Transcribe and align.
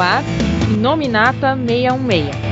ar 0.00 0.22
Nominata 0.80 1.56
616. 1.56 2.47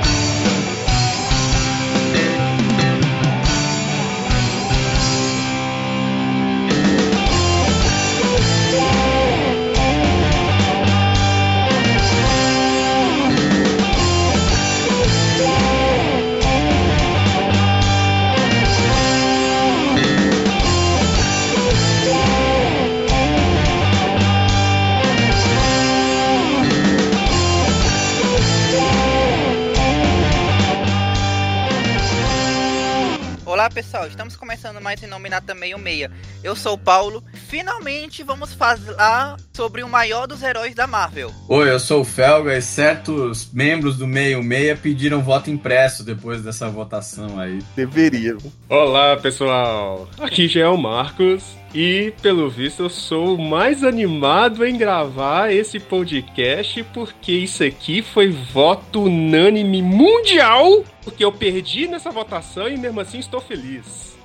Pessoal, 33.77 34.07
estamos 34.07 34.35
começando 34.37 34.81
mais 34.81 35.03
em 35.03 35.07
Nominata 35.07 35.53
66. 35.53 36.11
Eu 36.43 36.57
sou 36.57 36.77
o 36.77 36.79
Paulo. 36.79 37.23
Finalmente 37.35 38.23
vamos 38.23 38.55
falar 38.55 39.37
sobre 39.55 39.83
o 39.83 39.89
maior 39.89 40.27
dos 40.27 40.43
heróis 40.43 40.75
da 40.75 40.87
Marvel. 40.87 41.31
Oi, 41.47 41.71
eu 41.71 41.79
sou 41.79 42.01
o 42.01 42.05
Felga 42.05 42.57
e 42.57 42.63
certos 42.63 43.53
membros 43.53 43.99
do 43.99 44.07
66 44.07 44.81
pediram 44.81 45.23
voto 45.23 45.51
impresso 45.51 46.03
depois 46.03 46.41
dessa 46.41 46.71
votação 46.71 47.39
aí. 47.39 47.59
Deveria. 47.77 48.39
Olá, 48.67 49.15
pessoal. 49.19 50.09
Aqui 50.21 50.49
já 50.49 50.63
é 50.63 50.69
o 50.69 50.79
Marcos. 50.79 51.45
E, 51.79 52.15
pelo 52.23 52.49
visto, 52.49 52.85
eu 52.85 52.89
sou 52.89 53.35
o 53.35 53.39
mais 53.39 53.85
animado 53.85 54.65
em 54.65 54.79
gravar 54.79 55.53
esse 55.53 55.79
podcast 55.79 56.83
porque 56.85 57.33
isso 57.33 57.63
aqui 57.63 58.01
foi 58.01 58.31
voto 58.31 59.03
unânime 59.03 59.83
mundial. 59.83 60.83
Porque 61.05 61.23
eu 61.23 61.31
perdi 61.31 61.87
nessa 61.87 62.11
votação 62.11 62.67
e 62.67 62.79
mesmo 62.79 62.99
assim 62.99 63.19
estou 63.19 63.43
feliz. 63.43 64.17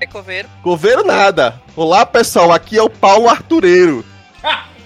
É 0.00 0.06
coveiro. 0.08 0.48
Coveiro 0.60 1.04
nada. 1.04 1.62
Olá, 1.76 2.04
pessoal. 2.04 2.50
Aqui 2.50 2.76
é 2.76 2.82
o 2.82 2.90
Paulo 2.90 3.28
Artureiro. 3.28 4.04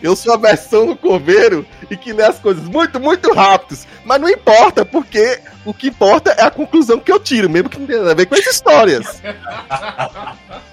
Eu 0.02 0.14
sou 0.14 0.34
a 0.34 0.36
versão 0.36 0.84
do 0.84 0.94
coveiro 0.94 1.64
e 1.90 1.96
que 1.96 2.12
lê 2.12 2.24
as 2.24 2.38
coisas 2.38 2.64
muito, 2.64 3.00
muito 3.00 3.32
rápidos. 3.32 3.86
Mas 4.04 4.20
não 4.20 4.28
importa, 4.28 4.84
porque 4.84 5.40
o 5.64 5.72
que 5.72 5.88
importa 5.88 6.32
é 6.32 6.42
a 6.42 6.50
conclusão 6.50 7.00
que 7.00 7.10
eu 7.10 7.18
tiro, 7.18 7.48
mesmo 7.48 7.70
que 7.70 7.78
não 7.78 7.86
tenha 7.86 8.10
a 8.10 8.14
ver 8.14 8.26
com 8.26 8.34
as 8.34 8.46
histórias. 8.46 9.22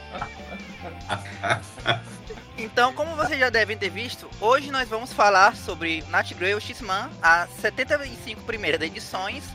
Então, 2.61 2.91
como 2.91 3.15
vocês 3.15 3.39
já 3.39 3.49
devem 3.49 3.77
ter 3.77 3.89
visto, 3.89 4.29
hoje 4.41 4.69
nós 4.69 4.89
vamos 4.89 5.13
falar 5.13 5.55
sobre 5.55 6.03
Nat 6.09 6.33
Grail 6.33 6.59
X-Man, 6.59 7.09
as 7.21 7.49
75 7.51 8.41
primeiras 8.41 8.81
edições, 8.81 9.45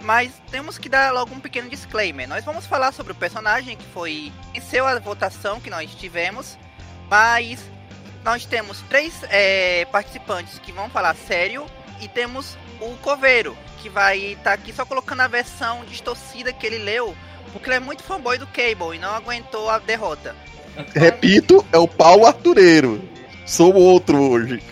mas 0.00 0.32
temos 0.50 0.78
que 0.78 0.88
dar 0.88 1.12
logo 1.12 1.34
um 1.34 1.40
pequeno 1.40 1.68
disclaimer. 1.68 2.26
Nós 2.26 2.46
vamos 2.46 2.66
falar 2.66 2.92
sobre 2.92 3.12
o 3.12 3.14
personagem 3.14 3.76
que 3.76 3.84
foi 3.88 4.32
venceu 4.54 4.86
a 4.86 4.98
votação 4.98 5.60
que 5.60 5.68
nós 5.68 5.94
tivemos, 5.94 6.56
mas 7.10 7.60
nós 8.24 8.46
temos 8.46 8.80
três 8.88 9.14
é, 9.24 9.84
participantes 9.86 10.58
que 10.58 10.72
vão 10.72 10.88
falar 10.88 11.14
sério 11.14 11.66
e 12.00 12.08
temos 12.08 12.56
o 12.80 12.96
Coveiro, 12.98 13.56
que 13.82 13.88
vai 13.88 14.18
estar 14.18 14.44
tá 14.44 14.52
aqui 14.52 14.72
só 14.72 14.84
colocando 14.84 15.20
a 15.20 15.28
versão 15.28 15.84
distorcida 15.84 16.52
que 16.52 16.66
ele 16.66 16.78
leu, 16.78 17.16
porque 17.52 17.68
ele 17.68 17.76
é 17.76 17.80
muito 17.80 18.02
fanboy 18.02 18.38
do 18.38 18.46
Cable 18.46 18.96
e 18.96 18.98
não 18.98 19.14
aguentou 19.14 19.68
a 19.68 19.78
derrota. 19.78 20.34
Repito, 20.94 21.64
é 21.72 21.78
o 21.78 21.88
Paulo 21.88 22.26
Artureiro. 22.26 23.02
Sou 23.44 23.74
outro 23.74 24.20
hoje. 24.30 24.62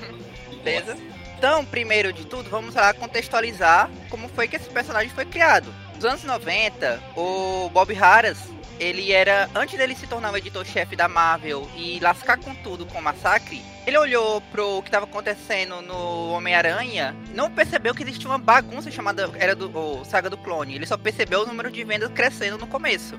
Beleza? 0.62 0.96
Então, 1.38 1.64
primeiro 1.64 2.12
de 2.12 2.26
tudo, 2.26 2.48
vamos 2.48 2.74
lá 2.74 2.94
contextualizar 2.94 3.90
como 4.08 4.28
foi 4.28 4.48
que 4.48 4.56
esse 4.56 4.68
personagem 4.70 5.10
foi 5.10 5.24
criado. 5.24 5.72
Nos 5.94 6.04
anos 6.04 6.24
90, 6.24 7.00
o 7.16 7.68
Bob 7.70 7.92
Harras, 7.92 8.38
ele 8.78 9.12
era, 9.12 9.48
antes 9.54 9.76
dele 9.78 9.94
se 9.94 10.06
tornar 10.06 10.32
o 10.32 10.36
editor-chefe 10.36 10.96
da 10.96 11.08
Marvel 11.08 11.68
e 11.76 11.98
lascar 12.00 12.38
com 12.38 12.54
tudo 12.56 12.84
com 12.86 12.98
o 12.98 13.02
Massacre, 13.02 13.62
ele 13.86 13.96
olhou 13.96 14.40
pro 14.52 14.82
que 14.82 14.88
estava 14.88 15.04
acontecendo 15.04 15.80
no 15.82 16.32
Homem-Aranha, 16.32 17.14
não 17.34 17.50
percebeu 17.50 17.94
que 17.94 18.02
existia 18.02 18.28
uma 18.28 18.38
bagunça 18.38 18.90
chamada 18.90 19.30
era 19.36 19.54
do 19.54 20.04
Saga 20.04 20.28
do 20.28 20.36
Clone. 20.36 20.74
Ele 20.74 20.86
só 20.86 20.96
percebeu 20.96 21.42
o 21.42 21.46
número 21.46 21.70
de 21.70 21.84
vendas 21.84 22.10
crescendo 22.12 22.58
no 22.58 22.66
começo 22.66 23.18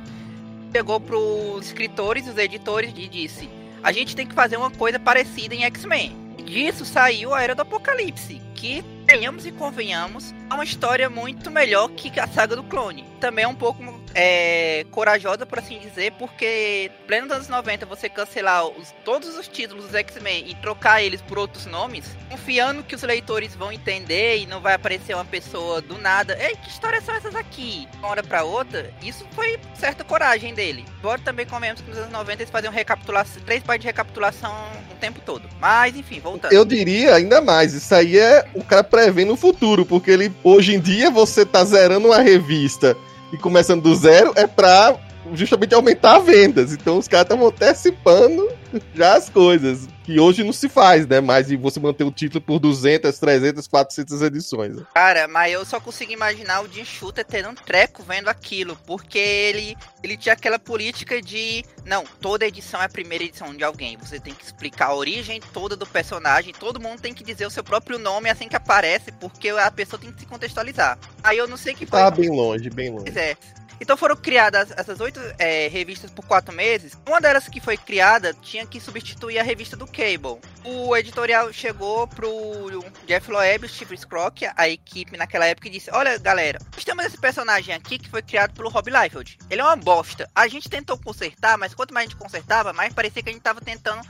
pegou 0.68 1.00
pros 1.00 1.68
escritores, 1.68 2.28
os 2.28 2.38
editores 2.38 2.94
e 2.96 3.08
disse: 3.08 3.50
a 3.84 3.92
gente 3.92 4.16
tem 4.16 4.28
que 4.28 4.34
fazer 4.34 4.58
uma 4.58 4.72
coisa 4.72 5.00
parecida 5.00 5.56
em 5.56 5.64
X-Men. 5.64 6.16
Disso 6.44 6.86
saiu 6.86 7.34
a 7.34 7.42
Era 7.42 7.56
do 7.56 7.62
Apocalipse, 7.62 8.42
que, 8.56 8.84
tenhamos 9.08 9.46
e 9.46 9.52
convenhamos, 9.54 10.36
é 10.50 10.54
uma 10.54 10.66
história 10.66 11.10
muito 11.10 11.50
melhor 11.50 11.88
que 11.90 12.20
a 12.20 12.28
saga 12.28 12.58
do 12.58 12.64
clone. 12.64 13.06
Também 13.22 13.46
é 13.46 13.48
um 13.48 13.56
pouco 13.56 13.82
é, 14.14 14.86
corajosa, 14.92 15.46
por 15.46 15.60
assim 15.60 15.80
dizer, 15.80 16.12
porque 16.20 16.92
pleno 17.08 17.28
dos 17.28 17.38
anos 17.38 17.48
90 17.48 17.86
você 17.86 18.10
cancelar 18.10 18.68
os, 18.68 18.94
todos 19.06 19.38
os 19.38 19.48
títulos 19.48 19.86
dos 19.86 19.96
X-Men 19.96 20.50
e 20.50 20.56
trocar 20.56 21.02
eles 21.02 21.22
por 21.22 21.40
outros 21.40 21.66
nomes, 21.66 22.04
confiando 22.30 22.84
que 22.84 22.96
os 22.96 23.02
leitores 23.02 23.56
vão 23.56 23.72
entender 23.72 24.40
e 24.40 24.46
não 24.46 24.60
vai 24.60 24.74
aparecer 24.74 25.16
uma 25.16 25.26
pessoa 25.26 25.82
do 25.82 25.98
nada. 25.98 26.38
Ei, 26.40 26.56
que 26.58 26.70
histórias 26.70 27.06
são 27.06 27.16
essas 27.16 27.34
aqui? 27.34 27.88
Uma 28.00 28.10
hora 28.10 28.24
pra 28.24 28.44
outra, 28.44 28.92
isso 29.02 29.26
foi 29.32 29.58
certa 29.74 30.04
coragem 30.04 30.54
dele. 30.54 30.86
Embora 31.00 31.20
também 31.22 31.46
convenhamos 31.46 31.82
que 31.82 31.90
nos 31.90 31.98
anos 31.98 32.12
90 32.12 32.42
eles 32.44 32.52
faziam 32.52 32.74
recapitulação, 32.74 33.42
três 33.44 33.64
partes 33.64 33.84
de 33.84 33.88
recapitulação 33.88 34.54
o 34.92 34.96
tempo 35.00 35.22
todo. 35.26 35.44
Mas, 35.60 35.96
enfim, 35.96 36.20
voltando. 36.20 36.52
Eu 36.52 36.66
diria 36.66 37.16
ainda 37.16 37.40
mais, 37.40 37.74
isso 37.74 37.94
aí 37.94 38.18
é 38.18 38.46
o 38.54 38.64
cara 38.64 38.84
prevendo 38.98 39.34
o 39.34 39.38
futuro, 39.38 39.86
porque 39.86 40.10
ele 40.10 40.32
hoje 40.44 40.74
em 40.74 40.80
dia 40.80 41.12
você 41.12 41.46
tá 41.46 41.64
zerando 41.64 42.08
uma 42.08 42.18
revista 42.18 42.98
e 43.32 43.38
começando 43.38 43.84
do 43.84 43.96
zero 43.96 44.34
é 44.36 44.48
pra 44.48 44.96
justamente 45.34 45.76
aumentar 45.76 46.18
vendas. 46.18 46.74
Então 46.74 46.98
os 46.98 47.08
caras 47.08 47.26
estavam 47.26 47.48
antecipando 47.48 48.50
já 48.94 49.16
as 49.16 49.30
coisas. 49.30 49.88
Que 50.04 50.20
hoje 50.20 50.44
não 50.44 50.54
se 50.54 50.70
faz, 50.70 51.06
né? 51.06 51.20
Mais 51.20 51.48
de 51.48 51.58
você 51.58 51.80
manter 51.80 52.06
o 52.06 52.12
título 52.12 52.42
por 52.42 52.60
200, 52.60 53.20
300, 53.20 53.68
400 53.68 54.22
edições. 54.22 54.78
Cara, 54.94 55.28
mas 55.28 55.52
eu 55.52 55.66
só 55.66 55.82
consigo 55.82 56.14
imaginar 56.14 56.62
o 56.62 56.72
Jim 56.72 56.86
Shooter 56.86 57.26
tendo 57.26 57.50
um 57.50 57.56
treco 57.56 58.04
vendo 58.04 58.30
aquilo. 58.30 58.78
Porque 58.86 59.18
ele, 59.18 59.76
ele 60.02 60.16
tinha 60.16 60.32
aquela 60.32 60.58
política 60.58 61.22
de... 61.22 61.66
Não, 61.86 62.06
toda 62.22 62.48
edição 62.48 62.82
é 62.82 62.86
a 62.86 62.90
primeira 62.90 63.26
edição 63.26 63.54
de 63.54 63.66
alguém. 63.66 63.98
Você 63.98 64.18
tem 64.18 64.34
que 64.34 64.46
explicar 64.46 64.88
a 64.88 64.96
origem 64.96 65.42
toda 65.52 65.76
do 65.76 65.86
personagem. 65.86 66.54
Todo 66.58 66.80
mundo 66.80 67.02
tem 67.02 67.14
que 67.14 67.24
dizer 67.24 67.46
o 67.46 67.52
seu 67.52 67.64
próprio 67.64 68.00
nome 68.00 68.30
assim 68.30 68.48
que 68.48 68.56
aparece. 68.56 69.12
Porque 69.12 69.50
a 69.50 69.70
pessoa 69.72 70.00
tem 70.00 70.12
que 70.12 70.22
se 70.22 70.26
contextualizar. 70.26 70.98
Aí 71.22 71.38
eu 71.38 71.48
não 71.48 71.58
sei 71.58 71.74
que 71.74 71.86
foi... 71.86 72.00
Tá 72.00 72.10
bem 72.10 72.30
longe, 72.30 72.70
bem 72.70 72.92
longe. 72.92 73.12
Pois 73.12 73.18
é. 73.18 73.36
Então 73.80 73.96
foram 73.96 74.16
criadas 74.16 74.72
essas 74.76 75.00
oito 75.00 75.20
é, 75.38 75.68
revistas 75.68 76.12
por 76.12 76.26
quatro 76.26 76.54
meses. 76.54 76.98
Uma 77.08 77.22
delas 77.22 77.48
que 77.48 77.60
foi 77.60 77.78
criada 77.78 78.34
tinha 78.34 78.66
que 78.66 78.80
substituir 78.80 79.40
a 79.40 79.44
revista 79.44 79.76
do 79.76 79.86
Cable. 79.86 80.40
O 80.64 80.96
editorial 80.96 81.52
chegou 81.54 82.08
pro 82.08 82.84
Jeff 83.06 83.32
Loeb, 83.32 83.66
o 83.66 83.70
Steve 83.70 83.98
Scrock, 83.98 84.48
a 84.56 84.68
equipe 84.68 85.18
naquela 85.18 85.46
época, 85.46 85.68
e 85.68 85.72
disse: 85.72 85.90
Olha, 85.92 86.18
galera, 86.18 86.60
nós 86.74 86.84
temos 86.84 87.06
esse 87.06 87.18
personagem 87.18 87.74
aqui 87.74 88.00
que 88.00 88.10
foi 88.10 88.22
criado 88.22 88.54
pelo 88.54 88.70
Rob 88.70 88.90
Liefeld. 88.90 89.38
Ele 89.50 89.62
é 89.62 89.64
uma 89.64 89.76
bosta. 89.76 90.30
A 90.36 90.48
gente 90.48 90.70
tentou 90.70 90.98
consertar, 90.98 91.58
mas 91.58 91.74
quanto 91.74 91.94
mais 91.94 92.08
a 92.08 92.10
gente 92.10 92.20
consertava, 92.20 92.74
mais 92.74 92.94
parecia 92.94 93.22
que 93.22 93.30
a 93.30 93.34
gente 93.34 93.42
tava 93.42 93.62
tentando 93.62 94.02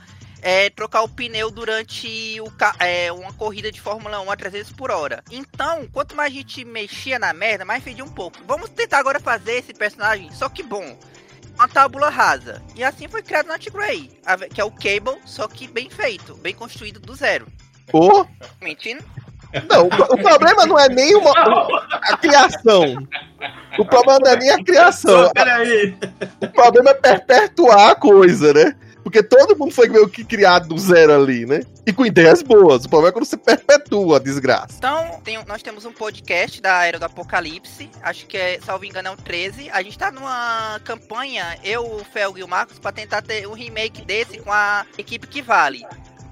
é, 0.42 0.70
trocar 0.70 1.02
o 1.02 1.08
pneu 1.08 1.50
durante 1.50 2.40
o, 2.40 2.52
é, 2.78 3.12
uma 3.12 3.32
corrida 3.32 3.70
de 3.70 3.80
Fórmula 3.80 4.20
1 4.20 4.30
a 4.30 4.36
300 4.36 4.72
por 4.72 4.90
hora. 4.90 5.22
Então, 5.30 5.86
quanto 5.92 6.14
mais 6.14 6.32
a 6.32 6.34
gente 6.34 6.64
mexia 6.64 7.18
na 7.18 7.32
merda, 7.32 7.64
mais 7.64 7.82
fedia 7.82 8.04
um 8.04 8.10
pouco. 8.10 8.38
Vamos 8.46 8.70
tentar 8.70 8.98
agora 8.98 9.20
fazer 9.20 9.58
esse 9.58 9.74
personagem, 9.74 10.30
só 10.32 10.48
que 10.48 10.62
bom. 10.62 10.98
Uma 11.54 11.66
tábula 11.66 12.08
rasa. 12.08 12.62
E 12.76 12.84
assim 12.84 13.08
foi 13.08 13.20
criado 13.20 13.48
Nat 13.48 13.68
Grey, 13.68 14.12
que 14.54 14.60
é 14.60 14.64
o 14.64 14.70
Cable, 14.70 15.20
só 15.24 15.48
que 15.48 15.66
bem 15.66 15.90
feito, 15.90 16.36
bem 16.36 16.54
construído 16.54 17.00
do 17.00 17.16
zero. 17.16 17.48
Mentindo? 18.62 19.04
Não, 19.68 19.86
o, 19.86 20.18
problema 20.22 20.66
não 20.66 20.78
é 20.78 20.88
nem 20.88 21.16
uma, 21.16 21.32
a 21.90 22.16
criação. 22.18 23.08
O 23.78 23.84
problema 23.84 24.18
não 24.20 24.30
é 24.30 24.36
nem 24.36 24.50
a 24.50 24.62
criação. 24.62 25.30
Peraí. 25.32 25.96
O 26.40 26.48
problema 26.48 26.90
é 26.90 26.94
perpetuar 26.94 27.90
a 27.90 27.94
coisa, 27.94 28.52
né? 28.52 28.76
Porque 29.08 29.22
todo 29.22 29.56
mundo 29.56 29.72
foi 29.72 29.88
meio 29.88 30.06
que 30.06 30.22
criado 30.22 30.68
do 30.68 30.78
zero 30.78 31.14
ali, 31.14 31.46
né? 31.46 31.62
E 31.86 31.94
com 31.94 32.04
ideias 32.04 32.42
boas. 32.42 32.84
O 32.84 32.90
problema 32.90 33.08
é 33.08 33.12
quando 33.12 33.24
você 33.24 33.38
perpetua 33.38 34.16
a 34.16 34.20
desgraça. 34.20 34.74
Então, 34.76 35.18
tem, 35.24 35.42
nós 35.46 35.62
temos 35.62 35.86
um 35.86 35.92
podcast 35.92 36.60
da 36.60 36.84
Era 36.84 36.98
do 36.98 37.06
Apocalipse. 37.06 37.88
Acho 38.02 38.26
que 38.26 38.36
é, 38.36 38.60
salvo 38.60 38.84
engano, 38.84 39.08
é 39.08 39.10
o 39.10 39.16
13. 39.16 39.70
A 39.70 39.82
gente 39.82 39.96
tá 39.96 40.12
numa 40.12 40.78
campanha, 40.84 41.58
eu, 41.64 41.86
o 41.86 42.04
Felg 42.04 42.38
e 42.38 42.42
o 42.44 42.48
Marcos, 42.48 42.78
pra 42.78 42.92
tentar 42.92 43.22
ter 43.22 43.48
um 43.48 43.54
remake 43.54 44.04
desse 44.04 44.40
com 44.40 44.52
a 44.52 44.84
equipe 44.98 45.26
que 45.26 45.40
vale. 45.40 45.86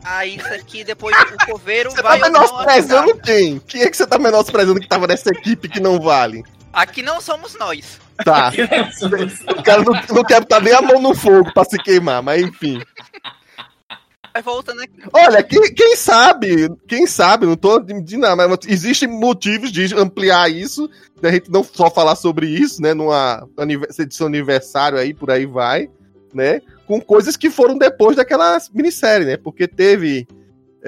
Aí 0.05 0.37
isso 0.37 0.53
aqui, 0.53 0.85
depois 0.85 1.17
o 1.17 1.47
coveiro 1.47 1.93
você 1.93 2.03
vai. 2.05 2.19
Você 2.19 2.25
tá 2.25 2.31
menosprezando 2.31 3.19
quem? 3.21 3.59
Quem 3.61 3.83
é 3.85 3.91
que 3.91 3.97
você 3.97 4.07
tá 4.07 4.19
menosprezando 4.19 4.81
que 4.81 4.87
tava 4.87 5.07
nessa 5.07 5.31
equipe 5.31 5.67
que 5.67 5.81
não 5.81 5.99
vale? 5.99 6.45
Aqui 6.75 7.01
não 7.01 7.23
somos 7.23 7.55
nós. 7.59 7.99
Tá. 8.25 8.51
o 9.59 9.63
cara 9.63 9.83
não, 9.83 10.17
não 10.17 10.25
quer 10.25 10.41
botar 10.41 10.61
nem 10.61 10.73
a 10.73 10.83
mão 10.83 11.01
no 11.01 11.15
fogo 11.15 11.53
pra 11.53 11.65
se 11.65 11.79
queimar, 11.79 12.23
mas 12.23 12.43
enfim. 12.43 12.81
Mas 14.35 14.45
voltando 14.45 14.83
aqui. 14.83 14.93
Olha, 15.15 15.43
quem, 15.43 15.63
quem 15.73 15.97
sabe, 15.97 16.71
quem 16.87 17.07
sabe, 17.07 17.47
não 17.47 17.57
tô 17.57 17.79
de 17.81 18.17
nada, 18.19 18.47
mas 18.49 18.59
existem 18.67 19.09
motivos 19.09 19.73
de 19.73 19.95
ampliar 19.95 20.51
isso, 20.51 20.91
da 21.23 21.31
gente 21.31 21.51
não 21.51 21.65
só 21.65 21.91
falar 21.91 22.17
sobre 22.17 22.47
isso, 22.47 22.83
né, 22.83 22.93
numa 22.93 23.49
anivers- 23.57 23.99
edição 23.99 24.27
aniversário 24.27 24.99
aí, 24.99 25.15
por 25.15 25.31
aí 25.31 25.47
vai, 25.47 25.89
né, 26.35 26.61
com 26.87 27.01
coisas 27.01 27.35
que 27.37 27.49
foram 27.49 27.79
depois 27.79 28.17
daquela 28.17 28.59
minissérie, 28.75 29.27
né, 29.27 29.37
porque 29.39 29.67
teve 29.67 30.29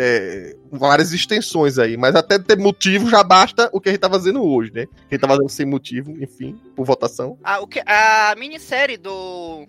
é, 0.01 0.55
várias 0.71 1.13
extensões 1.13 1.77
aí, 1.77 1.97
mas 1.97 2.15
até 2.15 2.39
ter 2.39 2.57
motivo 2.57 3.11
já 3.11 3.25
basta 3.25 3.69
o 3.73 3.81
que 3.81 3.89
a 3.89 3.93
gente 3.93 4.01
tá 4.01 4.09
fazendo 4.09 4.45
hoje, 4.45 4.73
né, 4.73 4.87
a 4.97 5.15
gente 5.15 5.21
tá 5.21 5.27
fazendo 5.27 5.49
sem 5.49 5.67
motivo, 5.67 6.13
enfim, 6.23 6.57
por 6.77 6.87
votação. 6.87 7.37
A, 7.43 7.59
o 7.59 7.67
que, 7.67 7.83
a 7.85 8.35
minissérie 8.39 8.97
do, 8.97 9.67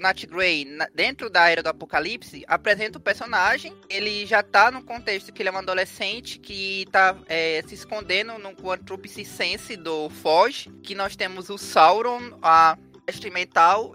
Nat 0.00 0.24
Grey, 0.26 0.66
dentro 0.94 1.30
da 1.30 1.48
Era 1.48 1.62
do 1.62 1.68
Apocalipse, 1.68 2.44
apresenta 2.48 2.98
o 2.98 3.00
personagem. 3.00 3.72
Ele 3.88 4.26
já 4.26 4.42
tá 4.42 4.70
no 4.70 4.82
contexto 4.82 5.32
que 5.32 5.42
ele 5.42 5.50
é 5.50 5.52
um 5.52 5.58
adolescente 5.58 6.38
que 6.38 6.86
tá 6.90 7.16
é, 7.28 7.62
se 7.66 7.74
escondendo 7.74 8.38
no 8.38 8.54
Quantum 8.54 8.98
Sense 9.24 9.76
do 9.76 10.08
Foge. 10.08 10.70
Que 10.82 10.94
nós 10.94 11.16
temos 11.16 11.50
o 11.50 11.58
Sauron, 11.58 12.38
a 12.42 12.76
Mestre 13.06 13.30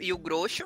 e 0.02 0.14
o 0.14 0.18
Groxo. 0.18 0.66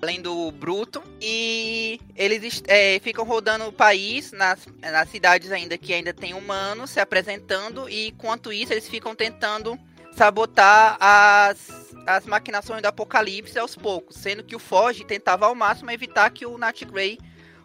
Além 0.00 0.20
do 0.20 0.50
Bruto. 0.52 1.02
E 1.20 2.00
eles 2.14 2.62
é, 2.66 2.98
ficam 3.00 3.24
rodando 3.24 3.66
o 3.66 3.72
país 3.72 4.32
nas, 4.32 4.66
nas 4.80 5.08
cidades 5.08 5.50
ainda 5.50 5.76
que 5.76 5.92
ainda 5.92 6.12
tem 6.12 6.34
humanos 6.34 6.90
se 6.90 7.00
apresentando. 7.00 7.88
E 7.88 8.08
enquanto 8.08 8.52
isso, 8.52 8.72
eles 8.72 8.88
ficam 8.88 9.14
tentando 9.14 9.78
sabotar 10.12 10.96
as, 11.00 11.94
as 12.06 12.26
maquinações 12.26 12.82
do 12.82 12.86
Apocalipse 12.86 13.58
aos 13.58 13.76
poucos, 13.76 14.16
sendo 14.16 14.42
que 14.42 14.56
o 14.56 14.58
Foge 14.58 15.04
tentava 15.04 15.46
ao 15.46 15.54
máximo 15.54 15.90
evitar 15.90 16.30
que 16.30 16.44
o 16.44 16.58
Nat 16.58 16.82
Grey 16.84 17.18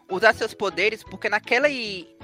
usasse 0.10 0.40
seus 0.40 0.54
poderes, 0.54 1.04
porque 1.04 1.30
naquela, 1.30 1.68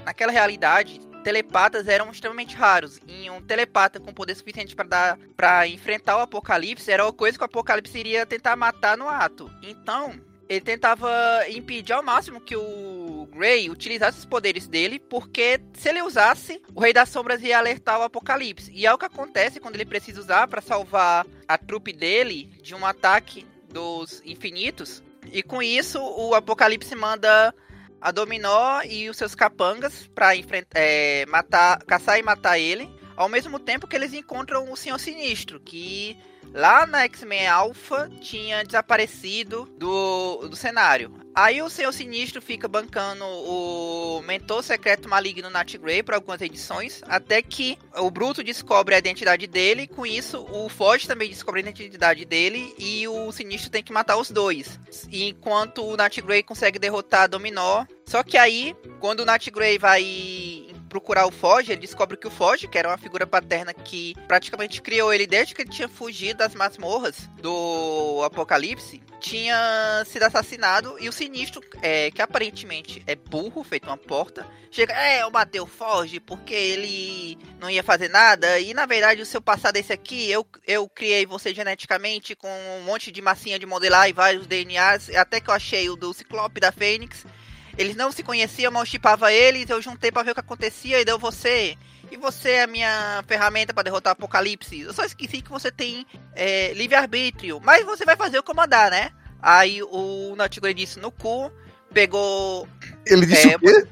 naquela 0.04 0.30
realidade 0.30 1.00
telepatas 1.20 1.88
eram 1.88 2.10
extremamente 2.10 2.54
raros. 2.54 3.00
E 3.06 3.30
um 3.30 3.40
telepata 3.40 4.00
com 4.00 4.12
poder 4.12 4.34
suficiente 4.34 4.74
para 4.74 4.88
dar 4.88 5.18
para 5.36 5.66
enfrentar 5.66 6.16
o 6.16 6.20
Apocalipse 6.20 6.90
era 6.90 7.04
uma 7.04 7.12
coisa 7.12 7.38
que 7.38 7.44
o 7.44 7.46
Apocalipse 7.46 7.98
iria 7.98 8.26
tentar 8.26 8.56
matar 8.56 8.96
no 8.96 9.08
ato. 9.08 9.50
Então, 9.62 10.20
ele 10.48 10.60
tentava 10.60 11.08
impedir 11.48 11.92
ao 11.92 12.02
máximo 12.02 12.40
que 12.40 12.56
o 12.56 13.28
Grey 13.32 13.70
utilizasse 13.70 14.18
os 14.18 14.24
poderes 14.24 14.66
dele, 14.66 14.98
porque 14.98 15.60
se 15.74 15.88
ele 15.88 16.02
usasse, 16.02 16.60
o 16.74 16.80
Rei 16.80 16.92
das 16.92 17.08
Sombras 17.08 17.40
ia 17.40 17.56
alertar 17.56 18.00
o 18.00 18.02
Apocalipse. 18.02 18.72
E 18.74 18.84
é 18.84 18.92
o 18.92 18.98
que 18.98 19.04
acontece 19.04 19.60
quando 19.60 19.76
ele 19.76 19.84
precisa 19.84 20.18
usar 20.20 20.48
para 20.48 20.60
salvar 20.60 21.24
a 21.46 21.56
trupe 21.56 21.92
dele 21.92 22.50
de 22.60 22.74
um 22.74 22.84
ataque 22.84 23.46
dos 23.72 24.20
infinitos. 24.24 25.02
E 25.32 25.40
com 25.40 25.62
isso, 25.62 26.02
o 26.02 26.34
Apocalipse 26.34 26.96
manda 26.96 27.54
a 28.00 28.10
Dominó 28.10 28.82
e 28.82 29.10
os 29.10 29.16
seus 29.16 29.34
capangas 29.34 30.08
para 30.14 30.32
é, 30.74 31.26
matar, 31.26 31.82
caçar 31.84 32.18
e 32.18 32.22
matar 32.22 32.58
ele. 32.58 32.88
Ao 33.16 33.28
mesmo 33.28 33.58
tempo 33.58 33.86
que 33.86 33.94
eles 33.94 34.14
encontram 34.14 34.72
o 34.72 34.76
Senhor 34.76 34.98
Sinistro, 34.98 35.60
que 35.60 36.16
lá 36.54 36.86
na 36.86 37.04
X-Men 37.04 37.48
Alpha 37.48 38.10
tinha 38.20 38.64
desaparecido 38.64 39.66
do, 39.76 40.48
do 40.48 40.56
cenário. 40.56 41.19
Aí 41.34 41.62
o 41.62 41.70
Senhor 41.70 41.92
Sinistro 41.92 42.42
fica 42.42 42.66
bancando 42.66 43.24
o 43.24 44.20
mentor 44.22 44.62
secreto 44.62 45.08
maligno 45.08 45.48
Nat 45.48 45.76
Grey 45.76 46.02
por 46.02 46.14
algumas 46.14 46.40
edições, 46.40 47.00
até 47.06 47.40
que 47.40 47.78
o 47.96 48.10
Bruto 48.10 48.42
descobre 48.42 48.94
a 48.94 48.98
identidade 48.98 49.46
dele, 49.46 49.86
com 49.86 50.04
isso 50.04 50.44
o 50.50 50.68
Foge 50.68 51.06
também 51.06 51.28
descobre 51.28 51.60
a 51.60 51.68
identidade 51.68 52.24
dele 52.24 52.74
e 52.78 53.06
o 53.06 53.30
Sinistro 53.30 53.70
tem 53.70 53.82
que 53.82 53.92
matar 53.92 54.16
os 54.16 54.30
dois. 54.30 54.78
Enquanto 55.10 55.84
o 55.84 55.96
Nat 55.96 56.18
Grey 56.20 56.42
consegue 56.42 56.78
derrotar 56.78 57.28
Dominó, 57.28 57.84
só 58.06 58.22
que 58.22 58.36
aí, 58.36 58.74
quando 58.98 59.20
o 59.20 59.24
Nat 59.24 59.48
Grey 59.50 59.78
vai 59.78 60.66
procurar 60.90 61.24
o 61.24 61.30
Foge, 61.30 61.70
ele 61.70 61.80
descobre 61.80 62.16
que 62.16 62.26
o 62.26 62.30
Foge, 62.30 62.66
que 62.66 62.76
era 62.76 62.88
uma 62.88 62.98
figura 62.98 63.26
paterna 63.26 63.72
que 63.72 64.14
praticamente 64.26 64.82
criou 64.82 65.14
ele 65.14 65.26
desde 65.26 65.54
que 65.54 65.62
ele 65.62 65.70
tinha 65.70 65.88
fugido 65.88 66.40
das 66.40 66.54
masmorras 66.54 67.30
do 67.40 68.20
Apocalipse, 68.24 69.00
tinha 69.20 70.02
sido 70.04 70.24
assassinado 70.24 70.96
e 70.98 71.08
o 71.08 71.12
Sinistro, 71.12 71.62
é, 71.80 72.10
que 72.10 72.20
aparentemente 72.20 73.02
é 73.06 73.14
burro, 73.14 73.62
feito 73.62 73.86
uma 73.86 73.96
porta, 73.96 74.44
chega, 74.70 74.92
é, 74.94 75.22
eu 75.22 75.30
matei 75.30 75.60
o 75.60 75.66
Foge 75.66 76.18
porque 76.18 76.54
ele 76.54 77.38
não 77.60 77.70
ia 77.70 77.82
fazer 77.82 78.08
nada 78.08 78.58
e 78.58 78.74
na 78.74 78.84
verdade 78.84 79.22
o 79.22 79.26
seu 79.26 79.40
passado 79.40 79.76
é 79.76 79.80
esse 79.80 79.92
aqui, 79.92 80.28
eu, 80.28 80.44
eu 80.66 80.88
criei 80.88 81.24
você 81.24 81.54
geneticamente 81.54 82.34
com 82.34 82.48
um 82.48 82.82
monte 82.82 83.12
de 83.12 83.22
massinha 83.22 83.58
de 83.58 83.66
modelar 83.66 84.08
e 84.08 84.12
vários 84.12 84.46
DNAs, 84.46 85.08
até 85.10 85.40
que 85.40 85.50
eu 85.50 85.54
achei 85.54 85.88
o 85.88 85.96
do 85.96 86.12
Ciclope 86.12 86.60
da 86.60 86.72
Fênix. 86.72 87.24
Eles 87.76 87.96
não 87.96 88.12
se 88.12 88.22
conheciam, 88.22 88.72
mas 88.72 88.82
eu 88.82 88.86
chipava 88.86 89.32
eles, 89.32 89.68
eu 89.68 89.80
juntei 89.80 90.10
pra 90.10 90.22
ver 90.22 90.32
o 90.32 90.34
que 90.34 90.40
acontecia 90.40 91.00
e 91.00 91.04
deu 91.04 91.18
você. 91.18 91.76
E 92.10 92.16
você 92.16 92.50
é 92.50 92.62
a 92.64 92.66
minha 92.66 93.24
ferramenta 93.26 93.72
pra 93.72 93.82
derrotar 93.82 94.10
o 94.10 94.14
Apocalipse. 94.14 94.80
Eu 94.80 94.92
só 94.92 95.04
esqueci 95.04 95.40
que 95.42 95.50
você 95.50 95.70
tem 95.70 96.06
é, 96.34 96.72
livre-arbítrio. 96.72 97.60
Mas 97.62 97.84
você 97.84 98.04
vai 98.04 98.16
fazer 98.16 98.38
o 98.38 98.42
que 98.42 98.50
eu 98.50 98.54
mandar, 98.54 98.90
né? 98.90 99.12
Aí 99.40 99.82
o 99.82 100.34
Grey 100.60 100.74
disse 100.74 100.98
no 100.98 101.10
cu, 101.10 101.50
pegou. 101.92 102.68
Ele 103.06 103.24
disse 103.26 103.52
É, 103.52 103.56
o 103.56 103.60
quê? 103.60 103.86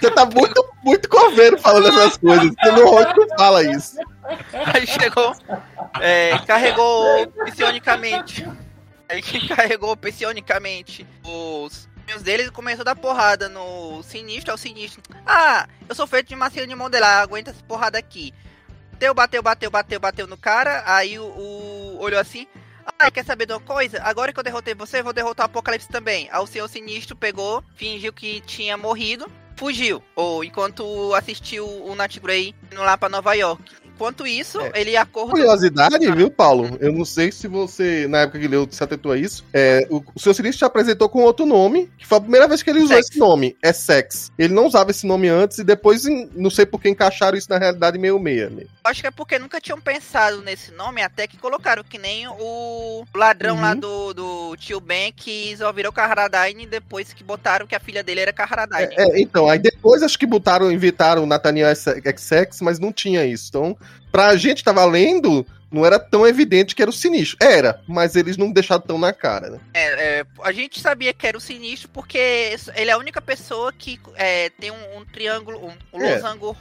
Você 0.00 0.10
tá 0.10 0.26
muito, 0.26 0.64
muito 0.82 1.08
coveiro 1.08 1.58
falando 1.58 1.88
essas 1.88 2.16
coisas. 2.18 2.50
Você 2.62 2.72
não 2.72 3.38
fala 3.38 3.62
isso. 3.62 3.96
Aí 4.74 4.86
chegou. 4.86 5.34
É, 6.00 6.38
carregou 6.46 7.26
psionicamente. 7.46 8.46
Aí 9.08 9.20
que 9.22 9.48
carregou 9.48 9.96
psionicamente 9.96 11.06
os 11.24 11.88
filhos 12.06 12.22
deles 12.22 12.46
e 12.48 12.50
começou 12.50 12.82
a 12.82 12.84
dar 12.84 12.96
porrada 12.96 13.48
no 13.48 14.02
sinistro 14.02 14.52
ao 14.52 14.58
sinistro. 14.58 15.02
Ah, 15.26 15.68
eu 15.88 15.94
sou 15.94 16.06
feito 16.06 16.28
de 16.28 16.36
massinha 16.36 16.66
de 16.66 16.74
modelar, 16.74 17.22
aguenta 17.22 17.50
essa 17.50 17.62
porrada 17.64 17.98
aqui. 17.98 18.32
Bateu, 18.92 19.14
bateu, 19.14 19.42
bateu, 19.42 19.70
bateu, 19.70 20.00
bateu 20.00 20.26
no 20.26 20.36
cara. 20.36 20.82
Aí 20.86 21.18
o, 21.18 21.24
o 21.24 21.98
olhou 22.00 22.20
assim. 22.20 22.46
Ah, 22.98 23.10
quer 23.10 23.24
saber 23.24 23.46
de 23.46 23.52
uma 23.52 23.60
coisa? 23.60 24.00
Agora 24.02 24.32
que 24.32 24.38
eu 24.38 24.44
derrotei 24.44 24.74
você, 24.74 25.00
eu 25.00 25.04
vou 25.04 25.12
derrotar 25.12 25.46
o 25.46 25.50
Apocalipse 25.50 25.88
também. 25.88 26.28
Aí 26.30 26.40
o 26.40 26.46
Senhor 26.46 26.68
Sinistro 26.68 27.16
pegou, 27.16 27.64
fingiu 27.74 28.12
que 28.12 28.40
tinha 28.42 28.76
morrido, 28.76 29.30
fugiu. 29.56 30.02
Ou 30.14 30.44
enquanto 30.44 31.14
assistiu 31.14 31.66
o 31.66 31.94
Nat 31.94 32.18
Grey 32.18 32.54
indo 32.70 32.82
lá 32.82 32.96
pra 32.96 33.08
Nova 33.08 33.34
York. 33.34 33.74
Enquanto 33.94 34.26
isso, 34.26 34.60
É. 34.60 34.72
ele 34.74 34.96
acordou. 34.96 35.30
Curiosidade, 35.32 36.10
viu, 36.12 36.30
Paulo? 36.30 36.76
Eu 36.80 36.92
não 36.92 37.04
sei 37.04 37.30
se 37.30 37.46
você, 37.46 38.06
na 38.08 38.20
época 38.22 38.38
que 38.40 38.48
leu, 38.48 38.66
se 38.70 38.82
atentou 38.82 39.12
a 39.12 39.16
isso. 39.18 39.44
É, 39.52 39.86
o, 39.90 40.02
o 40.14 40.20
seu 40.20 40.34
sinistro 40.34 40.58
te 40.58 40.64
apresentou 40.64 41.08
com 41.08 41.22
outro 41.22 41.46
nome, 41.46 41.90
que 41.96 42.06
foi 42.06 42.18
a 42.18 42.20
primeira 42.20 42.48
vez 42.48 42.62
que 42.62 42.70
ele 42.70 42.80
usou 42.80 42.96
Sex. 42.96 43.10
esse 43.10 43.18
nome. 43.18 43.56
É 43.62 43.72
Sex. 43.72 44.32
Ele 44.38 44.52
não 44.52 44.66
usava 44.66 44.90
esse 44.90 45.06
nome 45.06 45.28
antes 45.28 45.58
e 45.58 45.64
depois, 45.64 46.06
em- 46.06 46.28
não 46.34 46.50
sei 46.50 46.66
por 46.66 46.80
que 46.80 46.88
encaixaram 46.88 47.38
isso 47.38 47.48
na 47.50 47.58
realidade 47.58 47.96
meio 47.98 48.18
meia. 48.18 48.50
Né? 48.50 48.64
Acho 48.82 49.00
que 49.00 49.06
é 49.06 49.10
porque 49.10 49.38
nunca 49.38 49.60
tinham 49.60 49.80
pensado 49.80 50.42
nesse 50.42 50.72
nome, 50.72 51.00
até 51.02 51.26
que 51.26 51.36
colocaram 51.36 51.84
que 51.84 51.96
nem 51.98 52.26
o 52.28 53.04
ladrão 53.14 53.54
Uhum. 53.56 53.60
lá 53.62 53.74
do, 53.74 54.12
do 54.12 54.56
tio 54.56 54.80
Ben 54.80 55.12
que 55.14 55.56
só 55.56 55.72
virou 55.72 55.92
Carradine 55.92 56.66
depois 56.66 57.12
que 57.12 57.22
botaram 57.22 57.66
que 57.66 57.74
a 57.74 57.80
filha 57.80 58.02
dele 58.02 58.20
era 58.20 58.32
Carradine. 58.32 58.94
É, 58.96 59.16
é, 59.16 59.20
então, 59.20 59.48
aí 59.48 59.58
depois 59.58 60.02
acho 60.02 60.18
que 60.18 60.26
botaram, 60.26 60.70
inventaram 60.70 61.22
o 61.22 61.26
Nathaniel 61.26 61.68
XX, 61.74 62.60
mas 62.60 62.78
não 62.78 62.92
tinha 62.92 63.24
isso. 63.24 63.46
Então, 63.48 63.76
pra 64.10 64.36
gente 64.36 64.58
que 64.58 64.64
tava 64.64 64.84
lendo, 64.84 65.46
não 65.70 65.84
era 65.84 65.98
tão 65.98 66.26
evidente 66.26 66.74
que 66.74 66.82
era 66.82 66.90
o 66.90 66.94
sinistro. 66.94 67.36
Era, 67.40 67.82
mas 67.86 68.14
eles 68.14 68.36
não 68.36 68.52
deixaram 68.52 68.82
tão 68.82 68.98
na 68.98 69.12
cara, 69.12 69.50
né? 69.50 69.60
É, 69.74 70.20
é, 70.20 70.26
a 70.42 70.52
gente 70.52 70.80
sabia 70.80 71.12
que 71.12 71.26
era 71.26 71.36
o 71.36 71.40
Sinistro 71.40 71.88
porque 71.88 72.56
ele 72.76 72.90
é 72.90 72.92
a 72.92 72.98
única 72.98 73.20
pessoa 73.20 73.72
que 73.72 73.98
é, 74.14 74.50
tem 74.50 74.70
um, 74.70 74.98
um 74.98 75.04
triângulo, 75.04 75.58
um, 75.66 75.72
um 75.98 76.02
É. 76.02 76.14
losango 76.14 76.56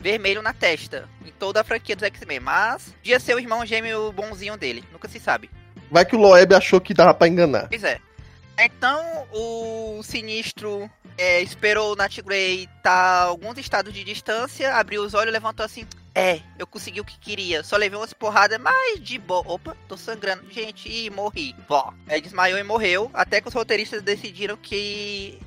vermelho 0.00 0.40
na 0.40 0.52
testa 0.54 1.08
em 1.26 1.30
toda 1.32 1.60
a 1.60 1.64
franquia 1.64 1.94
dos 1.94 2.04
X-Men. 2.04 2.40
Mas 2.40 2.94
podia 3.02 3.20
ser 3.20 3.34
o 3.34 3.38
irmão 3.40 3.66
gêmeo 3.66 4.12
bonzinho 4.12 4.56
dele, 4.56 4.82
nunca 4.92 5.08
se 5.08 5.20
sabe. 5.20 5.50
Vai 5.90 6.04
que 6.04 6.16
o 6.16 6.18
Loeb 6.18 6.54
achou 6.54 6.80
que 6.80 6.94
dava 6.94 7.12
pra 7.12 7.28
enganar. 7.28 7.68
Pois 7.68 7.84
é. 7.84 7.98
Então 8.60 9.26
o 9.32 10.00
Sinistro 10.02 10.90
é, 11.16 11.40
esperou 11.42 11.92
o 11.92 11.96
Nat 11.96 12.18
Grey 12.20 12.68
estar 12.76 12.92
a 12.92 13.22
alguns 13.24 13.56
estados 13.58 13.92
de 13.92 14.02
distância, 14.04 14.74
abriu 14.74 15.02
os 15.02 15.14
olhos, 15.14 15.32
levantou 15.32 15.64
assim. 15.64 15.86
É, 16.18 16.40
eu 16.58 16.66
consegui 16.66 17.00
o 17.00 17.04
que 17.04 17.18
queria. 17.18 17.62
Só 17.62 17.76
levei 17.76 17.98
umas 17.98 18.12
porradas, 18.12 18.58
mas 18.58 19.00
de 19.00 19.18
boa. 19.18 19.42
Opa, 19.46 19.76
tô 19.86 19.96
sangrando. 19.96 20.50
Gente, 20.50 20.88
ih, 20.88 21.10
morri. 21.10 21.54
Vó. 21.68 21.92
Aí 22.08 22.20
desmaiou 22.20 22.58
e 22.58 22.62
morreu. 22.62 23.10
Até 23.14 23.40
que 23.40 23.48
os 23.48 23.54
roteiristas 23.54 24.02
decidiram 24.02 24.56
que 24.56 25.38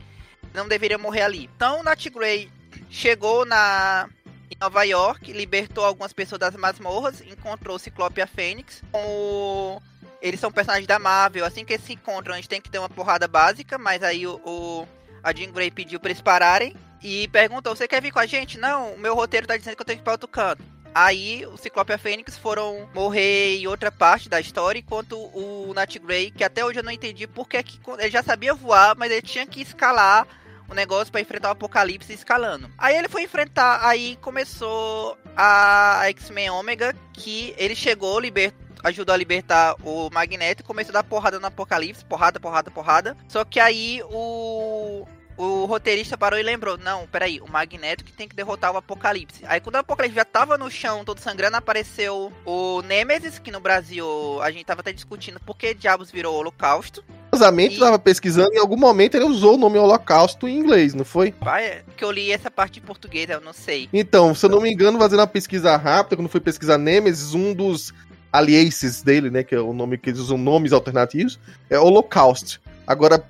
não 0.54 0.68
deveria 0.68 0.98
morrer 0.98 1.22
ali. 1.24 1.50
Então 1.56 1.84
Nat 1.84 2.06
Grey 2.10 2.50
chegou 2.90 3.46
na 3.46 4.10
em 4.50 4.58
Nova 4.60 4.84
York, 4.84 5.32
libertou 5.32 5.86
algumas 5.86 6.12
pessoas 6.12 6.40
das 6.40 6.56
masmorras, 6.58 7.22
encontrou 7.22 7.78
o 7.78 7.80
Ciclope 7.80 8.20
e 8.20 8.24
a 8.24 8.28
Fênix. 8.28 8.82
O 8.94 9.82
eles 10.22 10.40
são 10.40 10.52
personagens 10.52 10.86
da 10.86 11.00
Marvel, 11.00 11.44
assim 11.46 11.66
que 11.66 11.74
eles 11.74 11.86
se 11.86 11.94
encontram, 11.94 12.34
a 12.34 12.38
gente 12.38 12.48
tem 12.50 12.62
que 12.62 12.70
ter 12.70 12.78
uma 12.78 12.90
porrada 12.90 13.28
básica, 13.28 13.78
mas 13.80 14.04
aí 14.04 14.28
o, 14.28 14.36
o- 14.46 14.88
a 15.24 15.34
Jean 15.34 15.52
Grey 15.52 15.72
pediu 15.72 16.00
pra 16.00 16.12
eles 16.12 16.22
pararem 16.22 16.76
e 17.02 17.28
perguntou: 17.30 17.76
Você 17.76 17.88
quer 17.88 18.02
vir 18.02 18.12
com 18.12 18.20
a 18.20 18.26
gente? 18.26 18.58
Não, 18.58 18.94
o 18.94 19.00
meu 19.00 19.16
roteiro 19.16 19.48
tá 19.48 19.58
dizendo 19.58 19.76
que 19.76 19.82
eu 19.82 19.86
tenho 19.86 19.98
que 19.98 20.04
ir 20.04 20.06
pra 20.06 20.14
outro 20.14 20.28
canto. 20.28 20.64
Aí 20.94 21.46
o 21.46 21.58
Ciclope 21.58 21.92
e 21.92 21.96
a 21.96 21.98
Fênix 21.98 22.38
foram 22.38 22.90
morrer 22.94 23.58
em 23.58 23.68
outra 23.68 23.92
parte 23.92 24.28
da 24.28 24.42
história, 24.42 24.80
enquanto 24.80 25.18
o 25.18 25.74
Nat 25.74 25.98
Grey, 25.98 26.32
que 26.32 26.44
até 26.44 26.66
hoje 26.66 26.80
eu 26.80 26.84
não 26.84 26.92
entendi 26.92 27.26
porque 27.28 27.64
que 27.64 27.80
ele 27.98 28.12
já 28.12 28.22
sabia 28.22 28.54
voar, 28.54 28.96
mas 28.98 29.10
ele 29.10 29.22
tinha 29.22 29.48
que 29.48 29.62
escalar 29.62 30.28
o 30.68 30.74
negócio 30.74 31.12
para 31.12 31.22
enfrentar 31.22 31.50
o 31.50 31.52
Apocalipse 31.52 32.12
escalando. 32.12 32.70
Aí 32.78 32.96
ele 32.96 33.08
foi 33.08 33.24
enfrentar, 33.24 33.86
aí 33.86 34.18
começou 34.18 35.18
a 35.36 36.02
X-Men 36.10 36.50
Omega, 36.50 36.94
que 37.14 37.54
ele 37.58 37.76
chegou, 37.76 38.20
liber, 38.20 38.54
ajudou 38.84 39.14
a 39.14 39.18
libertar 39.18 39.76
o 39.84 40.10
Magneto 40.10 40.62
e 40.62 40.66
começou 40.66 40.92
a 40.92 41.02
dar 41.02 41.04
porrada 41.04 41.40
no 41.40 41.48
Apocalipse, 41.48 42.04
porrada, 42.04 42.40
porrada, 42.40 42.70
porrada. 42.70 43.18
Só 43.30 43.46
que 43.46 43.62
aí 43.62 44.02
o 44.10 45.08
o 45.38 45.66
roteirista 45.66 46.18
parou 46.18 46.40
e 46.40 46.44
lembrou: 46.44 46.78
não, 46.78 47.08
peraí, 47.08 47.40
o 47.42 47.50
Magneto 47.50 48.04
que 48.04 48.12
tem 48.12 48.28
que 48.28 48.36
derrotar 48.36 48.72
o 48.72 48.78
Apocalipse. 48.78 49.44
Aí 49.46 49.60
quando 49.60 49.76
o 49.76 49.80
Apocalipse 49.80 50.16
já 50.16 50.26
tava 50.26 50.58
no 50.58 50.70
chão, 50.70 51.04
todo 51.04 51.20
sangrando, 51.20 51.58
apareceu 51.58 52.32
o 52.46 52.82
Nemesis, 52.82 53.40
que 53.40 53.52
no 53.52 53.60
Brasil 53.60 54.06
a 54.42 54.52
gente 54.52 54.66
tava 54.66 54.82
até 54.82 54.92
discutindo 54.92 55.40
por 55.40 55.58
que 55.58 55.74
diabos 55.74 56.12
virou 56.12 56.36
Holocausto. 56.36 57.04
Curiosamente, 57.32 57.76
e... 57.76 57.80
tava 57.80 57.98
pesquisando, 57.98 58.54
em 58.54 58.60
algum 58.60 58.78
momento 58.78 59.16
ele 59.16 59.26
usou 59.26 59.56
o 59.56 59.58
nome 59.58 59.78
Holocausto 59.78 60.48
em 60.48 60.58
inglês, 60.58 60.94
não 60.94 61.06
foi? 61.06 61.32
Pai, 61.32 61.84
que 61.96 62.04
eu 62.04 62.12
li 62.12 62.32
essa 62.32 62.52
parte 62.52 62.80
em 62.80 62.82
português, 62.82 63.30
eu 63.30 63.42
não 63.42 63.54
sei. 63.54 63.90
Então, 63.94 64.36
se 64.36 64.46
eu 64.46 64.50
não 64.50 64.62
me 64.62 64.72
engano, 64.72 65.00
fazendo 65.00 65.20
uma 65.20 65.28
pesquisa 65.28 65.76
rápida, 65.78 66.16
quando 66.18 66.30
fui 66.30 66.42
pesquisar 66.42 66.78
Nemesis, 66.78 67.34
um 67.34 67.54
dos 67.54 67.94
aliases 68.32 69.02
dele, 69.02 69.30
né, 69.30 69.44
que 69.44 69.54
é 69.56 69.60
o 69.60 69.74
nome 69.74 69.98
que 69.98 70.10
eles 70.10 70.20
usam 70.20 70.38
nomes 70.38 70.72
alternativos, 70.72 71.40
é 71.70 71.80
Holocaust. 71.80 72.60
Agora, 72.86 73.24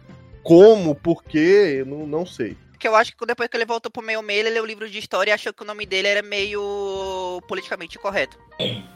como, 0.43 0.95
por 0.95 1.23
quê, 1.23 1.83
não, 1.85 2.05
não 2.05 2.25
sei. 2.25 2.57
Que 2.81 2.87
eu 2.87 2.95
acho 2.95 3.15
que 3.15 3.25
depois 3.27 3.47
que 3.47 3.55
ele 3.55 3.63
voltou 3.63 3.91
pro 3.91 4.01
meio 4.01 4.23
meio, 4.23 4.39
ele 4.39 4.49
leu 4.49 4.63
o 4.63 4.65
livro 4.65 4.89
de 4.89 4.97
história 4.97 5.29
e 5.29 5.33
achou 5.33 5.53
que 5.53 5.61
o 5.61 5.65
nome 5.65 5.85
dele 5.85 6.07
era 6.07 6.23
meio 6.23 7.39
politicamente 7.47 7.99
correto. 7.99 8.39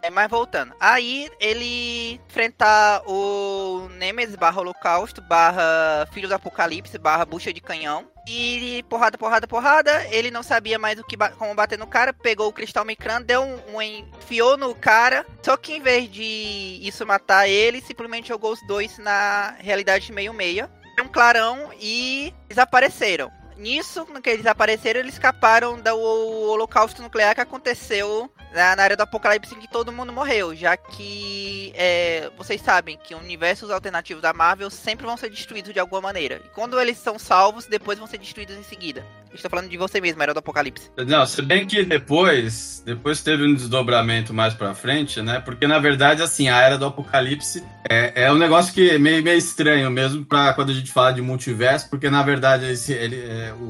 É, 0.02 0.10
mas 0.10 0.28
voltando. 0.28 0.74
Aí 0.80 1.30
ele 1.40 2.20
enfrentar 2.28 3.04
o 3.06 3.88
Nemesis 3.90 4.36
barra 4.36 4.60
Holocausto, 4.60 5.22
barra 5.22 6.08
Filho 6.12 6.28
do 6.28 6.34
Apocalipse, 6.34 6.98
barra 6.98 7.26
Bucha 7.26 7.54
de 7.54 7.62
Canhão. 7.62 8.08
E 8.28 8.84
porrada, 8.90 9.20
porrada, 9.20 9.48
porrada. 9.48 10.08
Ele 10.10 10.32
não 10.32 10.42
sabia 10.42 10.80
mais 10.80 10.98
o 11.00 11.04
que 11.04 11.16
como 11.38 11.54
bater 11.54 11.78
no 11.78 11.86
cara. 11.86 12.12
Pegou 12.12 12.48
o 12.48 12.54
cristal 12.54 12.84
micrano, 12.84 13.24
deu 13.24 13.44
um, 13.44 13.76
um 13.76 13.82
enfiou 13.84 14.58
no 14.58 14.74
cara. 14.74 15.28
Só 15.44 15.56
que 15.56 15.74
em 15.74 15.80
vez 15.80 16.10
de 16.10 16.80
isso 16.82 17.06
matar 17.06 17.48
ele, 17.48 17.82
simplesmente 17.82 18.30
jogou 18.30 18.52
os 18.52 18.66
dois 18.66 18.98
na 18.98 19.56
realidade 19.60 20.12
meio-meia 20.12 20.72
um 21.04 21.08
clarão 21.08 21.72
e 21.80 22.34
desapareceram. 22.48 23.32
Nisso, 23.58 24.06
no 24.14 24.22
que 24.22 24.30
eles 24.30 24.46
apareceram, 24.46 25.00
eles 25.00 25.14
escaparam 25.14 25.80
do 25.80 25.98
holocausto 25.98 27.02
nuclear 27.02 27.34
que 27.34 27.42
aconteceu 27.42 28.30
na, 28.54 28.82
área 28.82 28.96
do 28.96 29.04
apocalipse 29.04 29.54
em 29.54 29.60
que 29.60 29.68
todo 29.68 29.92
mundo 29.92 30.14
morreu, 30.14 30.56
já 30.56 30.78
que 30.78 31.74
é, 31.76 32.30
vocês 32.38 32.62
sabem 32.62 32.98
que 33.02 33.14
universos 33.14 33.70
alternativos 33.70 34.22
da 34.22 34.34
Marvel 34.34 34.70
sempre 34.70 35.06
vão 35.06 35.18
ser 35.18 35.30
destruídos 35.30 35.74
de 35.74 35.80
alguma 35.80 36.02
maneira. 36.02 36.42
E 36.46 36.50
quando 36.50 36.80
eles 36.80 36.98
são 36.98 37.20
salvos, 37.20 37.66
depois 37.66 38.00
vão 38.00 38.08
ser 38.08 38.18
destruídos 38.18 38.56
em 38.56 38.64
seguida. 38.64 39.06
Estou 39.34 39.52
falando 39.52 39.70
de 39.70 39.78
você 39.78 40.00
mesmo, 40.00 40.24
era 40.24 40.34
do 40.34 40.40
Apocalipse. 40.40 40.90
Não, 41.06 41.26
se 41.26 41.42
bem 41.42 41.68
que 41.68 41.84
depois, 41.84 42.82
depois 42.86 43.22
teve 43.22 43.44
um 43.44 43.54
desdobramento 43.54 44.34
mais 44.34 44.54
pra 44.54 44.74
frente, 44.74 45.22
né? 45.22 45.42
Porque 45.42 45.68
na 45.68 45.78
verdade, 45.78 46.22
assim, 46.22 46.48
a 46.48 46.62
era 46.62 46.78
do 46.78 46.86
Apocalipse 46.86 47.62
é, 47.90 48.24
é 48.24 48.32
um 48.32 48.38
negócio 48.38 48.74
que 48.74 48.92
é 48.92 48.98
meio, 48.98 49.22
meio 49.22 49.38
estranho 49.38 49.92
mesmo 49.92 50.24
para 50.24 50.54
quando 50.54 50.70
a 50.70 50.74
gente 50.74 50.92
fala 50.92 51.12
de 51.12 51.22
multiverso, 51.22 51.90
porque 51.90 52.10
na 52.10 52.24
verdade 52.24 52.66
esse, 52.72 52.94
ele, 52.94 53.18
é, 53.46 53.54
o 53.54 53.68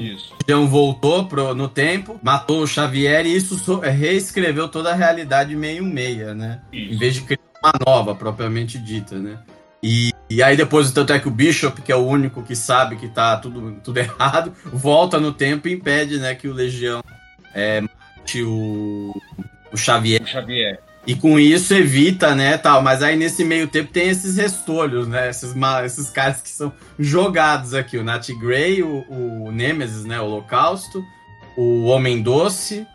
Jean 0.48 0.66
voltou 0.66 1.26
pro, 1.26 1.54
no 1.54 1.68
tempo, 1.68 2.18
matou 2.22 2.62
o 2.62 2.66
Xavier 2.66 3.26
e 3.26 3.36
isso 3.36 3.58
so, 3.58 3.84
é, 3.84 3.90
reescreveu 3.90 4.68
toda 4.68 4.90
a 4.90 4.94
realidade 4.94 5.54
meio 5.54 5.84
meia, 5.84 6.34
né? 6.34 6.60
Isso. 6.72 6.94
Em 6.94 6.98
vez 6.98 7.14
de 7.14 7.20
criar 7.22 7.40
uma 7.62 7.72
nova, 7.86 8.14
propriamente 8.14 8.78
dita, 8.78 9.16
né? 9.18 9.38
E, 9.82 10.12
e 10.28 10.42
aí 10.42 10.56
depois, 10.56 10.90
tanto 10.90 11.12
é 11.12 11.18
que 11.18 11.28
o 11.28 11.30
Bishop, 11.30 11.80
que 11.82 11.92
é 11.92 11.96
o 11.96 12.06
único 12.06 12.42
que 12.42 12.56
sabe 12.56 12.96
que 12.96 13.08
tá 13.08 13.36
tudo, 13.36 13.78
tudo 13.84 13.98
errado, 13.98 14.52
volta 14.64 15.20
no 15.20 15.32
tempo 15.32 15.68
e 15.68 15.72
impede, 15.72 16.18
né, 16.18 16.34
que 16.34 16.48
o 16.48 16.52
Legião 16.52 17.02
é, 17.54 17.82
mate 17.82 18.42
o, 18.42 19.14
o 19.72 19.76
Xavier. 19.76 20.22
O 20.22 20.26
Xavier. 20.26 20.80
E 21.06 21.14
com 21.14 21.38
isso 21.38 21.72
evita, 21.72 22.34
né, 22.34 22.58
tal. 22.58 22.82
Mas 22.82 23.02
aí 23.02 23.16
nesse 23.16 23.44
meio 23.44 23.68
tempo 23.68 23.92
tem 23.92 24.08
esses 24.08 24.36
restolhos, 24.36 25.06
né? 25.06 25.30
Esses, 25.30 25.54
esses 25.84 26.10
caras 26.10 26.42
que 26.42 26.48
são 26.48 26.72
jogados 26.98 27.74
aqui. 27.74 27.96
O 27.96 28.04
Nat 28.04 28.28
Grey, 28.32 28.82
o, 28.82 29.04
o 29.08 29.52
Nemesis, 29.52 30.04
né? 30.04 30.20
O 30.20 30.24
Holocausto, 30.24 31.04
o 31.56 31.84
Homem 31.84 32.20
Doce. 32.20 32.86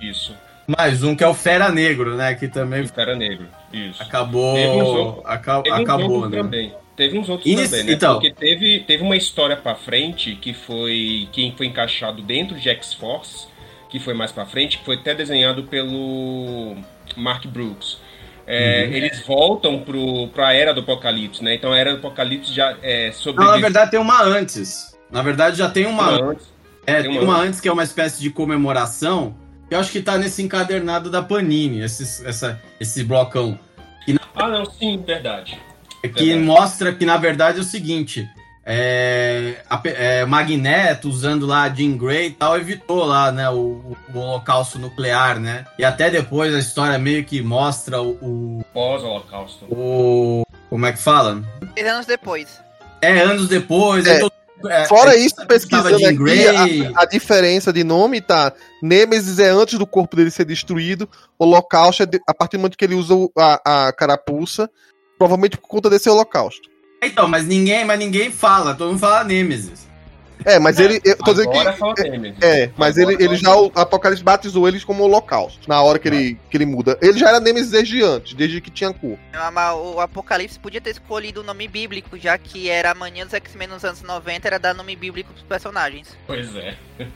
Isso. 0.00 0.34
Mais 0.66 1.02
um 1.02 1.14
que 1.14 1.22
é 1.22 1.26
o 1.26 1.34
Fera 1.34 1.70
Negro, 1.70 2.16
né? 2.16 2.34
Que 2.34 2.48
também. 2.48 2.82
O 2.82 2.88
Fera 2.88 3.14
Negro, 3.14 3.46
isso. 3.72 4.02
Acabou. 4.02 4.56
Outros, 4.58 5.24
aca 5.24 5.58
acabou, 5.58 6.28
né? 6.28 6.38
Também. 6.38 6.72
Teve 6.96 7.18
uns 7.18 7.28
outros 7.28 7.50
isso, 7.50 7.70
também, 7.70 7.84
né? 7.84 7.92
Então... 7.92 8.14
Porque 8.14 8.32
teve, 8.32 8.80
teve 8.80 9.02
uma 9.02 9.16
história 9.16 9.56
pra 9.56 9.74
frente 9.74 10.34
que 10.36 10.52
foi. 10.52 11.28
Quem 11.32 11.54
foi 11.56 11.66
encaixado 11.66 12.22
dentro 12.22 12.58
de 12.58 12.68
X-Force, 12.68 13.46
que 13.88 13.98
foi 13.98 14.14
mais 14.14 14.30
pra 14.30 14.46
frente, 14.46 14.78
que 14.78 14.84
foi 14.84 14.96
até 14.96 15.14
desenhado 15.14 15.64
pelo 15.64 16.76
Mark 17.16 17.46
Brooks. 17.46 18.00
É, 18.46 18.86
uhum. 18.86 18.92
Eles 18.92 19.24
voltam 19.26 19.80
pro, 19.80 20.28
pra 20.28 20.52
era 20.52 20.74
do 20.74 20.80
Apocalipse, 20.80 21.42
né? 21.44 21.54
Então 21.54 21.72
a 21.72 21.78
era 21.78 21.92
do 21.92 21.98
Apocalipse 21.98 22.52
já 22.52 22.76
é 22.82 23.12
sobre. 23.12 23.44
Não, 23.44 23.52
na 23.52 23.58
verdade 23.58 23.90
tem 23.90 24.00
uma 24.00 24.22
antes. 24.22 24.98
Na 25.10 25.22
verdade 25.22 25.58
já 25.58 25.68
tem 25.68 25.86
uma, 25.86 26.10
uma 26.10 26.30
antes. 26.32 26.46
É, 26.86 27.02
tem 27.02 27.10
uma, 27.10 27.18
tem 27.18 27.28
uma 27.28 27.38
antes 27.38 27.60
que 27.60 27.68
é 27.68 27.72
uma 27.72 27.84
espécie 27.84 28.20
de 28.20 28.30
comemoração 28.30 29.36
eu 29.72 29.80
acho 29.80 29.90
que 29.90 30.02
tá 30.02 30.18
nesse 30.18 30.42
encadernado 30.42 31.10
da 31.10 31.22
Panini, 31.22 31.80
esse, 31.80 32.26
essa, 32.26 32.60
esse 32.78 33.02
blocão. 33.02 33.58
Na... 34.06 34.20
Ah, 34.34 34.48
não, 34.48 34.66
sim, 34.66 35.02
verdade. 35.02 35.58
Que 36.02 36.08
verdade. 36.08 36.38
mostra 36.40 36.92
que, 36.92 37.06
na 37.06 37.16
verdade, 37.16 37.56
é 37.56 37.60
o 37.62 37.64
seguinte: 37.64 38.28
é, 38.64 39.56
a, 39.68 39.80
é, 39.84 40.24
Magneto 40.24 41.08
usando 41.08 41.46
lá 41.46 41.68
Jean 41.68 41.96
Grey 41.96 42.28
e 42.28 42.30
tal, 42.30 42.56
evitou 42.56 43.04
lá, 43.04 43.32
né, 43.32 43.50
o, 43.50 43.96
o, 44.14 44.18
holocausto 44.18 44.78
nuclear, 44.78 45.40
né? 45.40 45.64
E 45.78 45.84
até 45.84 46.08
depois 46.10 46.54
a 46.54 46.58
história 46.58 46.98
meio 46.98 47.24
que 47.24 47.42
mostra 47.42 48.00
o. 48.00 48.10
o 48.20 48.64
Pós-holocausto. 48.72 49.64
O. 49.64 50.44
Como 50.70 50.86
é 50.86 50.92
que 50.92 50.98
fala? 50.98 51.42
Três 51.74 51.88
anos 51.88 52.06
depois. 52.06 52.60
É, 53.00 53.20
anos 53.20 53.48
depois. 53.48 54.06
É. 54.06 54.20
Todo 54.20 54.32
é, 54.68 54.84
Fora 54.84 55.16
isso, 55.16 55.34
pesquisando 55.46 55.96
aqui, 55.96 56.86
a, 56.94 57.02
a, 57.02 57.04
diferença 57.04 57.72
de 57.72 57.82
nome, 57.82 58.20
tá? 58.20 58.52
Nemesis 58.80 59.40
é 59.40 59.48
antes 59.48 59.76
do 59.76 59.84
corpo 59.84 60.14
dele 60.14 60.30
ser 60.30 60.44
destruído, 60.44 61.08
Holocausto 61.36 62.04
é 62.04 62.06
de, 62.06 62.20
a 62.28 62.32
partir 62.32 62.56
do 62.56 62.60
momento 62.60 62.78
que 62.78 62.84
ele 62.84 62.94
usa 62.94 63.14
a, 63.36 63.88
a 63.88 63.92
carapuça, 63.92 64.70
provavelmente 65.18 65.56
por 65.56 65.66
conta 65.66 65.90
desse 65.90 66.08
Holocausto. 66.08 66.70
Então, 67.02 67.26
mas 67.26 67.44
ninguém, 67.44 67.84
mas 67.84 67.98
ninguém 67.98 68.30
fala, 68.30 68.74
todo 68.74 68.90
mundo 68.90 69.00
fala 69.00 69.24
Nemesis. 69.24 69.88
É, 70.44 70.58
mas 70.58 70.78
ele. 70.78 71.00
Eu 71.04 71.16
tô 71.16 71.32
dizendo 71.32 71.50
que. 71.50 72.44
É, 72.44 72.62
é, 72.62 72.70
mas 72.76 72.96
ele, 72.96 73.14
ele 73.14 73.36
já. 73.36 73.54
O 73.54 73.70
Apocalipse 73.74 74.24
batizou 74.24 74.66
eles 74.68 74.84
como 74.84 75.04
Holocausto. 75.04 75.68
Na 75.68 75.80
hora 75.82 75.98
que, 75.98 76.08
ele, 76.08 76.38
que 76.50 76.56
ele 76.56 76.66
muda. 76.66 76.98
Ele 77.00 77.18
já 77.18 77.28
era 77.28 77.40
Nemesis 77.40 77.70
desde 77.70 78.02
antes, 78.02 78.34
desde 78.34 78.60
que 78.60 78.70
tinha 78.70 78.92
cor. 78.92 79.18
Mas 79.52 79.74
o 79.74 80.00
Apocalipse 80.00 80.58
podia 80.58 80.80
ter 80.80 80.90
escolhido 80.90 81.40
o 81.40 81.44
nome 81.44 81.68
bíblico, 81.68 82.18
já 82.18 82.36
que 82.38 82.68
era 82.68 82.90
a 82.90 82.94
mania 82.94 83.24
dos 83.24 83.34
X-Men 83.34 83.68
nos 83.68 83.84
anos 83.84 84.02
90, 84.02 84.48
era 84.48 84.58
dar 84.58 84.74
nome 84.74 84.96
bíblico 84.96 85.32
pros 85.32 85.44
personagens. 85.44 86.16
Pois 86.26 86.54
é. 86.56 86.76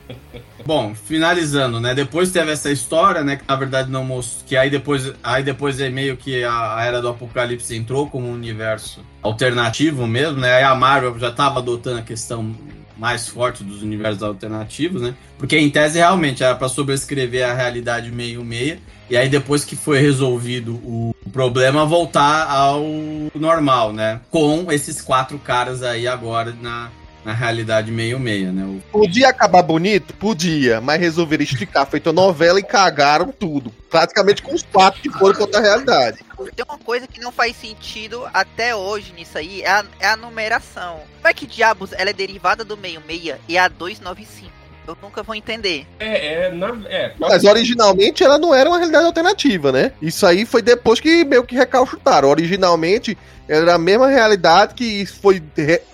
Bom, 0.65 0.93
finalizando, 0.93 1.79
né? 1.79 1.93
Depois 1.93 2.31
teve 2.31 2.51
essa 2.51 2.71
história, 2.71 3.23
né? 3.23 3.37
Que 3.37 3.43
na 3.47 3.55
verdade 3.55 3.89
não 3.89 4.03
mostrou. 4.03 4.45
Que 4.47 4.57
aí 4.57 4.69
depois, 4.69 5.13
aí 5.23 5.43
depois 5.43 5.79
é 5.79 5.89
meio 5.89 6.17
que 6.17 6.43
a, 6.43 6.75
a 6.77 6.85
era 6.85 7.01
do 7.01 7.07
Apocalipse 7.07 7.75
entrou 7.75 8.09
como 8.09 8.27
um 8.27 8.33
universo 8.33 9.03
alternativo 9.21 10.07
mesmo, 10.07 10.39
né? 10.39 10.55
Aí 10.55 10.63
a 10.63 10.75
Marvel 10.75 11.17
já 11.19 11.31
tava 11.31 11.59
adotando 11.59 11.99
a 11.99 12.03
questão 12.03 12.55
mais 12.97 13.27
forte 13.27 13.63
dos 13.63 13.81
universos 13.81 14.23
alternativos, 14.23 15.01
né? 15.01 15.15
Porque 15.37 15.57
em 15.57 15.69
tese 15.69 15.97
realmente 15.97 16.43
era 16.43 16.55
para 16.55 16.69
sobrescrever 16.69 17.47
a 17.47 17.53
realidade 17.53 18.11
meio 18.11 18.43
meia 18.43 18.79
e 19.09 19.15
aí 19.15 19.29
depois 19.29 19.63
que 19.63 19.75
foi 19.75 19.99
resolvido 19.99 20.75
o 20.75 21.15
problema 21.31 21.85
voltar 21.85 22.49
ao 22.49 22.83
normal, 23.35 23.93
né? 23.93 24.19
Com 24.29 24.71
esses 24.71 25.01
quatro 25.01 25.37
caras 25.39 25.83
aí 25.83 26.07
agora 26.07 26.55
na 26.61 26.89
na 27.23 27.33
realidade 27.33 27.91
meio 27.91 28.19
meia, 28.19 28.51
né? 28.51 28.63
O... 28.63 28.81
Podia 28.91 29.29
acabar 29.29 29.61
bonito? 29.61 30.13
Podia, 30.13 30.79
mas 30.81 30.99
resolveram 30.99 31.43
esticar, 31.43 31.85
feito 31.89 32.13
novela 32.13 32.59
e 32.59 32.63
cagaram 32.63 33.31
tudo. 33.31 33.71
Praticamente 33.89 34.41
com 34.41 34.53
os 34.53 34.63
quatro 34.63 35.01
que 35.01 35.09
foram 35.09 35.37
contra 35.37 35.59
a 35.59 35.63
realidade. 35.63 36.19
Tem 36.55 36.65
uma 36.67 36.77
coisa 36.77 37.07
que 37.07 37.19
não 37.19 37.31
faz 37.31 37.55
sentido 37.55 38.27
até 38.33 38.75
hoje 38.75 39.13
nisso 39.13 39.37
aí, 39.37 39.61
é 39.61 39.69
a, 39.69 39.85
é 39.99 40.07
a 40.07 40.17
numeração. 40.17 41.01
Como 41.15 41.27
é 41.27 41.33
que 41.33 41.47
diabos 41.47 41.91
ela 41.93 42.09
é 42.09 42.13
derivada 42.13 42.63
do 42.63 42.77
meio 42.77 43.01
meia 43.05 43.39
e 43.47 43.57
é 43.57 43.59
a 43.59 43.67
295? 43.67 44.56
Eu 44.87 44.97
nunca 45.01 45.21
vou 45.21 45.35
entender. 45.35 45.85
É, 45.99 46.45
é, 46.45 46.51
na, 46.51 46.75
é. 46.87 47.13
Mas 47.19 47.43
originalmente 47.43 48.23
ela 48.23 48.37
não 48.37 48.53
era 48.55 48.69
uma 48.69 48.77
realidade 48.77 49.05
alternativa, 49.05 49.71
né? 49.71 49.91
Isso 50.01 50.25
aí 50.25 50.45
foi 50.45 50.61
depois 50.61 50.99
que 50.99 51.25
meio 51.25 51.43
que 51.43 51.55
recalchutaram. 51.55 52.29
Originalmente 52.29 53.17
era 53.47 53.75
a 53.75 53.77
mesma 53.77 54.07
realidade 54.07 54.73
que 54.73 55.05
foi, 55.05 55.41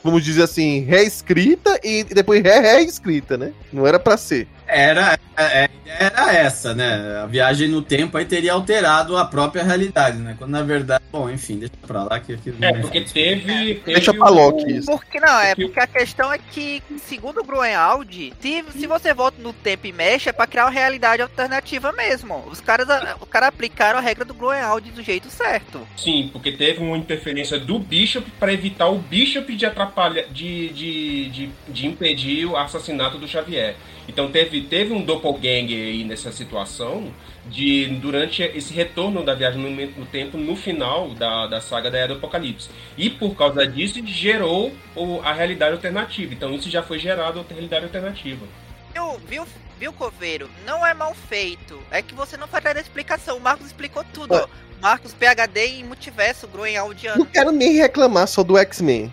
vamos 0.03 0.23
dizer 0.23 0.43
assim, 0.43 0.81
reescrita 0.81 1.79
e 1.83 2.03
depois 2.03 2.41
re-reescrita, 2.41 3.37
né? 3.37 3.53
Não 3.71 3.85
era 3.85 3.99
para 3.99 4.17
ser. 4.17 4.47
Era, 4.73 5.19
é, 5.37 5.69
era 5.85 6.33
essa, 6.33 6.73
né? 6.73 7.21
A 7.23 7.25
viagem 7.25 7.67
no 7.67 7.81
tempo 7.81 8.17
aí 8.17 8.25
teria 8.25 8.53
alterado 8.53 9.15
a 9.17 9.25
própria 9.25 9.63
realidade, 9.63 10.17
né? 10.17 10.35
Quando 10.37 10.51
na 10.51 10.61
verdade, 10.63 11.03
bom, 11.11 11.29
enfim, 11.29 11.57
deixa 11.59 11.73
pra 11.85 12.03
lá 12.03 12.19
que 12.19 12.33
aquilo 12.33 12.57
É, 12.61 12.73
porque 12.73 13.01
teve. 13.01 13.75
teve 13.75 13.81
Deixa 13.93 14.13
pra 14.13 14.31
o- 14.31 14.33
Loki 14.33 14.77
isso. 14.77 14.85
Porque 14.89 15.19
não, 15.19 15.39
é 15.39 15.55
Porque- 15.55 15.79
a 15.79 15.87
questão 15.87 16.31
é 16.33 16.37
que, 16.37 16.81
segundo 17.05 17.41
o 17.41 17.43
Groenwald, 17.43 18.33
se, 18.39 18.63
se 18.71 18.87
você 18.87 19.13
volta 19.13 19.41
no 19.41 19.53
tempo 19.53 19.87
e 19.87 19.91
mexe, 19.93 20.29
é 20.29 20.31
pra 20.31 20.47
criar 20.47 20.65
uma 20.65 20.71
realidade 20.71 21.21
alternativa 21.21 21.91
mesmo. 21.91 22.43
Os 22.49 22.59
caras, 22.59 22.87
os 23.21 23.27
caras 23.29 23.49
aplicaram 23.49 23.99
a 23.99 24.01
regra 24.01 24.25
do 24.25 24.33
Groenwald 24.33 24.91
do 24.91 25.03
jeito 25.03 25.29
certo. 25.29 25.87
Sim, 25.97 26.29
porque 26.33 26.51
teve 26.51 26.81
uma 26.81 26.97
interferência 26.97 27.59
do 27.59 27.77
Bishop 27.79 28.29
pra 28.39 28.51
evitar 28.53 28.87
o 28.89 28.97
Bishop 28.97 29.55
de 29.55 29.65
atrapalhar, 29.65 30.23
de, 30.31 30.69
de, 30.69 31.29
de, 31.29 31.49
de 31.67 31.87
impedir 31.87 32.45
o 32.45 32.57
assassinato 32.57 33.17
do 33.17 33.27
Xavier. 33.27 33.75
Então 34.07 34.29
teve, 34.31 34.61
teve 34.61 34.93
um 34.93 35.01
doppelganger 35.03 35.77
aí 35.87 36.03
nessa 36.03 36.31
situação 36.31 37.11
de 37.45 37.85
durante 38.01 38.41
esse 38.43 38.73
retorno 38.73 39.23
da 39.23 39.33
viagem 39.33 39.61
no, 39.61 39.69
no 39.99 40.05
tempo 40.05 40.37
no 40.37 40.55
final 40.55 41.09
da, 41.11 41.47
da 41.47 41.61
saga 41.61 41.89
da 41.89 41.97
Era 41.97 42.07
do 42.13 42.17
Apocalipse. 42.17 42.69
E 42.97 43.09
por 43.09 43.35
causa 43.35 43.65
disso 43.65 44.05
gerou 44.05 44.73
o- 44.95 45.21
a 45.23 45.33
realidade 45.33 45.73
alternativa. 45.73 46.33
Então 46.33 46.53
isso 46.53 46.69
já 46.69 46.83
foi 46.83 46.99
gerado 46.99 47.39
a 47.39 47.53
realidade 47.53 47.85
alternativa. 47.85 48.45
Viu, 48.93 49.19
viu, 49.27 49.47
viu, 49.79 49.93
Coveiro? 49.93 50.49
Não 50.65 50.85
é 50.85 50.93
mal 50.93 51.13
feito. 51.15 51.81
É 51.89 52.01
que 52.01 52.13
você 52.13 52.37
não 52.37 52.47
faz 52.47 52.65
a 52.65 52.79
explicação. 52.79 53.37
O 53.37 53.41
Marcos 53.41 53.67
explicou 53.67 54.03
tudo, 54.13 54.35
ó. 54.35 54.47
Marcos, 54.81 55.13
PHD 55.13 55.79
em 55.79 55.83
multiverso, 55.85 56.45
Não 56.45 56.53
Groenwaldiano. 56.53 57.25
quero 57.25 57.51
nem 57.51 57.73
reclamar 57.73 58.27
só 58.27 58.43
do 58.43 58.57
X-Men. 58.57 59.11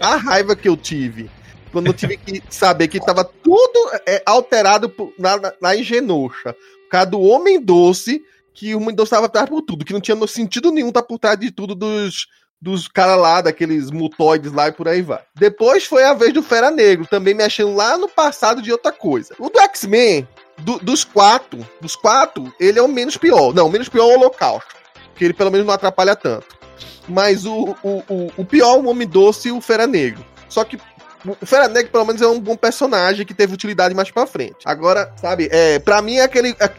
A 0.00 0.16
raiva 0.16 0.54
que 0.54 0.68
eu 0.68 0.76
tive 0.76 1.30
quando 1.74 1.88
eu 1.88 1.92
tive 1.92 2.16
que 2.16 2.40
saber 2.48 2.86
que 2.86 3.04
tava 3.04 3.24
tudo 3.24 3.90
é, 4.06 4.22
alterado 4.24 4.94
na, 5.18 5.36
na, 5.36 5.52
na 5.60 5.76
Engenosha. 5.76 6.54
Por 6.84 6.88
causa 6.88 7.06
do 7.10 7.20
Homem 7.20 7.60
Doce, 7.60 8.22
que 8.54 8.74
o 8.74 8.78
Homem 8.80 8.94
Doce 8.94 9.10
tava 9.10 9.26
atrás 9.26 9.48
por 9.48 9.60
tudo, 9.60 9.84
que 9.84 9.92
não 9.92 10.00
tinha 10.00 10.16
sentido 10.28 10.70
nenhum 10.70 10.92
tá 10.92 11.02
por 11.02 11.18
trás 11.18 11.36
de 11.38 11.50
tudo 11.50 11.74
dos, 11.74 12.28
dos 12.62 12.86
caras 12.86 13.18
lá, 13.20 13.40
daqueles 13.40 13.90
mutoides 13.90 14.52
lá 14.52 14.68
e 14.68 14.72
por 14.72 14.86
aí 14.86 15.02
vai. 15.02 15.20
Depois 15.34 15.84
foi 15.84 16.04
a 16.04 16.14
vez 16.14 16.32
do 16.32 16.42
Fera 16.44 16.70
Negro, 16.70 17.06
também 17.06 17.34
mexendo 17.34 17.74
lá 17.74 17.98
no 17.98 18.08
passado 18.08 18.62
de 18.62 18.70
outra 18.70 18.92
coisa. 18.92 19.34
O 19.40 19.50
do 19.50 19.58
X-Men, 19.58 20.28
do- 20.58 20.78
dos 20.78 21.02
quatro, 21.02 21.68
dos 21.80 21.96
quatro, 21.96 22.54
ele 22.60 22.78
é 22.78 22.82
o 22.82 22.86
menos 22.88 23.16
pior. 23.16 23.52
Não, 23.52 23.66
o 23.66 23.70
menos 23.70 23.88
pior 23.88 24.08
é 24.08 24.14
o 24.14 24.20
Holocausto. 24.20 24.72
Que 25.16 25.24
ele 25.24 25.34
pelo 25.34 25.50
menos 25.50 25.66
não 25.66 25.74
atrapalha 25.74 26.14
tanto. 26.14 26.56
Mas 27.08 27.44
o, 27.44 27.76
o, 27.82 28.02
o, 28.08 28.32
o 28.38 28.44
pior 28.44 28.76
é 28.76 28.78
o 28.80 28.88
Homem 28.88 29.06
Doce 29.06 29.48
e 29.48 29.52
o 29.52 29.60
Fera 29.60 29.86
Negro. 29.86 30.24
Só 30.48 30.62
que 30.64 30.78
o 31.26 31.46
Fera 31.46 31.68
Negro, 31.68 31.90
pelo 31.90 32.04
menos, 32.04 32.20
é 32.22 32.26
um 32.26 32.40
bom 32.40 32.56
personagem 32.56 33.24
que 33.26 33.34
teve 33.34 33.54
utilidade 33.54 33.94
mais 33.94 34.10
pra 34.10 34.26
frente. 34.26 34.56
Agora, 34.64 35.12
sabe, 35.20 35.48
é, 35.50 35.78
pra 35.78 36.00
mim 36.02 36.16
é 36.16 36.22
aquele. 36.22 36.54
A, 36.60 36.70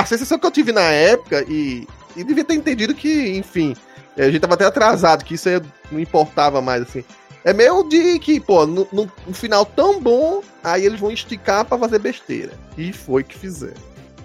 a 0.00 0.04
sensação 0.04 0.38
que 0.38 0.46
eu 0.46 0.50
tive 0.50 0.72
na 0.72 0.82
época, 0.92 1.44
e, 1.48 1.86
e 2.16 2.22
devia 2.24 2.44
ter 2.44 2.54
entendido 2.54 2.94
que, 2.94 3.36
enfim, 3.36 3.74
a 4.18 4.24
gente 4.24 4.40
tava 4.40 4.54
até 4.54 4.64
atrasado, 4.66 5.24
que 5.24 5.34
isso 5.34 5.48
aí 5.48 5.60
não 5.90 5.98
importava 6.00 6.60
mais, 6.60 6.82
assim. 6.82 7.04
É 7.42 7.54
meio 7.54 7.82
de 7.88 8.18
que, 8.18 8.38
pô, 8.38 8.66
no, 8.66 8.86
no- 8.92 9.10
no 9.26 9.32
final 9.34 9.64
tão 9.64 9.98
bom, 9.98 10.42
aí 10.62 10.84
eles 10.84 11.00
vão 11.00 11.10
esticar 11.10 11.64
pra 11.64 11.78
fazer 11.78 11.98
besteira. 11.98 12.52
E 12.76 12.92
foi 12.92 13.24
que 13.24 13.38
fizeram. 13.38 13.80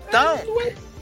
Então, 0.07 0.37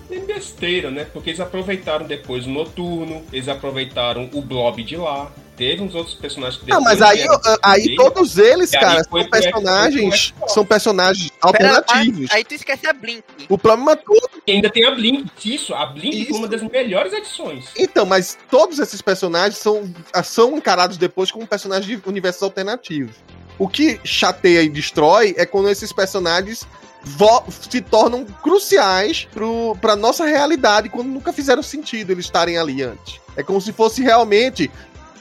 Tem 0.08 0.24
besteira, 0.24 0.92
né? 0.92 1.08
Porque 1.12 1.32
eles 1.32 1.40
aproveitaram 1.40 2.06
depois 2.06 2.46
o 2.46 2.50
Noturno, 2.52 3.24
eles 3.34 3.48
aproveitaram 3.48 4.30
o 4.32 4.42
Blob 4.44 4.84
de 4.84 4.96
lá. 4.96 5.32
Teve 5.56 5.84
uns 5.84 5.94
outros 5.94 6.16
personagens 6.16 6.60
que 6.62 6.68
Não, 6.70 6.80
depois 6.80 7.00
mas 7.00 7.10
aí, 7.10 7.26
aí 7.62 7.96
todos 7.96 8.38
eles, 8.40 8.74
E 8.74 8.78
aí 8.78 8.82
cara, 8.84 9.04
são 9.04 9.30
personagens. 9.30 10.34
São 10.48 10.66
personagens 10.66 11.30
pera, 11.30 11.78
alternativos. 11.78 12.32
aí 12.32 12.44
tu 12.44 12.56
esquece 12.56 12.88
a 12.88 12.94
Blink. 12.94 13.24
O 13.48 13.58
problema 13.58 13.96
todo. 13.96 14.30
E 14.48 14.52
ainda 14.52 14.70
tem 14.70 14.86
a 14.86 14.92
Blink. 14.92 15.26
Isso, 15.46 15.74
a 15.76 15.86
Blink 15.86 16.22
Isso. 16.22 16.30
foi 16.30 16.40
uma 16.40 16.48
das 16.48 16.64
melhores 16.64 17.14
edições. 17.14 17.66
Então, 17.78 18.06
mas 18.06 18.38
todos 18.50 18.80
esses 18.80 19.02
personagens 19.02 19.58
são, 19.58 19.94
são 20.24 20.58
encarados 20.58 20.98
depois 20.98 21.32
como 21.32 21.46
personagens 21.46 21.86
de 21.86 22.10
universos 22.10 22.42
alternativos. 22.42 23.16
O 23.60 23.68
que 23.68 24.00
chateia 24.04 24.64
e 24.64 24.70
destrói 24.70 25.36
é 25.38 25.46
quando 25.46 25.70
esses 25.70 25.94
personagens 25.94 26.68
vo- 27.04 27.44
se 27.70 27.80
tornam 27.82 28.26
cruciais 28.42 29.28
pro, 29.32 29.78
pra 29.80 29.96
nossa 29.96 30.26
realidade, 30.26 30.90
quando 30.90 31.10
nunca 31.10 31.32
fizeram 31.32 31.62
sentido 31.62 32.12
eles 32.12 32.26
estarem 32.26 32.58
ali 32.58 32.82
antes. 32.82 33.22
É 33.36 33.44
como 33.44 33.62
se 33.62 33.72
fosse 33.72 34.02
realmente. 34.02 34.72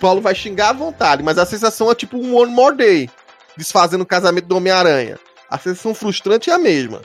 Paulo 0.03 0.21
vai 0.21 0.35
xingar 0.35 0.71
à 0.71 0.73
vontade, 0.73 1.23
mas 1.23 1.39
a 1.39 1.47
sensação 1.47 1.89
é 1.89 1.95
tipo 1.95 2.19
um 2.19 2.37
One 2.37 2.51
More 2.51 2.77
Day 2.77 3.09
desfazendo 3.57 4.03
o 4.03 4.07
casamento 4.07 4.47
do 4.47 4.57
Homem-Aranha. 4.57 5.17
A 5.49 5.57
sensação 5.57 5.95
frustrante 5.95 6.51
é 6.51 6.53
a 6.53 6.59
mesma. 6.59 7.03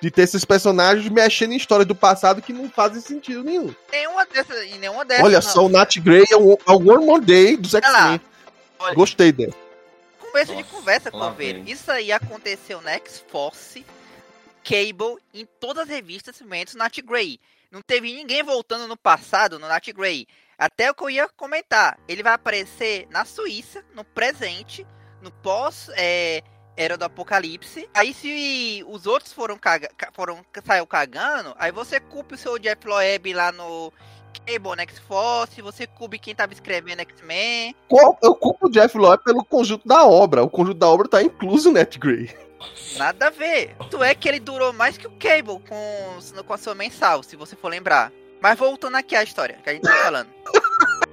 De 0.00 0.10
ter 0.10 0.22
esses 0.22 0.44
personagens 0.44 1.08
mexendo 1.08 1.52
em 1.52 1.56
histórias 1.56 1.86
do 1.86 1.94
passado 1.94 2.42
que 2.42 2.52
não 2.52 2.68
fazem 2.68 3.00
sentido 3.00 3.44
nenhum. 3.44 3.72
Nenhuma 3.92 4.26
dessas, 4.26 4.64
e 4.64 4.78
nenhuma 4.78 5.04
dessas. 5.04 5.24
Olha 5.24 5.36
não. 5.36 5.42
só, 5.42 5.64
o 5.64 5.68
Nat 5.68 5.96
Grey 5.98 6.24
é 6.28 6.36
o, 6.36 6.54
é 6.54 6.72
o 6.72 6.92
One 6.92 7.06
More 7.06 7.24
Day 7.24 7.56
dos. 7.56 7.72
X-Men. 7.72 8.20
Gostei 8.94 9.30
dele. 9.30 9.54
Começo 10.18 10.56
de 10.56 10.62
Nossa, 10.62 10.74
conversa, 10.74 11.10
lá 11.12 11.30
Coveiro. 11.30 11.62
Isso 11.66 11.88
aí 11.92 12.10
aconteceu 12.10 12.80
na 12.80 12.92
X-Force, 12.92 13.86
Cable, 14.64 15.22
em 15.32 15.46
todas 15.60 15.84
as 15.84 15.88
revistas, 15.88 16.40
menos 16.40 16.74
Nat 16.74 16.98
Grey. 17.00 17.38
Não 17.70 17.80
teve 17.80 18.12
ninguém 18.12 18.42
voltando 18.42 18.88
no 18.88 18.96
passado 18.96 19.56
no 19.56 19.68
Nat 19.68 19.86
Grey. 19.92 20.26
Até 20.60 20.90
o 20.90 20.94
que 20.94 21.02
eu 21.02 21.08
ia 21.08 21.26
comentar. 21.26 21.98
Ele 22.06 22.22
vai 22.22 22.34
aparecer 22.34 23.08
na 23.10 23.24
Suíça, 23.24 23.82
no 23.94 24.04
presente, 24.04 24.86
no 25.22 25.30
pós 25.30 25.90
é, 25.94 26.42
Era 26.76 26.98
do 26.98 27.04
Apocalipse. 27.06 27.88
Aí 27.94 28.12
se 28.12 28.84
os 28.86 29.06
outros 29.06 29.32
foram, 29.32 29.56
caga 29.56 29.88
foram 30.12 30.44
saiu 30.62 30.86
cagando, 30.86 31.54
aí 31.58 31.72
você 31.72 31.98
culpa 31.98 32.34
o 32.34 32.38
seu 32.38 32.58
Jeff 32.58 32.86
Loeb 32.86 33.32
lá 33.32 33.50
no 33.50 33.90
Cable, 34.46 34.76
na 34.76 34.82
X-Force, 34.82 35.62
você 35.62 35.86
culpa 35.86 36.18
quem 36.18 36.34
tava 36.34 36.52
escrevendo 36.52 37.00
X-Men. 37.00 37.74
Eu 38.22 38.34
culpo 38.34 38.66
o 38.66 38.70
Jeff 38.70 38.96
Loeb 38.98 39.24
pelo 39.24 39.42
conjunto 39.42 39.88
da 39.88 40.04
obra. 40.04 40.44
O 40.44 40.50
conjunto 40.50 40.78
da 40.78 40.88
obra 40.88 41.08
tá 41.08 41.22
incluso 41.22 41.70
o 41.70 41.72
Nat 41.72 41.96
Grey. 41.96 42.30
Nada 42.98 43.28
a 43.28 43.30
ver. 43.30 43.74
Tu 43.90 44.02
é 44.02 44.14
que 44.14 44.28
ele 44.28 44.38
durou 44.40 44.74
mais 44.74 44.98
que 44.98 45.06
o 45.06 45.12
Cable 45.12 45.58
com, 45.66 46.42
com 46.44 46.52
a 46.52 46.58
sua 46.58 46.74
mensal, 46.74 47.22
se 47.22 47.34
você 47.34 47.56
for 47.56 47.68
lembrar. 47.68 48.12
Mas 48.42 48.58
voltando 48.58 48.96
aqui 48.96 49.14
à 49.14 49.22
história 49.22 49.58
que 49.62 49.70
a 49.70 49.72
gente 49.74 49.82
tá 49.82 49.92
falando. 50.04 50.28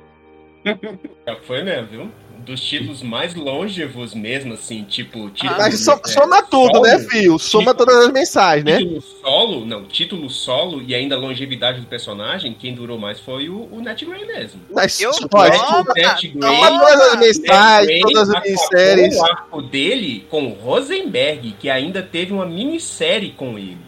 É, 1.25 1.35
Foi 1.45 1.63
mesmo, 1.63 1.87
viu? 1.87 2.11
Dos 2.39 2.61
títulos 2.61 3.01
mais 3.01 3.33
longevos 3.35 4.13
mesmo, 4.13 4.53
assim, 4.53 4.83
tipo... 4.83 5.29
Título, 5.29 5.57
Mas 5.57 5.79
so- 5.79 5.91
é, 6.05 6.07
soma 6.09 6.43
tudo, 6.43 6.73
solo, 6.75 6.83
né, 6.85 6.99
Fio? 6.99 7.39
Soma 7.39 7.71
Título- 7.71 7.85
todas 7.85 8.05
as 8.07 8.11
mensagens, 8.13 8.65
né? 8.65 8.77
Título 8.77 9.01
solo, 9.01 9.65
não, 9.65 9.85
título 9.85 10.29
solo 10.29 10.81
e 10.81 10.93
ainda 10.93 11.15
a 11.15 11.17
longevidade 11.17 11.79
do 11.79 11.87
personagem, 11.87 12.53
quem 12.53 12.73
durou 12.75 12.97
mais 12.99 13.17
foi 13.19 13.47
o, 13.47 13.69
o 13.71 13.81
Nat 13.81 14.01
Grey 14.03 14.25
mesmo. 14.25 14.59
Mas, 14.73 14.99
Eu- 14.99 15.11
Grey- 15.13 15.57
soma 15.57 15.83
toma. 15.87 16.79
todas 16.79 17.01
as 17.13 17.19
mensagens, 17.19 18.01
todas 18.01 18.29
as 18.29 18.43
minisséries. 18.43 19.17
o 19.17 19.25
arco 19.25 19.61
dele 19.61 20.25
com 20.29 20.47
o 20.47 20.53
Rosenberg, 20.53 21.53
que 21.59 21.69
ainda 21.69 22.01
teve 22.03 22.33
uma 22.33 22.45
minissérie 22.45 23.31
com 23.31 23.57
ele. 23.57 23.87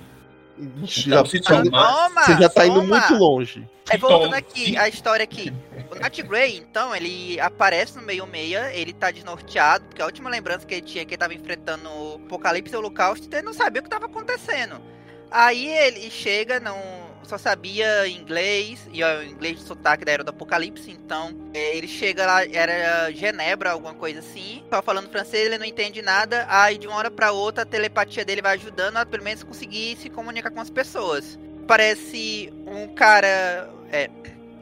Então, 0.59 0.85
já- 0.87 1.25
se 1.25 1.39
tá- 1.41 1.63
Toma! 1.63 2.23
Você 2.23 2.37
já 2.37 2.49
tá 2.49 2.67
indo 2.67 2.83
muito 2.83 3.13
longe. 3.15 3.67
Aí 3.89 3.97
voltando 3.97 4.33
aqui, 4.35 4.77
a 4.77 4.87
história 4.87 5.23
aqui. 5.23 5.51
O 5.91 5.95
Nat 5.95 6.19
Grey, 6.21 6.57
então, 6.57 6.95
ele 6.95 7.39
aparece 7.39 7.95
no 7.97 8.03
meio 8.03 8.27
meia, 8.27 8.71
ele 8.73 8.93
tá 8.93 9.09
desnorteado, 9.09 9.85
porque 9.85 10.01
a 10.01 10.05
última 10.05 10.29
lembrança 10.29 10.65
que 10.65 10.75
ele 10.75 10.81
tinha 10.81 11.01
é 11.01 11.05
que 11.05 11.11
ele 11.15 11.17
tava 11.19 11.33
enfrentando 11.33 11.89
o 11.89 12.15
Apocalipse 12.25 12.73
e 12.73 12.75
o 12.75 12.79
Holocausto, 12.79 13.25
então 13.25 13.39
ele 13.39 13.45
não 13.47 13.53
sabia 13.53 13.79
o 13.79 13.83
que 13.83 13.89
tava 13.89 14.05
acontecendo. 14.05 14.75
Aí 15.31 15.67
ele 15.67 16.09
chega, 16.11 16.59
não 16.59 16.77
só 17.29 17.37
sabia 17.37 18.07
inglês, 18.07 18.89
e 18.91 19.03
o 19.03 19.23
inglês 19.23 19.59
de 19.59 19.63
sotaque 19.63 20.03
da 20.03 20.11
Era 20.11 20.23
do 20.23 20.31
Apocalipse, 20.31 20.89
então 20.89 21.29
é, 21.53 21.77
ele 21.77 21.87
chega 21.87 22.25
lá, 22.25 22.43
era 22.43 23.11
Genebra, 23.11 23.71
alguma 23.71 23.93
coisa 23.93 24.19
assim, 24.19 24.63
só 24.73 24.81
falando 24.81 25.09
francês, 25.09 25.45
ele 25.45 25.59
não 25.59 25.65
entende 25.65 26.01
nada, 26.01 26.47
aí 26.49 26.77
de 26.77 26.87
uma 26.87 26.97
hora 26.97 27.11
pra 27.11 27.31
outra 27.31 27.63
a 27.63 27.67
telepatia 27.67 28.25
dele 28.25 28.41
vai 28.41 28.55
ajudando 28.55 28.97
a 28.97 29.05
pelo 29.05 29.23
menos 29.23 29.43
conseguir 29.43 29.95
se 29.97 30.09
comunicar 30.09 30.49
com 30.49 30.59
as 30.59 30.71
pessoas. 30.71 31.37
Parece 31.67 32.51
um 32.65 32.87
cara 32.95 33.69
é, 33.91 34.09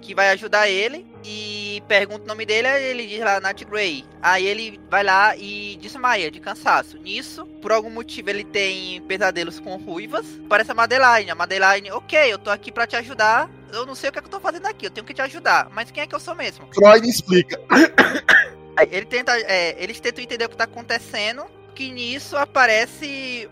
que 0.08 0.15
vai 0.15 0.30
ajudar 0.30 0.70
ele 0.70 1.06
e 1.22 1.84
pergunta 1.86 2.24
o 2.24 2.28
nome 2.28 2.46
dele, 2.46 2.65
ele 2.65 3.06
diz 3.06 3.20
lá 3.20 3.41
Nat 3.41 3.62
Grey. 3.65 4.06
Aí 4.22 4.48
ele 4.48 4.80
vai 4.89 5.04
lá 5.04 5.36
e 5.36 5.78
desmaia 5.82 6.32
de 6.32 6.39
cansaço. 6.39 6.98
Nisso, 6.98 7.46
por 7.62 7.74
algum 7.74 7.89
motivo, 7.89 8.30
ele 8.30 8.46
tem 8.46 9.02
pesadelos 9.02 9.60
com 9.60 9.76
ruivas. 9.76 10.26
Parece 10.48 10.72
a 10.72 10.74
Madeline. 10.74 11.30
A 11.30 11.36
Madeline, 11.36 11.91
ok, 11.91 12.32
eu 12.32 12.39
tô 12.39 12.50
aqui 12.50 12.72
pra 12.72 12.88
te 12.88 12.96
ajudar. 12.96 13.50
Eu 13.74 13.86
não 13.86 13.96
sei 13.96 14.10
o 14.10 14.13
que, 14.13 14.20
é 14.20 14.22
que 14.22 14.28
eu 14.28 14.32
tô 14.32 14.39
fazendo 14.39 14.65
aqui, 14.65 14.86
eu 14.86 14.91
tenho 14.91 15.06
que 15.06 15.13
te 15.13 15.22
ajudar. 15.22 15.70
Mas 15.74 15.91
quem 15.91 16.04
é 16.04 16.08
que 16.08 16.15
eu 16.15 16.22
sou 16.22 16.34
mesmo? 16.34 16.70
Freud 16.74 17.06
explica. 17.06 17.60
Ele 18.89 19.08
tenta, 19.08 19.36
é, 19.36 19.76
eles 19.84 20.00
tentam 20.00 20.24
entender 20.24 20.46
o 20.46 20.50
que 20.50 20.56
tá 20.56 20.65
acontecendo. 20.65 21.43
Que 21.74 21.91
nisso 21.91 22.38
aparece 22.38 23.50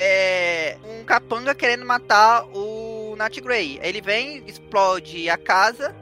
é, 0.00 0.76
um 0.82 1.04
capanga 1.04 1.54
querendo 1.54 1.84
matar 1.84 2.44
o 2.46 2.81
Nat 3.22 3.40
Grey. 3.40 3.78
Ele 3.82 4.00
vem, 4.00 4.42
explode 4.46 5.30
a 5.30 5.38
casa. 5.38 5.94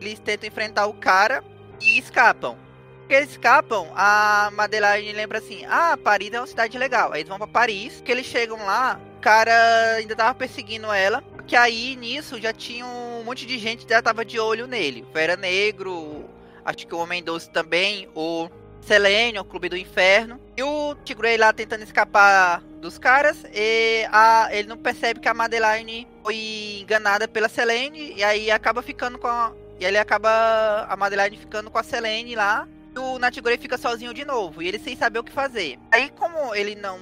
Eles 0.00 0.18
tentam 0.18 0.48
enfrentar 0.48 0.86
o 0.86 0.94
cara 0.94 1.44
e 1.80 1.98
escapam. 1.98 2.56
Porque 2.98 3.14
eles 3.14 3.30
escapam, 3.30 3.88
a 3.94 4.50
Madeline 4.52 5.12
lembra 5.12 5.38
assim: 5.38 5.64
ah, 5.66 5.96
Paris 5.96 6.32
é 6.32 6.40
uma 6.40 6.46
cidade 6.46 6.76
legal. 6.76 7.12
Aí 7.12 7.20
eles 7.20 7.28
vão 7.28 7.38
pra 7.38 7.46
Paris, 7.46 8.02
que 8.04 8.10
eles 8.10 8.26
chegam 8.26 8.58
lá, 8.66 9.00
o 9.16 9.20
cara 9.20 9.94
ainda 9.96 10.16
tava 10.16 10.34
perseguindo 10.34 10.92
ela. 10.92 11.22
Que 11.46 11.54
aí 11.54 11.94
nisso 11.94 12.40
já 12.40 12.52
tinha 12.52 12.84
um 12.84 13.22
monte 13.22 13.46
de 13.46 13.56
gente 13.58 13.86
que 13.86 13.92
já 13.92 14.02
tava 14.02 14.24
de 14.24 14.40
olho 14.40 14.66
nele. 14.66 15.06
O 15.14 15.16
Era 15.16 15.36
Negro, 15.36 16.24
acho 16.64 16.84
que 16.84 16.94
o 16.94 16.98
Homem 16.98 17.22
Doce 17.22 17.48
também, 17.48 18.08
o 18.12 18.48
Selene, 18.86 19.38
o 19.38 19.44
Clube 19.44 19.68
do 19.68 19.76
Inferno. 19.76 20.40
E 20.56 20.62
o 20.62 20.94
Tigray 21.04 21.36
lá 21.36 21.52
tentando 21.52 21.82
escapar 21.82 22.62
dos 22.80 22.98
caras. 22.98 23.44
E 23.52 24.06
a, 24.12 24.48
ele 24.52 24.68
não 24.68 24.76
percebe 24.76 25.20
que 25.20 25.28
a 25.28 25.34
Madeline 25.34 26.06
foi 26.22 26.80
enganada 26.82 27.26
pela 27.26 27.48
Selene. 27.48 28.14
E 28.16 28.22
aí 28.22 28.50
acaba 28.50 28.82
ficando 28.82 29.18
com 29.18 29.26
a. 29.26 29.52
E 29.78 29.84
ele 29.84 29.98
acaba 29.98 30.86
a 30.88 30.96
Madeline 30.96 31.36
ficando 31.36 31.70
com 31.70 31.78
a 31.78 31.82
Selene 31.82 32.34
lá. 32.34 32.66
E 32.94 32.98
o 32.98 33.18
Natigrey 33.18 33.58
fica 33.58 33.76
sozinho 33.76 34.14
de 34.14 34.24
novo. 34.24 34.62
E 34.62 34.68
ele 34.68 34.78
sem 34.78 34.96
saber 34.96 35.18
o 35.18 35.24
que 35.24 35.32
fazer. 35.32 35.78
Aí, 35.90 36.08
como 36.10 36.54
ele 36.54 36.74
não 36.74 36.98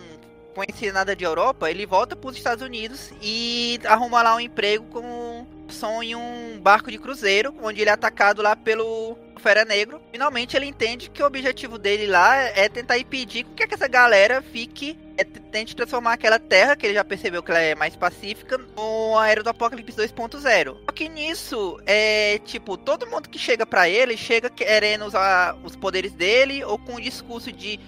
conhecia 0.54 0.92
nada 0.92 1.14
de 1.14 1.24
Europa, 1.24 1.70
ele 1.70 1.84
volta 1.84 2.14
para 2.14 2.30
os 2.30 2.36
Estados 2.36 2.64
Unidos 2.64 3.12
e 3.20 3.78
arruma 3.84 4.22
lá 4.22 4.36
um 4.36 4.40
emprego 4.40 4.84
com 4.86 5.33
som 5.68 6.02
em 6.02 6.14
um 6.14 6.60
barco 6.60 6.90
de 6.90 6.98
cruzeiro, 6.98 7.54
onde 7.62 7.80
ele 7.80 7.90
é 7.90 7.92
atacado 7.92 8.42
lá 8.42 8.54
pelo 8.54 9.16
Fera 9.38 9.64
Negro. 9.64 10.00
Finalmente 10.10 10.56
ele 10.56 10.66
entende 10.66 11.10
que 11.10 11.22
o 11.22 11.26
objetivo 11.26 11.78
dele 11.78 12.06
lá 12.06 12.36
é 12.36 12.68
tentar 12.68 12.98
impedir 12.98 13.44
que 13.44 13.74
essa 13.74 13.86
galera 13.86 14.40
fique 14.40 14.98
é, 15.16 15.24
tente 15.24 15.76
transformar 15.76 16.14
aquela 16.14 16.38
terra, 16.38 16.74
que 16.74 16.86
ele 16.86 16.94
já 16.94 17.04
percebeu 17.04 17.42
que 17.42 17.50
ela 17.50 17.60
é 17.60 17.74
mais 17.74 17.94
pacífica, 17.94 18.58
no 18.58 19.16
Aero 19.18 19.44
do 19.44 19.50
Apocalipse 19.50 19.96
2.0. 19.96 20.76
Só 20.84 20.92
que 20.92 21.08
nisso, 21.08 21.80
é 21.86 22.38
tipo, 22.38 22.76
todo 22.76 23.06
mundo 23.06 23.28
que 23.28 23.38
chega 23.38 23.64
para 23.64 23.88
ele, 23.88 24.16
chega 24.16 24.50
querendo 24.50 25.04
usar 25.04 25.56
os 25.62 25.76
poderes 25.76 26.12
dele, 26.12 26.64
ou 26.64 26.78
com 26.78 26.94
o 26.96 27.00
discurso 27.00 27.52
de 27.52 27.78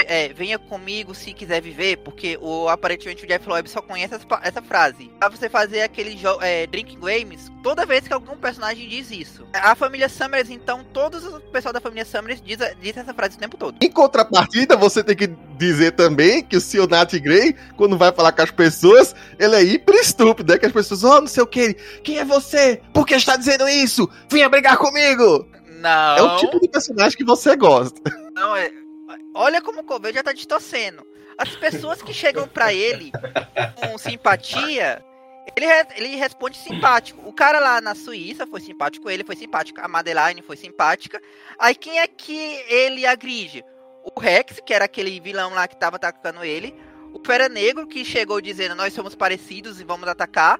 é, 0.00 0.32
venha 0.32 0.58
comigo 0.58 1.14
se 1.14 1.32
quiser 1.32 1.60
viver, 1.60 1.98
porque 1.98 2.38
o, 2.40 2.68
aparentemente 2.68 3.24
o 3.24 3.28
Jeff 3.28 3.48
Loeb 3.48 3.68
só 3.68 3.80
conhece 3.80 4.14
essa, 4.14 4.26
essa 4.42 4.62
frase. 4.62 5.10
Pra 5.18 5.28
você 5.28 5.48
fazer 5.48 5.82
aquele 5.82 6.18
é, 6.40 6.66
Drinking 6.66 6.98
Games, 7.00 7.50
toda 7.62 7.86
vez 7.86 8.06
que 8.06 8.12
algum 8.12 8.36
personagem 8.36 8.88
diz 8.88 9.10
isso. 9.10 9.46
A 9.52 9.74
família 9.74 10.08
Summers, 10.08 10.50
então, 10.50 10.84
todos 10.92 11.24
os 11.24 11.42
pessoal 11.44 11.72
da 11.72 11.80
família 11.80 12.04
Summers 12.04 12.40
diz, 12.40 12.58
diz 12.80 12.96
essa 12.96 13.12
frase 13.12 13.36
o 13.36 13.40
tempo 13.40 13.56
todo. 13.56 13.76
Em 13.80 13.90
contrapartida, 13.90 14.76
você 14.76 15.04
tem 15.04 15.16
que 15.16 15.26
dizer 15.56 15.92
também 15.92 16.42
que 16.42 16.56
o 16.56 16.60
Sr. 16.60 16.88
Nat 16.88 17.12
Grey, 17.18 17.54
quando 17.76 17.96
vai 17.96 18.12
falar 18.12 18.32
com 18.32 18.42
as 18.42 18.50
pessoas, 18.50 19.14
ele 19.38 19.56
é 19.56 19.62
hiper 19.62 19.94
estúpido, 19.96 20.52
né? 20.52 20.58
Que 20.58 20.66
as 20.66 20.72
pessoas, 20.72 21.04
oh, 21.04 21.20
não 21.20 21.28
sei 21.28 21.42
o 21.42 21.46
que, 21.46 21.74
quem 22.02 22.18
é 22.18 22.24
você? 22.24 22.80
Por 22.92 23.06
que 23.06 23.14
está 23.14 23.36
dizendo 23.36 23.68
isso? 23.68 24.08
Venha 24.30 24.48
brigar 24.48 24.76
comigo! 24.76 25.46
Não. 25.82 26.16
É 26.16 26.22
o 26.22 26.36
tipo 26.36 26.60
de 26.60 26.68
personagem 26.68 27.18
que 27.18 27.24
você 27.24 27.56
gosta. 27.56 28.00
Não, 28.34 28.54
é, 28.54 28.70
Olha 29.34 29.60
como 29.60 29.80
o 29.80 29.84
Coveiro 29.84 30.16
já 30.16 30.22
tá 30.22 30.32
distorcendo. 30.32 31.06
As 31.38 31.50
pessoas 31.56 32.02
que 32.02 32.12
chegam 32.12 32.46
para 32.46 32.72
ele 32.72 33.10
com 33.76 33.96
simpatia, 33.98 35.04
ele, 35.56 35.66
ele 35.96 36.16
responde 36.16 36.56
simpático. 36.58 37.26
O 37.28 37.32
cara 37.32 37.58
lá 37.58 37.80
na 37.80 37.94
Suíça 37.94 38.46
foi 38.46 38.60
simpático, 38.60 39.10
ele 39.10 39.24
foi 39.24 39.36
simpático, 39.36 39.80
a 39.80 39.88
Madeline 39.88 40.42
foi 40.42 40.56
simpática. 40.56 41.20
Aí 41.58 41.74
quem 41.74 41.98
é 41.98 42.06
que 42.06 42.36
ele 42.68 43.06
agride? 43.06 43.64
O 44.04 44.20
Rex, 44.20 44.60
que 44.64 44.74
era 44.74 44.84
aquele 44.84 45.18
vilão 45.20 45.54
lá 45.54 45.66
que 45.66 45.76
tava 45.76 45.96
atacando 45.96 46.44
ele. 46.44 46.74
O 47.12 47.20
Fera 47.24 47.48
Negro, 47.48 47.86
que 47.86 48.04
chegou 48.04 48.40
dizendo 48.40 48.74
nós 48.74 48.92
somos 48.92 49.14
parecidos 49.14 49.80
e 49.80 49.84
vamos 49.84 50.08
atacar. 50.08 50.58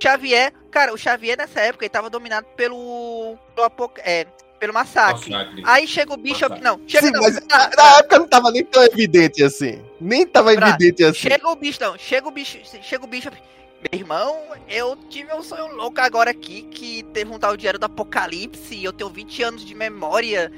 Xavier, 0.00 0.52
cara, 0.70 0.94
o 0.94 0.98
Xavier 0.98 1.36
nessa 1.36 1.60
época 1.60 1.84
ele 1.84 1.90
tava 1.90 2.08
dominado 2.08 2.46
pelo, 2.56 3.36
pelo 3.54 3.92
é, 3.98 4.26
pelo 4.58 4.74
massacre. 4.74 5.30
massacre. 5.30 5.62
Aí 5.64 5.86
chega 5.86 6.12
o 6.12 6.16
Bishop. 6.16 6.50
Massacre. 6.50 6.64
Não, 6.64 6.80
chega 6.86 7.06
Sim, 7.06 7.12
não. 7.12 7.22
Mas 7.22 7.34
na, 7.46 7.70
na, 7.76 7.98
época 7.98 8.18
não 8.18 8.26
tava 8.26 8.50
nem 8.50 8.64
tão 8.64 8.82
evidente 8.84 9.42
assim. 9.42 9.82
Nem 10.00 10.26
tava 10.26 10.54
pra, 10.54 10.68
evidente 10.70 11.04
assim. 11.04 11.18
Chega 11.18 11.48
o 11.48 11.56
bicho, 11.56 11.80
não. 11.80 11.96
Chega 11.98 12.28
o 12.28 12.30
bicho. 12.30 12.58
Chega 12.82 13.04
o 13.04 13.08
Bishop. 13.08 13.36
Meu 13.80 14.00
irmão, 14.00 14.36
eu 14.68 14.96
tive 15.08 15.32
um 15.32 15.42
sonho 15.42 15.72
louco 15.76 16.00
agora 16.00 16.32
aqui 16.32 16.62
que 16.62 17.04
teve 17.14 17.30
um 17.30 17.38
tal 17.38 17.56
diário 17.56 17.78
do 17.78 17.86
Apocalipse 17.86 18.74
e 18.74 18.82
eu 18.82 18.92
tenho 18.92 19.08
20 19.08 19.42
anos 19.44 19.64
de 19.64 19.74
memória. 19.74 20.52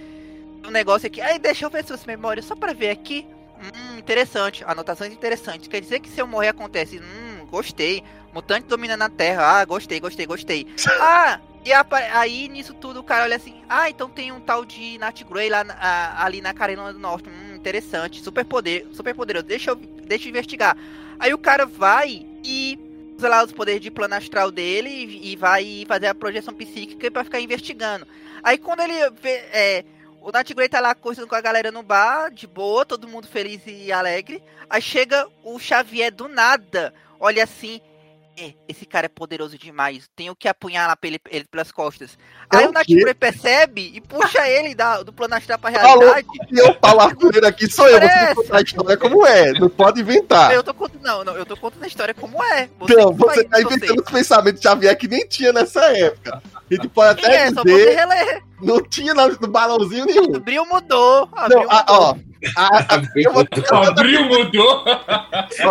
Um 0.66 0.70
negócio 0.70 1.06
aqui. 1.06 1.20
Aí 1.20 1.38
deixa 1.38 1.66
eu 1.66 1.70
ver 1.70 1.84
suas 1.84 2.04
memórias 2.04 2.46
só 2.46 2.56
pra 2.56 2.72
ver 2.72 2.90
aqui. 2.90 3.26
Hum, 3.58 3.98
interessante. 3.98 4.64
Anotações 4.66 5.12
interessantes. 5.12 5.68
Quer 5.68 5.82
dizer 5.82 6.00
que 6.00 6.08
se 6.08 6.20
eu 6.20 6.26
morrer 6.26 6.48
acontece. 6.48 6.98
Hum, 6.98 7.46
gostei. 7.50 8.02
Mutante 8.32 8.66
dominando 8.66 9.02
a 9.02 9.08
Terra. 9.10 9.60
Ah, 9.60 9.64
gostei, 9.66 10.00
gostei, 10.00 10.24
gostei. 10.24 10.66
ah, 10.98 11.40
e 11.64 11.72
aí, 11.72 12.48
nisso 12.48 12.72
tudo, 12.74 13.00
o 13.00 13.04
cara 13.04 13.24
olha 13.24 13.36
assim: 13.36 13.62
ah, 13.68 13.90
então 13.90 14.08
tem 14.08 14.32
um 14.32 14.40
tal 14.40 14.64
de 14.64 14.96
Nat 14.98 15.22
Grey 15.24 15.50
lá 15.50 15.64
a, 15.68 16.24
ali 16.24 16.40
na 16.40 16.54
Carolina 16.54 16.92
do 16.92 16.98
Norte. 16.98 17.28
Hum, 17.28 17.54
interessante, 17.54 18.22
super, 18.22 18.44
poder, 18.44 18.88
super 18.92 19.14
poderoso, 19.14 19.46
deixa 19.46 19.70
eu, 19.70 19.76
deixa 19.76 20.26
eu 20.26 20.30
investigar. 20.30 20.76
Aí 21.18 21.34
o 21.34 21.38
cara 21.38 21.66
vai 21.66 22.26
e 22.42 22.78
usa 23.18 23.28
lá 23.28 23.44
os 23.44 23.52
poderes 23.52 23.82
de 23.82 23.90
plano 23.90 24.14
astral 24.14 24.50
dele 24.50 24.88
e, 24.88 25.32
e 25.32 25.36
vai 25.36 25.84
fazer 25.86 26.06
a 26.06 26.14
projeção 26.14 26.54
psíquica 26.54 27.10
para 27.10 27.24
ficar 27.24 27.40
investigando. 27.40 28.06
Aí 28.42 28.56
quando 28.56 28.80
ele 28.80 29.10
vê. 29.10 29.32
É, 29.52 29.84
o 30.22 30.30
Nat 30.30 30.52
Grey 30.52 30.68
tá 30.68 30.80
lá 30.80 30.94
conversando 30.94 31.26
com 31.26 31.34
a 31.34 31.40
galera 31.40 31.72
no 31.72 31.82
bar, 31.82 32.30
de 32.30 32.46
boa, 32.46 32.84
todo 32.84 33.08
mundo 33.08 33.26
feliz 33.26 33.62
e 33.66 33.90
alegre. 33.90 34.42
Aí 34.68 34.80
chega 34.80 35.26
o 35.42 35.58
Xavier 35.58 36.12
do 36.12 36.28
nada, 36.28 36.92
olha 37.18 37.42
assim, 37.42 37.80
é, 38.40 38.54
esse 38.66 38.86
cara 38.86 39.04
é 39.04 39.08
poderoso 39.08 39.58
demais, 39.58 40.08
tenho 40.16 40.34
que 40.34 40.48
apunhalar 40.48 40.96
ele, 41.02 41.20
ele 41.30 41.44
pelas 41.44 41.70
costas. 41.70 42.16
É 42.52 42.56
Aí 42.56 42.66
o 42.66 42.72
Natibre 42.72 43.12
percebe 43.12 43.92
e 43.94 44.00
puxa 44.00 44.48
ele 44.48 44.74
da, 44.74 45.02
do 45.02 45.12
plano 45.12 45.34
astral 45.34 45.58
pra 45.58 45.68
realidade. 45.68 46.26
E 46.50 46.58
eu 46.58 46.74
falar 46.80 47.14
com 47.14 47.28
ele 47.28 47.46
aqui, 47.46 47.70
sou 47.70 47.86
eu, 47.86 48.00
você 48.00 48.08
tem 48.08 48.26
que 48.28 48.34
contar 48.34 48.56
a 48.56 48.62
história 48.62 48.96
como 48.96 49.26
é, 49.26 49.52
não 49.52 49.68
pode 49.68 50.00
inventar. 50.00 50.54
Eu 50.54 50.64
tô 50.64 50.72
contando, 50.72 51.02
não, 51.02 51.22
não, 51.22 51.36
eu 51.36 51.44
tô 51.44 51.56
contando 51.56 51.84
a 51.84 51.86
história 51.86 52.14
como 52.14 52.42
é. 52.42 52.70
Você 52.78 52.94
não, 52.94 53.12
você 53.12 53.44
tá 53.44 53.60
inventando 53.60 54.00
os 54.00 54.10
pensamentos 54.10 54.60
de 54.60 54.66
Xavier 54.66 54.96
que 54.96 55.08
nem 55.08 55.26
tinha 55.28 55.52
nessa 55.52 55.84
época. 55.96 56.42
A 56.54 56.74
gente 56.74 56.88
pode 56.88 57.20
até 57.20 57.46
é, 57.46 57.50
dizer... 57.50 58.42
Não 58.62 58.82
tinha 58.82 59.14
no, 59.14 59.28
no 59.28 59.48
balãozinho 59.48 60.04
nenhum. 60.04 60.36
Abril 60.36 60.64
mudou. 60.66 61.28
Abril 61.32 61.62
não, 61.62 61.70
a, 61.70 61.84
ó, 61.88 62.14
a, 62.56 62.94
abril, 62.94 63.32
mudou. 63.32 63.84
abril 63.88 64.24
mudou. 64.24 64.84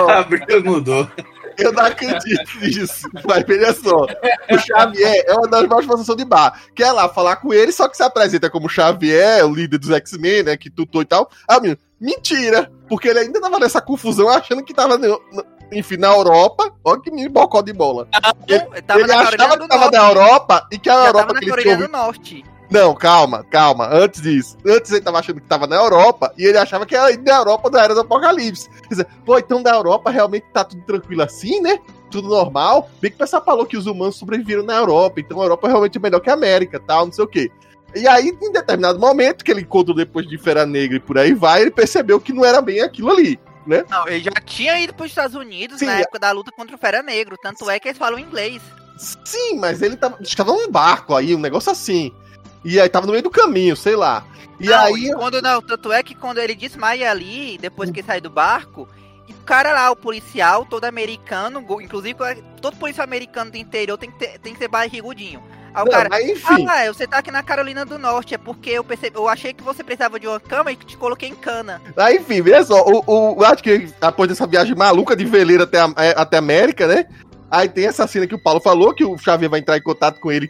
abril 0.10 0.64
mudou. 0.64 1.10
Eu 1.60 1.72
não 1.74 1.84
acredito 1.84 2.60
nisso. 2.60 3.10
Mas 3.26 3.44
veja 3.46 3.74
só. 3.74 4.06
O 4.06 4.58
Xavier 4.58 5.26
é 5.28 5.34
uma 5.34 5.48
das 5.48 5.64
maiores 5.68 5.86
forçações 5.86 6.18
de 6.18 6.26
bar. 6.26 6.62
Quer 6.76 6.92
lá 6.92 7.10
falar 7.10 7.38
com 7.38 7.54
ele, 7.54 7.72
só 7.72 7.88
que 7.88 7.98
se 7.98 8.04
apresenta 8.04 8.50
como 8.50 8.70
Xavier, 8.70 9.46
o 9.46 9.54
líder 9.54 9.78
dos 9.78 9.92
X-Men, 9.92 10.44
né? 10.44 10.58
Que 10.58 10.70
tutou 10.70 11.02
e 11.02 11.06
tal. 11.06 11.30
Ah, 11.48 11.60
menino, 11.60 11.78
mentira! 12.00 12.72
Porque 12.88 13.08
ele 13.08 13.20
ainda 13.20 13.42
tava 13.42 13.60
nessa 13.60 13.82
confusão, 13.82 14.30
achando 14.30 14.64
que 14.64 14.74
tava. 14.74 14.98
No, 14.98 15.22
no, 15.32 15.46
enfim, 15.72 15.98
na 15.98 16.08
Europa, 16.08 16.74
olha 16.84 17.00
que 17.00 17.12
mini 17.12 17.30
bocó 17.30 17.62
de 17.62 17.74
bola. 17.74 18.08
Ah, 18.12 18.34
ele, 18.48 18.66
ele 19.02 19.14
achava 19.14 19.58
que 19.58 19.68
tava 19.68 19.92
na 19.92 20.08
Europa 20.08 20.68
e 20.72 20.80
que 20.80 20.90
a 20.90 21.06
Europa 21.06 21.36
que 21.36 21.46
ele 21.46 21.62
tinha 21.62 21.76
ouvido... 21.76 21.92
Norte. 21.92 22.44
Não, 22.70 22.94
calma, 22.94 23.44
calma. 23.50 23.90
Antes 23.92 24.22
disso. 24.22 24.58
Antes 24.66 24.92
ele 24.92 25.02
tava 25.02 25.20
achando 25.20 25.42
que 25.42 25.48
tava 25.48 25.66
na 25.66 25.76
Europa 25.76 26.32
e 26.38 26.46
ele 26.46 26.58
achava 26.58 26.86
que 26.86 26.96
era 26.96 27.16
da 27.18 27.38
Europa 27.38 27.70
da 27.70 27.84
era 27.84 27.94
do 27.96 28.02
Apocalipse. 28.02 28.70
Quer 28.70 28.90
dizer, 28.90 29.08
pô, 29.26 29.38
então 29.38 29.64
da 29.64 29.72
Europa 29.72 30.12
realmente 30.12 30.46
tá 30.54 30.64
tudo 30.64 30.82
tranquilo 30.84 31.24
assim, 31.24 31.60
né? 31.62 31.80
Tudo 32.12 32.28
normal. 32.28 32.90
Bem 33.02 33.10
que 33.10 33.16
o 33.16 33.20
pessoal 33.20 33.44
falou 33.44 33.66
que 33.66 33.78
os 33.78 33.88
humanos 33.88 34.18
sobreviveram 34.18 34.64
na 34.64 34.76
Europa, 34.76 35.20
então 35.20 35.42
a 35.42 35.46
Europa 35.46 35.68
é 35.68 35.72
realmente 35.72 36.00
melhor 36.00 36.20
que 36.20 36.30
a 36.30 36.34
América, 36.34 36.80
tal, 36.80 37.06
não 37.06 37.14
sei 37.14 37.24
o 37.24 37.28
quê. 37.28 37.52
E 37.96 38.08
aí, 38.08 38.38
em 38.40 38.52
determinado 38.52 39.00
momento, 39.00 39.44
que 39.44 39.52
ele 39.52 39.62
encontrou 39.62 39.96
depois 39.96 40.28
de 40.28 40.38
Fera 40.38 40.66
Negra 40.66 40.98
e 40.98 41.00
por 41.00 41.18
aí 41.18 41.34
vai, 41.34 41.62
ele 41.62 41.72
percebeu 41.72 42.20
que 42.20 42.32
não 42.32 42.46
era 42.46 42.62
bem 42.62 42.82
aquilo 42.82 43.10
ali. 43.10 43.40
Né? 43.66 43.84
Não, 43.90 44.08
ele 44.08 44.24
já 44.24 44.32
tinha 44.46 44.80
ido 44.80 44.94
para 44.94 45.06
os 45.06 45.12
Estados 45.12 45.36
Unidos 45.36 45.80
Sim, 45.80 45.86
na 45.86 46.00
época 46.00 46.20
da 46.20 46.32
luta 46.32 46.52
contra 46.52 46.76
o 46.76 46.80
Fera 46.80 47.04
Negro, 47.04 47.36
tanto 47.42 47.70
é 47.70 47.80
que 47.80 47.88
eles 47.88 47.98
falam 47.98 48.20
inglês. 48.20 48.62
Sim, 48.98 49.58
mas 49.60 49.82
ele 49.82 49.96
tava, 49.96 50.18
estava 50.22 50.52
num 50.52 50.72
barco 50.72 51.16
aí, 51.16 51.36
um 51.36 51.40
negócio 51.40 51.72
assim. 51.72 52.14
E 52.64 52.80
aí 52.80 52.90
tava 52.90 53.06
no 53.06 53.12
meio 53.12 53.24
do 53.24 53.30
caminho, 53.30 53.76
sei 53.76 53.96
lá. 53.96 54.26
E 54.60 54.68
não, 54.68 54.78
aí. 54.78 55.12
Quando 55.14 55.42
não, 55.42 55.62
tanto 55.62 55.92
é 55.92 56.04
que 56.04 56.14
quando 56.14 56.40
ele 56.40 56.56
desmaia 56.56 57.10
ali, 57.10 57.58
depois 57.58 57.90
que 57.90 58.04
sai 58.04 58.20
do 58.20 58.30
barco, 58.30 58.88
e 59.28 59.32
o 59.32 59.38
cara 59.46 59.74
lá, 59.74 59.92
o 59.92 59.96
policial, 59.96 60.66
todo 60.66 60.84
americano, 60.86 61.66
inclusive 61.82 62.18
todo 62.62 62.76
policial 62.78 63.06
americano 63.06 63.52
do 63.52 63.58
interior 63.58 63.98
tem 63.98 64.12
que, 64.12 64.20
ter, 64.20 64.40
tem 64.40 64.54
que 64.54 64.60
ser 64.60 64.68
barrigudinho. 64.68 65.42
Aí 65.74 65.84
o 65.84 65.90
cara, 65.90 66.22
enfim. 66.24 66.66
ah, 66.68 66.88
você 66.88 67.06
tá 67.06 67.20
aqui 67.20 67.32
na 67.32 67.44
Carolina 67.44 67.86
do 67.86 68.00
Norte, 68.00 68.34
é 68.34 68.38
porque 68.38 68.72
eu 68.72 68.84
percebi, 68.84 69.16
eu 69.16 69.30
achei 69.30 69.54
que 69.54 69.64
você 69.64 69.84
precisava 69.84 70.20
de 70.20 70.28
uma 70.28 70.40
cama 70.40 70.72
e 70.72 70.76
te 70.76 70.98
coloquei 70.98 71.30
em 71.30 71.36
cana. 71.36 71.80
Aí, 71.96 72.18
enfim, 72.18 72.42
veja 72.42 72.66
só, 72.66 72.84
o, 72.84 73.38
o, 73.38 73.44
acho 73.44 73.64
que 73.64 73.88
depois 74.02 74.28
dessa 74.28 74.48
viagem 74.48 74.76
maluca 74.76 75.16
de 75.16 75.26
veleiro 75.26 75.64
até 75.64 75.80
a, 75.80 75.94
é, 75.98 76.14
até 76.18 76.38
a 76.38 76.40
América, 76.40 76.88
né? 76.88 77.06
Aí 77.52 77.70
tem 77.70 77.86
essa 77.86 78.08
cena 78.08 78.28
que 78.28 78.36
o 78.36 78.42
Paulo 78.42 78.60
falou, 78.60 78.94
que 78.94 79.06
o 79.06 79.18
Xavier 79.18 79.50
vai 79.50 79.60
entrar 79.60 79.78
em 79.78 79.82
contato 79.82 80.20
com 80.20 80.32
ele 80.32 80.50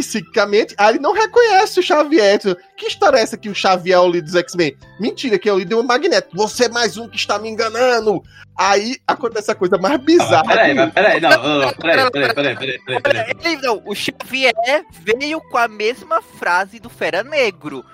psiquicamente, 0.00 0.74
aí 0.78 0.94
ele 0.94 0.98
não 0.98 1.12
reconhece 1.12 1.78
o 1.78 1.82
Xavier. 1.82 2.40
Que 2.76 2.86
história 2.86 3.18
é 3.18 3.22
essa 3.22 3.36
que 3.36 3.48
o 3.48 3.54
Xavier 3.54 3.98
é 3.98 4.00
o 4.00 4.06
líder 4.06 4.22
dos 4.22 4.34
X-Men? 4.34 4.76
Mentira, 4.98 5.38
que 5.38 5.48
é 5.48 5.52
o 5.52 5.58
líder 5.58 5.74
do 5.74 5.84
Magneto. 5.84 6.34
Você 6.34 6.64
é 6.64 6.68
mais 6.68 6.96
um 6.96 7.08
que 7.08 7.16
está 7.16 7.38
me 7.38 7.48
enganando. 7.48 8.22
Aí 8.56 8.96
acontece 9.06 9.50
a 9.50 9.54
coisa 9.54 9.76
mais 9.76 10.00
bizarra. 10.00 10.40
Ah, 10.40 10.48
peraí, 10.48 10.74
mas 10.74 10.92
peraí, 10.92 11.20
não, 11.20 11.30
não, 11.30 11.58
não, 11.60 11.72
peraí, 11.74 12.10
peraí, 12.10 12.34
peraí, 12.34 12.56
peraí, 12.56 13.02
peraí, 13.02 13.36
Ele, 13.44 13.56
não, 13.56 13.82
o 13.84 13.94
Xavier 13.94 14.54
veio 15.00 15.40
com 15.40 15.58
a 15.58 15.68
mesma 15.68 16.22
frase 16.22 16.78
do 16.78 16.88
Fera 16.88 17.22
Negro. 17.22 17.84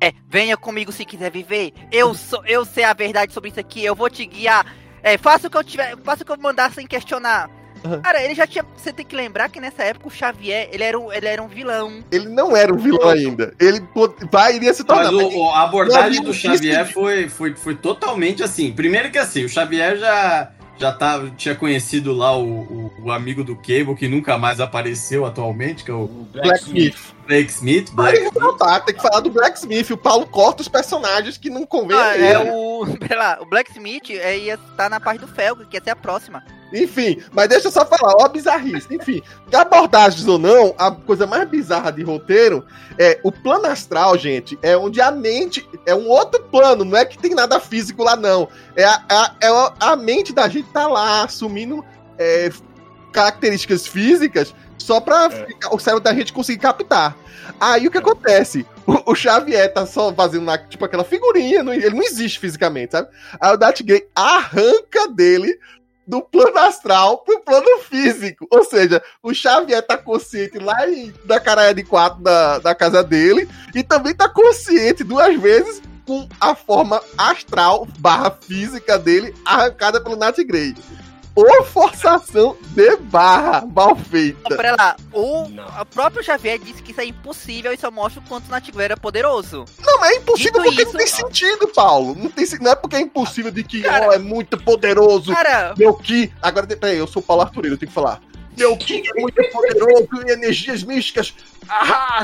É, 0.00 0.12
venha 0.28 0.56
comigo 0.56 0.92
se 0.92 1.04
quiser 1.04 1.30
viver. 1.30 1.72
Eu 1.90 2.14
sou, 2.14 2.44
eu 2.46 2.64
sei 2.64 2.84
a 2.84 2.92
verdade 2.92 3.32
sobre 3.32 3.50
isso 3.50 3.60
aqui. 3.60 3.84
Eu 3.84 3.94
vou 3.94 4.10
te 4.10 4.26
guiar. 4.26 4.74
É, 5.02 5.18
faça 5.18 5.48
o 5.48 5.50
que 5.50 5.56
eu 5.56 5.64
tiver, 5.64 5.96
faça 6.02 6.22
o 6.22 6.26
que 6.26 6.32
eu 6.32 6.38
mandar 6.38 6.72
sem 6.72 6.86
questionar. 6.86 7.50
Uhum. 7.84 8.00
Cara, 8.00 8.22
ele 8.22 8.34
já 8.34 8.46
tinha. 8.46 8.64
Você 8.76 8.92
tem 8.92 9.04
que 9.04 9.14
lembrar 9.14 9.48
que 9.50 9.60
nessa 9.60 9.82
época 9.82 10.08
o 10.08 10.10
Xavier, 10.10 10.68
ele 10.72 10.82
era 10.82 10.98
um, 10.98 11.12
ele 11.12 11.26
era 11.26 11.42
um 11.42 11.48
vilão. 11.48 12.02
Ele 12.10 12.28
não 12.28 12.56
era 12.56 12.72
um 12.72 12.78
vilão 12.78 13.08
ainda. 13.08 13.54
Ele 13.60 13.82
vai, 14.30 14.56
iria 14.56 14.72
se 14.72 14.82
tornar. 14.84 15.12
Mas 15.12 15.22
o- 15.22 15.26
mas- 15.26 15.34
o- 15.34 15.50
a 15.50 15.62
abordagem 15.62 16.22
do 16.22 16.32
Xavier 16.32 16.90
foi, 16.92 17.28
foi, 17.28 17.54
foi 17.54 17.74
totalmente 17.74 18.42
assim. 18.42 18.72
Primeiro 18.72 19.10
que 19.10 19.18
assim, 19.18 19.44
o 19.44 19.48
Xavier 19.48 19.96
já, 19.98 20.50
já 20.78 20.92
tá, 20.92 21.22
tinha 21.36 21.54
conhecido 21.54 22.12
lá 22.12 22.36
o, 22.36 22.44
o, 22.46 22.92
o 23.04 23.12
amigo 23.12 23.44
do 23.44 23.54
Cable, 23.54 23.94
que 23.94 24.08
nunca 24.08 24.38
mais 24.38 24.60
apareceu 24.60 25.26
atualmente, 25.26 25.84
que 25.84 25.90
é 25.90 25.94
o 25.94 26.26
Smith. 26.62 26.94
Aí 26.94 27.23
Black 27.26 28.18
eu 28.22 28.30
vou 28.32 28.42
voltar, 28.42 28.80
tem 28.80 28.94
que 28.94 29.00
falar 29.02 29.20
do 29.20 29.30
Blacksmith. 29.30 29.90
O 29.90 29.96
Paulo 29.96 30.26
corta 30.26 30.62
os 30.62 30.68
personagens 30.68 31.38
que 31.38 31.48
não 31.48 31.64
convém 31.64 31.96
Ah, 31.96 32.16
é 32.16 32.38
o. 32.52 32.86
Sei 33.08 33.16
lá, 33.16 33.38
o 33.40 33.46
Blacksmith 33.46 34.10
é, 34.10 34.36
ia 34.38 34.54
estar 34.54 34.90
na 34.90 35.00
parte 35.00 35.20
do 35.20 35.28
Felga, 35.28 35.64
que 35.64 35.76
ia 35.76 35.82
ser 35.82 35.90
a 35.90 35.96
próxima. 35.96 36.44
Enfim, 36.72 37.22
mas 37.32 37.48
deixa 37.48 37.68
eu 37.68 37.72
só 37.72 37.86
falar, 37.86 38.14
ó, 38.18 38.28
bizarrice. 38.28 38.92
Enfim, 38.94 39.22
de 39.48 39.56
abordagens 39.56 40.26
ou 40.26 40.38
não, 40.38 40.74
a 40.76 40.90
coisa 40.90 41.24
mais 41.26 41.48
bizarra 41.48 41.92
de 41.92 42.02
roteiro 42.02 42.66
é 42.98 43.20
o 43.22 43.30
plano 43.30 43.66
astral, 43.66 44.18
gente, 44.18 44.58
é 44.60 44.76
onde 44.76 45.00
a 45.00 45.10
mente 45.12 45.66
é 45.86 45.94
um 45.94 46.08
outro 46.08 46.42
plano, 46.44 46.84
não 46.84 46.98
é 46.98 47.04
que 47.04 47.16
tem 47.16 47.32
nada 47.32 47.60
físico 47.60 48.02
lá, 48.02 48.16
não. 48.16 48.48
É 48.74 48.84
a, 48.84 49.02
a, 49.08 49.34
é 49.40 49.46
a- 49.48 49.74
a 49.92 49.96
mente 49.96 50.32
da 50.32 50.48
gente 50.48 50.68
tá 50.70 50.88
lá 50.88 51.22
assumindo 51.24 51.84
é, 52.18 52.50
características 53.12 53.86
físicas 53.86 54.52
só 54.84 55.00
pra 55.00 55.30
ficar- 55.30 55.74
o 55.74 55.78
cérebro 55.78 56.04
da 56.04 56.12
gente 56.14 56.32
conseguir 56.32 56.60
captar. 56.60 57.16
Aí 57.58 57.86
o 57.86 57.90
que 57.90 57.98
acontece? 57.98 58.66
O, 58.86 59.12
o 59.12 59.14
Xavier 59.14 59.72
tá 59.72 59.86
só 59.86 60.12
fazendo 60.12 60.44
lá, 60.44 60.58
tipo 60.58 60.84
aquela 60.84 61.04
figurinha, 61.04 61.62
não- 61.62 61.72
ele 61.72 61.90
não 61.90 62.02
existe 62.02 62.38
fisicamente, 62.38 62.92
sabe? 62.92 63.08
Aí 63.40 63.54
o 63.54 63.56
Darth 63.56 63.80
arranca 64.14 65.08
dele 65.08 65.58
do 66.06 66.20
plano 66.20 66.58
astral 66.58 67.18
pro 67.24 67.40
plano 67.40 67.78
físico. 67.80 68.46
Ou 68.50 68.62
seja, 68.62 69.02
o 69.22 69.32
Xavier 69.32 69.80
tá 69.80 69.96
consciente 69.96 70.58
lá 70.58 70.86
em, 70.86 71.12
da 71.24 71.40
caralha 71.40 71.74
de 71.74 71.82
quatro 71.82 72.22
da, 72.22 72.58
da 72.58 72.74
casa 72.74 73.02
dele 73.02 73.48
e 73.74 73.82
também 73.82 74.14
tá 74.14 74.28
consciente 74.28 75.02
duas 75.02 75.34
vezes 75.40 75.80
com 76.06 76.28
a 76.38 76.54
forma 76.54 77.00
astral 77.16 77.88
barra 77.98 78.30
física 78.30 78.98
dele 78.98 79.34
arrancada 79.46 79.98
pelo 79.98 80.16
Nat 80.16 80.36
Grey. 80.44 80.74
Ou 81.36 81.64
forçação 81.64 82.56
de 82.70 82.96
barra 82.96 83.66
mal 83.66 83.96
feita. 83.96 84.56
Pera 84.56 84.76
lá, 84.78 84.96
o, 85.12 85.42
o 85.44 85.84
próprio 85.86 86.22
Xavier 86.22 86.60
disse 86.60 86.80
que 86.80 86.92
isso 86.92 87.00
é 87.00 87.04
impossível 87.06 87.72
e 87.72 87.76
só 87.76 87.90
mostra 87.90 88.20
o 88.20 88.28
quanto 88.28 88.46
o 88.46 88.50
Nativo 88.50 88.80
era 88.80 88.96
poderoso. 88.96 89.64
Não, 89.84 89.98
mas 89.98 90.10
é 90.12 90.16
impossível 90.18 90.52
Dito 90.62 90.64
porque 90.64 90.82
isso- 90.82 90.92
não 90.92 90.98
tem 90.98 91.06
sentido, 91.08 91.68
Paulo. 91.68 92.14
Não, 92.14 92.30
tem, 92.30 92.46
não 92.60 92.70
é 92.70 92.76
porque 92.76 92.96
é 92.96 93.00
impossível 93.00 93.50
de 93.50 93.64
que 93.64 93.82
Cara- 93.82 94.08
ó, 94.08 94.12
é 94.12 94.18
muito 94.18 94.56
poderoso. 94.58 95.32
Cara, 95.32 95.74
Meu 95.76 95.94
Ki. 95.94 96.32
Agora, 96.40 96.66
peraí, 96.68 96.98
eu 96.98 97.06
sou 97.08 97.20
o 97.20 97.24
Paulo 97.24 97.42
Arturino, 97.42 97.74
eu 97.74 97.78
tenho 97.78 97.88
que 97.90 97.94
falar. 97.94 98.22
Meu 98.56 98.76
Ki 98.76 99.02
é 99.04 99.20
muito 99.20 99.42
poderoso 99.50 100.08
e 100.24 100.30
energias 100.30 100.84
místicas. 100.84 101.34
Ah, 101.68 102.22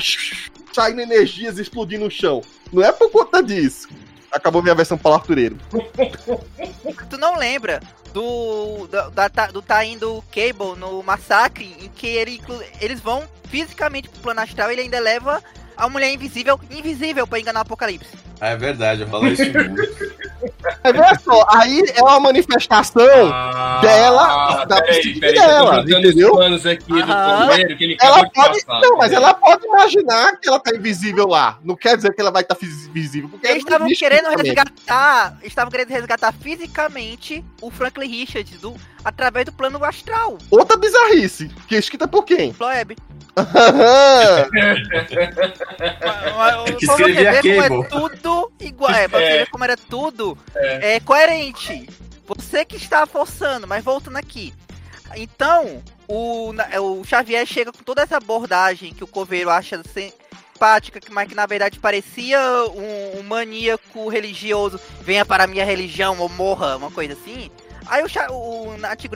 saindo 0.73 1.01
energias 1.01 1.59
explodindo 1.59 2.05
no 2.05 2.11
chão. 2.11 2.43
Não 2.73 2.85
é 2.85 2.93
por 2.93 3.11
conta 3.11 3.43
disso. 3.43 3.89
Acabou 4.33 4.63
minha 4.63 4.75
versão 4.75 4.97
Paulo 4.97 5.19
Artureiro. 5.19 5.59
tu 7.11 7.19
não 7.19 7.37
lembra 7.37 7.81
do 8.13 8.87
do, 8.87 9.11
da, 9.11 9.29
ta- 9.29 9.47
do 9.49 9.63
Tain 9.63 9.99
do 9.99 10.23
Cable 10.33 10.79
no 10.79 11.03
massacre, 11.03 11.77
em 11.81 11.89
que 11.89 12.07
ele, 12.07 12.41
eles 12.81 13.01
vão 13.01 13.25
fisicamente 13.49 14.09
pro 14.09 14.21
plano 14.21 14.41
astral 14.41 14.71
e 14.71 14.75
ele 14.75 14.83
ainda 14.83 15.01
leva 15.01 15.43
a 15.77 15.89
mulher 15.89 16.13
invisível, 16.13 16.61
invisível 16.71 17.27
pra 17.27 17.41
enganar 17.41 17.61
o 17.61 17.63
Apocalipse. 17.63 18.11
É 18.41 18.57
verdade, 18.57 19.03
eu 19.03 19.09
falo 19.09 19.27
isso 19.29 19.43
muito. 19.45 20.21
Olha 20.83 21.19
só, 21.23 21.47
aí 21.51 21.85
é 21.95 22.03
uma 22.03 22.19
manifestação 22.21 23.03
Ah, 23.31 23.81
dela, 23.83 24.65
da 24.65 24.81
peraí, 24.83 25.21
dela, 25.21 25.81
entendeu? 25.83 26.35
os 26.35 26.65
aqui 26.67 26.85
do 26.87 27.13
Aham. 27.13 27.49
Coveiro 27.49 27.77
que 27.77 27.85
ele 27.85 27.97
Ela 28.01 28.31
pode. 28.31 28.65
passar, 28.65 28.81
Não, 28.81 28.97
mas 28.97 29.13
ela 29.13 29.35
pode 29.35 29.67
imaginar 29.67 30.37
que 30.39 30.49
ela 30.49 30.59
tá 30.59 30.75
invisível 30.75 31.27
lá. 31.29 31.59
Não 31.63 31.77
quer 31.77 31.97
dizer 31.97 32.15
que 32.15 32.21
ela 32.21 32.31
vai 32.31 32.41
estar 32.43 32.57
invisível. 32.63 33.29
Porque 33.29 33.47
Eles 33.47 33.63
estavam 33.63 33.87
querendo 33.89 34.31
fisicamente. 34.31 34.47
resgatar, 34.47 35.39
estavam 35.43 35.71
querendo 35.71 35.89
resgatar 35.91 36.33
fisicamente 36.33 37.45
o 37.61 37.71
Franklin 37.71 38.09
Richards 38.09 38.59
do, 38.61 38.75
através 39.05 39.45
do 39.47 39.53
plano 39.53 39.83
astral. 39.85 40.39
Outra 40.51 40.77
bizarrice, 40.77 41.49
que 41.69 41.75
é 41.77 41.79
escrita 41.79 42.07
por 42.09 42.25
quem? 42.25 42.55
Loeb. 42.59 42.97
Que 46.79 46.87
Pra 46.87 46.97
você 46.97 47.05
escrevia 47.05 47.33
ver 47.33 47.43
como 47.43 47.63
é 47.63 47.69
Cable. 47.69 47.89
tudo 47.89 48.53
igual. 48.61 48.91
É, 48.93 49.09
pra 49.09 49.19
você 49.19 49.25
É. 49.25 49.39
ver 49.39 49.51
como 49.51 49.65
era 49.65 49.77
tudo 49.77 50.39
é. 50.55 51.01
coerente. 51.01 51.89
Você 52.27 52.65
que 52.65 52.77
está 52.77 53.07
forçando, 53.07 53.67
mas 53.67 53.83
voltando 53.85 54.17
aqui. 54.17 54.55
Então, 55.17 55.83
o, 56.07 56.53
o 57.01 57.05
Xavier 57.05 57.45
chega 57.47 57.73
com 57.73 57.83
toda 57.83 58.03
essa 58.03 58.17
abordagem 58.17 58.93
que 58.95 59.03
o 59.03 59.09
Coveiro 59.09 59.51
acha 59.51 59.81
simpática, 59.83 61.01
que- 61.01 61.11
mas 61.13 61.29
que 61.29 61.35
na 61.35 61.47
verdade 61.47 61.81
parecia 61.81 62.39
um, 62.75 63.19
um 63.19 63.23
maníaco 63.25 64.09
religioso. 64.09 64.79
Venha 65.01 65.25
para 65.27 65.45
a 65.45 65.47
minha 65.49 65.65
religião 65.65 66.17
ou 66.21 66.29
morra, 66.29 66.77
uma 66.77 66.91
coisa 66.93 67.15
assim. 67.15 67.51
Aí 67.91 68.05
o, 68.05 68.09
Xa- 68.09 68.31
o 68.31 68.71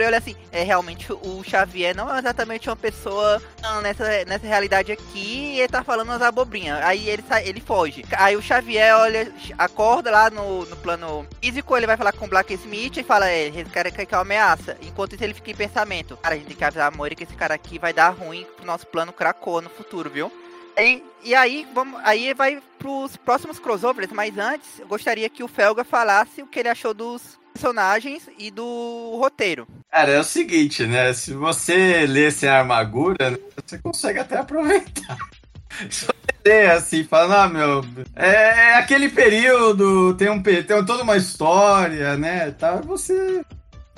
olha 0.07 0.19
assim, 0.19 0.35
é 0.51 0.63
realmente 0.65 1.13
o 1.13 1.43
Xavier 1.45 1.97
não 1.97 2.13
é 2.13 2.19
exatamente 2.19 2.69
uma 2.69 2.75
pessoa 2.77 3.41
não, 3.63 3.81
nessa, 3.81 4.25
nessa 4.25 4.47
realidade 4.47 4.91
aqui 4.91 5.55
e 5.55 5.61
ele 5.61 5.69
tá 5.69 5.85
falando 5.85 6.09
umas 6.09 6.21
abobrinhas. 6.21 6.83
Aí 6.83 7.09
ele, 7.09 7.23
sai, 7.27 7.47
ele 7.47 7.61
foge. 7.61 8.05
Aí 8.19 8.37
o 8.37 8.43
Xavier 8.43 8.97
olha, 8.97 9.33
acorda 9.57 10.11
lá 10.11 10.29
no, 10.29 10.65
no 10.67 10.77
plano 10.77 11.27
físico, 11.41 11.77
ele 11.77 11.87
vai 11.87 11.97
falar 11.97 12.13
com 12.13 12.27
o 12.27 12.29
Black 12.29 12.53
Smith 12.55 12.97
e 12.97 13.05
fala, 13.05 13.31
é, 13.31 13.47
esse 13.49 13.65
cara 13.67 13.91
que 13.91 14.01
é 14.13 14.17
uma 14.19 14.23
ameaça. 14.23 14.77
Enquanto 14.83 15.15
isso 15.15 15.23
ele 15.25 15.35
fica 15.35 15.53
em 15.53 15.55
pensamento, 15.57 16.17
cara, 16.17 16.35
a 16.35 16.39
gente 16.39 16.49
tem 16.49 16.57
que 16.57 16.65
avisar 16.65 16.93
a 16.93 16.97
Moira 16.97 17.15
que 17.15 17.23
esse 17.23 17.35
cara 17.35 17.55
aqui 17.55 17.79
vai 17.79 17.93
dar 17.93 18.11
ruim 18.11 18.45
pro 18.57 18.67
nosso 18.67 18.87
plano 18.89 19.13
Krakoa 19.13 19.63
no 19.63 19.71
futuro, 19.71 20.11
viu? 20.11 20.33
E, 20.77 21.03
e 21.23 21.35
aí, 21.35 21.67
vamos, 21.75 22.01
aí 22.05 22.35
vai 22.35 22.61
pros 22.79 23.17
próximos 23.17 23.59
crossovers, 23.59 24.11
mas 24.13 24.37
antes 24.37 24.81
eu 24.81 24.87
gostaria 24.87 25.29
que 25.29 25.43
o 25.43 25.49
Felga 25.49 25.85
falasse 25.85 26.43
o 26.43 26.47
que 26.47 26.59
ele 26.59 26.69
achou 26.69 26.93
dos 26.93 27.39
personagens 27.53 28.29
e 28.37 28.51
do 28.51 29.17
roteiro. 29.19 29.67
Cara, 29.91 30.11
é 30.11 30.19
o 30.21 30.25
seguinte, 30.25 30.85
né? 30.85 31.13
Se 31.13 31.33
você 31.33 32.05
lê 32.07 32.31
sem 32.31 32.49
armadura, 32.49 33.31
né, 33.31 33.39
você 33.65 33.79
consegue 33.79 34.19
até 34.19 34.37
aproveitar. 34.39 35.17
Se 35.91 36.07
você 36.07 36.13
lê 36.45 36.67
assim, 36.67 37.03
fala, 37.03 37.45
ah, 37.45 37.49
meu, 37.49 37.85
é, 38.15 38.29
é 38.71 38.75
aquele 38.75 39.09
período, 39.09 40.15
tem, 40.15 40.29
um, 40.31 40.41
pe- 40.41 40.63
tem 40.63 40.85
toda 40.85 41.03
uma 41.03 41.17
história, 41.17 42.17
né? 42.17 42.51
Tal, 42.53 42.81
você. 42.83 43.43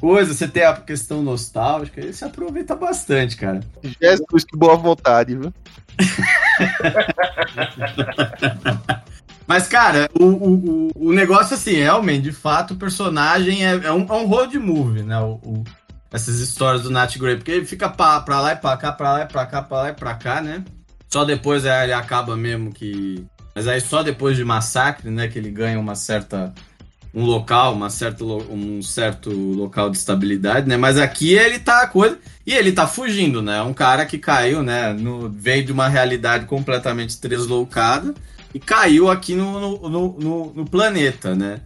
Coisa, 0.01 0.33
você 0.35 0.47
tem 0.47 0.62
a 0.62 0.75
questão 0.75 1.23
nostálgica, 1.23 2.03
aí 2.03 2.12
você 2.12 2.25
aproveita 2.27 2.75
bastante, 2.77 3.35
cara. 3.37 3.61
Jesus, 4.01 4.45
que 4.45 4.57
boa 4.57 4.77
vontade, 4.77 5.35
viu? 5.35 5.53
Mas, 9.47 9.69
cara, 9.69 10.09
o, 10.19 10.25
o, 10.25 10.91
o- 10.97 11.13
negócio, 11.13 11.55
assim, 11.55 11.75
realmente, 11.75 12.23
de 12.25 12.33
fato, 12.33 12.75
o 12.75 12.77
personagem 12.77 13.65
é, 13.65 13.75
é 13.75 13.93
um, 13.93 14.05
é 14.05 14.13
um 14.13 14.27
road 14.27 14.59
movie, 14.59 15.03
né? 15.03 15.19
O, 15.21 15.35
o- 15.45 15.65
essas 16.13 16.41
histórias 16.41 16.83
do 16.83 16.91
Nat 16.91 17.17
Grey, 17.17 17.37
porque 17.37 17.51
ele 17.53 17.67
fica 17.67 17.89
pra, 17.89 18.21
pra 18.21 18.41
lá 18.41 18.53
e 18.53 18.57
pra 18.57 18.77
cá, 18.77 18.91
pra 18.93 19.13
lá 19.13 19.23
e 19.23 19.27
pra 19.27 19.47
cá, 19.47 19.63
pra 19.63 19.79
lá 19.83 19.89
e 19.91 19.93
pra 19.93 20.15
cá, 20.15 20.41
né? 20.41 20.65
Só 21.09 21.25
depois 21.25 21.65
é, 21.65 21.85
ele 21.85 21.93
acaba 21.93 22.37
mesmo 22.37 22.73
que. 22.73 23.25
Mas 23.55 23.69
aí 23.69 23.81
só 23.81 24.03
depois 24.03 24.37
de 24.37 24.45
massacre, 24.45 25.11
né? 25.11 25.29
Que 25.29 25.39
ele 25.39 25.51
ganha 25.51 25.79
uma 25.79 25.95
certa. 25.95 26.53
Um 27.16 27.24
local, 27.24 27.72
uma 27.72 27.88
certa, 27.88 28.22
lo- 28.22 28.46
um 28.52 28.83
certo 28.83 29.31
local 29.31 29.88
de 29.88 29.96
estabilidade, 29.96 30.68
né? 30.68 30.76
Mas 30.76 30.98
aqui 30.98 31.33
ele 31.33 31.59
tá 31.59 31.87
coisa. 31.87 32.18
E 32.46 32.52
ele 32.52 32.70
tá 32.72 32.87
fugindo, 32.87 33.40
né? 33.40 33.62
Um 33.62 33.72
cara 33.72 34.05
que 34.05 34.18
caiu, 34.18 34.62
né? 34.62 34.92
No, 34.92 35.29
veio 35.31 35.64
de 35.64 35.72
uma 35.72 35.88
realidade 35.88 36.44
completamente 36.44 37.18
deslocada 37.26 38.14
e 38.55 38.61
caiu 38.61 39.11
aqui 39.11 39.35
no, 39.35 39.59
no, 39.88 39.88
no, 40.18 40.52
no- 40.55 40.66
planeta, 40.66 41.35
né? 41.35 41.61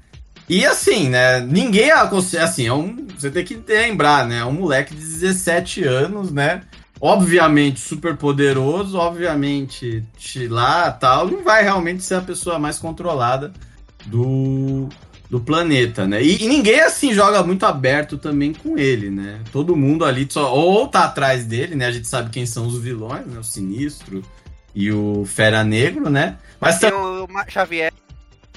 E 0.49 0.65
assim, 0.65 1.09
né? 1.09 1.41
Ninguém. 1.41 1.91
Assim, 1.91 2.67
é 2.67 2.73
um, 2.73 3.07
você 3.19 3.29
tem 3.29 3.45
que 3.45 3.61
lembrar, 3.67 4.27
né? 4.29 4.39
É 4.39 4.45
um 4.45 4.53
moleque 4.53 4.95
de 4.95 5.01
17 5.03 5.83
anos, 5.85 6.31
né? 6.31 6.63
Obviamente 7.01 7.81
super 7.81 8.17
poderoso, 8.17 8.99
obviamente 8.99 10.05
lá 10.49 10.93
tal, 10.93 11.27
não 11.29 11.43
vai 11.43 11.63
realmente 11.63 12.03
ser 12.05 12.17
a 12.17 12.21
pessoa 12.21 12.59
mais 12.59 12.79
controlada 12.79 13.53
do, 14.05 14.87
do 15.31 15.39
planeta, 15.41 16.09
né? 16.09 16.21
E, 16.21 16.43
e 16.43 16.49
ninguém 16.49 16.81
assim 16.81 17.15
joga 17.15 17.43
muito 17.45 17.65
aberto 17.65 18.19
também 18.19 18.53
com 18.53 18.77
ele, 18.77 19.11
né? 19.11 19.41
Todo 19.53 19.77
mundo 19.77 20.05
ali 20.05 20.27
só 20.29 20.53
ou 20.53 20.89
tá 20.89 21.05
atrás 21.05 21.45
dele, 21.45 21.77
né? 21.77 21.87
A 21.87 21.93
gente 21.93 22.09
sabe 22.09 22.31
quem 22.31 22.45
são 22.45 22.67
os 22.67 22.79
vilões, 22.81 23.25
né? 23.27 23.39
O 23.39 23.45
Sinistro 23.45 24.23
e 24.75 24.91
o 24.91 25.25
Fera 25.25 25.63
Negro, 25.63 26.11
né? 26.11 26.37
Mas 26.61 26.81
Tem 26.81 26.93
o 26.93 27.29
Xavier. 27.49 27.93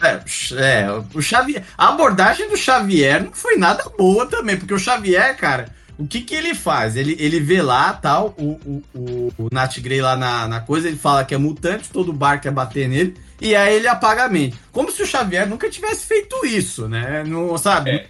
é, 0.01 0.19
é, 0.57 0.87
o 1.13 1.21
Xavier. 1.21 1.63
A 1.77 1.89
abordagem 1.89 2.49
do 2.49 2.57
Xavier 2.57 3.23
não 3.23 3.33
foi 3.33 3.55
nada 3.55 3.83
boa 3.95 4.25
também, 4.25 4.57
porque 4.57 4.73
o 4.73 4.79
Xavier, 4.79 5.37
cara, 5.37 5.69
O 5.97 6.07
que 6.07 6.21
que 6.21 6.33
ele 6.33 6.55
faz? 6.55 6.95
Ele, 6.95 7.15
ele 7.19 7.39
vê 7.39 7.61
lá, 7.61 7.93
tal, 7.93 8.33
o, 8.37 8.51
o, 8.65 8.83
o, 8.95 9.33
o 9.37 9.47
Nat 9.51 9.79
Grey 9.79 10.01
lá 10.01 10.15
na, 10.15 10.47
na 10.47 10.59
coisa, 10.59 10.87
ele 10.87 10.97
fala 10.97 11.23
que 11.23 11.35
é 11.35 11.37
mutante, 11.37 11.89
todo 11.89 12.11
bar 12.11 12.39
quer 12.39 12.51
bater 12.51 12.89
nele, 12.89 13.15
e 13.39 13.55
aí 13.55 13.75
ele 13.75 13.87
apaga 13.87 14.23
a 14.23 14.29
mente. 14.29 14.57
Como 14.71 14.89
se 14.89 15.03
o 15.03 15.05
Xavier 15.05 15.47
nunca 15.47 15.69
tivesse 15.69 16.07
feito 16.07 16.45
isso, 16.45 16.87
né? 16.87 17.23
Não, 17.27 17.57
sabe? 17.57 17.91
É. 17.91 18.07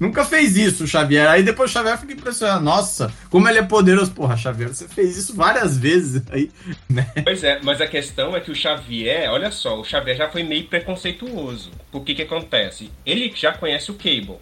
Nunca 0.00 0.24
fez 0.24 0.56
isso 0.56 0.84
o 0.84 0.86
Xavier. 0.86 1.28
Aí 1.28 1.42
depois 1.42 1.70
o 1.70 1.72
Xavier 1.72 1.98
fica 1.98 2.14
impressionado. 2.14 2.64
Nossa, 2.64 3.12
como 3.28 3.46
ele 3.48 3.58
é 3.58 3.62
poderoso. 3.62 4.12
Porra, 4.12 4.34
Xavier, 4.34 4.70
você 4.70 4.88
fez 4.88 5.16
isso 5.16 5.36
várias 5.36 5.76
vezes 5.76 6.22
aí. 6.30 6.50
Pois 7.22 7.44
é, 7.44 7.60
mas 7.62 7.80
a 7.80 7.86
questão 7.86 8.34
é 8.34 8.40
que 8.40 8.50
o 8.50 8.54
Xavier, 8.54 9.30
olha 9.30 9.50
só, 9.50 9.78
o 9.78 9.84
Xavier 9.84 10.16
já 10.16 10.30
foi 10.30 10.42
meio 10.42 10.64
preconceituoso. 10.64 11.70
Por 11.90 12.02
que 12.02 12.14
que 12.14 12.22
acontece? 12.22 12.90
Ele 13.04 13.30
já 13.34 13.52
conhece 13.52 13.90
o 13.90 13.94
Cable. 13.94 14.38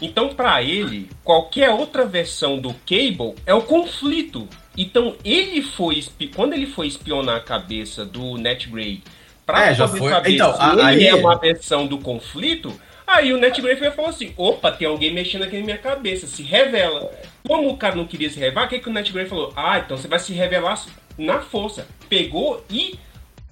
Então, 0.00 0.28
pra 0.30 0.62
ele, 0.62 1.08
qualquer 1.24 1.70
outra 1.70 2.04
versão 2.06 2.58
do 2.58 2.72
Cable 2.86 3.34
é 3.44 3.52
o 3.54 3.62
conflito. 3.62 4.48
Então, 4.76 5.16
ele 5.24 5.60
foi 5.62 6.04
quando 6.36 6.52
ele 6.52 6.66
foi 6.66 6.86
espionar 6.86 7.36
a 7.36 7.40
cabeça 7.40 8.04
do 8.04 8.36
Net 8.38 8.68
Grey 8.68 9.02
pra 9.44 9.66
É, 9.70 9.74
já 9.74 9.86
poder 9.88 9.98
foi. 9.98 10.10
saber 10.10 10.34
Então, 10.34 10.54
se 10.54 10.62
a- 10.62 10.72
ele 10.72 10.82
aí- 10.82 11.06
é 11.08 11.14
uma 11.16 11.36
versão 11.36 11.86
do 11.86 11.98
conflito, 11.98 12.72
aí 13.06 13.32
o 13.32 13.38
Net 13.38 13.60
Grey 13.60 13.74
foi 13.76 13.88
e 13.88 13.90
falou 13.90 14.10
assim: 14.10 14.32
opa, 14.36 14.70
tem 14.70 14.86
alguém 14.86 15.12
mexendo 15.12 15.42
aqui 15.42 15.58
na 15.58 15.64
minha 15.64 15.78
cabeça, 15.78 16.26
se 16.28 16.42
revela. 16.44 17.10
Como 17.46 17.68
o 17.68 17.76
cara 17.76 17.96
não 17.96 18.06
queria 18.06 18.30
se 18.30 18.38
revelar, 18.38 18.66
o 18.66 18.68
que, 18.68 18.78
que 18.78 18.88
o 18.88 18.92
Net 18.92 19.12
Grey 19.12 19.26
falou? 19.26 19.52
Ah, 19.56 19.78
então 19.78 19.96
você 19.96 20.06
vai 20.06 20.18
se 20.20 20.32
revelar 20.32 20.80
na 21.18 21.40
força. 21.40 21.88
Pegou 22.08 22.64
e 22.70 22.98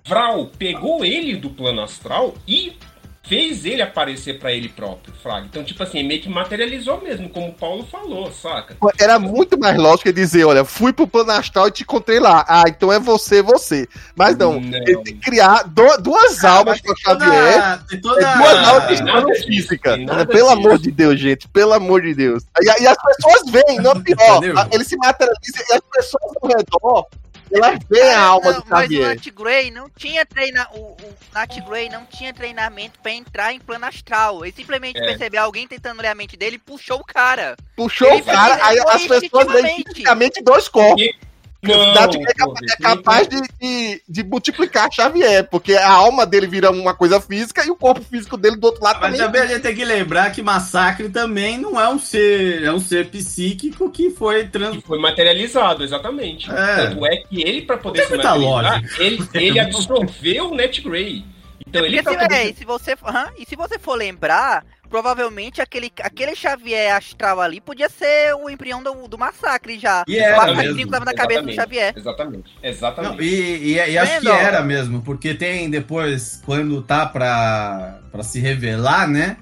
Vral 0.05 0.47
pegou 0.57 1.05
ele 1.05 1.35
do 1.35 1.51
plano 1.51 1.81
astral 1.83 2.35
e 2.47 2.75
fez 3.29 3.65
ele 3.65 3.83
aparecer 3.83 4.39
pra 4.39 4.53
ele 4.53 4.69
próprio, 4.69 5.13
Fraga. 5.23 5.47
Então, 5.47 5.65
tipo 5.65 5.83
assim, 5.83 6.03
meio 6.03 6.21
que 6.21 6.29
materializou 6.29 7.01
mesmo, 7.03 7.29
como 7.29 7.49
o 7.49 7.53
Paulo 7.55 7.85
falou, 7.91 8.31
saca? 8.33 8.77
Era 9.01 9.19
muito 9.19 9.59
mais 9.59 9.77
lógico 9.77 10.09
ele 10.09 10.15
dizer, 10.21 10.45
olha, 10.45 10.65
fui 10.65 10.93
pro 10.93 11.07
plano 11.07 11.33
astral 11.33 11.69
e 11.69 11.71
te 11.73 11.83
encontrei 11.83 12.21
lá. 12.21 12.45
Ah, 12.49 12.65
então 12.69 12.93
é 12.93 12.99
você, 13.01 13.43
você. 13.43 13.89
Mas 14.15 14.37
não, 14.37 14.61
Não. 14.61 14.79
ele 14.79 14.97
tem 14.99 15.15
que 15.15 15.21
criar 15.21 15.65
do- 15.65 15.97
duas 15.99 16.45
almas 16.45 16.81
para 16.81 16.95
Xavier. 16.97 17.81
Toda. 17.81 17.85
É 17.93 17.97
duas 17.97 18.25
Ah, 18.25 18.69
almas 18.71 18.87
que 18.99 19.03
nada 19.03 19.19
estão 19.19 19.31
disso, 19.33 19.47
física. 19.47 19.97
nada 19.97 20.27
Pelo 20.27 20.49
disso. 20.49 20.53
amor 20.59 20.79
de 20.79 20.91
Deus, 20.91 21.21
gente. 21.21 21.49
Pelo 21.49 21.73
amor 21.73 22.03
de 22.03 22.15
Deus. 22.15 22.45
E, 22.61 22.83
e 22.83 22.87
as 22.87 22.97
pessoas 23.03 23.51
veem, 23.51 23.79
não 23.81 23.93
é 23.93 24.01
pior. 24.01 24.37
Entendeu? 24.39 24.59
A- 24.59 24.69
Ele 24.71 24.85
se 24.85 24.97
materializa 24.97 25.65
e 25.71 25.75
as 25.75 25.81
pessoas 25.93 26.33
ao 26.43 26.49
redor, 26.49 27.07
veem 27.89 28.11
a 28.13 28.21
alma 28.21 28.53
Não, 28.53 28.61
do 28.61 28.67
mas 28.69 28.81
o 28.81 28.93
Xavier. 28.93 29.09
Nat 29.09 29.29
Grey 29.31 29.71
não 29.71 29.89
tinha 29.91 30.27
treina 30.27 30.69
o, 30.73 30.79
o 30.79 31.15
Nat 31.33 31.57
Grey 31.61 31.89
não 31.89 32.05
tinha 32.07 32.33
treinamento 32.35 32.99
pra 33.01 33.13
entrar 33.13 33.53
em 33.53 33.61
plano 33.61 33.87
astral. 33.87 34.45
Ele 34.45 34.55
simplesmente 34.55 34.99
É. 34.99 35.07
percebeu 35.07 35.43
alguém 35.43 35.67
tentando 35.67 36.01
ler 36.03 36.09
a 36.09 36.15
mente 36.15 36.37
dele 36.37 36.57
e 36.57 36.59
puxou 36.59 37.01
o 37.01 37.05
cara. 37.05 37.57
Puxou 37.77 38.09
Ele 38.09 38.23
o 38.23 38.25
cara, 38.25 38.59
aí 38.67 38.79
as 38.79 39.07
pessoas 39.07 39.47
fisicamente 39.87 40.43
dois 40.43 40.69
corpos. 40.69 41.07
Não, 41.73 41.95
Nat 41.95 42.13
Grey 42.13 42.27
é 42.29 42.35
capaz, 42.35 42.73
é 42.73 42.83
capaz 42.83 43.29
de, 43.29 43.41
de, 43.61 44.03
de 44.09 44.25
multiplicar 44.25 44.89
Xavier, 44.93 45.49
porque 45.51 45.75
a 45.75 45.91
alma 45.91 46.27
dele 46.27 46.47
vira 46.47 46.71
uma 46.71 46.95
coisa 46.95 47.21
física 47.21 47.65
e 47.65 47.71
o 47.71 47.77
corpo 47.77 48.03
físico 48.03 48.37
dele 48.37 48.57
do 48.57 48.65
outro 48.65 48.83
lado 48.83 48.99
Mas 49.01 49.13
também. 49.13 49.27
também 49.27 49.43
a 49.43 49.47
gente 49.47 49.63
tem 49.63 49.75
que 49.75 49.85
lembrar 49.85 50.31
que 50.33 50.43
Massacre 50.43 51.09
também 51.09 51.59
não 51.59 51.81
é 51.81 51.89
um 51.89 51.99
ser, 51.99 52.63
é 52.63 52.73
um 52.73 52.81
ser 52.81 53.09
psíquico 53.11 53.91
que 53.91 54.11
foi 54.11 54.47
trans... 54.49 54.77
que 54.77 54.83
foi 54.83 54.99
materializado, 54.99 55.85
exatamente. 55.85 56.51
É. 56.51 56.77
Tanto 56.89 57.07
é 57.07 57.17
que 57.17 57.43
ele, 57.43 57.63
pra 57.63 57.77
poder 57.77 58.05
se 58.07 58.17
materializar, 58.17 58.81
lógica. 58.81 59.03
ele, 59.03 59.29
ele 59.35 59.61
absorveu 59.61 60.51
o 60.51 60.55
Net 60.55 60.81
Grey. 60.81 61.25
Então 61.67 61.85
ele 61.85 61.97
Porque 61.97 62.03
pra 62.03 62.13
se, 62.13 62.19
poder... 62.19 62.35
é, 62.35 62.51
e 62.51 62.55
se 62.55 62.65
você, 62.65 62.97
aham, 63.05 63.31
e 63.39 63.45
se 63.45 63.57
você 63.57 63.79
for 63.79 63.97
lembrar, 63.97 64.65
provavelmente 64.89 65.61
aquele, 65.61 65.91
aquele 66.01 66.35
Xavier 66.35 66.95
astral 66.95 67.41
ali 67.41 67.61
podia 67.61 67.89
ser 67.89 68.35
o 68.35 68.49
embrião 68.49 68.83
do, 68.83 69.09
do 69.09 69.19
massacre 69.19 69.79
já. 69.79 70.05
E 70.07 70.19
era 70.19 70.35
o 70.35 70.39
massacre 70.39 70.63
mesmo. 70.63 70.77
que 70.79 70.91
tava 70.91 71.05
na 71.05 71.15
cabeça 71.15 71.43
do 71.43 71.51
Exatamente. 71.51 71.57
Xavier. 71.57 71.95
Exatamente, 71.97 72.55
Não, 72.63 72.71
exatamente. 72.71 73.23
e, 73.23 73.73
e, 73.73 73.75
e 73.75 73.99
acho 73.99 74.21
que 74.21 74.29
era 74.29 74.63
mesmo, 74.63 75.03
porque 75.03 75.35
tem 75.35 75.69
depois, 75.69 76.43
quando 76.45 76.83
tá 76.83 77.07
pra, 77.07 77.99
pra 78.11 78.23
se 78.23 78.41
revelar, 78.41 79.09
né? 79.09 79.37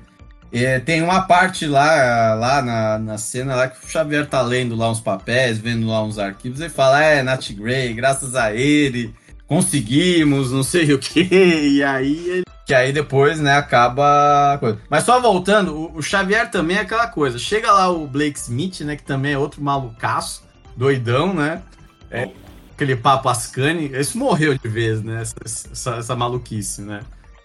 é, 0.55 0.79
tem 0.79 1.03
uma 1.03 1.23
parte 1.23 1.67
lá, 1.67 2.35
lá 2.35 2.63
na, 2.63 2.99
na 2.99 3.19
cena 3.19 3.57
lá 3.57 3.69
que 3.69 3.85
o 3.85 3.89
Xavier 3.89 4.25
tá 4.27 4.41
lendo 4.41 4.77
lá 4.77 4.89
uns 4.89 5.01
papéis, 5.01 5.59
vendo 5.59 5.89
lá 5.89 6.03
uns 6.05 6.17
arquivos, 6.17 6.61
e 6.61 6.69
fala, 6.69 7.03
é, 7.03 7.23
Nat 7.25 7.51
Grey, 7.53 7.93
graças 7.93 8.37
a 8.37 8.55
ele, 8.55 9.13
conseguimos, 9.49 10.53
não 10.53 10.63
sei 10.63 10.93
o 10.93 10.99
que, 10.99 11.27
e 11.35 11.83
aí 11.83 12.29
ele. 12.29 12.45
Que 12.67 12.75
aí 12.75 12.93
depois, 12.93 13.41
né, 13.41 13.57
acaba. 13.57 14.59
Mas 14.89 15.05
só 15.05 15.21
voltando, 15.21 15.77
o, 15.77 15.99
o 15.99 16.03
Xavier 16.03 16.51
também 16.51 16.79
é 16.79 16.81
aquela 16.81 17.07
coisa. 17.07 17.39
Chega 17.39 17.71
lá 17.71 17.91
o 17.91 18.07
Blake 18.07 18.39
Smith, 18.39 18.81
né? 18.81 18.97
Que 18.97 19.03
também 19.03 19.33
é 19.33 19.39
outro 19.39 19.63
malucaço, 19.63 20.43
doidão, 20.75 21.35
né? 21.35 21.63
É, 22.11 22.31
aquele 22.73 22.97
papo 22.97 23.29
Ascani. 23.29 23.91
Esse 23.93 24.17
morreu 24.17 24.57
de 24.57 24.69
vez, 24.69 25.03
né? 25.03 25.21
Essa, 25.21 25.35
essa, 25.45 25.91
essa 25.97 26.17
maluquice, 26.17 26.81
né? 26.81 27.01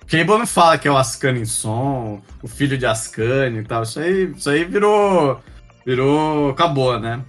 Cable 0.07 0.39
não 0.39 0.47
fala 0.47 0.77
que 0.77 0.87
é 0.87 0.91
o 0.91 0.97
Ascani 0.97 1.45
som, 1.45 2.21
o 2.41 2.47
filho 2.47 2.77
de 2.77 2.85
Ascani 2.85 3.59
e 3.59 3.63
tal. 3.63 3.83
Isso 3.83 3.99
aí, 3.99 4.31
isso 4.31 4.49
aí 4.49 4.63
virou. 4.63 5.39
Virou. 5.85 6.49
Acabou, 6.49 6.97
né? 6.97 7.21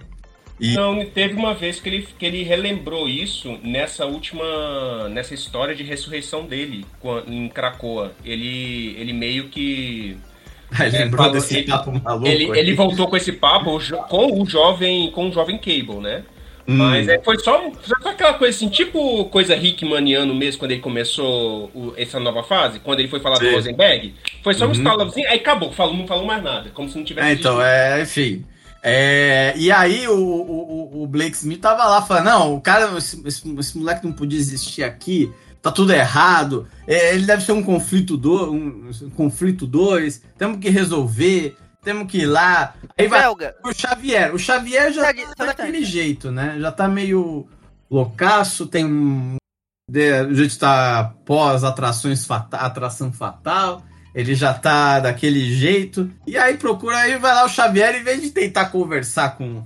E- 0.61 0.75
Não, 0.75 1.03
teve 1.03 1.33
uma 1.33 1.55
vez 1.55 1.79
que 1.79 1.89
ele, 1.89 2.07
que 2.19 2.23
ele 2.25 2.43
relembrou 2.43 3.09
isso 3.09 3.57
nessa 3.63 4.05
última. 4.05 5.09
nessa 5.09 5.33
história 5.33 5.73
de 5.73 5.81
ressurreição 5.83 6.45
dele 6.45 6.85
em 7.27 7.49
Krakoa. 7.49 8.13
Ele, 8.23 8.95
ele 8.99 9.11
meio 9.11 9.49
que. 9.49 10.15
Aí 10.77 10.87
É, 10.95 10.99
lembrou 10.99 11.25
falou- 11.25 11.33
desse 11.41 11.57
ele- 11.57 11.67
papo 11.67 11.91
maluco. 12.01 12.27
Ele, 12.27 12.51
aí. 12.51 12.59
ele 12.59 12.73
voltou 12.75 13.07
com 13.07 13.17
esse 13.17 13.31
papo 13.33 13.77
com 14.07 14.41
o 14.41 14.45
jovem. 14.45 15.11
com 15.11 15.27
o 15.29 15.31
jovem 15.33 15.57
Cable, 15.57 15.99
né? 15.99 16.23
Hum. 16.67 16.77
Mas 16.77 17.07
é, 17.09 17.19
foi 17.23 17.39
só, 17.39 17.59
só 17.81 18.09
aquela 18.09 18.35
coisa 18.35 18.55
assim, 18.55 18.69
tipo 18.69 19.25
coisa 19.25 19.55
Hickmaniano 19.55 20.33
mesmo, 20.35 20.59
quando 20.59 20.71
ele 20.71 20.79
começou 20.79 21.71
o- 21.73 21.93
essa 21.97 22.19
nova 22.19 22.43
fase, 22.43 22.79
quando 22.79 22.99
ele 22.99 23.09
foi 23.09 23.19
falar 23.19 23.37
Sim. 23.37 23.49
do 23.49 23.55
Rosenberg. 23.55 24.13
Foi 24.43 24.53
só 24.53 24.65
um 24.65 24.69
Uhum. 24.69 25.11
aí 25.27 25.37
acabou, 25.37 25.71
falou, 25.71 25.95
não 25.95 26.05
falou 26.07 26.23
mais 26.23 26.41
nada, 26.43 26.69
como 26.69 26.87
se 26.87 26.95
não 26.97 27.03
tivesse 27.03 27.27
É, 27.27 27.33
então, 27.33 27.59
é, 27.61 28.01
enfim. 28.03 28.45
É, 28.83 29.53
e 29.57 29.71
aí 29.71 30.07
o, 30.07 30.13
o, 30.17 31.03
o- 31.03 31.07
Blake 31.07 31.35
Smith 31.35 31.59
tava 31.61 31.85
lá 31.85 32.01
falando, 32.01 32.25
não, 32.25 32.55
o 32.55 32.61
cara, 32.61 32.97
esse, 32.97 33.21
esse- 33.27 33.55
esse 33.59 33.77
moleque 33.77 34.05
não 34.05 34.11
podia 34.13 34.39
existir 34.39 34.83
aqui, 34.83 35.31
tá 35.61 35.71
tudo 35.71 35.93
errado, 35.93 36.67
é, 36.87 37.13
ele 37.13 37.25
deve 37.25 37.43
ser 37.45 37.51
um 37.51 37.61
conflito 37.61 38.17
do, 38.17 38.51
um, 38.51 38.89
um 39.03 39.09
conflito 39.11 39.67
dois, 39.67 40.23
temos 40.37 40.57
que 40.59 40.69
resolver, 40.69 41.55
temos 41.83 42.09
que 42.11 42.19
ir 42.19 42.25
lá. 42.25 42.73
Aí 42.97 43.07
vai 43.07 43.21
Belga, 43.21 43.55
o 43.63 43.71
Xavier, 43.73 44.33
o 44.33 44.39
Xavier 44.39 44.91
já 44.91 45.13
Só 45.13 45.35
tá 45.35 45.45
daquele 45.45 45.83
jeito, 45.83 46.31
né? 46.31 46.57
Já 46.59 46.71
tá 46.71 46.87
meio 46.87 47.47
loucaço, 47.89 48.65
tem 48.65 48.85
um. 48.85 49.35
de- 49.89 50.21
O 50.23 50.33
jeito 50.33 50.57
tá 50.57 51.13
pós 51.25 51.63
atrações 51.63 52.25
fata, 52.25 52.57
atração 52.57 53.11
fatal. 53.11 53.83
Ele 54.13 54.35
já 54.35 54.53
tá 54.53 54.99
daquele 54.99 55.53
jeito. 55.55 56.09
E 56.27 56.37
aí 56.37 56.57
procura 56.57 56.97
aí, 56.97 57.17
vai 57.17 57.33
lá 57.33 57.45
o 57.45 57.49
Xavier, 57.49 57.95
em 57.95 58.03
vez 58.03 58.21
de 58.21 58.29
tentar 58.31 58.65
conversar 58.65 59.37
com. 59.37 59.63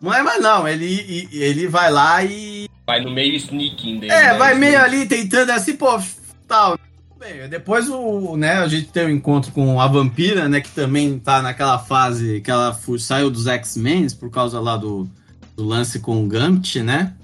Não 0.00 0.12
é 0.12 0.22
mais 0.22 0.42
não, 0.42 0.66
ele, 0.66 1.28
ele 1.32 1.66
vai 1.68 1.90
lá 1.90 2.22
e. 2.24 2.68
Vai 2.86 3.00
no 3.00 3.10
meio 3.10 3.34
sneaking 3.36 4.00
dele. 4.00 4.12
É, 4.12 4.32
né? 4.32 4.34
vai 4.34 4.54
meio 4.54 4.78
ali 4.80 5.06
tentando 5.06 5.50
assim, 5.50 5.76
pô, 5.76 5.98
tal. 6.46 6.78
Bem, 7.18 7.48
depois 7.48 7.88
o, 7.88 8.36
né, 8.36 8.58
a 8.58 8.68
gente 8.68 8.88
tem 8.88 9.06
o 9.06 9.10
encontro 9.10 9.50
com 9.52 9.80
a 9.80 9.86
vampira, 9.86 10.46
né, 10.46 10.60
que 10.60 10.68
também 10.68 11.18
tá 11.18 11.40
naquela 11.40 11.78
fase 11.78 12.42
que 12.42 12.50
ela 12.50 12.74
fu- 12.74 12.98
saiu 12.98 13.30
dos 13.30 13.46
X-Men 13.46 14.08
por 14.10 14.28
causa 14.30 14.60
lá 14.60 14.76
do, 14.76 15.08
do 15.56 15.64
lance 15.64 16.00
com 16.00 16.22
o 16.22 16.28
Gambit, 16.28 16.82
né? 16.82 17.14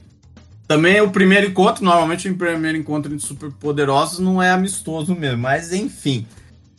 Também 0.66 1.00
o 1.02 1.11
primeiro 1.11 1.48
encontro, 1.48 1.85
normalmente 1.85 2.30
o 2.30 2.35
primeiro 2.35 2.78
encontro 2.78 3.12
entre 3.12 3.26
superpoderosos 3.26 4.20
não 4.20 4.40
é 4.42 4.50
amistoso 4.52 5.14
mesmo, 5.14 5.38
mas 5.38 5.70
enfim. 5.72 6.26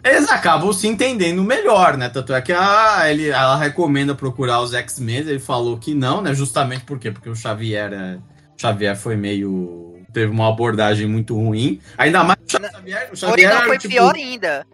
Eles 0.03 0.29
acabam 0.29 0.71
se 0.73 0.87
entendendo 0.87 1.43
melhor, 1.43 1.95
né? 1.97 2.09
Tanto 2.09 2.33
é 2.33 2.41
que 2.41 2.51
a, 2.51 3.03
ele, 3.09 3.29
ela 3.29 3.55
recomenda 3.55 4.15
procurar 4.15 4.61
os 4.61 4.73
X-Men, 4.73 5.17
ele 5.17 5.39
falou 5.39 5.77
que 5.77 5.93
não, 5.93 6.21
né? 6.21 6.33
Justamente 6.33 6.83
por 6.83 6.97
quê? 6.97 7.11
Porque 7.11 7.29
o 7.29 7.35
Xavier, 7.35 7.93
é- 7.93 8.17
Xavier 8.59 8.95
foi 8.95 9.15
meio. 9.15 9.99
teve 10.11 10.31
uma 10.31 10.49
abordagem 10.49 11.07
muito 11.07 11.35
ruim. 11.35 11.79
Ainda 11.97 12.23
mais 12.23 12.39
o 12.45 12.51
Xavier. 12.51 13.09
O 13.11 13.15
Xavier 13.15 13.65
foi 13.65 13.77
tipo, 13.77 13.93
pior 13.93 14.15
ainda. 14.15 14.65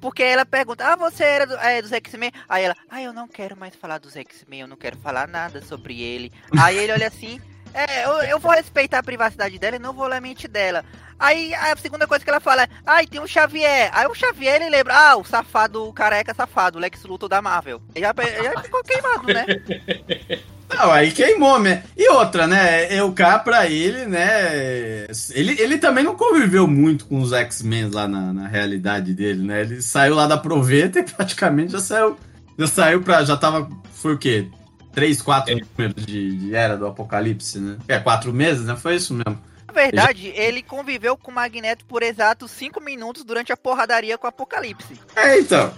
Porque 0.00 0.22
ela 0.22 0.44
pergunta, 0.44 0.84
ah, 0.86 0.96
você 0.96 1.24
era 1.24 1.46
do- 1.46 1.54
é, 1.56 1.80
dos 1.80 1.92
X-Men? 1.92 2.30
Aí 2.48 2.64
ela, 2.64 2.74
ah, 2.90 3.00
eu 3.02 3.12
não 3.12 3.26
quero 3.28 3.56
mais 3.56 3.74
falar 3.74 3.98
dos 3.98 4.16
X-Men, 4.16 4.60
eu 4.62 4.68
não 4.68 4.76
quero 4.76 4.98
falar 4.98 5.26
nada 5.28 5.62
sobre 5.62 6.00
ele. 6.02 6.30
Aí 6.58 6.76
ele 6.76 6.92
olha 6.92 7.06
assim, 7.06 7.40
é, 7.74 8.06
eu, 8.06 8.12
eu 8.22 8.38
vou 8.38 8.52
respeitar 8.52 9.00
a 9.00 9.02
privacidade 9.02 9.58
dela 9.58 9.76
e 9.76 9.80
não 9.80 9.92
vou 9.92 10.06
ler 10.06 10.16
a 10.16 10.20
mente 10.20 10.46
dela. 10.46 10.84
Aí 11.18 11.54
a 11.54 11.76
segunda 11.76 12.06
coisa 12.06 12.24
que 12.24 12.30
ela 12.30 12.40
fala 12.40 12.62
é, 12.62 12.68
ai, 12.86 13.06
tem 13.06 13.20
um 13.20 13.26
Xavier. 13.26 13.90
Aí 13.92 14.06
o 14.06 14.14
Xavier, 14.14 14.62
ele 14.62 14.70
lembra, 14.70 14.94
ah, 14.94 15.16
o 15.16 15.24
safado, 15.24 15.84
o 15.84 15.92
careca 15.92 16.32
safado, 16.32 16.78
o 16.78 16.80
Lex 16.80 17.02
Luthor 17.04 17.28
da 17.28 17.42
Marvel. 17.42 17.82
Já, 17.96 18.14
já 18.16 18.62
ficou 18.62 18.82
queimado, 18.82 19.26
né? 19.26 19.44
Não, 20.72 20.90
aí 20.90 21.12
queimou, 21.12 21.58
né? 21.60 21.84
E 21.96 22.08
outra, 22.10 22.46
né? 22.46 22.92
Eu 22.92 23.12
cá 23.12 23.38
pra 23.38 23.66
ele, 23.66 24.06
né? 24.06 25.06
Ele, 25.30 25.60
ele 25.60 25.78
também 25.78 26.02
não 26.02 26.16
conviveu 26.16 26.66
muito 26.66 27.04
com 27.06 27.20
os 27.20 27.32
X-Men 27.32 27.90
lá 27.90 28.08
na, 28.08 28.32
na 28.32 28.48
realidade 28.48 29.12
dele, 29.12 29.42
né? 29.42 29.60
Ele 29.60 29.82
saiu 29.82 30.14
lá 30.14 30.26
da 30.26 30.38
Proveta 30.38 30.98
e 30.98 31.02
praticamente 31.04 31.72
já 31.72 31.80
saiu. 31.80 32.16
Já 32.58 32.66
saiu 32.66 33.02
pra. 33.02 33.24
Já 33.24 33.36
tava. 33.36 33.68
Foi 33.92 34.14
o 34.14 34.18
quê? 34.18 34.48
Três, 34.94 35.20
quatro 35.20 35.54
números 35.76 36.06
de, 36.06 36.36
de 36.36 36.54
Era 36.54 36.76
do 36.76 36.86
Apocalipse, 36.86 37.58
né? 37.58 37.76
É, 37.88 37.98
quatro 37.98 38.32
meses, 38.32 38.64
né? 38.66 38.76
Foi 38.76 38.94
isso 38.96 39.12
mesmo. 39.14 39.38
Na 39.66 39.72
verdade, 39.72 40.28
ele 40.36 40.62
conviveu 40.62 41.16
com 41.16 41.30
o 41.30 41.34
Magneto 41.34 41.84
por 41.86 42.02
exatos 42.02 42.50
cinco 42.52 42.80
minutos 42.80 43.24
durante 43.24 43.52
a 43.52 43.56
porradaria 43.56 44.16
com 44.16 44.26
o 44.26 44.28
Apocalipse. 44.28 44.94
É, 45.16 45.38
então. 45.40 45.72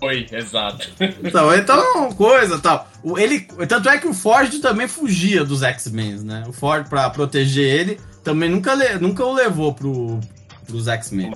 Foi, 0.00 0.26
exato. 0.32 0.88
Então, 1.22 1.54
então, 1.54 2.12
coisa 2.14 2.58
tal. 2.58 2.88
O- 3.04 3.18
Ele, 3.18 3.40
tanto 3.68 3.88
é 3.88 3.98
que 3.98 4.08
o 4.08 4.14
Ford 4.14 4.52
também 4.60 4.88
fugia 4.88 5.44
dos 5.44 5.62
X-Men, 5.62 6.20
né? 6.24 6.44
O 6.48 6.52
Ford, 6.52 6.88
pra 6.88 7.08
proteger 7.10 7.64
ele, 7.80 8.00
também 8.24 8.48
nunca, 8.50 8.72
le- 8.74 8.98
nunca 8.98 9.24
o 9.24 9.32
levou 9.32 9.72
pro, 9.74 10.18
pros 10.66 10.88
X-Men. 10.88 11.32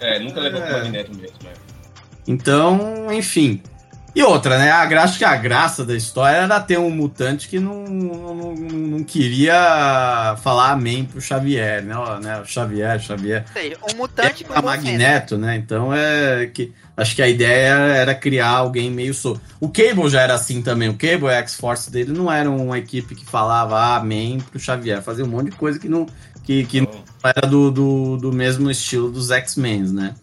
É, 0.00 0.18
nunca 0.18 0.40
levou 0.40 0.60
É. 0.60 0.66
pro 0.66 0.78
Magneto 0.78 1.16
mesmo, 1.16 1.36
né? 1.44 1.52
Então, 2.26 3.12
enfim. 3.12 3.62
E 4.14 4.22
outra, 4.22 4.58
né? 4.58 4.70
A 4.70 4.84
graça, 4.84 5.08
acho 5.08 5.18
que 5.18 5.24
a 5.24 5.36
graça 5.36 5.84
da 5.86 5.96
história 5.96 6.36
era 6.36 6.60
ter 6.60 6.78
um 6.78 6.90
mutante 6.90 7.48
que 7.48 7.58
não, 7.58 7.84
não, 7.84 8.34
não- 8.34 8.54
não 8.54 9.04
queria 9.04 10.36
falar 10.42 10.72
amém 10.72 11.04
pro 11.04 11.18
Xavier, 11.20 11.82
né? 11.82 11.94
Né? 12.20 12.40
O 12.40 12.44
Xavier, 12.44 13.00
Xavier. 13.00 13.46
Seja, 13.54 13.78
um 13.90 13.96
mutante 13.96 14.44
com 14.44 14.52
a 14.52 14.60
bom 14.60 14.76
senso. 14.76 14.82
Magneto, 14.84 15.38
né? 15.38 15.56
Então 15.56 15.94
é 15.94 16.46
que 16.46 16.74
acho 16.94 17.16
que 17.16 17.22
a 17.22 17.28
ideia 17.28 17.72
era 17.72 18.14
criar 18.14 18.48
alguém 18.50 18.90
meio 18.90 19.14
so. 19.14 19.40
O 19.58 19.70
Cable 19.70 20.10
já 20.10 20.20
era 20.20 20.34
assim 20.34 20.60
também. 20.60 20.90
O 20.90 20.98
Cable 20.98 21.28
a 21.28 21.38
X-Force 21.38 21.90
dele 21.90 22.12
não 22.12 22.30
eram 22.30 22.56
uma 22.56 22.78
equipe 22.78 23.14
que 23.14 23.24
falava 23.24 23.96
amém 23.96 24.38
pro 24.40 24.60
Xavier, 24.60 25.00
fazia 25.02 25.24
um 25.24 25.28
monte 25.28 25.50
de 25.50 25.56
coisa 25.56 25.78
que 25.78 25.88
não 25.88 26.06
que, 26.44 26.64
que 26.66 26.80
não 26.80 26.88
Então, 26.90 27.30
era 27.36 27.46
do, 27.46 27.70
do, 27.70 28.16
do 28.16 28.32
mesmo 28.32 28.68
estilo 28.70 29.10
dos 29.10 29.30
X-Men, 29.30 29.84
né? 29.92 30.14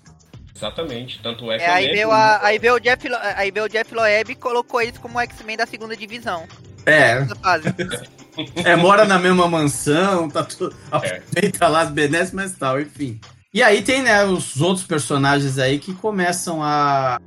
Exatamente. 0.59 1.19
Tanto 1.23 1.51
é 1.51 1.57
que 1.57 1.63
É, 1.63 1.69
aí, 1.69 1.87
o 1.87 1.93
veio 1.93 2.11
a, 2.11 2.45
aí, 2.45 2.59
veio 2.59 2.75
o 2.75 2.79
Jeff, 2.79 3.07
Lo- 3.07 3.17
aí 3.35 3.51
veio 3.51 3.65
o 3.65 3.69
Jeff 3.69 3.93
Loeb 3.95 4.31
e 4.31 4.35
colocou 4.35 4.81
eles 4.81 4.97
como 4.97 5.19
X-Men 5.19 5.57
da 5.57 5.65
segunda 5.65 5.95
divisão. 5.95 6.45
É, 6.85 7.25
fase. 7.41 7.73
é, 8.63 8.75
mora 8.75 9.05
na 9.05 9.17
mesma 9.17 9.47
mansão, 9.47 10.29
tá 10.29 10.43
tudo. 10.43 10.75
É. 10.91 11.17
Aproveita 11.17 11.67
lá 11.67 11.81
as 11.81 11.89
benesses, 11.89 12.33
mas 12.33 12.53
tal, 12.53 12.79
enfim. 12.79 13.19
E 13.53 13.63
aí 13.63 13.81
tem, 13.81 14.03
né, 14.03 14.23
os 14.25 14.61
outros 14.61 14.85
personagens 14.85 15.57
aí 15.57 15.79
que 15.79 15.93
começam 15.93 16.61
a, 16.61 17.19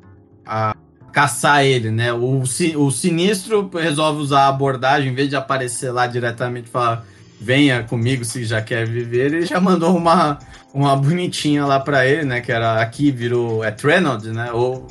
a 0.47 0.76
caçar 1.12 1.64
ele, 1.64 1.91
né? 1.91 2.12
O, 2.12 2.43
o 2.76 2.91
Sinistro 2.91 3.68
resolve 3.74 4.20
usar 4.20 4.43
a 4.45 4.49
abordagem, 4.49 5.11
em 5.11 5.14
vez 5.14 5.28
de 5.28 5.37
aparecer 5.37 5.91
lá 5.91 6.07
diretamente 6.07 6.68
e 6.68 6.70
falar 6.70 7.05
venha 7.43 7.82
comigo 7.82 8.24
se 8.24 8.45
já 8.45 8.62
quer 8.62 8.86
viver, 8.86 9.34
ele 9.34 9.45
já 9.45 9.61
mandou 9.61 9.97
uma, 9.97 10.38
uma 10.72 10.97
bonitinha 10.97 11.66
lá 11.66 11.80
pra 11.80 12.07
ele, 12.07 12.24
né? 12.24 12.40
Que 12.40 12.53
era 12.53 12.80
aqui 12.80 13.11
virou 13.11 13.64
é 13.64 13.70
Trenod, 13.72 14.28
né? 14.30 14.53
Ou 14.53 14.86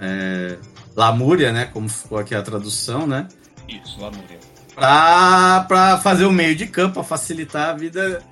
é, 0.00 0.56
Lamúria, 0.94 1.50
né? 1.50 1.64
Como 1.64 1.88
ficou 1.88 2.18
aqui 2.18 2.34
a 2.34 2.42
tradução, 2.42 3.06
né? 3.06 3.26
Isso, 3.66 3.98
morreu. 3.98 4.38
pra, 4.74 5.64
pra 5.66 5.98
fazer 5.98 6.26
o 6.26 6.32
meio 6.32 6.54
de 6.54 6.66
campo, 6.66 6.94
pra 6.94 7.04
facilitar 7.04 7.70
a 7.70 7.72
vida 7.72 8.22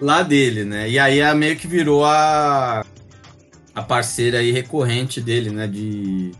lá 0.00 0.22
dele, 0.22 0.64
né? 0.64 0.90
E 0.90 0.98
aí 0.98 1.22
a 1.22 1.32
meio 1.32 1.56
que 1.56 1.68
virou 1.68 2.04
a, 2.04 2.84
a 3.74 3.82
parceira 3.82 4.38
aí 4.38 4.50
recorrente 4.50 5.20
dele, 5.20 5.50
né? 5.50 5.68
De, 5.68 6.32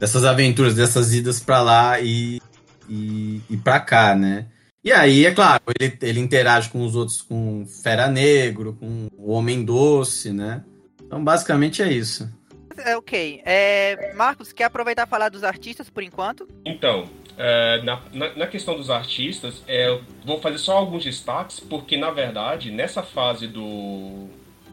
dessas 0.00 0.24
aventuras, 0.24 0.74
dessas 0.74 1.14
idas 1.14 1.38
pra 1.38 1.62
lá 1.62 2.00
e, 2.00 2.42
e, 2.88 3.40
e 3.48 3.56
pra 3.56 3.78
cá, 3.78 4.16
né? 4.16 4.46
E 4.84 4.90
aí, 4.90 5.24
é 5.24 5.32
claro, 5.32 5.62
ele, 5.78 5.96
ele 6.02 6.20
interage 6.20 6.68
com 6.68 6.84
os 6.84 6.96
outros, 6.96 7.22
com 7.22 7.64
Fera 7.66 8.08
Negro, 8.08 8.74
com 8.74 9.08
o 9.16 9.30
Homem 9.30 9.64
Doce, 9.64 10.32
né? 10.32 10.64
Então, 11.00 11.22
basicamente 11.22 11.82
é 11.82 11.92
isso. 11.92 12.28
É, 12.76 12.96
ok. 12.96 13.42
É, 13.44 14.12
Marcos, 14.14 14.52
quer 14.52 14.64
aproveitar 14.64 15.06
e 15.06 15.10
falar 15.10 15.28
dos 15.28 15.44
artistas 15.44 15.88
por 15.88 16.02
enquanto? 16.02 16.48
Então, 16.64 17.08
é, 17.38 17.82
na, 17.82 18.00
na, 18.12 18.34
na 18.34 18.46
questão 18.46 18.76
dos 18.76 18.90
artistas, 18.90 19.62
é, 19.68 19.88
eu 19.88 20.02
vou 20.24 20.40
fazer 20.40 20.58
só 20.58 20.76
alguns 20.76 21.04
destaques, 21.04 21.60
porque 21.60 21.96
na 21.96 22.10
verdade, 22.10 22.70
nessa 22.70 23.02
fase 23.02 23.46
do. 23.46 24.28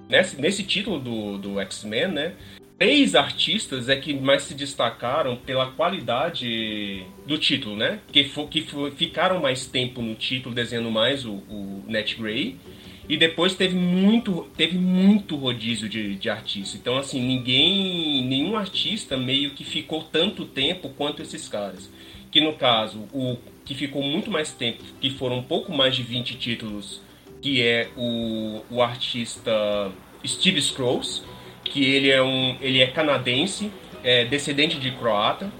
Nesse, 0.08 0.42
nesse 0.42 0.64
título 0.64 1.00
do, 1.00 1.38
do 1.38 1.60
X-Men, 1.60 2.08
né? 2.08 2.34
Três 2.80 3.14
artistas 3.14 3.90
é 3.90 3.98
que 3.98 4.14
mais 4.14 4.44
se 4.44 4.54
destacaram 4.54 5.36
pela 5.36 5.70
qualidade 5.72 7.04
do 7.28 7.38
título, 7.38 7.76
né? 7.76 8.00
Que, 8.10 8.24
fo, 8.24 8.48
que 8.48 8.62
fo, 8.62 8.90
ficaram 8.92 9.42
mais 9.42 9.66
tempo 9.66 10.02
no 10.02 10.16
título, 10.16 10.56
desenhando 10.56 10.90
mais 10.90 11.26
o, 11.26 11.34
o 11.50 11.84
Net 11.86 12.16
Grey. 12.16 12.56
E 13.10 13.18
depois 13.18 13.54
teve 13.54 13.76
muito, 13.76 14.48
teve 14.56 14.78
muito 14.78 15.36
rodízio 15.36 15.90
de, 15.90 16.16
de 16.16 16.30
artista. 16.30 16.78
Então, 16.78 16.98
assim, 16.98 17.22
ninguém, 17.22 18.24
nenhum 18.24 18.56
artista 18.56 19.18
meio 19.18 19.52
que 19.52 19.66
ficou 19.66 20.04
tanto 20.04 20.46
tempo 20.46 20.88
quanto 20.90 21.22
esses 21.22 21.50
caras. 21.50 21.92
Que 22.32 22.40
no 22.40 22.54
caso, 22.54 23.00
o 23.12 23.36
que 23.66 23.76
ficou 23.76 24.02
muito 24.02 24.32
mais 24.32 24.54
tempo, 24.54 24.82
que 25.02 25.10
foram 25.10 25.40
um 25.40 25.44
pouco 25.44 25.74
mais 25.74 25.98
de 25.98 26.04
20 26.04 26.38
títulos, 26.38 27.02
que 27.42 27.62
é 27.62 27.90
o, 27.98 28.62
o 28.72 28.82
artista 28.82 29.92
Steve 30.26 30.62
Scrolls, 30.62 31.24
que 31.70 31.84
ele 31.84 32.10
é 32.10 32.22
um, 32.22 32.56
ele 32.62 32.82
é 32.82 32.88
canadense, 32.88 33.72
é 34.04 34.26
descendente 34.26 34.80
de 34.80 34.92
croata. 34.92 35.52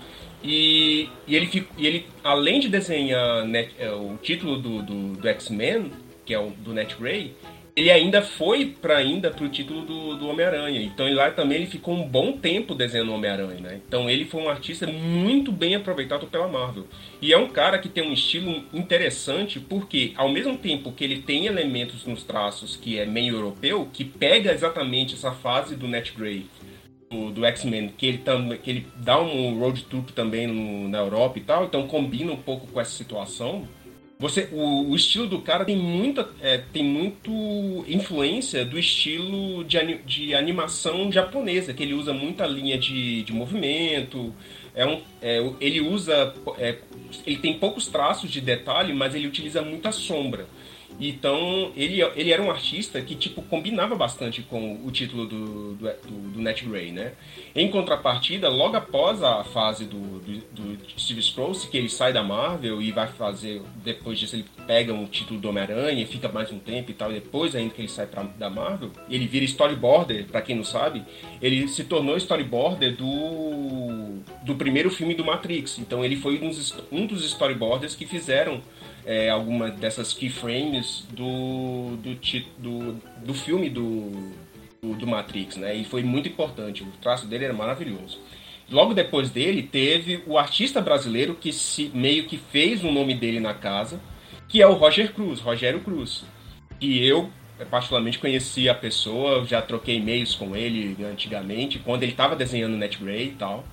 E, 0.44 1.10
e 1.28 1.36
ele, 1.36 1.68
e 1.78 1.86
ele, 1.88 2.06
além 2.24 2.60
de 2.60 2.70
desenhar 2.70 3.46
net- 3.46 3.74
é, 3.78 3.92
o 3.92 4.18
título 4.22 4.58
do, 4.58 4.82
do, 4.82 5.14
do 5.18 5.28
X-Men, 5.28 5.92
que 6.26 6.34
é 6.34 6.40
o 6.40 6.50
do 6.52 6.74
Net 6.74 6.96
Grey, 6.96 7.34
ele 7.80 7.90
ainda 7.90 8.22
foi 8.22 8.66
para 8.66 8.98
ainda 8.98 9.32
pro 9.32 9.48
título 9.48 9.82
do, 9.82 10.16
do 10.18 10.28
Homem-Aranha. 10.28 10.82
Então 10.82 11.12
lá 11.14 11.32
também 11.32 11.60
ele 11.60 11.68
ficou 11.68 11.94
um 11.96 12.04
bom 12.04 12.34
tempo 12.34 12.76
desenhando 12.76 13.14
Homem-Aranha, 13.14 13.62
né? 13.62 13.82
Então 13.88 14.10
ele 14.10 14.26
foi 14.26 14.42
um 14.42 14.50
artista 14.50 14.86
muito 14.86 15.50
bem 15.52 15.76
aproveitado 15.76 16.28
pela 16.28 16.48
Marvel. 16.48 16.86
E 17.22 17.32
é 17.32 17.38
um 17.38 17.48
cara 17.48 17.80
que 17.80 17.88
tem 17.88 18.04
um 18.04 18.12
estilo 18.14 18.64
interessante 18.74 19.60
porque 19.60 20.12
ao 20.16 20.30
mesmo 20.30 20.58
tempo 20.58 20.92
que 20.92 21.04
ele 21.04 21.22
tem 21.22 21.46
elementos 21.46 22.06
nos 22.06 22.24
traços 22.24 22.76
que 22.76 23.00
é 23.00 23.06
meio 23.06 23.36
europeu, 23.36 23.88
que 23.94 24.04
pega 24.04 24.52
exatamente 24.52 25.16
essa 25.16 25.32
fase 25.32 25.76
do 25.76 25.88
Net 25.88 26.14
Grey 26.18 26.46
do, 27.10 27.32
do 27.32 27.46
X-Men, 27.46 27.94
que 27.98 28.06
ele, 28.06 28.18
tam, 28.20 28.50
que 28.58 28.70
ele 28.70 28.88
dá 28.98 29.20
um 29.20 29.58
road 29.60 29.84
trip 29.86 30.14
também 30.14 30.46
no- 30.48 30.88
na 30.90 31.00
Europa 31.00 31.40
e 31.40 31.42
tal, 31.42 31.66
então 31.66 31.88
combina 31.88 32.32
um 32.32 32.38
pouco 32.38 32.68
com 32.68 32.80
essa 32.80 32.92
situação. 32.92 33.68
Você, 34.22 34.50
o, 34.52 34.92
o 34.92 34.96
estilo 34.98 35.28
do 35.28 35.42
cara 35.42 35.64
tem 35.64 35.78
muita, 35.78 36.30
é, 36.42 36.58
tem 36.58 36.84
muito 36.84 37.32
influência 37.88 38.66
do 38.66 38.78
estilo 38.78 39.64
de, 39.64 39.98
de 40.00 40.36
animação 40.36 41.10
japonesa, 41.10 41.74
que 41.74 41.84
ele 41.84 41.94
usa 41.94 42.12
muita 42.12 42.46
linha 42.46 42.78
de, 42.78 43.24
de 43.24 43.32
movimento. 43.32 44.36
É 44.76 44.86
um, 44.86 45.02
é, 45.22 45.42
ele 45.62 45.80
usa, 45.80 46.34
é, 46.58 46.80
ele 47.26 47.38
tem 47.38 47.58
poucos 47.58 47.88
traços 47.88 48.30
de 48.30 48.42
detalhe, 48.42 48.92
mas 48.92 49.16
ele 49.16 49.26
utiliza 49.26 49.62
muita 49.62 49.90
sombra. 49.94 50.48
Então, 51.00 51.72
ele, 51.76 52.02
ele 52.16 52.32
era 52.32 52.42
um 52.42 52.52
artista 52.52 53.02
que, 53.02 53.16
tipo, 53.16 53.42
combinava 53.44 53.96
bastante 53.96 54.42
com 54.42 54.80
o 54.86 54.92
título 54.92 55.26
do, 55.26 55.76
do, 55.76 55.86
do, 55.86 56.32
do 56.34 56.42
Net 56.42 56.66
Grey, 56.66 56.92
né? 56.92 57.14
Em 57.56 57.70
contrapartida, 57.72 58.50
logo 58.50 58.76
após 58.76 59.24
a 59.24 59.44
fase 59.44 59.86
do, 59.86 60.20
do, 60.20 60.40
do 60.52 61.00
Steve 61.00 61.22
Scrooge, 61.22 61.68
que 61.68 61.78
ele 61.78 61.90
sai 61.90 62.12
da 62.12 62.22
Marvel 62.22 62.82
e 62.82 62.92
vai 62.92 63.08
fazer, 63.08 63.62
depois 63.84 64.20
disso 64.20 64.36
ele 64.36 64.46
pega 64.68 64.94
um 64.94 65.06
título 65.06 65.40
do 65.40 65.50
Homem-Aranha 65.50 66.06
fica 66.10 66.28
mais 66.28 66.52
um 66.52 66.60
tempo 66.60 66.92
e 66.92 66.94
tal, 66.94 67.12
e 67.12 67.16
depois 67.16 67.56
ainda 67.56 67.74
que 67.74 67.82
ele 67.82 67.88
sai 67.88 68.08
pra, 68.08 68.24
da 68.24 68.50
Marvel, 68.50 68.92
ele 69.10 69.28
vira 69.28 69.46
storyboarder, 69.46 70.26
pra 70.26 70.42
quem 70.42 70.56
não 70.56 70.64
sabe, 70.64 71.04
ele 71.42 71.68
se 71.68 71.84
tornou 71.84 72.18
storyboarder 72.18 72.96
do, 72.96 74.20
do 74.44 74.56
primeiro 74.56 74.90
filme 74.90 75.14
do 75.14 75.24
Matrix. 75.24 75.78
Então 75.78 76.04
ele 76.04 76.16
foi 76.16 76.40
um 76.42 76.50
dos, 76.50 76.76
um 76.92 77.06
dos 77.06 77.24
storyboarders 77.26 77.96
que 77.96 78.06
fizeram 78.06 78.62
é, 79.10 79.28
alguma 79.28 79.72
dessas 79.72 80.14
keyframes 80.14 81.04
do, 81.10 81.98
do, 81.98 82.14
do, 82.60 83.02
do 83.26 83.34
filme 83.34 83.68
do, 83.68 84.12
do, 84.80 84.94
do 84.94 85.08
Matrix, 85.08 85.56
né? 85.56 85.74
E 85.74 85.84
foi 85.84 86.04
muito 86.04 86.30
importante. 86.30 86.84
O 86.84 86.92
traço 87.02 87.26
dele 87.26 87.46
era 87.46 87.54
maravilhoso. 87.54 88.20
Logo 88.70 88.94
depois 88.94 89.32
dele, 89.32 89.64
teve 89.64 90.22
o 90.28 90.38
artista 90.38 90.80
brasileiro 90.80 91.34
que 91.34 91.52
se, 91.52 91.90
meio 91.92 92.26
que 92.26 92.38
fez 92.38 92.84
o 92.84 92.92
nome 92.92 93.16
dele 93.16 93.40
na 93.40 93.56
casa, 93.56 94.00
que 94.48 94.62
é 94.62 94.68
o 94.68 94.74
Roger 94.74 95.12
Cruz, 95.12 95.40
Rogério 95.40 95.82
Cruz. 95.82 96.24
E 96.80 97.04
eu, 97.04 97.32
particularmente, 97.72 98.20
conheci 98.20 98.70
a 98.70 98.76
pessoa, 98.76 99.44
já 99.44 99.60
troquei 99.60 99.96
e-mails 99.96 100.36
com 100.36 100.56
ele 100.56 101.04
antigamente, 101.04 101.80
quando 101.80 102.04
ele 102.04 102.12
estava 102.12 102.36
desenhando 102.36 102.78
NetGray 102.78 103.30
e 103.30 103.32
tal. 103.32 103.66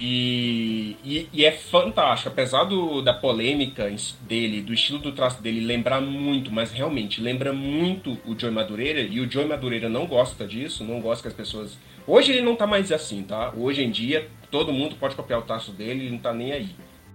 E, 0.00 0.96
e, 1.04 1.28
e 1.32 1.44
é 1.44 1.52
fantástico, 1.52 2.28
apesar 2.28 2.64
do, 2.64 3.00
da 3.00 3.14
polêmica 3.14 3.90
dele, 4.22 4.60
do 4.60 4.72
estilo 4.72 4.98
do 4.98 5.12
traço 5.12 5.42
dele 5.42 5.60
lembrar 5.60 6.00
muito, 6.00 6.52
mas 6.52 6.72
realmente 6.72 7.20
lembra 7.20 7.52
muito 7.52 8.18
o 8.26 8.38
Joey 8.38 8.52
Madureira, 8.52 9.00
e 9.00 9.20
o 9.20 9.30
Joey 9.30 9.46
Madureira 9.46 9.88
não 9.88 10.06
gosta 10.06 10.46
disso, 10.46 10.84
não 10.84 11.00
gosta 11.00 11.22
que 11.22 11.28
as 11.28 11.34
pessoas. 11.34 11.78
Hoje 12.06 12.32
ele 12.32 12.42
não 12.42 12.56
tá 12.56 12.66
mais 12.66 12.92
assim, 12.92 13.22
tá? 13.22 13.52
Hoje 13.56 13.82
em 13.82 13.90
dia 13.90 14.28
todo 14.50 14.72
mundo 14.72 14.96
pode 14.96 15.14
copiar 15.14 15.40
o 15.40 15.42
traço 15.42 15.72
dele, 15.72 16.04
ele 16.04 16.10
não 16.10 16.18
tá 16.18 16.32
nem 16.32 16.52
aí. 16.52 16.68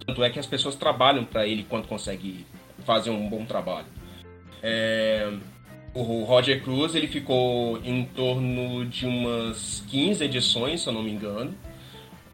Tanto 0.06 0.22
é 0.22 0.30
que 0.30 0.38
as 0.38 0.46
pessoas 0.46 0.74
trabalham 0.74 1.24
para 1.24 1.46
ele 1.46 1.64
quando 1.68 1.86
consegue 1.86 2.44
fazer 2.84 3.10
um 3.10 3.28
bom 3.28 3.44
trabalho. 3.44 3.86
É, 4.62 5.32
o 5.94 6.24
Roger 6.24 6.62
Cruz 6.62 6.94
ele 6.94 7.06
ficou 7.06 7.78
em 7.84 8.04
torno 8.04 8.84
de 8.86 9.06
umas 9.06 9.84
15 9.88 10.24
edições, 10.24 10.80
se 10.80 10.88
eu 10.88 10.92
não 10.92 11.02
me 11.02 11.10
engano. 11.10 11.54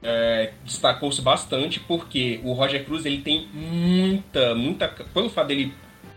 É, 0.03 0.53
destacou-se 0.65 1.21
bastante 1.21 1.81
porque 1.81 2.41
o 2.45 2.53
Roger 2.53 2.85
Cruz 2.85 3.05
ele 3.05 3.19
tem 3.19 3.49
muita, 3.53 4.55
muita. 4.55 4.89
Pelo 4.89 5.29
fato 5.29 5.49
dele, 5.49 5.73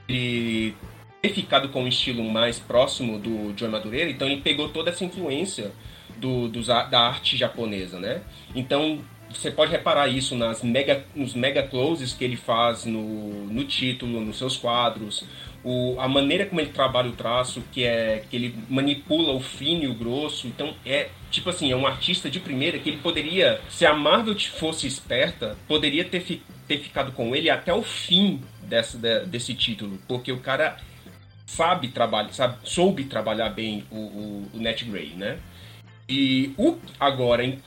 ele 0.07 0.75
ter 1.21 1.29
ficado 1.29 1.69
com 1.69 1.83
um 1.83 1.87
estilo 1.87 2.23
mais 2.23 2.59
próximo 2.59 3.19
do 3.19 3.53
John 3.53 3.69
Madureira, 3.69 4.09
então 4.09 4.27
ele 4.27 4.41
pegou 4.41 4.69
toda 4.69 4.89
essa 4.89 5.05
influência 5.05 5.71
do, 6.17 6.47
dos, 6.47 6.67
da 6.67 6.99
arte 6.99 7.37
japonesa, 7.37 7.99
né? 7.99 8.21
Então 8.55 8.99
você 9.29 9.49
pode 9.49 9.71
reparar 9.71 10.07
isso 10.07 10.35
nas 10.35 10.61
mega, 10.61 11.05
nos 11.15 11.33
mega 11.33 11.63
closes 11.63 12.13
que 12.13 12.23
ele 12.23 12.35
faz 12.35 12.85
no, 12.85 13.45
no 13.45 13.63
título, 13.63 14.19
nos 14.19 14.37
seus 14.37 14.57
quadros, 14.57 15.23
o, 15.63 15.95
a 15.99 16.07
maneira 16.07 16.45
como 16.45 16.59
ele 16.59 16.71
trabalha 16.71 17.09
o 17.09 17.13
traço, 17.13 17.63
que 17.71 17.83
é 17.83 18.23
que 18.29 18.35
ele 18.35 18.55
manipula 18.69 19.33
o 19.33 19.39
fino 19.39 19.83
e 19.83 19.87
o 19.87 19.93
grosso. 19.93 20.47
Então 20.47 20.73
é 20.85 21.09
tipo 21.31 21.49
assim, 21.49 21.71
é 21.71 21.75
um 21.75 21.87
artista 21.87 22.29
de 22.29 22.39
primeira 22.39 22.77
que 22.77 22.89
ele 22.89 22.97
poderia, 22.97 23.61
se 23.69 23.85
a 23.85 23.93
Marvel 23.93 24.37
fosse 24.39 24.85
esperta, 24.85 25.57
poderia 25.67 26.03
ter, 26.03 26.19
fi, 26.19 26.43
ter 26.67 26.77
ficado 26.79 27.11
com 27.13 27.35
ele 27.35 27.49
até 27.49 27.73
o 27.73 27.81
fim 27.81 28.41
dessa, 28.63 28.97
desse 29.25 29.53
título, 29.53 29.97
porque 30.07 30.31
o 30.31 30.39
cara 30.39 30.77
sabe 31.45 31.87
trabalhar, 31.89 32.33
sabe, 32.33 32.57
soube 32.63 33.05
trabalhar 33.05 33.49
bem 33.49 33.85
o, 33.89 33.97
o, 33.97 34.49
o 34.53 34.57
Net 34.59 34.85
né? 35.15 35.39
E 36.11 36.53
o, 36.57 36.77
agora, 36.99 37.41
em, 37.41 37.57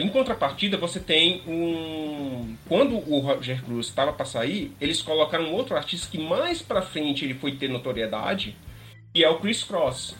em 0.00 0.08
contrapartida, 0.10 0.76
você 0.76 1.00
tem 1.00 1.42
um. 1.44 2.54
Quando 2.68 2.94
o 2.94 3.18
Roger 3.18 3.64
Cruz 3.64 3.88
estava 3.88 4.12
para 4.12 4.24
sair, 4.24 4.70
eles 4.80 5.02
colocaram 5.02 5.46
um 5.46 5.52
outro 5.52 5.76
artista 5.76 6.08
que 6.08 6.16
mais 6.16 6.62
para 6.62 6.82
frente 6.82 7.24
ele 7.24 7.34
foi 7.34 7.56
ter 7.56 7.68
notoriedade, 7.68 8.56
que 9.12 9.24
é 9.24 9.28
o 9.28 9.40
Chris 9.40 9.64
Cross. 9.64 10.14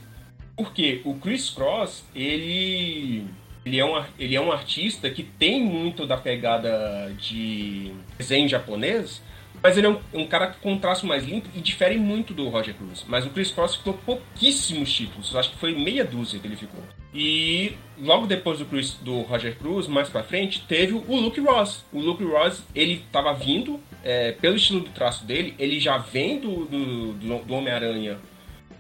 Porque 0.57 1.01
o 1.05 1.15
Chris 1.15 1.49
Cross, 1.51 2.05
ele. 2.13 3.25
Ele 3.65 3.79
é, 3.79 3.85
um, 3.85 4.05
ele 4.19 4.35
é 4.35 4.41
um 4.41 4.51
artista 4.51 5.09
que 5.09 5.23
tem 5.23 5.63
muito 5.63 6.07
da 6.07 6.17
pegada 6.17 7.15
de 7.21 7.93
desenho 8.19 8.49
japonês, 8.49 9.23
mas 9.63 9.77
ele 9.77 9.87
é 9.87 9.91
um, 9.91 10.01
um, 10.15 10.27
cara 10.27 10.49
com 10.61 10.73
um 10.73 10.79
traço 10.79 11.07
mais 11.07 11.25
limpo 11.25 11.49
e 11.55 11.61
difere 11.61 11.99
muito 11.99 12.33
do 12.33 12.49
Roger 12.49 12.75
Cruz. 12.75 13.05
Mas 13.07 13.27
o 13.27 13.31
Chris 13.31 13.51
Cross 13.51 13.77
ficou 13.77 13.95
pouquíssimos 13.95 14.93
títulos, 14.93 15.37
acho 15.37 15.51
que 15.51 15.59
foi 15.59 15.75
meia 15.75 16.05
dúzia 16.05 16.39
que 16.39 16.47
ele 16.47 16.57
ficou. 16.57 16.83
E 17.13 17.73
logo 17.99 18.27
depois 18.27 18.59
do, 18.59 18.65
Chris, 18.65 18.95
do 18.95 19.21
Roger 19.23 19.57
Cruz, 19.57 19.87
mais 19.87 20.09
pra 20.09 20.23
frente, 20.23 20.65
teve 20.67 20.95
o 20.95 21.17
Luke 21.17 21.41
Ross. 21.41 21.85
O 21.93 22.01
Luke 22.01 22.25
Ross, 22.25 22.63
ele 22.75 23.05
tava 23.13 23.35
vindo, 23.35 23.79
é, 24.03 24.33
pelo 24.33 24.57
estilo 24.57 24.81
do 24.81 24.91
traço 24.91 25.25
dele, 25.25 25.55
ele 25.59 25.79
já 25.79 25.99
vem 25.99 26.39
do, 26.39 26.65
do, 26.65 27.13
do 27.45 27.55
Homem-Aranha, 27.55 28.19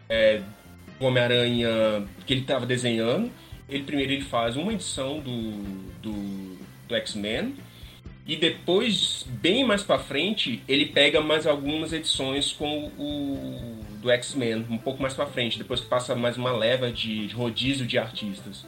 é, 0.09 0.41
Homem-Aranha 0.99 2.07
que 2.26 2.33
ele 2.33 2.43
tava 2.43 2.64
desenhando. 2.64 3.31
Ele 3.68 3.85
primeiro 3.85 4.12
ele 4.12 4.22
faz 4.22 4.57
uma 4.57 4.72
edição 4.72 5.20
do, 5.20 5.53
do, 6.01 6.59
do 6.89 6.95
X-Men 6.97 7.55
e 8.31 8.37
depois, 8.37 9.26
bem 9.43 9.64
mais 9.64 9.83
para 9.83 9.99
frente, 9.99 10.62
ele 10.68 10.87
pega 10.87 11.20
mais 11.20 11.49
algumas 11.49 11.93
edições 11.93 12.53
com 12.53 12.85
o 12.97 13.81
do 14.01 14.09
X-Men, 14.09 14.64
um 14.70 14.78
pouco 14.78 15.03
mais 15.03 15.14
para 15.14 15.26
frente, 15.26 15.59
depois 15.59 15.81
que 15.81 15.89
passa 15.89 16.14
mais 16.14 16.37
uma 16.37 16.53
leva 16.53 16.93
de, 16.93 17.26
de 17.26 17.35
rodízio 17.35 17.85
de 17.85 17.99
artistas. 17.99 18.64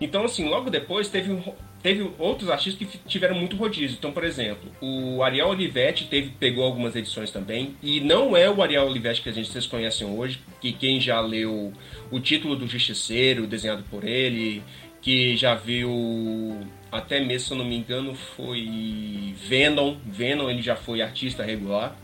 Então, 0.00 0.24
assim, 0.24 0.48
logo 0.48 0.70
depois 0.70 1.10
teve, 1.10 1.38
teve 1.82 2.10
outros 2.18 2.48
artistas 2.48 2.88
que 2.88 2.98
tiveram 3.06 3.34
muito 3.34 3.54
rodízio. 3.54 3.98
Então, 3.98 4.12
por 4.12 4.24
exemplo, 4.24 4.72
o 4.80 5.22
Ariel 5.22 5.48
Olivetti 5.48 6.06
teve, 6.06 6.30
pegou 6.30 6.64
algumas 6.64 6.96
edições 6.96 7.30
também. 7.30 7.76
E 7.82 8.00
não 8.00 8.34
é 8.34 8.48
o 8.48 8.62
Ariel 8.62 8.86
Olivetti 8.86 9.20
que 9.20 9.28
a 9.28 9.32
gente, 9.32 9.50
vocês 9.50 9.66
conhecem 9.66 10.06
hoje, 10.06 10.40
que 10.58 10.72
quem 10.72 10.98
já 10.98 11.20
leu 11.20 11.70
o 12.10 12.18
título 12.18 12.56
do 12.56 12.66
Justiceiro, 12.66 13.46
desenhado 13.46 13.84
por 13.90 14.04
ele, 14.04 14.62
que 15.02 15.36
já 15.36 15.54
viu 15.54 16.66
até 16.92 17.18
mesmo, 17.18 17.48
se 17.48 17.52
eu 17.54 17.58
não 17.58 17.64
me 17.64 17.76
engano, 17.76 18.14
foi 18.14 19.34
Venom. 19.48 19.96
Venom, 20.04 20.50
ele 20.50 20.60
já 20.60 20.76
foi 20.76 21.00
artista 21.00 21.42
regular. 21.42 21.96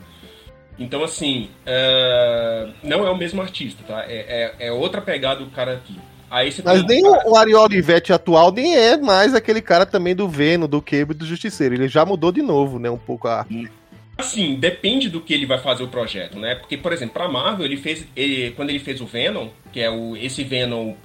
Então, 0.78 1.04
assim, 1.04 1.50
uh, 1.66 2.72
não 2.82 3.06
é 3.06 3.10
o 3.10 3.16
mesmo 3.16 3.42
artista, 3.42 3.84
tá? 3.86 4.04
É, 4.08 4.54
é, 4.60 4.68
é 4.68 4.72
outra 4.72 5.02
pegada 5.02 5.44
do 5.44 5.50
cara 5.50 5.74
aqui. 5.74 5.98
Aí 6.30 6.52
Mas 6.64 6.84
nem 6.84 7.02
cara... 7.02 7.28
o 7.28 7.36
Ariel 7.36 7.60
Olivetti 7.60 8.12
atual 8.12 8.52
nem 8.52 8.76
é 8.76 8.96
mais 8.96 9.34
aquele 9.34 9.62
cara 9.62 9.86
também 9.86 10.14
do 10.14 10.28
Venom, 10.28 10.66
do 10.66 10.80
Cable 10.80 11.14
e 11.14 11.18
do 11.18 11.26
Justiceiro. 11.26 11.74
Ele 11.74 11.88
já 11.88 12.04
mudou 12.04 12.30
de 12.30 12.42
novo, 12.42 12.78
né? 12.78 12.88
Um 12.90 12.98
pouco 12.98 13.28
a 13.28 13.40
arte. 13.40 13.70
Assim, 14.16 14.56
depende 14.56 15.08
do 15.08 15.20
que 15.20 15.32
ele 15.32 15.46
vai 15.46 15.58
fazer 15.58 15.84
o 15.84 15.88
projeto, 15.88 16.38
né? 16.38 16.54
Porque, 16.54 16.76
por 16.76 16.92
exemplo, 16.92 17.14
pra 17.14 17.28
Marvel, 17.28 17.64
ele 17.64 17.76
fez. 17.76 18.06
Ele, 18.16 18.50
quando 18.50 18.70
ele 18.70 18.80
fez 18.80 19.00
o 19.00 19.06
Venom, 19.06 19.48
que 19.72 19.80
é 19.80 19.90
o, 19.90 20.16
esse 20.16 20.44
Venom 20.44 20.90
uh, 20.90 20.96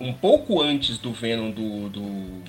um 0.00 0.12
pouco 0.12 0.62
antes 0.62 0.96
do 0.96 1.12
Venom 1.12 1.50
do, 1.50 1.88
do 1.88 2.42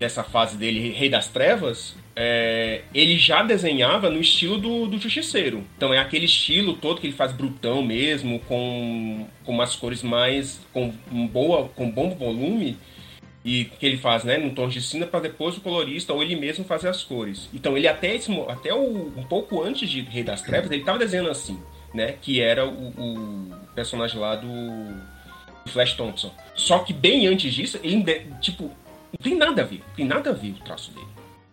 dessa 0.00 0.24
fase 0.24 0.56
dele, 0.56 0.92
Rei 0.92 1.10
das 1.10 1.28
Trevas, 1.28 1.94
é, 2.16 2.80
ele 2.94 3.18
já 3.18 3.42
desenhava 3.42 4.08
no 4.08 4.18
estilo 4.18 4.56
do, 4.56 4.86
do 4.86 4.98
Justiceiro. 4.98 5.62
Então 5.76 5.92
é 5.92 5.98
aquele 5.98 6.24
estilo 6.24 6.72
todo 6.72 6.98
que 6.98 7.06
ele 7.06 7.14
faz 7.14 7.32
brutão 7.32 7.82
mesmo, 7.82 8.40
com, 8.40 9.26
com 9.44 9.52
umas 9.52 9.76
cores 9.76 10.02
mais. 10.02 10.58
com 10.72 10.92
um 11.12 11.26
boa, 11.26 11.68
com 11.68 11.90
bom 11.90 12.14
volume. 12.14 12.78
E 13.42 13.66
que 13.66 13.86
ele 13.86 13.96
faz, 13.96 14.22
né, 14.24 14.36
no 14.36 14.50
tom 14.50 14.68
de 14.68 14.82
cinza 14.82 15.06
para 15.06 15.20
depois 15.20 15.56
o 15.56 15.62
colorista 15.62 16.12
ou 16.12 16.22
ele 16.22 16.36
mesmo 16.36 16.64
fazer 16.64 16.88
as 16.88 17.02
cores. 17.02 17.48
Então 17.54 17.76
ele 17.76 17.88
até 17.88 18.14
esse, 18.14 18.30
até 18.48 18.72
o, 18.74 19.12
um 19.16 19.22
pouco 19.22 19.62
antes 19.62 19.88
de 19.88 20.02
Rei 20.02 20.22
das 20.22 20.42
Trevas, 20.42 20.70
ele 20.70 20.80
estava 20.80 20.98
desenhando 20.98 21.30
assim, 21.30 21.58
né, 21.94 22.16
que 22.20 22.42
era 22.42 22.66
o, 22.66 22.88
o 22.98 23.50
personagem 23.74 24.20
lá 24.20 24.36
do 24.36 24.48
Flash 25.70 25.94
Thompson. 25.94 26.30
Só 26.54 26.80
que 26.80 26.92
bem 26.92 27.26
antes 27.26 27.54
disso, 27.54 27.80
ele 27.82 28.04
tipo 28.42 28.70
não 29.12 29.22
tem 29.22 29.36
nada 29.36 29.62
a 29.62 29.64
ver, 29.64 29.78
não 29.78 29.94
tem 29.94 30.06
nada 30.06 30.30
a 30.30 30.32
ver 30.32 30.50
o 30.50 30.64
traço 30.64 30.92
dele. 30.92 31.08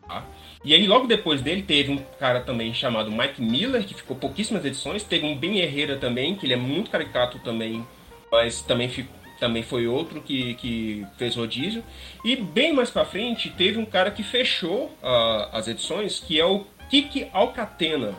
Tá? 0.07 0.23
E 0.63 0.73
aí, 0.73 0.87
logo 0.87 1.07
depois 1.07 1.41
dele, 1.41 1.61
teve 1.61 1.91
um 1.91 1.97
cara 2.19 2.41
também 2.41 2.73
chamado 2.73 3.11
Mike 3.11 3.41
Miller, 3.41 3.85
que 3.85 3.93
ficou 3.93 4.15
pouquíssimas 4.15 4.65
edições. 4.65 5.03
Teve 5.03 5.25
um 5.25 5.37
Ben 5.37 5.59
Herrera 5.59 5.97
também, 5.97 6.35
que 6.35 6.45
ele 6.45 6.53
é 6.53 6.57
muito 6.57 6.89
caricato 6.89 7.39
também, 7.39 7.85
mas 8.31 8.61
também, 8.61 8.89
ficou, 8.89 9.15
também 9.39 9.63
foi 9.63 9.87
outro 9.87 10.21
que, 10.21 10.55
que 10.55 11.05
fez 11.17 11.35
rodízio. 11.35 11.83
E 12.25 12.35
bem 12.35 12.73
mais 12.73 12.89
pra 12.89 13.05
frente, 13.05 13.49
teve 13.51 13.77
um 13.77 13.85
cara 13.85 14.11
que 14.11 14.23
fechou 14.23 14.85
uh, 15.03 15.49
as 15.51 15.67
edições, 15.67 16.19
que 16.19 16.39
é 16.39 16.45
o 16.45 16.65
Kiki 16.89 17.27
Alcatena. 17.31 18.13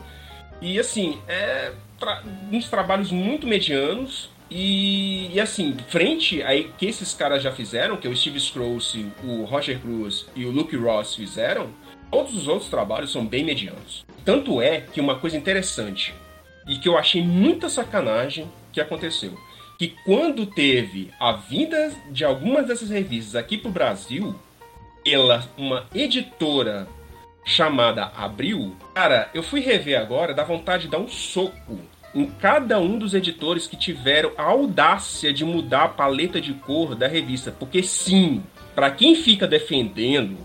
E 0.60 0.78
assim, 0.78 1.20
é 1.28 1.72
tra 1.98 2.22
uns 2.50 2.68
trabalhos 2.68 3.10
muito 3.10 3.46
medianos, 3.46 4.30
e, 4.50 5.30
e, 5.34 5.40
assim, 5.40 5.76
frente 5.88 6.42
aí 6.42 6.70
que 6.78 6.86
esses 6.86 7.12
caras 7.12 7.42
já 7.42 7.52
fizeram, 7.52 7.96
que 7.96 8.06
é 8.06 8.10
o 8.10 8.16
Steve 8.16 8.40
Scrooge, 8.40 9.06
o 9.22 9.44
Roger 9.44 9.78
Cruz 9.78 10.26
e 10.34 10.46
o 10.46 10.50
Luke 10.50 10.76
Ross 10.76 11.14
fizeram, 11.14 11.68
todos 12.10 12.34
os 12.34 12.48
outros 12.48 12.70
trabalhos 12.70 13.12
são 13.12 13.26
bem 13.26 13.44
medianos. 13.44 14.06
Tanto 14.24 14.62
é 14.62 14.80
que 14.80 15.00
uma 15.00 15.18
coisa 15.18 15.36
interessante 15.36 16.14
e 16.66 16.76
que 16.76 16.88
eu 16.88 16.96
achei 16.96 17.22
muita 17.22 17.68
sacanagem 17.68 18.50
que 18.72 18.80
aconteceu, 18.80 19.38
que 19.78 19.94
quando 20.04 20.46
teve 20.46 21.10
a 21.20 21.32
vinda 21.32 21.92
de 22.10 22.24
algumas 22.24 22.66
dessas 22.66 22.88
revistas 22.90 23.36
aqui 23.36 23.58
pro 23.58 23.70
Brasil, 23.70 24.34
pela 25.04 25.46
uma 25.56 25.86
editora 25.94 26.88
chamada 27.44 28.12
Abril, 28.16 28.76
cara, 28.94 29.30
eu 29.32 29.42
fui 29.42 29.60
rever 29.60 29.98
agora, 29.98 30.34
dá 30.34 30.44
vontade 30.44 30.84
de 30.84 30.90
dar 30.90 30.98
um 30.98 31.08
soco 31.08 31.78
em 32.14 32.26
cada 32.26 32.78
um 32.80 32.98
dos 32.98 33.14
editores 33.14 33.66
que 33.66 33.76
tiveram 33.76 34.32
a 34.36 34.42
audácia 34.42 35.32
de 35.32 35.44
mudar 35.44 35.84
a 35.84 35.88
paleta 35.88 36.40
de 36.40 36.54
cor 36.54 36.94
da 36.94 37.06
revista. 37.06 37.52
Porque 37.52 37.82
sim, 37.82 38.42
para 38.74 38.90
quem 38.90 39.14
fica 39.14 39.46
defendendo, 39.46 40.38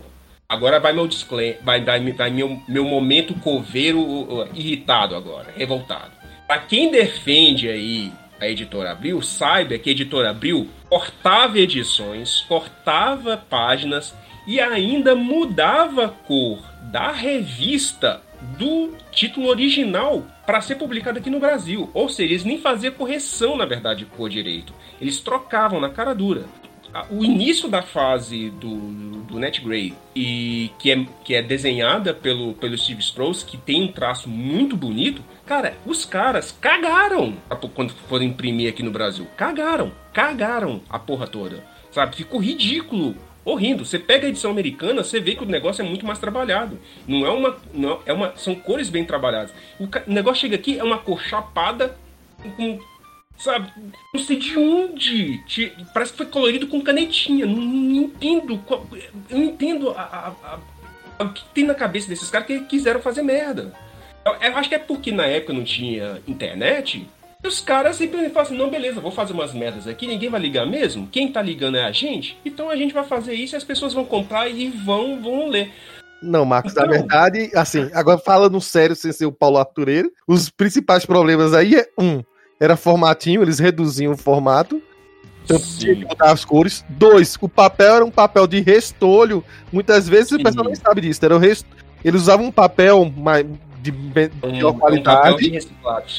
agora 0.48 0.78
vai 0.78 0.92
meu 0.92 1.06
disclaimer, 1.06 1.58
vai, 1.62 1.82
vai 1.82 2.30
meu, 2.30 2.60
meu 2.68 2.84
momento 2.84 3.34
coveiro 3.34 4.48
irritado 4.54 5.16
agora, 5.16 5.52
revoltado. 5.56 6.12
Para 6.46 6.58
quem 6.58 6.90
defende 6.90 7.68
aí 7.68 8.12
a 8.40 8.48
editora 8.48 8.92
Abril, 8.92 9.22
saiba 9.22 9.78
que 9.78 9.88
a 9.88 9.92
editora 9.92 10.30
Abril 10.30 10.68
cortava 10.88 11.58
edições, 11.58 12.40
cortava 12.42 13.36
páginas 13.36 14.14
e 14.46 14.60
ainda 14.60 15.14
mudava 15.14 16.06
a 16.06 16.08
cor 16.08 16.58
da 16.82 17.10
revista 17.10 18.20
do 18.58 18.92
título 19.10 19.48
original 19.48 20.22
para 20.46 20.60
ser 20.60 20.76
publicado 20.76 21.18
aqui 21.18 21.30
no 21.30 21.40
Brasil. 21.40 21.90
Ou 21.94 22.08
seja, 22.08 22.32
eles 22.32 22.44
nem 22.44 22.58
faziam 22.58 22.92
correção, 22.92 23.56
na 23.56 23.66
verdade, 23.66 24.04
por 24.04 24.28
direito. 24.28 24.72
Eles 25.00 25.20
trocavam 25.20 25.80
na 25.80 25.90
cara 25.90 26.14
dura. 26.14 26.44
O 27.10 27.24
início 27.24 27.68
da 27.68 27.82
fase 27.82 28.50
do, 28.50 28.76
do 29.22 29.36
Net 29.36 29.60
Grey, 29.60 29.92
e 30.14 30.70
que 30.78 30.92
é, 30.92 31.06
que 31.24 31.34
é 31.34 31.42
desenhada 31.42 32.14
pelo, 32.14 32.54
pelo 32.54 32.78
Steve 32.78 33.00
Strauss, 33.00 33.42
que 33.42 33.56
tem 33.56 33.82
um 33.82 33.90
traço 33.90 34.28
muito 34.28 34.76
bonito, 34.76 35.20
cara, 35.44 35.76
os 35.84 36.04
caras 36.04 36.56
cagaram 36.60 37.34
quando 37.74 37.92
foram 38.08 38.24
imprimir 38.24 38.68
aqui 38.68 38.80
no 38.80 38.92
Brasil. 38.92 39.26
Cagaram, 39.36 39.90
cagaram 40.12 40.80
a 40.88 40.96
porra 40.96 41.26
toda. 41.26 41.64
Sabe? 41.90 42.14
Ficou 42.14 42.40
ridículo 42.40 43.16
horrindo. 43.44 43.84
Você 43.84 43.98
pega 43.98 44.26
a 44.26 44.30
edição 44.30 44.50
americana, 44.50 45.04
você 45.04 45.20
vê 45.20 45.34
que 45.34 45.42
o 45.42 45.46
negócio 45.46 45.82
é 45.82 45.88
muito 45.88 46.06
mais 46.06 46.18
trabalhado. 46.18 46.78
Não 47.06 47.26
é 47.26 47.30
uma. 47.30 47.56
Não, 47.72 48.00
é 48.06 48.12
uma 48.12 48.34
são 48.36 48.54
cores 48.54 48.88
bem 48.88 49.04
trabalhadas. 49.04 49.52
O, 49.78 49.84
o 49.84 50.12
negócio 50.12 50.40
chega 50.40 50.56
aqui, 50.56 50.78
é 50.78 50.84
uma 50.84 50.98
cor 50.98 51.20
chapada 51.20 51.96
com 52.56 52.78
Sabe? 53.38 53.68
Não 54.12 54.22
sei 54.22 54.36
de 54.36 54.56
onde. 54.56 55.42
Parece 55.92 56.12
que 56.12 56.18
foi 56.18 56.26
colorido 56.26 56.68
com 56.68 56.80
canetinha. 56.80 57.46
Não, 57.46 57.56
não 57.56 58.02
entendo. 58.02 58.58
Qual, 58.58 58.86
eu 59.28 59.38
não 59.38 59.44
entendo 59.44 59.90
a, 59.90 60.02
a, 60.02 60.58
a, 61.18 61.24
o 61.24 61.28
que 61.30 61.44
tem 61.52 61.64
na 61.64 61.74
cabeça 61.74 62.08
desses 62.08 62.30
caras 62.30 62.46
que 62.46 62.60
quiseram 62.60 63.00
fazer 63.00 63.22
merda. 63.22 63.72
Eu, 64.24 64.34
eu 64.34 64.56
acho 64.56 64.68
que 64.68 64.74
é 64.74 64.78
porque 64.78 65.10
na 65.10 65.26
época 65.26 65.52
não 65.52 65.64
tinha 65.64 66.22
internet. 66.28 67.06
E 67.44 67.46
os 67.46 67.60
caras 67.60 67.96
simplesmente 67.96 68.32
falam 68.32 68.46
assim: 68.46 68.56
não, 68.56 68.70
beleza, 68.70 69.02
vou 69.02 69.12
fazer 69.12 69.34
umas 69.34 69.52
merdas 69.52 69.86
aqui, 69.86 70.06
ninguém 70.06 70.30
vai 70.30 70.40
ligar 70.40 70.66
mesmo. 70.66 71.06
Quem 71.12 71.30
tá 71.30 71.42
ligando 71.42 71.76
é 71.76 71.84
a 71.84 71.92
gente. 71.92 72.38
Então 72.42 72.70
a 72.70 72.76
gente 72.76 72.94
vai 72.94 73.04
fazer 73.04 73.34
isso 73.34 73.54
e 73.54 73.58
as 73.58 73.64
pessoas 73.64 73.92
vão 73.92 74.06
comprar 74.06 74.48
e 74.48 74.70
vão, 74.70 75.20
vão 75.20 75.48
ler. 75.48 75.70
Não, 76.22 76.46
Marcos, 76.46 76.72
então... 76.72 76.86
na 76.86 76.92
verdade, 76.92 77.50
assim, 77.54 77.90
agora 77.92 78.16
falando 78.16 78.58
sério, 78.62 78.96
sem 78.96 79.12
ser 79.12 79.26
o 79.26 79.32
Paulo 79.32 79.58
Artureiro, 79.58 80.10
os 80.26 80.48
principais 80.48 81.04
problemas 81.04 81.52
aí 81.52 81.76
é, 81.76 81.86
um, 81.98 82.22
era 82.58 82.78
formatinho, 82.78 83.42
eles 83.42 83.58
reduziam 83.58 84.14
o 84.14 84.16
formato, 84.16 84.82
então 85.44 85.60
tinha 85.78 85.94
que 85.94 86.06
mudar 86.06 86.30
as 86.30 86.42
cores. 86.42 86.82
Dois, 86.88 87.36
o 87.38 87.48
papel 87.48 87.96
era 87.96 88.04
um 88.06 88.10
papel 88.10 88.46
de 88.46 88.60
restolho, 88.60 89.44
muitas 89.70 90.08
vezes 90.08 90.30
Sim. 90.30 90.36
o 90.36 90.42
pessoal 90.42 90.64
não 90.64 90.74
sabe 90.74 91.02
disso, 91.02 91.22
era 91.22 91.36
o 91.36 91.38
rest... 91.38 91.66
eles 92.02 92.22
usavam 92.22 92.46
um 92.46 92.52
papel 92.52 93.12
mais, 93.14 93.44
de 93.92 93.92
melhor 94.42 94.72
qualidade. 94.74 95.58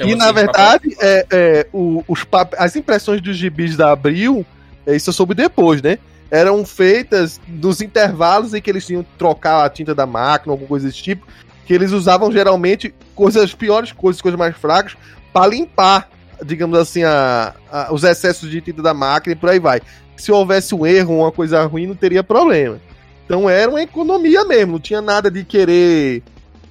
Um 0.01 0.07
e 0.07 0.15
na 0.15 0.31
verdade, 0.31 0.95
é, 1.01 1.25
é, 1.31 1.67
o, 1.73 2.03
os 2.07 2.23
pap... 2.23 2.53
as 2.57 2.75
impressões 2.75 3.21
dos 3.21 3.35
gibis 3.35 3.75
da 3.75 3.91
Abril, 3.91 4.45
é, 4.85 4.95
isso 4.95 5.09
eu 5.09 5.13
soube 5.13 5.33
depois, 5.33 5.81
né? 5.81 5.97
eram 6.29 6.65
feitas 6.65 7.39
nos 7.47 7.81
intervalos 7.81 8.53
em 8.53 8.61
que 8.61 8.69
eles 8.69 8.85
tinham 8.85 9.03
que 9.03 9.09
trocar 9.17 9.63
a 9.63 9.69
tinta 9.69 9.93
da 9.93 10.05
máquina, 10.05 10.53
alguma 10.53 10.67
coisa 10.67 10.87
desse 10.87 11.01
tipo, 11.01 11.25
que 11.65 11.73
eles 11.73 11.91
usavam 11.91 12.31
geralmente 12.31 12.93
coisas 13.13 13.53
piores 13.53 13.91
coisas, 13.91 14.21
coisas 14.21 14.37
mais 14.37 14.55
fracas, 14.55 14.95
para 15.31 15.47
limpar, 15.47 16.09
digamos 16.43 16.77
assim, 16.77 17.03
a, 17.03 17.53
a, 17.71 17.93
os 17.93 18.03
excessos 18.03 18.49
de 18.49 18.61
tinta 18.61 18.81
da 18.81 18.93
máquina 18.93 19.33
e 19.33 19.35
por 19.35 19.49
aí 19.49 19.59
vai. 19.59 19.81
Se 20.17 20.31
houvesse 20.31 20.73
um 20.73 20.85
erro, 20.85 21.19
uma 21.19 21.31
coisa 21.31 21.63
ruim, 21.65 21.87
não 21.87 21.95
teria 21.95 22.23
problema. 22.23 22.79
Então 23.25 23.49
era 23.49 23.69
uma 23.69 23.81
economia 23.81 24.43
mesmo, 24.45 24.73
não 24.73 24.79
tinha 24.79 25.01
nada 25.01 25.31
de 25.31 25.43
querer 25.43 26.21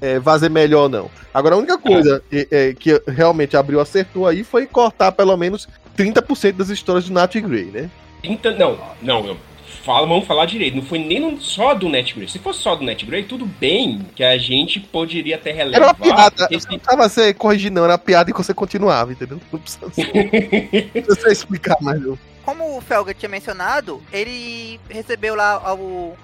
é, 0.05 0.21
fazer 0.21 0.51
melhor, 0.51 0.89
não. 0.89 1.11
Agora 1.33 1.55
a 1.55 1.59
única 1.59 1.79
coisa 1.79 2.23
é. 2.31 2.47
É, 2.51 2.75
que 2.75 3.01
realmente 3.09 3.57
abriu 3.57 3.81
acertou 3.81 4.27
aí 4.27 4.45
foi 4.45 4.67
cortar 4.67 5.13
pelo 5.13 5.37
menos 5.37 5.69
30% 5.97 6.53
das 6.53 6.69
histórias 6.69 7.07
do 7.07 7.15
Nat 7.15 7.35
Grey, 7.37 7.67
né? 7.67 7.91
30. 8.23 8.53
Não, 8.53 8.79
não, 9.03 9.37
Fala, 9.85 10.07
vamos 10.07 10.27
falar 10.27 10.47
direito. 10.47 10.77
Não 10.77 10.83
foi 10.83 10.99
nem 10.99 11.21
no, 11.21 11.39
só 11.39 11.75
do 11.75 11.91
NetGray. 11.91 12.27
Se 12.27 12.39
fosse 12.39 12.61
só 12.61 12.75
do 12.75 12.83
NetGray, 12.83 13.25
tudo 13.25 13.45
bem 13.45 14.01
que 14.17 14.25
a 14.25 14.39
gente 14.39 14.81
poderia 14.81 15.37
até 15.37 15.53
relevar. 15.53 15.77
Era 15.77 15.87
uma 15.87 15.95
piada. 15.95 16.49
Esse... 16.51 16.67
Não 16.71 16.79
precisava 16.79 17.09
ser 17.11 17.35
corrigindo, 17.35 17.75
não. 17.75 17.85
Era 17.85 17.93
uma 17.93 17.99
piada 17.99 18.31
e 18.31 18.33
você 18.33 18.55
continuava, 18.55 19.13
entendeu? 19.13 19.39
Não 19.53 19.61
precisa, 19.61 19.91
ser... 19.91 21.29
explicar 21.31 21.77
mais, 21.83 22.01
não. 22.01 22.19
Como 22.45 22.77
o 22.77 22.81
Felga 22.81 23.15
tinha 23.15 23.29
mencionado, 23.29 24.03
ele 24.13 24.79
recebeu 24.91 25.35
lá 25.35 25.75
o, 25.75 26.15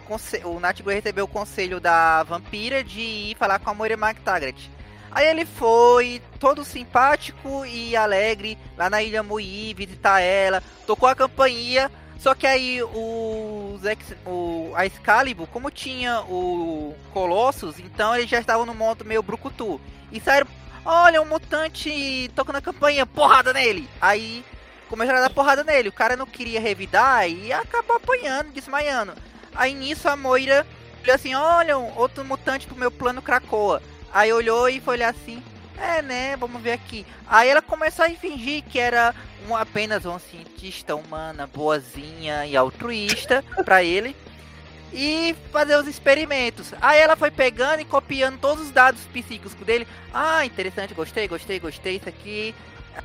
o 0.45 0.61
Nightgrey 0.61 0.97
recebeu 0.97 1.25
o 1.25 1.29
conselho 1.29 1.81
da 1.81 2.23
vampira 2.25 2.85
de 2.85 3.01
ir 3.01 3.37
falar 3.37 3.59
com 3.59 3.71
a 3.71 3.75
Moira 3.75 3.95
McTaggart. 3.95 4.69
Aí 5.11 5.27
ele 5.27 5.47
foi, 5.47 6.23
todo 6.39 6.65
simpático 6.65 7.65
e 7.65 7.97
alegre, 7.97 8.59
lá 8.77 8.91
na 8.91 9.03
Ilha 9.03 9.23
Mui, 9.23 9.75
visitar 9.75 10.21
ela, 10.21 10.63
tocou 10.87 11.09
a 11.09 11.15
campainha, 11.15 11.91
só 12.19 12.35
que 12.35 12.47
aí 12.47 12.83
o, 12.83 13.81
o 14.27 14.73
a 14.75 14.85
Excalibur, 14.85 15.49
como 15.49 15.71
tinha 15.71 16.21
o 16.21 16.95
Colossus, 17.15 17.79
então 17.81 18.15
eles 18.15 18.29
já 18.29 18.39
estavam 18.39 18.67
no 18.67 18.75
modo 18.75 19.07
meio 19.07 19.23
brucutu. 19.23 19.81
E 20.13 20.21
saíram, 20.21 20.47
olha, 20.85 21.23
um 21.23 21.27
mutante 21.27 22.31
tocando 22.37 22.57
a 22.57 22.63
campainha, 22.63 23.07
porrada 23.07 23.55
nele! 23.55 23.89
Aí 24.01 24.45
começaram 24.91 25.21
a 25.21 25.23
dar 25.23 25.31
porrada 25.31 25.63
nele, 25.63 25.89
o 25.89 25.93
cara 25.93 26.17
não 26.17 26.27
queria 26.27 26.61
revidar 26.61 27.31
e 27.31 27.53
acabou 27.53 27.97
apanhando, 27.97 28.51
desmaiando. 28.51 29.15
Aí 29.55 29.73
nisso 29.73 30.09
a 30.09 30.17
Moira 30.17 30.67
olhou 31.03 31.15
assim, 31.15 31.35
olha, 31.35 31.79
um 31.79 31.97
outro 31.97 32.25
mutante 32.25 32.67
pro 32.67 32.77
meu 32.77 32.91
plano 32.91 33.23
Krakoa. 33.23 33.81
Aí 34.13 34.33
olhou 34.33 34.69
e 34.69 34.81
foi 34.81 34.97
olhar 34.97 35.11
assim. 35.11 35.43
É, 35.79 36.03
né? 36.03 36.37
Vamos 36.37 36.61
ver 36.61 36.73
aqui. 36.73 37.07
Aí 37.27 37.49
ela 37.49 37.63
começou 37.63 38.05
a 38.05 38.11
fingir 38.11 38.63
que 38.65 38.79
era 38.79 39.15
um, 39.49 39.57
apenas 39.57 40.05
uma 40.05 40.19
cientista 40.19 40.95
humana, 40.95 41.47
boazinha 41.47 42.45
e 42.45 42.57
altruísta 42.57 43.43
para 43.65 43.83
ele. 43.83 44.15
E 44.93 45.37
fazer 45.53 45.77
os 45.77 45.87
experimentos. 45.87 46.75
Aí 46.83 46.99
ela 46.99 47.15
foi 47.15 47.31
pegando 47.31 47.81
e 47.81 47.85
copiando 47.85 48.41
todos 48.41 48.65
os 48.65 48.71
dados 48.73 49.01
psíquicos 49.05 49.55
dele. 49.55 49.87
Ah, 50.13 50.45
interessante, 50.45 50.93
gostei, 50.93 51.29
gostei, 51.29 51.61
gostei. 51.61 51.97
Isso 51.97 52.09
aqui. 52.09 52.55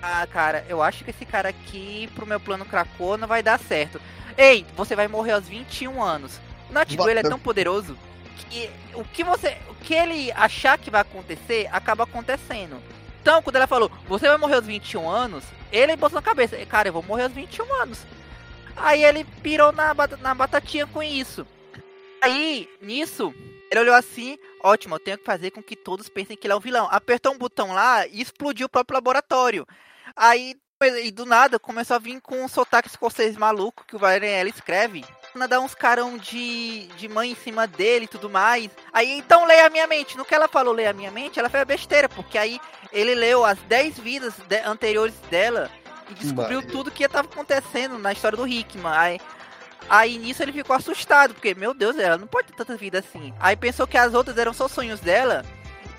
Ah, 0.01 0.27
cara, 0.27 0.65
eu 0.67 0.81
acho 0.81 1.03
que 1.03 1.11
esse 1.11 1.25
cara 1.25 1.49
aqui, 1.49 2.09
pro 2.15 2.25
meu 2.25 2.39
plano 2.39 2.65
Krakow, 2.65 3.17
não 3.17 3.27
vai 3.27 3.41
dar 3.41 3.59
certo. 3.59 4.01
Ei, 4.38 4.65
você 4.75 4.95
vai 4.95 5.07
morrer 5.07 5.33
aos 5.33 5.47
21 5.47 6.01
anos. 6.01 6.39
O 6.69 6.73
Natigo, 6.73 7.07
ele 7.07 7.19
é 7.19 7.23
tão 7.23 7.39
poderoso 7.39 7.97
que 8.36 8.69
o 8.93 9.03
que 9.03 9.23
você, 9.23 9.57
o 9.69 9.75
que 9.75 9.93
ele 9.93 10.31
achar 10.33 10.77
que 10.77 10.91
vai 10.91 11.01
acontecer, 11.01 11.69
acaba 11.71 12.03
acontecendo. 12.03 12.81
Então, 13.21 13.41
quando 13.41 13.55
ela 13.55 13.67
falou, 13.67 13.91
você 14.07 14.27
vai 14.27 14.38
morrer 14.38 14.55
aos 14.55 14.65
21 14.65 15.09
anos, 15.09 15.43
ele 15.71 15.95
botou 15.95 16.17
na 16.17 16.21
cabeça, 16.21 16.63
cara, 16.65 16.89
eu 16.89 16.93
vou 16.93 17.03
morrer 17.03 17.23
aos 17.23 17.33
21 17.33 17.73
anos. 17.81 18.05
Aí 18.75 19.03
ele 19.03 19.23
pirou 19.41 19.71
na, 19.71 19.95
na 20.21 20.36
batatinha 20.36 20.86
com 20.86 21.01
isso. 21.01 21.47
Aí, 22.21 22.69
nisso, 22.81 23.33
ele 23.72 23.82
olhou 23.82 23.95
assim, 23.95 24.38
ótimo, 24.63 24.95
eu 24.95 24.99
tenho 24.99 25.18
que 25.18 25.26
fazer 25.26 25.51
com 25.51 25.61
que 25.61 25.76
todos 25.76 26.09
pensem 26.09 26.38
que 26.38 26.47
ele 26.47 26.53
é 26.53 26.55
um 26.55 26.61
vilão. 26.61 26.88
Apertou 26.91 27.34
um 27.34 27.38
botão 27.38 27.74
lá 27.74 28.05
e 28.07 28.22
explodiu 28.22 28.68
o 28.68 28.70
próprio 28.70 28.95
laboratório. 28.95 29.66
Aí, 30.16 30.55
e 31.01 31.11
do 31.11 31.26
nada, 31.26 31.59
começou 31.59 31.95
a 31.95 31.99
vir 31.99 32.22
com 32.22 32.43
um 32.43 32.47
sotaque 32.47 32.88
escocês 32.88 33.36
maluco 33.38 33.86
que 33.88 33.95
o 33.95 33.99
Varela 33.99 34.49
escreve 34.49 35.03
dar 35.45 35.59
uns 35.59 35.76
carão 35.76 36.18
de, 36.18 36.88
de 36.95 37.09
mãe 37.09 37.32
em 37.32 37.36
cima 37.36 37.68
dele 37.68 38.05
e 38.05 38.07
tudo 38.07 38.30
mais. 38.30 38.70
Aí 38.93 39.11
então 39.18 39.45
leia 39.45 39.66
a 39.66 39.70
minha 39.70 39.86
mente. 39.86 40.16
No 40.16 40.24
que 40.24 40.34
ela 40.34 40.47
falou 40.47 40.74
leia 40.74 40.91
a 40.91 40.93
minha 40.93 41.11
mente, 41.11 41.38
ela 41.38 41.49
fez 41.49 41.61
a 41.61 41.66
besteira, 41.66 42.07
porque 42.07 42.38
aí 42.38 42.59
ele 42.93 43.13
leu 43.13 43.43
as 43.43 43.59
10 43.63 43.99
vidas 43.99 44.34
de, 44.47 44.59
anteriores 44.59 45.16
dela 45.30 45.70
e 46.09 46.13
descobriu 46.13 46.61
Mas... 46.61 46.72
tudo 46.72 46.91
que 46.91 47.03
estava 47.03 47.28
acontecendo 47.28 47.97
na 47.97 48.13
história 48.13 48.38
do 48.38 48.47
Hickman. 48.47 48.93
Aí, 48.93 49.20
aí 49.89 50.17
nisso 50.17 50.43
ele 50.43 50.51
ficou 50.51 50.75
assustado, 50.75 51.33
porque, 51.33 51.55
meu 51.55 51.73
Deus, 51.73 51.97
ela 51.97 52.17
não 52.17 52.27
pode 52.27 52.47
ter 52.47 52.55
tanta 52.55 52.77
vida 52.77 52.99
assim. 52.99 53.33
Aí 53.39 53.55
pensou 53.55 53.88
que 53.88 53.97
as 53.97 54.13
outras 54.13 54.38
eram 54.38 54.53
só 54.53 54.67
sonhos 54.67 54.99
dela 54.99 55.43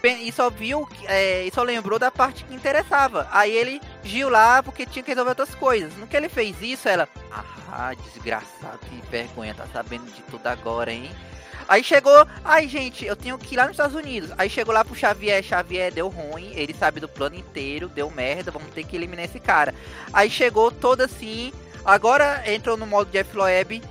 e 0.05 0.31
só 0.31 0.51
viu, 0.51 0.89
é, 1.07 1.45
e 1.45 1.51
só 1.51 1.63
lembrou 1.63 1.99
da 1.99 2.11
parte 2.11 2.45
que 2.45 2.55
interessava. 2.55 3.27
Aí 3.31 3.51
ele 3.51 3.81
giu 4.05 4.29
lá 4.29 4.63
porque 4.63 4.87
tinha 4.87 5.03
que 5.03 5.11
resolver 5.11 5.31
outras 5.31 5.55
coisas. 5.55 5.97
No 5.97 6.07
que 6.07 6.17
ele 6.17 6.29
fez 6.29 6.61
isso, 6.63 6.89
ela. 6.89 7.09
Ah, 7.69 7.93
desgraçado, 7.95 8.79
que 8.89 9.03
vergonha, 9.11 9.55
tá 9.55 9.67
sabendo 9.73 10.05
de 10.13 10.23
tudo 10.23 10.47
agora, 10.47 10.93
hein? 10.93 11.11
Aí 11.69 11.83
chegou, 11.83 12.27
ai 12.45 12.69
gente, 12.69 13.05
eu 13.05 13.17
tenho 13.17 13.37
que 13.37 13.55
ir 13.55 13.57
lá 13.57 13.65
nos 13.65 13.73
Estados 13.73 13.97
Unidos. 13.97 14.31
Aí 14.39 14.49
chegou 14.49 14.73
lá 14.73 14.85
pro 14.85 14.95
Xavier, 14.95 15.43
Xavier 15.43 15.93
deu 15.93 16.09
ruim, 16.09 16.53
ele 16.55 16.73
sabe 16.73 17.01
do 17.01 17.09
plano 17.09 17.35
inteiro, 17.35 17.89
deu 17.89 18.09
merda, 18.09 18.53
vamos 18.53 18.71
ter 18.73 18.85
que 18.85 18.95
eliminar 18.95 19.25
esse 19.25 19.41
cara. 19.41 19.75
Aí 20.13 20.31
chegou 20.31 20.71
todo 20.71 21.01
assim, 21.01 21.53
agora 21.87 22.43
entrou 22.53 22.77
no 22.77 22.87
modo 22.87 23.11
Jeff 23.11 23.35
Loeb. 23.37 23.83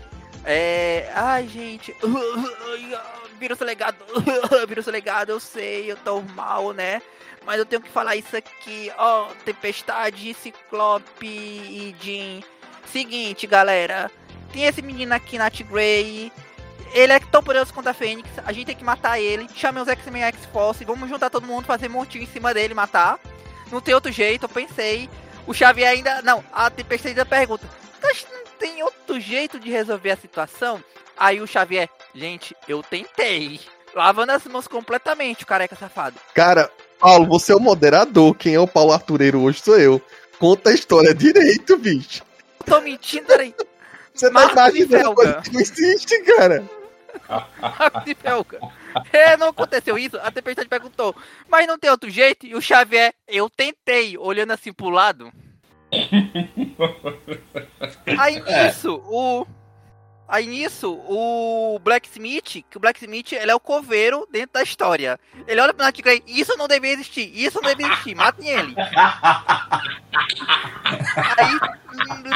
É. 0.43 1.09
Ai 1.15 1.47
gente. 1.47 1.95
vírus 3.39 3.59
legado, 3.59 3.97
vírus 4.67 4.85
legado, 4.87 5.29
eu 5.29 5.39
sei, 5.39 5.91
eu 5.91 5.97
tô 5.97 6.21
mal, 6.21 6.71
né? 6.71 7.01
Mas 7.45 7.59
eu 7.59 7.65
tenho 7.65 7.81
que 7.81 7.89
falar 7.89 8.15
isso 8.15 8.35
aqui, 8.35 8.91
ó, 8.97 9.27
oh, 9.27 9.35
Tempestade, 9.43 10.33
Ciclope 10.33 11.27
e 11.27 11.95
Jean. 11.99 12.41
Seguinte, 12.91 13.45
galera, 13.45 14.09
tem 14.51 14.63
esse 14.63 14.81
menino 14.81 15.13
aqui, 15.13 15.37
Nat 15.37 15.61
Grey, 15.63 16.31
ele 16.93 17.13
é 17.13 17.19
tão 17.19 17.43
poderoso 17.43 17.73
quanto 17.73 17.89
a 17.89 17.93
Fênix, 17.93 18.29
a 18.43 18.51
gente 18.51 18.67
tem 18.67 18.75
que 18.75 18.83
matar 18.83 19.19
ele, 19.19 19.47
chame 19.53 19.79
os 19.79 19.87
X-Men 19.87 20.23
X-Force, 20.23 20.85
vamos 20.85 21.09
juntar 21.09 21.29
todo 21.29 21.45
mundo, 21.45 21.65
fazer 21.65 21.89
montinho 21.89 22.23
em 22.23 22.27
cima 22.27 22.53
dele, 22.53 22.73
matar. 22.73 23.19
Não 23.71 23.81
tem 23.81 23.93
outro 23.93 24.11
jeito, 24.11 24.43
eu 24.43 24.49
pensei. 24.49 25.09
O 25.45 25.53
Xavier 25.53 25.89
ainda, 25.89 26.21
não, 26.21 26.43
a 26.51 26.69
Tempestade 26.69 27.09
ainda 27.09 27.25
pergunta, 27.25 27.67
não 28.31 28.43
tem 28.59 28.83
outro 28.83 29.19
jeito 29.19 29.59
de 29.59 29.69
resolver 29.69 30.11
a 30.11 30.17
situação? 30.17 30.83
Aí 31.17 31.39
o 31.41 31.47
Xavier, 31.47 31.89
gente, 32.13 32.55
eu 32.67 32.83
tentei. 32.83 33.59
Lavando 33.93 34.33
as 34.33 34.45
mãos 34.45 34.67
completamente, 34.67 35.43
o 35.43 35.47
careca 35.47 35.75
safado. 35.75 36.17
Cara, 36.33 36.69
Paulo, 36.99 37.25
você 37.25 37.53
é 37.53 37.55
o 37.55 37.59
moderador. 37.59 38.35
Quem 38.35 38.55
é 38.55 38.59
o 38.59 38.67
Paulo 38.67 38.91
Artureiro 38.91 39.41
hoje 39.41 39.61
sou 39.61 39.79
eu. 39.79 40.01
Conta 40.37 40.69
a 40.69 40.73
história 40.73 41.13
direito, 41.13 41.77
bicho. 41.77 42.23
Tô 42.65 42.81
mentindo, 42.81 43.25
peraí. 43.27 43.53
Você 44.13 44.31
tá 44.31 44.51
imaginando 44.51 45.13
coisa 45.13 45.41
que 45.41 45.53
não 45.53 45.61
existe, 45.61 46.21
cara. 46.23 46.63
Marcos 47.61 48.05
de 48.05 48.15
Felga. 48.15 48.59
É, 49.11 49.37
não 49.37 49.49
aconteceu 49.49 49.97
isso. 49.97 50.17
A 50.17 50.31
Tempestade 50.31 50.69
perguntou, 50.69 51.15
mas 51.47 51.67
não 51.67 51.77
tem 51.77 51.89
outro 51.89 52.09
jeito? 52.09 52.45
E 52.45 52.55
o 52.55 52.61
Xavier, 52.61 53.13
eu 53.27 53.49
tentei, 53.49 54.17
olhando 54.17 54.51
assim 54.51 54.71
pro 54.71 54.89
lado. 54.89 55.31
Aí 58.17 58.41
nisso, 58.41 59.01
o 59.05 59.45
Aí 60.27 60.47
nisso, 60.47 60.99
o 61.07 61.79
Blacksmith, 61.83 62.65
que 62.67 62.77
o 62.77 62.79
Blacksmith 62.79 63.33
ele 63.33 63.51
é 63.51 63.55
o 63.55 63.59
coveiro 63.59 64.27
dentro 64.31 64.53
da 64.53 64.63
história. 64.63 65.19
Ele 65.47 65.61
olha 65.61 65.71
pro 65.71 65.83
Nightcrawler, 65.83 66.23
isso 66.25 66.57
não 66.57 66.67
deve 66.67 66.89
existir, 66.89 67.31
isso 67.31 67.61
não 67.61 67.69
deve 67.69 67.83
existir, 67.83 68.15
matem 68.15 68.49
ele. 68.49 68.73
Aí 71.37 71.59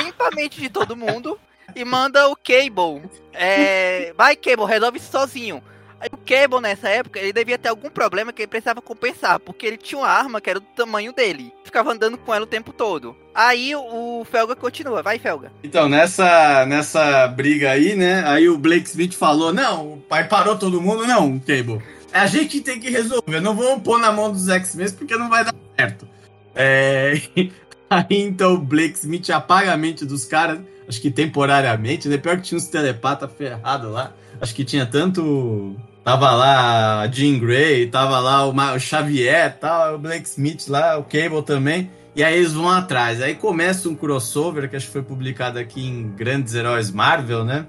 limpa 0.04 0.28
a 0.28 0.36
mente 0.36 0.62
de 0.62 0.70
todo 0.70 0.96
mundo 0.96 1.40
e 1.76 1.84
manda 1.84 2.30
o 2.30 2.36
Cable. 2.36 3.10
É, 3.34 4.14
vai, 4.16 4.36
Cable, 4.36 4.66
resolve 4.66 5.00
isso 5.00 5.12
sozinho. 5.12 5.64
O 6.12 6.18
Cable, 6.18 6.62
nessa 6.62 6.88
época, 6.88 7.20
ele 7.20 7.34
devia 7.34 7.58
ter 7.58 7.70
algum 7.70 7.90
problema 7.90 8.32
que 8.32 8.42
ele 8.42 8.48
precisava 8.48 8.82
compensar, 8.82 9.40
porque 9.40 9.66
ele 9.66 9.78
tinha 9.78 10.00
uma 10.00 10.08
arma 10.08 10.40
que 10.40 10.50
era 10.50 10.60
do 10.60 10.66
tamanho 10.76 11.12
dele. 11.12 11.52
Ficava 11.64 11.92
andando 11.92 12.18
com 12.18 12.34
ela 12.34 12.46
o 12.46 12.48
tempo 12.48 12.72
todo. 12.72 13.16
Aí 13.36 13.76
o 13.76 14.26
Felga 14.30 14.56
continua. 14.56 15.04
Vai, 15.04 15.20
Felga. 15.20 15.52
Então, 15.64 15.90
nessa, 15.90 16.66
nessa 16.66 17.28
briga 17.28 17.72
aí, 17.72 17.96
né? 17.96 18.24
Aí 18.26 18.48
o 18.48 18.58
Blake 18.58 18.88
Smith 18.88 19.14
falou: 19.14 19.54
Não, 19.54 19.94
o 19.94 19.98
pai 19.98 20.28
parou 20.28 20.58
todo 20.58 20.82
mundo, 20.82 21.06
não, 21.06 21.40
Cable. 21.40 21.82
A 22.12 22.26
gente 22.26 22.62
tem 22.62 22.80
que 22.80 22.90
resolver. 22.90 23.40
Não 23.40 23.56
vamos 23.56 23.84
pôr 23.84 24.00
na 24.00 24.12
mão 24.12 24.32
dos 24.32 24.48
X-Men 24.48 24.92
porque 24.92 25.16
não 25.16 25.30
vai 25.30 25.46
dar 25.46 25.54
certo. 25.78 26.08
É... 26.56 27.22
Aí 27.90 28.06
então 28.10 28.54
o 28.54 28.58
Blake 28.60 28.98
Smith 29.00 29.30
apaga 29.32 29.74
a 29.74 29.78
mente 29.78 30.06
dos 30.06 30.24
caras, 30.24 30.60
acho 30.88 31.02
que 31.02 31.10
temporariamente, 31.10 32.08
né? 32.08 32.18
Pior 32.18 32.38
que 32.38 32.44
tinha 32.44 32.58
uns 32.58 32.68
telepata 32.68 33.28
ferrado 33.28 33.90
lá. 33.90 34.14
Acho 34.40 34.56
que 34.56 34.64
tinha 34.64 34.86
tanto. 34.86 35.76
Tava 36.10 36.32
lá 36.34 37.02
a 37.02 37.08
Jean 37.08 37.38
Grey, 37.38 37.86
tava 37.86 38.20
lá 38.20 38.44
o, 38.48 38.52
Ma- 38.52 38.74
o 38.74 38.80
Xavier 38.80 39.56
tal, 39.60 39.94
o 39.94 40.00
Blake 40.00 40.28
Smith 40.28 40.68
lá, 40.68 40.98
o 40.98 41.04
Cable 41.04 41.44
também. 41.46 41.92
E 42.16 42.24
aí 42.24 42.36
eles 42.36 42.52
vão 42.54 42.68
atrás. 42.68 43.22
Aí 43.22 43.36
começa 43.36 43.88
um 43.88 43.94
crossover 43.94 44.68
que 44.68 44.76
acho 44.76 44.88
que 44.88 44.92
foi 44.92 45.04
publicado 45.04 45.60
aqui 45.60 45.86
em 45.88 46.10
Grandes 46.10 46.56
Heróis 46.56 46.90
Marvel, 46.90 47.46
né? 47.46 47.68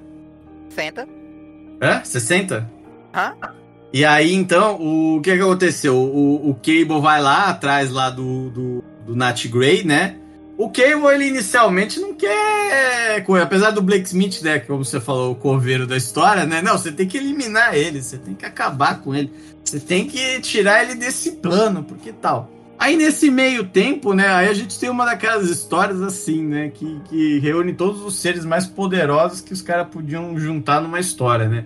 Senta. 0.70 1.06
Hã? 1.82 2.00
60? 2.02 2.66
Hã? 3.14 3.34
E 3.92 4.06
aí, 4.06 4.32
então, 4.34 4.76
o 4.80 5.20
que 5.20 5.36
que 5.36 5.42
aconteceu? 5.42 5.94
O, 5.98 6.48
o 6.48 6.54
Cable 6.54 6.98
vai 7.02 7.20
lá 7.20 7.50
atrás 7.50 7.90
lá 7.90 8.08
do, 8.08 8.48
do, 8.48 8.84
do 9.04 9.14
Nat 9.14 9.44
Grey, 9.48 9.84
né? 9.84 10.16
O 10.62 10.68
Cable, 10.68 11.06
ele 11.14 11.28
inicialmente 11.28 11.98
não 11.98 12.12
quer... 12.12 13.24
co- 13.24 13.36
Apesar 13.36 13.70
do 13.70 13.80
Blake 13.80 14.04
Smith, 14.06 14.42
né? 14.42 14.58
Como 14.58 14.84
você 14.84 15.00
falou, 15.00 15.32
o 15.32 15.34
coveiro 15.34 15.86
da 15.86 15.96
história, 15.96 16.44
né? 16.44 16.60
Não, 16.60 16.76
você 16.76 16.92
tem 16.92 17.08
que 17.08 17.16
eliminar 17.16 17.74
ele, 17.74 18.02
você 18.02 18.18
tem 18.18 18.34
que 18.34 18.44
acabar 18.44 19.00
com 19.00 19.14
ele. 19.14 19.32
Você 19.64 19.80
tem 19.80 20.06
que 20.06 20.38
tirar 20.40 20.82
ele 20.82 20.94
desse 20.96 21.32
plano, 21.32 21.82
porque 21.82 22.12
tal. 22.12 22.50
Aí 22.78 22.94
nesse 22.94 23.30
meio 23.30 23.64
tempo, 23.64 24.12
né? 24.12 24.28
Aí 24.28 24.48
a 24.48 24.52
gente 24.52 24.78
tem 24.78 24.90
uma 24.90 25.06
daquelas 25.06 25.48
histórias 25.48 26.02
assim, 26.02 26.42
né? 26.42 26.68
Que, 26.74 27.00
que 27.08 27.38
reúne 27.38 27.72
todos 27.72 28.02
os 28.02 28.16
seres 28.16 28.44
mais 28.44 28.66
poderosos 28.66 29.40
que 29.40 29.54
os 29.54 29.62
caras 29.62 29.88
podiam 29.88 30.38
juntar 30.38 30.82
numa 30.82 31.00
história, 31.00 31.48
né? 31.48 31.64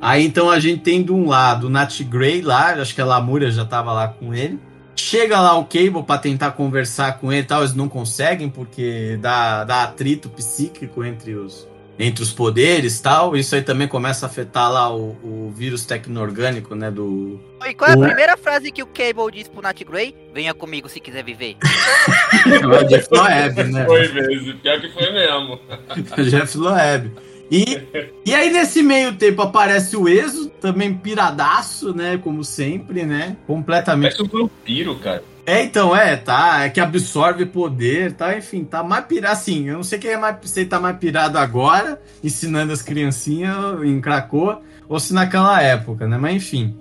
Aí 0.00 0.24
então 0.24 0.50
a 0.50 0.60
gente 0.60 0.82
tem 0.82 1.02
de 1.02 1.10
um 1.12 1.26
lado 1.26 1.66
o 1.66 1.70
Nat 1.70 2.00
Grey 2.04 2.42
lá, 2.42 2.74
acho 2.74 2.94
que 2.94 3.00
a 3.00 3.04
Lamúria 3.04 3.50
já 3.50 3.64
tava 3.64 3.92
lá 3.92 4.06
com 4.06 4.32
ele. 4.32 4.58
Chega 4.96 5.40
lá 5.40 5.56
o 5.58 5.64
Cable 5.64 6.02
pra 6.02 6.18
tentar 6.18 6.52
conversar 6.52 7.18
com 7.18 7.32
ele 7.32 7.42
e 7.42 7.44
tal, 7.44 7.60
eles 7.60 7.74
não 7.74 7.88
conseguem 7.88 8.48
porque 8.48 9.18
dá, 9.20 9.62
dá 9.62 9.82
atrito 9.84 10.28
psíquico 10.30 11.04
entre 11.04 11.34
os, 11.34 11.68
entre 11.98 12.22
os 12.22 12.32
poderes 12.32 12.98
e 12.98 13.02
tal. 13.02 13.36
Isso 13.36 13.54
aí 13.54 13.62
também 13.62 13.86
começa 13.86 14.26
a 14.26 14.28
afetar 14.28 14.72
lá 14.72 14.92
o, 14.94 15.10
o 15.22 15.52
vírus 15.54 15.84
tecno-orgânico, 15.84 16.74
né, 16.74 16.90
do... 16.90 17.38
E 17.66 17.74
qual 17.74 17.90
é 17.90 17.94
a 17.94 17.98
Ué? 17.98 18.06
primeira 18.06 18.36
frase 18.36 18.72
que 18.72 18.82
o 18.82 18.86
Cable 18.86 19.30
diz 19.32 19.48
pro 19.48 19.62
Nat 19.62 19.80
Grey? 19.84 20.14
Venha 20.32 20.54
comigo 20.54 20.88
se 20.88 20.98
quiser 20.98 21.22
viver. 21.22 21.56
o 22.64 22.84
Jeff 22.84 23.08
Loeb, 23.10 23.64
né? 23.64 23.84
Foi 23.84 24.12
mesmo, 24.12 24.54
pior 24.58 24.80
que 24.80 24.88
foi 24.90 25.12
mesmo. 25.12 25.60
Jeff 26.30 26.56
Loeb. 26.56 27.12
E, 27.50 27.80
e 28.24 28.34
aí, 28.34 28.50
nesse 28.50 28.82
meio 28.82 29.14
tempo, 29.14 29.42
aparece 29.42 29.96
o 29.96 30.08
Exo, 30.08 30.48
também 30.48 30.92
piradaço, 30.94 31.94
né? 31.94 32.18
Como 32.18 32.44
sempre, 32.44 33.04
né? 33.04 33.36
Completamente. 33.46 34.16
Parece 34.16 34.22
um 34.22 34.40
vampiro, 34.40 34.96
cara. 34.96 35.22
É, 35.46 35.62
então, 35.62 35.94
é, 35.94 36.16
tá. 36.16 36.64
É 36.64 36.70
que 36.70 36.80
absorve 36.80 37.46
poder, 37.46 38.12
tá? 38.12 38.36
Enfim, 38.36 38.64
tá 38.64 38.82
mais 38.82 39.04
pirado. 39.04 39.32
Assim, 39.32 39.68
eu 39.68 39.76
não 39.76 39.84
sei 39.84 39.98
quem 39.98 40.10
é 40.10 40.16
mais, 40.16 40.36
se 40.42 40.60
ele 40.60 40.68
tá 40.68 40.80
mais 40.80 40.96
pirado 40.96 41.38
agora, 41.38 42.02
ensinando 42.22 42.72
as 42.72 42.82
criancinhas 42.82 43.80
em 43.84 44.00
Cracoa, 44.00 44.60
ou 44.88 44.98
se 44.98 45.14
naquela 45.14 45.62
época, 45.62 46.08
né? 46.08 46.18
Mas 46.18 46.34
enfim. 46.34 46.76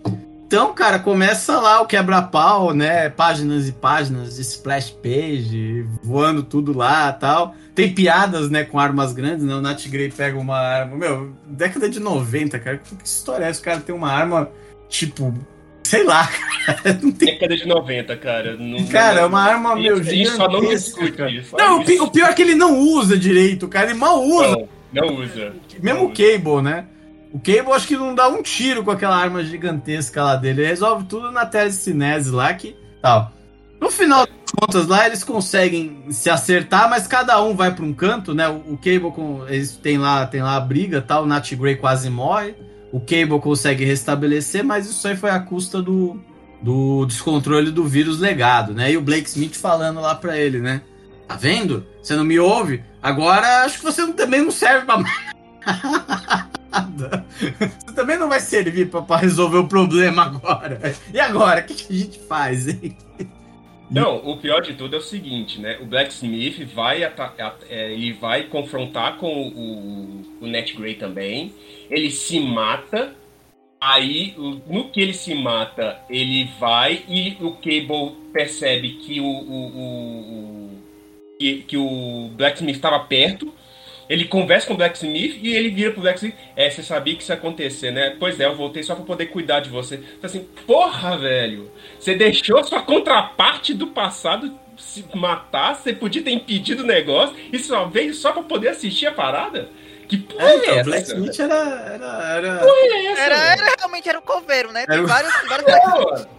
Então, 0.55 0.73
cara, 0.73 0.99
começa 0.99 1.59
lá 1.59 1.81
o 1.81 1.85
quebra-pau, 1.85 2.73
né? 2.73 3.09
Páginas 3.09 3.67
e 3.67 3.73
páginas 3.73 4.37
de 4.37 4.41
splash 4.41 4.89
page, 4.89 5.85
voando 6.01 6.41
tudo 6.43 6.71
lá 6.77 7.11
tal. 7.11 7.53
Tem 7.75 7.93
piadas, 7.93 8.49
né, 8.49 8.63
com 8.63 8.79
armas 8.79 9.11
grandes, 9.11 9.43
né? 9.43 9.53
O 9.53 9.59
Nat 9.59 9.85
Grey 9.89 10.09
pega 10.09 10.39
uma 10.39 10.57
arma. 10.57 10.95
Meu, 10.95 11.33
década 11.45 11.89
de 11.89 11.99
90, 11.99 12.57
cara. 12.57 12.77
Que 12.77 12.95
história 13.03 13.43
é 13.43 13.49
essa? 13.49 13.59
O 13.59 13.63
cara 13.65 13.81
tem 13.81 13.93
uma 13.93 14.09
arma, 14.09 14.49
tipo. 14.87 15.33
Sei 15.83 16.05
lá, 16.05 16.25
cara. 16.65 16.99
Não 17.03 17.11
tem. 17.11 17.33
Década 17.33 17.57
de 17.57 17.67
90, 17.67 18.15
cara. 18.15 18.55
Não, 18.55 18.85
Cara, 18.87 19.17
é 19.17 19.21
não- 19.23 19.27
uma 19.27 19.41
arma, 19.41 19.75
meu, 19.75 19.97
A 19.97 20.03
gente 20.03 20.29
só 20.29 20.47
não 20.47 20.61
gigantesca, 20.61 21.27
discute. 21.27 21.55
Não, 21.57 21.81
o 21.81 21.83
pi- 21.83 21.99
o 21.99 22.07
pior 22.09 22.29
é 22.29 22.33
que 22.33 22.41
ele 22.41 22.55
não 22.55 22.79
usa 22.79 23.17
direito, 23.17 23.67
cara. 23.67 23.89
Ele 23.89 23.99
mal 23.99 24.23
usa. 24.23 24.51
Não, 24.93 25.05
não 25.07 25.15
usa. 25.21 25.51
Mesmo 25.81 25.99
Não 25.99 26.05
o 26.05 26.13
Cable, 26.13 26.61
né? 26.63 26.85
O 27.33 27.39
Cable 27.39 27.73
acho 27.73 27.87
que 27.87 27.97
não 27.97 28.15
dá 28.15 28.27
um 28.27 28.41
tiro 28.41 28.83
com 28.83 28.91
aquela 28.91 29.15
arma 29.15 29.43
gigantesca 29.43 30.23
lá 30.23 30.35
dele. 30.35 30.61
Ele 30.61 30.69
resolve 30.69 31.05
tudo 31.05 31.31
na 31.31 31.45
telecinese 31.45 32.31
lá 32.31 32.53
que 32.53 32.75
tal. 33.01 33.31
No 33.79 33.91
final 33.91 34.25
das 34.25 34.51
contas 34.57 34.87
lá, 34.87 35.05
eles 35.05 35.23
conseguem 35.23 36.05
se 36.09 36.29
acertar, 36.29 36.89
mas 36.89 37.07
cada 37.07 37.41
um 37.43 37.55
vai 37.55 37.73
para 37.73 37.83
um 37.83 37.93
canto, 37.93 38.33
né? 38.33 38.47
O, 38.47 38.77
Cable 38.77 39.11
com. 39.11 39.45
Eles 39.47 39.77
têm 39.77 39.97
lá, 39.97 40.25
tem 40.25 40.41
lá 40.41 40.55
a 40.55 40.61
briga 40.61 41.01
tal, 41.01 41.23
o 41.23 41.27
Nat 41.27 41.53
Grey 41.53 41.75
quase 41.75 42.09
morre. 42.09 42.55
O 42.91 42.99
Cable 42.99 43.41
consegue 43.41 43.83
restabelecer, 43.83 44.63
mas 44.63 44.89
isso 44.89 45.05
aí 45.07 45.17
foi 45.17 45.29
à 45.29 45.39
custa 45.39 45.81
do, 45.81 46.17
do 46.61 47.05
descontrole 47.05 47.69
do 47.69 47.83
vírus 47.83 48.19
legado, 48.19 48.73
né? 48.73 48.91
E 48.91 48.97
o 48.97 49.01
Blake 49.01 49.27
Smith 49.27 49.55
falando 49.55 49.99
lá 49.99 50.15
pra 50.15 50.37
ele, 50.37 50.59
né? 50.59 50.81
Tá 51.27 51.35
vendo? 51.35 51.85
Você 52.01 52.15
não 52.15 52.23
me 52.23 52.39
ouve? 52.39 52.83
Agora 53.01 53.63
acho 53.63 53.79
que 53.79 53.83
você 53.83 54.11
também 54.13 54.41
não 54.41 54.51
serve 54.51 54.85
pra 54.85 55.03
nada. 56.81 57.25
Você 57.85 57.93
também 57.95 58.17
não 58.17 58.29
vai 58.29 58.39
servir 58.39 58.89
pra 58.89 59.17
resolver 59.17 59.57
o 59.57 59.67
problema 59.67 60.23
agora. 60.23 60.79
E 61.13 61.19
agora? 61.19 61.61
O 61.61 61.63
que, 61.63 61.73
que 61.73 61.93
a 61.93 61.97
gente 61.97 62.19
faz, 62.19 62.67
hein? 62.67 62.95
Não, 63.89 64.17
o 64.17 64.37
pior 64.37 64.61
de 64.61 64.73
tudo 64.73 64.95
é 64.95 64.99
o 64.99 65.01
seguinte, 65.01 65.61
né? 65.61 65.77
O 65.79 65.85
Blacksmith 65.85 66.65
vai 66.73 67.03
at- 67.03 67.19
é, 67.69 67.93
ele 67.93 68.13
vai 68.13 68.43
confrontar 68.45 69.17
com 69.17 69.27
o, 69.47 70.21
o 70.41 70.47
Net 70.47 70.75
Grey 70.75 70.95
também. 70.95 71.53
Ele 71.89 72.09
se 72.09 72.39
mata. 72.39 73.13
Aí, 73.79 74.33
no 74.67 74.89
que 74.89 74.99
ele 74.99 75.13
se 75.13 75.35
mata, 75.35 75.99
ele 76.09 76.49
vai 76.59 77.03
e 77.07 77.37
o 77.39 77.51
Cable 77.51 78.15
percebe 78.33 78.93
que 78.93 79.19
o, 79.19 79.25
o- 79.25 79.67
o- 79.67 80.71
que, 81.37 81.57
que 81.67 81.77
o 81.77 82.31
Blacksmith 82.35 82.77
estava 82.77 82.99
perto. 83.01 83.53
Ele 84.09 84.25
conversa 84.25 84.67
com 84.67 84.73
o 84.73 84.77
Blacksmith 84.77 85.39
e 85.41 85.55
ele 85.55 85.69
vira 85.69 85.91
pro 85.91 86.01
Blacksmith. 86.01 86.35
É, 86.55 86.69
você 86.69 86.83
sabia 86.83 87.15
que 87.15 87.23
isso 87.23 87.31
ia 87.31 87.35
acontecer, 87.35 87.91
né? 87.91 88.15
Pois 88.19 88.39
é, 88.39 88.45
eu 88.45 88.55
voltei 88.55 88.83
só 88.83 88.95
pra 88.95 89.03
poder 89.03 89.27
cuidar 89.27 89.61
de 89.61 89.69
você. 89.69 89.95
Então, 89.95 90.29
assim, 90.29 90.47
porra, 90.65 91.17
velho. 91.17 91.71
Você 91.99 92.13
deixou 92.15 92.63
sua 92.63 92.81
contraparte 92.81 93.73
do 93.73 93.87
passado 93.87 94.57
se 94.77 95.05
matar, 95.15 95.75
você 95.75 95.93
podia 95.93 96.21
ter 96.21 96.31
impedido 96.31 96.83
o 96.83 96.85
negócio 96.85 97.35
e 97.51 97.57
só 97.59 97.85
veio 97.85 98.13
só 98.13 98.31
pra 98.31 98.43
poder 98.43 98.69
assistir 98.69 99.07
a 99.07 99.11
parada? 99.11 99.69
Que 100.07 100.17
porra 100.17 100.49
é, 100.49 100.57
então, 100.57 100.75
o 100.75 100.77
essa? 100.77 100.83
Black 100.83 101.07
Smith 101.07 101.39
era. 101.39 101.55
era, 101.55 102.05
era... 102.35 102.47
é 102.47 103.05
essa, 103.05 103.21
Era, 103.21 103.35
era 103.35 103.75
realmente 103.77 104.07
era 104.09 104.19
o 104.19 104.21
coveiro, 104.21 104.71
né? 104.71 104.85
Tem 104.85 104.97
Era 104.97 105.07
vários, 105.07 105.33
vários 105.49 105.65
Pô, 105.65 106.35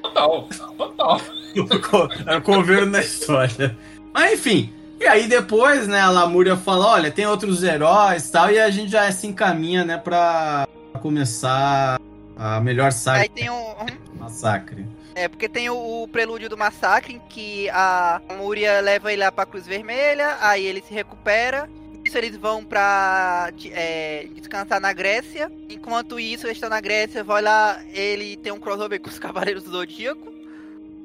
Total, 0.00 0.48
total. 0.78 1.20
Era 2.26 2.38
o 2.38 2.42
coveiro 2.42 2.86
na 2.86 3.00
história. 3.00 3.76
Mas 4.12 4.32
enfim. 4.32 4.72
E 5.00 5.06
aí 5.06 5.26
depois, 5.26 5.88
né, 5.88 5.98
a 5.98 6.10
Lamúria 6.10 6.58
fala, 6.58 6.86
olha, 6.86 7.10
tem 7.10 7.26
outros 7.26 7.62
heróis 7.62 8.28
e 8.28 8.32
tal, 8.32 8.50
e 8.50 8.60
a 8.60 8.68
gente 8.68 8.92
já 8.92 9.10
se 9.10 9.26
encaminha, 9.26 9.82
né, 9.82 9.96
pra 9.96 10.68
começar 11.00 11.98
a 12.36 12.60
melhor 12.60 12.92
saga 12.92 13.22
Aí 13.22 13.28
tem 13.30 13.48
um, 13.48 13.74
massacre. 14.18 14.86
É, 15.14 15.26
porque 15.26 15.48
tem 15.48 15.70
o, 15.70 16.02
o 16.02 16.08
prelúdio 16.08 16.50
do 16.50 16.56
massacre, 16.56 17.14
em 17.14 17.18
que 17.30 17.70
a 17.70 18.20
Múria 18.36 18.80
leva 18.80 19.10
ele 19.10 19.22
lá 19.22 19.32
pra 19.32 19.46
Cruz 19.46 19.66
Vermelha, 19.66 20.36
aí 20.38 20.66
ele 20.66 20.82
se 20.86 20.92
recupera. 20.92 21.68
Isso 22.04 22.16
eles 22.18 22.36
vão 22.36 22.62
pra 22.62 23.50
é, 23.72 24.26
descansar 24.34 24.80
na 24.80 24.92
Grécia. 24.92 25.50
Enquanto 25.68 26.20
isso, 26.20 26.46
eles 26.46 26.56
estão 26.56 26.68
na 26.70 26.80
Grécia, 26.80 27.24
vai 27.24 27.40
lá, 27.40 27.80
ele 27.92 28.36
tem 28.36 28.52
um 28.52 28.60
crossover 28.60 29.00
com 29.00 29.08
os 29.08 29.18
Cavaleiros 29.18 29.64
do 29.64 29.70
Zodíaco. 29.70 30.39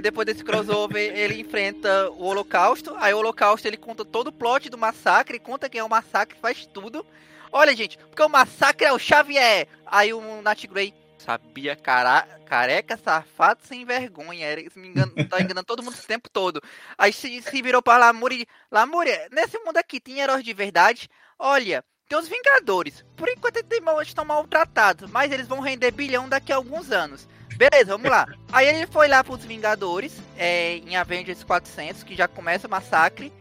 Depois 0.02 0.26
desse 0.26 0.44
crossover, 0.44 1.18
ele 1.18 1.42
enfrenta 1.42 2.10
o 2.12 2.24
Holocausto. 2.24 2.96
Aí 2.98 3.14
o 3.14 3.18
Holocausto 3.18 3.68
ele 3.68 3.78
conta 3.78 4.06
todo 4.06 4.28
o 4.28 4.32
plot 4.32 4.70
do 4.70 4.78
massacre, 4.78 5.40
conta 5.40 5.70
quem 5.70 5.80
é 5.80 5.84
o 5.84 5.90
massacre, 5.90 6.38
faz 6.40 6.66
tudo. 6.66 7.06
Olha, 7.52 7.76
gente, 7.76 7.98
porque 7.98 8.22
o 8.22 8.30
massacre 8.30 8.86
é 8.86 8.94
o 8.94 9.00
Xavier. 9.00 9.68
Aí 9.86 10.14
o 10.14 10.42
Nat 10.42 10.66
Grey 10.68 10.94
sabia, 11.18 11.76
cara, 11.76 12.22
careca, 12.46 12.98
safado, 12.98 13.62
sem 13.64 13.84
vergonha. 13.84 14.46
Era, 14.46 14.70
se 14.70 14.78
me 14.78 14.90
engano, 14.90 15.12
tá 15.28 15.42
enganando 15.42 15.66
todo 15.66 15.82
mundo 15.82 15.94
esse 15.94 16.06
tempo 16.06 16.30
todo. 16.30 16.62
Aí 16.98 17.12
se, 17.12 17.42
se 17.42 17.62
virou 17.62 17.82
pra 17.82 17.98
Lamúria 17.98 18.42
e 18.44 18.48
Lamúria, 18.72 19.28
nesse 19.32 19.58
mundo 19.60 19.78
aqui 19.78 20.00
tem 20.00 20.20
heróis 20.20 20.44
de 20.44 20.54
verdade. 20.54 21.10
Olha, 21.40 21.84
tem 22.08 22.18
os 22.18 22.28
Vingadores. 22.28 23.04
Por 23.16 23.28
enquanto 23.28 23.58
eles 23.58 24.08
estão 24.08 24.24
maltratados, 24.24 25.10
mas 25.10 25.32
eles 25.32 25.48
vão 25.48 25.60
render 25.60 25.92
bilhão 25.92 26.30
daqui 26.30 26.52
a 26.52 26.58
alguns 26.58 26.92
anos. 26.92 27.28
Beleza, 27.58 27.92
vamos 27.92 28.10
lá. 28.10 28.28
Aí 28.52 28.68
ele 28.68 28.88
foi 28.88 29.08
lá 29.08 29.24
pros 29.24 29.46
Vingadores, 29.46 30.20
é, 30.38 30.78
em 30.78 30.96
Avengers 30.96 31.44
400, 31.44 32.04
que 32.04 32.16
já 32.16 32.28
começa 32.28 32.68
o 32.68 32.70
massacre. 32.70 33.32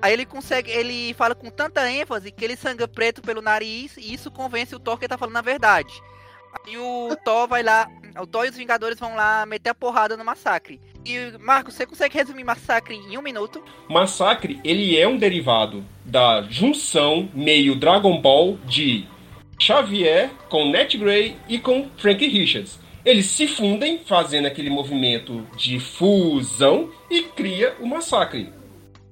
Aí 0.00 0.12
ele 0.12 0.26
consegue, 0.26 0.70
ele 0.70 1.14
fala 1.14 1.34
com 1.34 1.50
tanta 1.50 1.90
ênfase 1.90 2.30
que 2.30 2.44
ele 2.44 2.56
sangra 2.56 2.86
preto 2.86 3.22
pelo 3.22 3.40
nariz 3.40 3.96
e 3.96 4.12
isso 4.12 4.30
convence 4.30 4.74
o 4.74 4.78
Thor 4.78 4.98
que 4.98 5.04
ele 5.04 5.08
tá 5.08 5.18
falando 5.18 5.36
a 5.36 5.42
verdade. 5.42 5.92
Aí 6.66 6.76
o 6.76 7.16
Thor 7.24 7.48
vai 7.48 7.62
lá, 7.62 7.88
o 8.20 8.26
Thor 8.26 8.44
e 8.44 8.50
os 8.50 8.56
Vingadores 8.56 8.98
vão 8.98 9.16
lá 9.16 9.44
meter 9.46 9.70
a 9.70 9.74
porrada 9.74 10.16
no 10.16 10.24
Massacre. 10.24 10.80
E, 11.04 11.32
Marcos, 11.38 11.74
você 11.74 11.86
consegue 11.86 12.16
resumir 12.16 12.44
Massacre 12.44 12.94
em 12.94 13.18
um 13.18 13.22
minuto? 13.22 13.62
Massacre, 13.88 14.60
ele 14.62 14.98
é 14.98 15.06
um 15.06 15.18
derivado 15.18 15.84
da 16.04 16.42
junção 16.42 17.28
meio 17.34 17.74
Dragon 17.74 18.20
Ball 18.20 18.58
de 18.66 19.06
Xavier 19.58 20.30
com 20.48 20.70
Ned 20.70 20.96
Grey 20.96 21.36
e 21.48 21.58
com 21.58 21.88
Frank 21.96 22.26
Richards. 22.26 22.83
Eles 23.04 23.26
se 23.26 23.46
fundem 23.46 23.98
fazendo 23.98 24.46
aquele 24.46 24.70
movimento 24.70 25.46
de 25.56 25.78
fusão 25.78 26.90
e 27.10 27.22
cria 27.22 27.74
o 27.80 27.86
Massacre. 27.86 28.52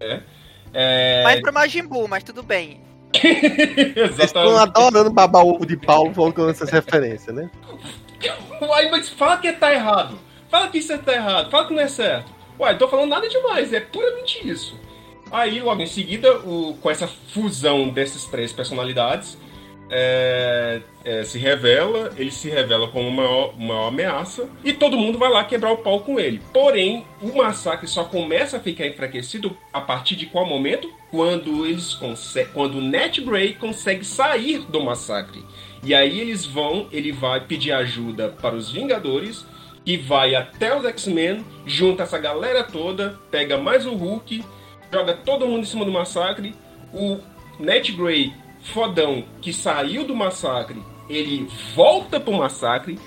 É. 0.01 0.21
É... 0.73 1.23
Mais 1.25 1.41
pra 1.41 1.53
Majin 1.53 1.87
Buu, 1.87 2.09
mas 2.09 2.25
tudo 2.25 2.43
bem. 2.43 2.81
Vocês 3.13 4.21
estão 4.21 4.57
adorando 4.57 5.11
babar 5.11 5.45
ovo 5.45 5.67
de 5.67 5.77
Paulo 5.77 6.15
colocando 6.15 6.51
essas 6.51 6.71
referências, 6.71 7.35
né? 7.35 7.51
Uai, 8.61 8.91
mas 8.91 9.11
fala 9.11 9.37
que 9.37 9.53
tá 9.53 9.73
errado. 9.73 10.19
Fala 10.49 10.69
que 10.69 10.79
isso 10.79 10.97
tá 10.99 11.13
errado. 11.13 11.51
Fala 11.51 11.67
que 11.67 11.75
não 11.75 11.83
é 11.83 11.89
certo. 11.89 12.33
Uai, 12.59 12.73
não 12.73 12.79
tô 12.79 12.89
falando 12.89 13.11
nada 13.11 13.29
demais. 13.29 13.73
É 13.73 13.81
puramente 13.81 14.49
isso. 14.49 14.79
Aí, 15.31 15.61
logo 15.61 15.83
em 15.83 15.87
seguida, 15.87 16.39
o, 16.41 16.77
com 16.81 16.91
essa 16.91 17.09
fusão 17.09 17.89
dessas 17.89 18.27
três 18.27 18.53
personalidades, 18.53 19.39
é, 19.91 20.81
é, 21.05 21.25
se 21.25 21.39
revela, 21.39 22.13
ele 22.17 22.31
se 22.31 22.49
revela 22.49 22.89
como 22.89 23.09
uma 23.09 23.23
maior, 23.23 23.59
maior 23.59 23.89
ameaça 23.89 24.49
e 24.65 24.73
todo 24.73 24.97
mundo 24.97 25.19
vai 25.19 25.31
lá 25.31 25.45
quebrar 25.45 25.73
o 25.73 25.79
pau 25.79 26.01
com 26.01 26.19
ele. 26.19 26.41
Porém, 26.53 27.05
o 27.21 27.37
massacre 27.37 27.87
só 27.87 28.05
começa 28.05 28.57
a 28.57 28.61
ficar 28.61 28.87
enfraquecido 28.87 29.57
a 29.73 29.81
partir 29.81 30.17
de 30.17 30.27
qual 30.27 30.47
momento? 30.47 30.91
Quando 31.11 31.67
eles 31.67 31.99
quando 32.55 32.79
o 32.79 32.81
Net 32.81 33.21
Grey 33.21 33.55
consegue 33.55 34.05
sair 34.05 34.61
do 34.61 34.83
massacre. 34.83 35.45
E 35.85 35.95
aí 35.95 36.21
eles 36.21 36.47
vão, 36.47 36.87
ele 36.93 37.13
vai 37.13 37.41
pedir 37.41 37.73
ajuda 37.73 38.29
para 38.29 38.55
os 38.55 38.71
Vingadores 38.71 39.45
e 39.85 39.97
vai 39.97 40.35
até 40.35 40.77
os 40.77 40.85
X-Men, 40.85 41.45
junta 41.67 42.05
essa 42.05 42.19
galera 42.19 42.63
toda, 42.63 43.19
pega 43.31 43.59
mais 43.59 43.85
o 43.85 43.95
Hulk, 43.95 44.45
joga 44.93 45.13
todo 45.13 45.47
mundo 45.47 45.63
em 45.63 45.67
cima 45.67 45.85
do 45.85 45.91
massacre. 45.91 46.55
O 46.93 47.19
Net 47.59 47.91
Grey 47.93 48.33
fodão 48.63 49.25
que 49.41 49.53
saiu 49.53 50.05
do 50.05 50.15
massacre, 50.15 50.83
ele 51.09 51.49
volta 51.75 52.19
pro 52.19 52.33
massacre, 52.33 52.99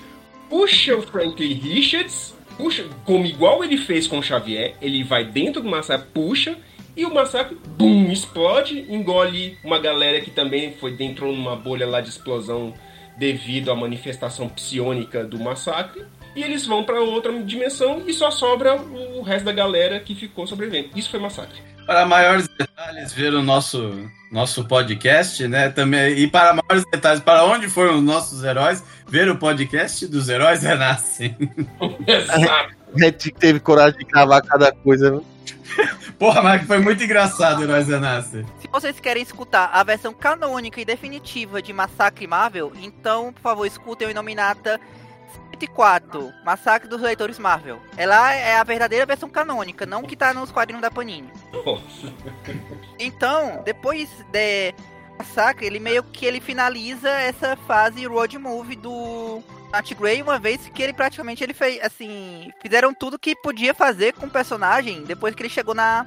puxa 0.48 0.96
o 0.96 1.02
Franklin 1.02 1.54
Richards, 1.54 2.34
puxa, 2.56 2.86
como 3.04 3.26
igual 3.26 3.64
ele 3.64 3.76
fez 3.76 4.06
com 4.06 4.18
o 4.18 4.22
Xavier, 4.22 4.76
ele 4.80 5.02
vai 5.02 5.24
dentro 5.24 5.62
do 5.62 5.68
massacre, 5.68 6.06
puxa, 6.12 6.56
e 6.96 7.04
o 7.04 7.12
massacre, 7.12 7.58
bum, 7.76 8.10
explode, 8.10 8.86
engole 8.88 9.58
uma 9.62 9.78
galera 9.78 10.20
que 10.20 10.30
também 10.30 10.72
foi 10.72 10.92
dentro 10.92 11.26
numa 11.26 11.54
bolha 11.54 11.86
lá 11.86 12.00
de 12.00 12.08
explosão 12.08 12.72
devido 13.18 13.70
à 13.70 13.74
manifestação 13.74 14.48
psionica 14.48 15.22
do 15.22 15.38
massacre. 15.38 16.04
E 16.34 16.42
eles 16.42 16.66
vão 16.66 16.84
para 16.84 17.00
outra 17.00 17.32
dimensão 17.42 18.02
e 18.06 18.14
só 18.14 18.30
sobra 18.30 18.76
o 18.76 19.22
resto 19.22 19.44
da 19.44 19.52
galera 19.52 20.00
que 20.00 20.14
ficou 20.14 20.46
sobrevivendo. 20.46 20.90
Isso 20.96 21.10
foi 21.10 21.20
massacre. 21.20 21.75
Para 21.86 22.04
maiores 22.04 22.48
detalhes, 22.48 23.12
ver 23.12 23.32
o 23.34 23.42
nosso, 23.42 24.10
nosso 24.30 24.64
podcast, 24.64 25.46
né? 25.46 25.68
Também, 25.68 26.18
e 26.18 26.26
para 26.26 26.52
maiores 26.54 26.84
detalhes, 26.90 27.20
para 27.20 27.44
onde 27.44 27.68
foram 27.68 27.98
os 27.98 28.02
nossos 28.02 28.42
heróis, 28.42 28.82
ver 29.08 29.28
o 29.28 29.36
podcast 29.36 30.06
dos 30.06 30.28
heróis 30.28 30.62
renascem. 30.62 31.36
Exato. 32.06 32.76
A 32.94 33.04
gente 33.04 33.30
teve 33.30 33.60
coragem 33.60 33.98
de 33.98 34.04
gravar 34.04 34.42
cada 34.42 34.72
coisa, 34.72 35.10
né? 35.10 35.20
Porra, 36.18 36.42
mas 36.42 36.66
foi 36.66 36.78
muito 36.78 37.04
engraçado 37.04 37.62
Heróis 37.62 37.88
Renascem. 37.88 38.44
Se 38.60 38.68
vocês 38.68 38.98
querem 38.98 39.22
escutar 39.22 39.70
a 39.72 39.82
versão 39.82 40.14
canônica 40.14 40.80
e 40.80 40.84
definitiva 40.84 41.60
de 41.60 41.72
Massacre 41.72 42.26
Marvel, 42.26 42.72
então, 42.80 43.32
por 43.32 43.42
favor, 43.42 43.66
escutem 43.66 44.08
o 44.08 44.10
Inominata 44.10 44.80
104, 45.50 46.32
Massacre 46.44 46.88
dos 46.88 47.00
Leitores 47.00 47.38
Marvel. 47.38 47.80
Ela 47.96 48.34
é 48.34 48.56
a 48.56 48.64
verdadeira 48.64 49.06
versão 49.06 49.28
canônica, 49.28 49.86
não 49.86 50.02
que 50.02 50.16
tá 50.16 50.34
nos 50.34 50.50
quadrinhos 50.50 50.82
da 50.82 50.90
Panini. 50.90 51.30
Então, 52.98 53.62
depois 53.64 54.08
de 54.30 54.74
Massacre, 55.18 55.66
ele 55.66 55.80
meio 55.80 56.02
que 56.02 56.26
ele 56.26 56.40
finaliza 56.40 57.08
essa 57.08 57.56
fase 57.56 58.06
road 58.06 58.38
movie 58.38 58.76
do 58.76 59.42
Nat 59.72 59.92
Grey, 59.94 60.22
uma 60.22 60.38
vez 60.38 60.68
que 60.68 60.82
ele 60.82 60.92
praticamente 60.92 61.42
ele 61.42 61.54
fez, 61.54 61.82
assim, 61.82 62.52
fizeram 62.60 62.92
tudo 62.94 63.18
que 63.18 63.34
podia 63.36 63.74
fazer 63.74 64.12
com 64.12 64.26
o 64.26 64.30
personagem 64.30 65.04
depois 65.04 65.34
que 65.34 65.42
ele 65.42 65.48
chegou 65.48 65.74
na 65.74 66.06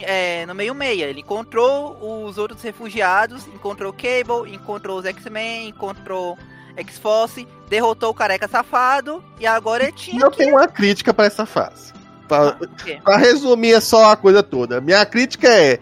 é, 0.00 0.44
no 0.46 0.54
meio 0.54 0.74
meia. 0.74 1.04
Ele 1.04 1.20
encontrou 1.20 2.26
os 2.26 2.38
outros 2.38 2.62
refugiados, 2.62 3.46
encontrou 3.48 3.92
Cable, 3.92 4.52
encontrou 4.52 4.98
os 4.98 5.04
X-Men, 5.04 5.68
encontrou 5.68 6.36
X-Force, 6.76 7.46
derrotou 7.68 8.10
o 8.10 8.14
careca 8.14 8.48
safado 8.48 9.22
e 9.38 9.46
agora 9.46 9.84
ele 9.84 9.92
tinha. 9.92 10.22
Eu 10.22 10.30
que... 10.30 10.38
tenho 10.38 10.56
uma 10.56 10.68
crítica 10.68 11.12
para 11.12 11.26
essa 11.26 11.46
fase. 11.46 11.92
Pra, 12.28 12.50
ah, 12.50 12.58
pra 13.02 13.16
resumir 13.16 13.80
só 13.80 14.10
a 14.10 14.16
coisa 14.16 14.42
toda. 14.42 14.80
Minha 14.80 15.04
crítica 15.04 15.48
é. 15.48 15.78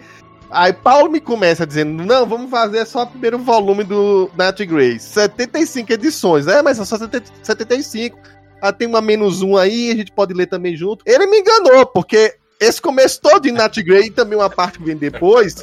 Aí 0.51 0.72
Paulo 0.72 1.11
me 1.11 1.20
começa 1.20 1.66
dizendo: 1.66 2.05
não, 2.05 2.26
vamos 2.26 2.51
fazer 2.51 2.84
só 2.86 3.05
o 3.05 3.07
primeiro 3.07 3.38
volume 3.38 3.84
do 3.84 4.30
Nat 4.36 4.61
Grace. 4.61 5.01
75 5.01 5.93
edições. 5.93 6.47
É, 6.47 6.61
mas 6.62 6.76
são 6.76 6.84
só 6.84 6.97
75. 7.43 8.18
Ah, 8.61 8.72
tem 8.72 8.86
uma 8.86 9.01
menos 9.01 9.43
um 9.43 9.57
aí, 9.57 9.90
a 9.90 9.97
gente 9.97 10.12
pode 10.12 10.34
ler 10.34 10.47
também 10.47 10.76
junto. 10.76 11.03
Ele 11.07 11.26
me 11.26 11.40
enganou, 11.40 11.84
porque 11.86 12.36
esse 12.63 12.81
começo 12.81 13.21
todo 13.21 13.43
de 13.43 13.53
Nat 13.53 13.77
Grey 13.79 14.07
e 14.07 14.11
também 14.11 14.39
uma 14.39 14.49
parte 14.49 14.79
que 14.79 14.85
vem 14.85 14.97
depois, 14.97 15.57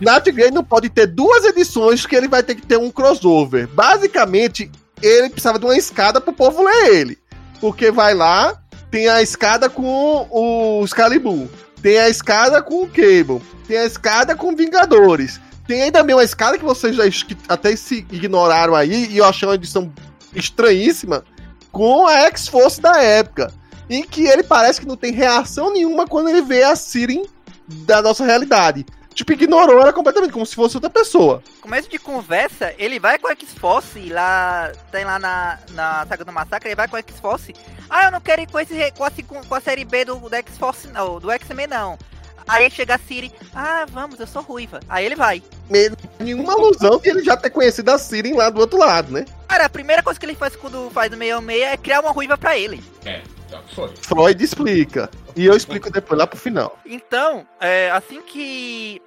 Nat 0.00 0.26
Grey 0.26 0.50
não 0.50 0.64
pode 0.64 0.88
ter 0.88 1.06
duas 1.06 1.44
edições 1.44 2.06
que 2.06 2.16
ele 2.16 2.28
vai 2.28 2.42
ter 2.42 2.54
que 2.54 2.66
ter 2.66 2.78
um 2.78 2.90
crossover. 2.90 3.68
Basicamente, 3.68 4.70
ele 5.02 5.28
precisava 5.28 5.58
de 5.58 5.66
uma 5.66 5.76
escada 5.76 6.20
pro 6.20 6.32
povo 6.32 6.62
ler 6.62 6.94
ele. 6.94 7.18
Porque 7.60 7.90
vai 7.90 8.14
lá, 8.14 8.58
tem 8.90 9.08
a 9.08 9.20
escada 9.20 9.68
com 9.68 10.26
o 10.30 10.82
Excalibur, 10.82 11.46
tem 11.82 11.98
a 11.98 12.08
escada 12.08 12.62
com 12.62 12.84
o 12.84 12.88
Cable, 12.88 13.42
tem 13.68 13.76
a 13.76 13.84
escada 13.84 14.34
com 14.34 14.56
Vingadores. 14.56 15.38
Tem 15.66 15.82
aí 15.82 15.92
também 15.92 16.16
uma 16.16 16.24
escada 16.24 16.58
que 16.58 16.64
vocês 16.64 16.96
já 16.96 17.04
até 17.48 17.76
se 17.76 17.98
ignoraram 18.10 18.74
aí, 18.74 19.08
e 19.10 19.18
eu 19.18 19.24
achei 19.26 19.46
uma 19.46 19.54
edição 19.54 19.92
estranhíssima, 20.34 21.22
com 21.70 22.06
a 22.06 22.20
X-Force 22.22 22.80
da 22.80 23.00
época 23.00 23.52
em 23.90 24.04
que 24.04 24.24
ele 24.26 24.44
parece 24.44 24.80
que 24.80 24.86
não 24.86 24.96
tem 24.96 25.12
reação 25.12 25.72
nenhuma 25.72 26.06
quando 26.06 26.28
ele 26.28 26.40
vê 26.40 26.62
a 26.62 26.76
Siren 26.76 27.24
da 27.66 28.00
nossa 28.00 28.24
realidade. 28.24 28.86
Tipo, 29.12 29.32
ignorou 29.32 29.80
ela 29.80 29.92
completamente, 29.92 30.32
como 30.32 30.46
se 30.46 30.54
fosse 30.54 30.76
outra 30.76 30.88
pessoa. 30.88 31.42
Começo 31.60 31.90
de 31.90 31.98
conversa, 31.98 32.72
ele 32.78 33.00
vai 33.00 33.18
com 33.18 33.26
a 33.26 33.32
X-Force 33.32 34.08
lá, 34.08 34.70
tem 34.92 35.04
lá 35.04 35.18
na, 35.18 35.58
na 35.72 36.06
saga 36.06 36.24
do 36.24 36.32
massacre, 36.32 36.68
ele 36.68 36.76
vai 36.76 36.86
com 36.86 36.96
a 36.96 37.00
X-Force. 37.00 37.52
Ah, 37.90 38.04
eu 38.04 38.12
não 38.12 38.20
quero 38.20 38.40
ir 38.40 38.46
com, 38.46 38.58
esse, 38.60 38.92
com, 38.92 39.04
a, 39.04 39.10
com 39.46 39.54
a 39.54 39.60
série 39.60 39.84
B 39.84 40.04
do, 40.04 40.14
do 40.16 40.34
X-Force, 40.36 40.86
não, 40.88 41.18
do 41.18 41.30
X-Men 41.32 41.66
não. 41.66 41.98
Aí 42.46 42.70
chega 42.70 42.94
a 42.94 42.98
Siri, 42.98 43.32
ah, 43.54 43.84
vamos, 43.90 44.18
eu 44.18 44.26
sou 44.26 44.42
ruiva. 44.42 44.80
Aí 44.88 45.04
ele 45.04 45.16
vai. 45.16 45.42
Nenhuma 46.18 46.52
alusão 46.52 46.98
de 46.98 47.08
ele 47.08 47.22
já 47.22 47.36
ter 47.36 47.50
conhecido 47.50 47.90
a 47.90 47.98
Siri 47.98 48.32
lá 48.32 48.48
do 48.48 48.60
outro 48.60 48.78
lado, 48.78 49.12
né? 49.12 49.24
Cara, 49.48 49.66
a 49.66 49.68
primeira 49.68 50.02
coisa 50.02 50.18
que 50.18 50.26
ele 50.26 50.34
faz 50.34 50.56
quando 50.56 50.90
faz 50.90 51.10
do 51.10 51.16
meio 51.16 51.42
meia 51.42 51.72
é 51.72 51.76
criar 51.76 52.00
uma 52.00 52.10
ruiva 52.10 52.38
pra 52.38 52.56
ele. 52.56 52.82
É. 53.04 53.22
Foi. 53.74 53.90
Freud 54.02 54.42
explica. 54.42 55.10
E 55.36 55.46
eu 55.46 55.56
explico 55.56 55.90
depois 55.90 56.18
lá 56.18 56.26
pro 56.26 56.38
final. 56.38 56.78
Então, 56.84 57.46
é, 57.60 57.90
assim 57.90 58.20
que 58.22 59.00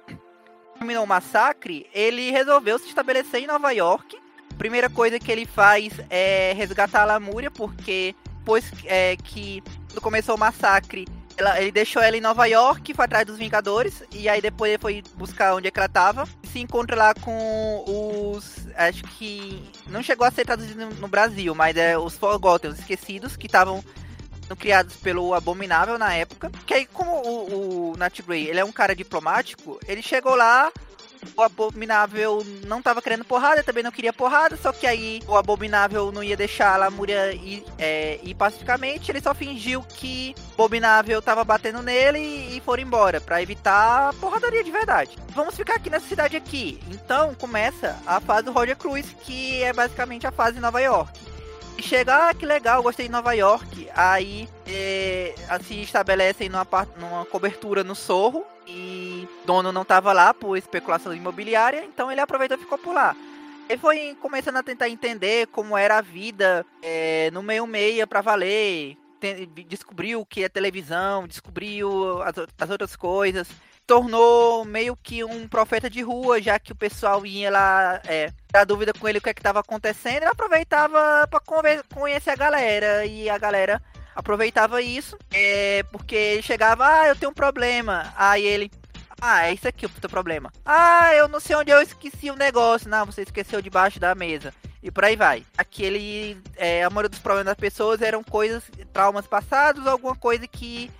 terminou 0.78 1.04
o 1.04 1.06
massacre, 1.06 1.86
ele 1.94 2.30
resolveu 2.30 2.78
se 2.78 2.88
estabelecer 2.88 3.42
em 3.42 3.46
Nova 3.46 3.70
York. 3.72 4.18
Primeira 4.58 4.88
coisa 4.88 5.18
que 5.18 5.32
ele 5.32 5.46
faz 5.46 5.92
é 6.10 6.52
resgatar 6.56 7.02
a 7.02 7.06
Lamúria, 7.06 7.50
porque 7.50 8.14
depois 8.38 8.70
é, 8.84 9.16
que 9.16 9.62
quando 9.88 10.00
começou 10.00 10.34
o 10.36 10.38
massacre, 10.38 11.06
ela, 11.36 11.60
ele 11.60 11.72
deixou 11.72 12.00
ela 12.02 12.16
em 12.16 12.20
Nova 12.20 12.46
York, 12.46 12.94
foi 12.94 13.04
atrás 13.04 13.26
dos 13.26 13.38
Vingadores, 13.38 14.04
e 14.12 14.28
aí 14.28 14.40
depois 14.40 14.70
ele 14.70 14.80
foi 14.80 15.02
buscar 15.16 15.54
onde 15.54 15.66
é 15.66 15.70
que 15.70 15.78
ela 15.78 15.88
tava. 15.88 16.28
Se 16.44 16.60
encontra 16.60 16.96
lá 16.96 17.14
com 17.14 17.84
os. 17.86 18.68
Acho 18.76 19.02
que. 19.04 19.62
Não 19.88 20.02
chegou 20.02 20.26
a 20.26 20.30
ser 20.30 20.44
traduzido 20.44 20.86
no, 20.86 20.94
no 20.94 21.08
Brasil, 21.08 21.54
mas 21.54 21.76
é 21.76 21.98
os 21.98 22.16
Forgotten, 22.16 22.70
os 22.70 22.78
esquecidos, 22.78 23.36
que 23.36 23.46
estavam 23.46 23.82
criados 24.56 24.96
pelo 24.96 25.34
Abominável 25.34 25.98
na 25.98 26.14
época. 26.14 26.50
Que 26.66 26.74
aí, 26.74 26.86
como 26.86 27.10
o, 27.10 27.92
o 27.92 27.96
Nat 27.96 28.20
Grey, 28.22 28.48
ele 28.48 28.60
é 28.60 28.64
um 28.64 28.72
cara 28.72 28.94
diplomático, 28.94 29.78
ele 29.86 30.02
chegou 30.02 30.34
lá, 30.34 30.70
o 31.36 31.42
Abominável 31.42 32.44
não 32.66 32.82
tava 32.82 33.00
querendo 33.00 33.24
porrada, 33.24 33.62
também 33.62 33.82
não 33.82 33.90
queria 33.90 34.12
porrada, 34.12 34.56
só 34.56 34.72
que 34.72 34.86
aí 34.86 35.22
o 35.26 35.36
Abominável 35.36 36.12
não 36.12 36.22
ia 36.22 36.36
deixar 36.36 36.74
a 36.74 36.76
Lamúria 36.76 37.32
ir, 37.32 37.64
é, 37.78 38.20
ir 38.22 38.34
pacificamente, 38.34 39.10
ele 39.10 39.20
só 39.20 39.34
fingiu 39.34 39.82
que 39.82 40.34
o 40.56 40.62
Abominável 40.62 41.22
tava 41.22 41.44
batendo 41.44 41.82
nele 41.82 42.18
e, 42.18 42.56
e 42.56 42.60
foram 42.60 42.82
embora, 42.82 43.20
para 43.20 43.42
evitar 43.42 44.12
porradaria 44.14 44.62
de 44.62 44.70
verdade. 44.70 45.16
Vamos 45.30 45.56
ficar 45.56 45.76
aqui 45.76 45.90
nessa 45.90 46.06
cidade 46.06 46.36
aqui. 46.36 46.80
Então 46.90 47.34
começa 47.34 47.98
a 48.06 48.20
fase 48.20 48.44
do 48.44 48.52
Roger 48.52 48.76
Cruz, 48.76 49.06
que 49.22 49.62
é 49.62 49.72
basicamente 49.72 50.26
a 50.26 50.32
fase 50.32 50.60
Nova 50.60 50.80
York. 50.80 51.33
Chega, 51.80 52.28
ah, 52.28 52.34
que 52.34 52.46
legal, 52.46 52.82
gostei 52.82 53.06
de 53.06 53.12
Nova 53.12 53.34
York. 53.34 53.88
Aí 53.94 54.48
é, 54.66 55.34
se 55.62 55.82
estabelecem 55.82 56.48
numa, 56.48 56.66
numa 56.98 57.24
cobertura 57.26 57.84
no 57.84 57.94
Sorro. 57.94 58.44
E 58.66 59.28
dono 59.44 59.70
não 59.70 59.84
tava 59.84 60.12
lá 60.12 60.32
por 60.32 60.56
especulação 60.56 61.14
imobiliária, 61.14 61.84
então 61.84 62.10
ele 62.10 62.20
aproveitou 62.20 62.56
e 62.56 62.60
ficou 62.60 62.78
por 62.78 62.94
lá. 62.94 63.14
Ele 63.68 63.78
foi 63.78 64.16
começando 64.20 64.56
a 64.56 64.62
tentar 64.62 64.88
entender 64.88 65.46
como 65.48 65.76
era 65.76 65.98
a 65.98 66.02
vida 66.02 66.64
é, 66.82 67.30
no 67.30 67.42
meio 67.42 67.66
meia 67.66 68.06
para 68.06 68.22
valer. 68.22 68.96
descobriu 69.68 70.20
o 70.20 70.26
que 70.26 70.44
é 70.44 70.48
televisão, 70.48 71.26
descobriu 71.28 72.22
as, 72.22 72.34
as 72.58 72.70
outras 72.70 72.96
coisas 72.96 73.48
tornou 73.86 74.64
meio 74.64 74.96
que 74.96 75.22
um 75.24 75.46
profeta 75.46 75.88
de 75.90 76.02
rua, 76.02 76.40
já 76.40 76.58
que 76.58 76.72
o 76.72 76.76
pessoal 76.76 77.24
ia 77.26 77.50
lá 77.50 78.00
é, 78.06 78.32
dar 78.50 78.64
dúvida 78.64 78.92
com 78.92 79.08
ele 79.08 79.18
o 79.18 79.20
que 79.20 79.28
é 79.28 79.32
estava 79.32 79.60
acontecendo, 79.60 80.16
ele 80.16 80.26
aproveitava 80.26 81.26
para 81.28 81.40
conhecer 81.92 82.30
a 82.30 82.36
galera 82.36 83.04
e 83.04 83.28
a 83.28 83.36
galera 83.36 83.82
aproveitava 84.14 84.80
isso, 84.80 85.18
é, 85.32 85.82
porque 85.90 86.40
chegava, 86.42 86.86
ah, 86.86 87.08
eu 87.08 87.16
tenho 87.16 87.30
um 87.30 87.34
problema, 87.34 88.12
aí 88.16 88.44
ele, 88.44 88.70
ah, 89.20 89.46
é 89.48 89.52
isso 89.52 89.66
aqui 89.66 89.86
o 89.86 89.88
teu 89.88 90.08
problema. 90.08 90.52
Ah, 90.64 91.12
eu 91.14 91.28
não 91.28 91.40
sei 91.40 91.56
onde 91.56 91.70
eu 91.70 91.82
esqueci 91.82 92.30
o 92.30 92.36
negócio, 92.36 92.88
não, 92.88 93.06
você 93.06 93.22
esqueceu 93.22 93.60
debaixo 93.60 93.98
da 93.98 94.14
mesa. 94.14 94.54
E 94.82 94.90
por 94.90 95.02
aí 95.02 95.16
vai. 95.16 95.46
Aquele, 95.56 96.36
é, 96.56 96.84
a 96.84 96.90
maioria 96.90 97.08
dos 97.08 97.18
problemas 97.18 97.46
das 97.46 97.56
pessoas 97.56 98.02
eram 98.02 98.22
coisas, 98.22 98.62
traumas 98.92 99.26
passados, 99.26 99.86
alguma 99.86 100.14
coisa 100.14 100.46
que 100.46 100.90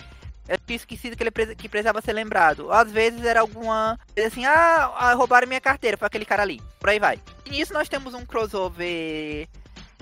eu 0.49 0.59
tinha 0.59 0.77
esquecido 0.77 1.17
que 1.17 1.23
ele 1.23 1.55
que 1.57 1.69
precisava 1.69 2.01
ser 2.01 2.13
lembrado. 2.13 2.71
Às 2.73 2.91
vezes 2.91 3.25
era 3.25 3.41
alguma. 3.41 3.99
Assim, 4.27 4.45
ah, 4.45 4.93
ah, 4.97 5.15
roubaram 5.15 5.49
minha 5.49 5.61
carteira, 5.61 5.97
foi 5.97 6.07
aquele 6.07 6.25
cara 6.25 6.43
ali. 6.43 6.61
Por 6.79 6.91
aí 6.91 6.99
vai. 6.99 7.19
E 7.47 7.51
nisso 7.51 7.73
nós 7.73 7.89
temos 7.89 8.15
um 8.15 8.25
crossover 8.25 9.49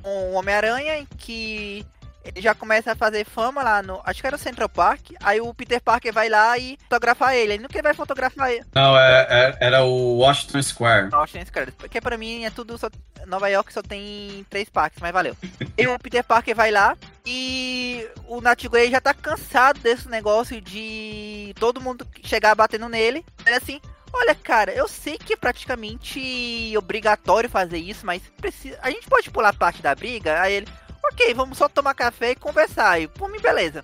com 0.03 0.33
o 0.33 0.35
Homem-Aranha 0.35 0.99
em 0.99 1.07
que 1.07 1.87
ele 2.25 2.41
já 2.41 2.55
começa 2.55 2.93
a 2.93 2.97
fazer 2.97 3.25
fama 3.25 3.63
lá 3.63 3.83
no. 3.83 4.01
Acho 4.05 4.21
que 4.21 4.27
era 4.27 4.37
o 4.37 4.39
Central 4.39 4.69
Park. 4.69 5.11
Aí 5.21 5.41
o 5.41 5.53
Peter 5.53 5.81
Parker 5.81 6.13
vai 6.13 6.29
lá 6.29 6.57
e 6.57 6.79
fotografar 6.85 7.35
ele. 7.35 7.55
Ele 7.55 7.63
nunca 7.63 7.83
vai 7.83 7.95
fotografar 7.95 8.51
ele. 8.51 8.65
Não, 8.75 8.97
é, 8.99 9.27
é, 9.29 9.57
era 9.61 9.83
o 9.83 10.19
Washington 10.19 10.63
Square. 10.63 11.09
Washington 11.13 11.47
Square. 11.47 11.73
Porque 11.73 12.01
pra 12.01 12.17
mim 12.17 12.45
é 12.45 12.51
tudo. 12.51 12.79
Só... 12.79 12.89
Nova 13.27 13.49
York 13.49 13.73
só 13.73 13.83
tem 13.83 14.45
três 14.51 14.69
parques, 14.69 15.01
mas 15.01 15.13
valeu. 15.13 15.37
e 15.77 15.87
o 15.87 15.99
Peter 15.99 16.25
Parker 16.25 16.55
vai 16.55 16.71
lá. 16.71 16.97
E 17.27 18.09
o 18.27 18.41
Natigrey 18.41 18.91
já 18.91 19.01
tá 19.01 19.15
cansado 19.15 19.81
desse 19.81 20.09
negócio 20.09 20.61
de 20.61 21.55
todo 21.59 21.81
mundo 21.81 22.07
chegar 22.23 22.55
batendo 22.55 22.89
nele. 22.89 23.25
Ele 23.45 23.57
assim. 23.57 23.81
Olha, 24.15 24.35
cara, 24.35 24.73
eu 24.73 24.87
sei 24.87 25.17
que 25.17 25.33
é 25.33 25.37
praticamente 25.37 26.77
obrigatório 26.77 27.49
fazer 27.49 27.79
isso, 27.79 28.05
mas 28.05 28.21
precisa... 28.39 28.79
a 28.83 28.91
gente 28.91 29.09
pode 29.09 29.31
pular 29.31 29.55
parte 29.55 29.81
da 29.81 29.95
briga? 29.95 30.39
Aí 30.43 30.53
ele, 30.53 30.69
ok, 31.05 31.35
vamos 31.35 31.59
só 31.59 31.69
tomar 31.69 31.95
café 31.95 32.31
e 32.31 32.37
conversar. 32.37 33.01
E, 33.01 33.09
por 33.09 33.29
mim, 33.29 33.41
beleza. 33.41 33.83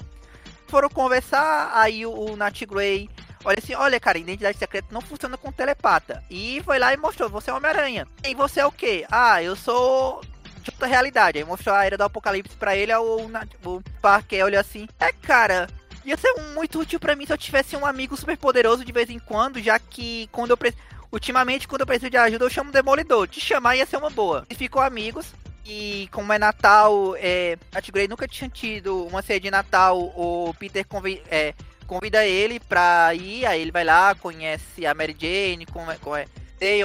Foram 0.69 0.89
conversar, 0.89 1.71
aí 1.75 2.05
o, 2.05 2.13
o 2.13 2.37
Nat 2.37 2.63
Grey 2.65 3.09
olha 3.45 3.59
assim, 3.63 3.75
olha, 3.75 3.99
cara, 3.99 4.19
identidade 4.19 4.59
secreta 4.59 4.89
não 4.91 5.01
funciona 5.01 5.37
com 5.37 5.51
telepata. 5.51 6.23
E 6.31 6.61
foi 6.65 6.79
lá 6.79 6.93
e 6.93 6.97
mostrou, 6.97 7.29
você 7.29 7.51
é 7.51 7.55
Homem-Aranha. 7.55 8.07
E 8.25 8.35
você 8.35 8.61
é 8.61 8.67
o 8.67 8.73
quê? 8.73 9.07
Ah, 9.11 9.43
eu 9.43 9.57
sou 9.57 10.21
de 10.63 10.71
outra 10.71 10.87
realidade. 10.87 11.39
Aí 11.39 11.45
mostrou 11.45 11.75
a 11.75 11.85
era 11.85 11.97
do 11.97 12.05
apocalipse 12.05 12.57
pra 12.57 12.77
ele, 12.77 12.95
o, 12.95 13.31
o 13.65 13.83
Parker 14.03 14.45
olha 14.45 14.61
assim, 14.61 14.87
é, 15.01 15.13
cara... 15.13 15.69
Ia 16.05 16.17
ser 16.17 16.33
muito 16.55 16.81
útil 16.81 16.99
para 16.99 17.15
mim 17.15 17.27
se 17.27 17.35
eu 17.35 17.37
tivesse 17.37 17.77
um 17.77 17.85
amigo 17.85 18.17
super 18.17 18.35
poderoso 18.39 18.83
de 18.83 18.93
vez 18.93 19.11
em 19.11 19.19
quando, 19.19 19.61
já 19.61 19.79
que 19.79 20.27
quando 20.33 20.53
eu 20.53 20.57
preciso. 20.57 20.83
Ultimamente, 21.13 21.69
quando 21.69 21.83
eu 21.83 21.87
preciso 21.87 22.11
de 22.11 22.17
ajuda, 22.17 22.47
eu 22.47 22.51
chamo 22.51 22.71
o 22.71 22.73
Demolidor. 22.73 23.29
Te 23.29 23.41
chamar 23.41 23.77
ia 23.77 23.85
ser 23.85 23.99
uma 23.99 24.09
boa. 24.09 24.47
E 24.49 24.55
ficou 24.55 24.81
amigos. 24.81 25.35
E 25.71 26.09
como 26.11 26.33
é 26.33 26.39
Natal, 26.39 27.15
é, 27.17 27.59
a 27.75 27.83
Tigray 27.83 28.09
nunca 28.09 28.27
tinha 28.27 28.49
tido 28.49 29.05
uma 29.05 29.21
ceia 29.21 29.39
de 29.39 29.51
Natal, 29.51 29.99
o 29.99 30.55
Peter 30.59 30.87
convida, 30.87 31.21
é, 31.31 31.53
convida 31.87 32.25
ele 32.25 32.59
pra 32.59 33.15
ir, 33.15 33.45
aí 33.45 33.61
ele 33.61 33.71
vai 33.71 33.85
lá, 33.85 34.15
conhece 34.15 34.87
a 34.87 34.95
Mary 34.95 35.15
Jane, 35.19 35.67
com, 35.67 35.85
com 36.01 36.17
é, 36.17 36.27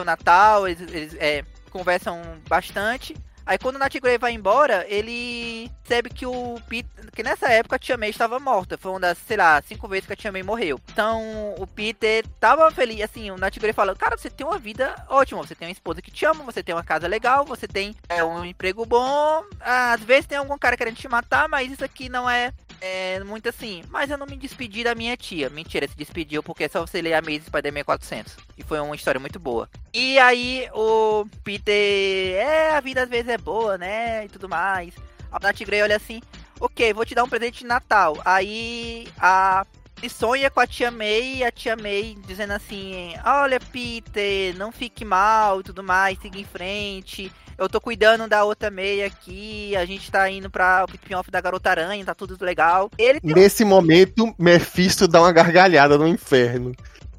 o 0.01 0.03
Natal, 0.03 0.67
eles, 0.67 0.81
eles 0.93 1.15
é, 1.17 1.45
conversam 1.71 2.21
bastante. 2.45 3.15
Aí 3.45 3.57
quando 3.57 3.75
o 3.75 4.01
Grey 4.01 4.17
vai 4.17 4.31
embora, 4.31 4.85
ele 4.87 5.69
percebe 5.83 6.09
que 6.09 6.25
o 6.25 6.59
Peter, 6.67 7.11
que 7.11 7.23
nessa 7.23 7.49
época 7.49 7.75
a 7.75 7.79
Tia 7.79 7.97
May 7.97 8.09
estava 8.09 8.39
morta. 8.39 8.77
Foi 8.77 8.91
uma 8.91 8.99
das, 8.99 9.17
sei 9.17 9.37
lá, 9.37 9.61
cinco 9.61 9.87
vezes 9.87 10.07
que 10.07 10.13
a 10.13 10.15
Tia 10.15 10.31
May 10.31 10.43
morreu. 10.43 10.79
Então 10.91 11.53
o 11.57 11.67
Peter 11.67 12.25
tava 12.39 12.71
feliz, 12.71 13.01
assim, 13.01 13.31
o 13.31 13.37
Nat 13.37 13.57
Grey 13.59 13.73
fala, 13.73 13.95
cara, 13.95 14.17
você 14.17 14.29
tem 14.29 14.45
uma 14.45 14.57
vida 14.57 14.95
ótima, 15.09 15.45
você 15.45 15.55
tem 15.55 15.67
uma 15.67 15.73
esposa 15.73 16.01
que 16.01 16.11
te 16.11 16.25
ama, 16.25 16.43
você 16.43 16.63
tem 16.63 16.73
uma 16.73 16.83
casa 16.83 17.07
legal, 17.07 17.45
você 17.45 17.67
tem 17.67 17.95
é, 18.09 18.23
um 18.23 18.45
emprego 18.45 18.85
bom. 18.85 19.43
Às 19.59 20.01
vezes 20.01 20.25
tem 20.25 20.37
algum 20.37 20.57
cara 20.57 20.77
querendo 20.77 20.95
te 20.95 21.07
matar, 21.07 21.49
mas 21.49 21.71
isso 21.71 21.83
aqui 21.83 22.09
não 22.09 22.29
é 22.29 22.53
é 22.86 23.23
muito 23.23 23.47
assim, 23.47 23.81
mas 23.89 24.11
eu 24.11 24.17
não 24.17 24.27
me 24.27 24.36
despedi 24.36 24.84
da 24.84 24.93
minha 24.93 25.15
tia. 25.15 25.49
Mentira, 25.49 25.88
se 25.88 25.95
despediu 25.95 26.43
porque 26.43 26.67
só 26.67 26.81
você 26.81 27.01
ler 27.01 27.13
a 27.13 27.19
Amazing 27.19 27.45
Spider-Man 27.45 27.86
400. 27.86 28.36
E 28.57 28.63
foi 28.63 28.77
uma 28.81 28.93
história 28.93 29.21
muito 29.21 29.39
boa. 29.39 29.69
E 29.93 30.19
aí 30.19 30.67
o 30.73 31.25
Peter, 31.45 32.36
é, 32.36 32.71
a 32.71 32.81
vida 32.81 33.03
às 33.03 33.09
vezes 33.09 33.29
é 33.29 33.38
boa, 33.38 33.77
né? 33.77 34.25
E 34.25 34.27
tudo 34.27 34.49
mais. 34.49 34.93
A 35.31 35.39
Nat 35.39 35.57
Grey 35.63 35.81
olha 35.81 35.95
assim, 35.95 36.21
ok, 36.59 36.93
vou 36.93 37.05
te 37.05 37.15
dar 37.15 37.23
um 37.23 37.29
presente 37.29 37.59
de 37.59 37.65
Natal. 37.65 38.17
Aí 38.25 39.07
a 39.17 39.65
e 40.01 40.09
sonha 40.09 40.49
com 40.49 40.59
a 40.59 40.67
tia 40.67 40.91
May 40.91 41.37
e 41.37 41.43
a 41.43 41.51
tia 41.51 41.75
May 41.75 42.17
dizendo 42.25 42.53
assim: 42.53 43.13
Olha, 43.25 43.59
Peter, 43.59 44.55
não 44.57 44.71
fique 44.71 45.05
mal 45.05 45.59
e 45.59 45.63
tudo 45.63 45.83
mais, 45.83 46.19
siga 46.19 46.39
em 46.39 46.45
frente 46.45 47.31
eu 47.57 47.69
tô 47.69 47.79
cuidando 47.79 48.27
da 48.27 48.43
outra 48.43 48.69
meia 48.69 49.07
aqui, 49.07 49.75
a 49.75 49.85
gente 49.85 50.11
tá 50.11 50.29
indo 50.29 50.49
pra 50.49 50.85
o 50.89 50.93
spin-off 50.93 51.29
da 51.29 51.41
Garota 51.41 51.69
Aranha, 51.69 52.05
tá 52.05 52.15
tudo 52.15 52.43
legal. 52.43 52.89
Ele 52.97 53.19
Nesse 53.23 53.63
um... 53.63 53.67
momento, 53.67 54.33
Mephisto 54.37 55.07
dá 55.07 55.21
uma 55.21 55.31
gargalhada 55.31 55.97
no 55.97 56.07
inferno. 56.07 56.73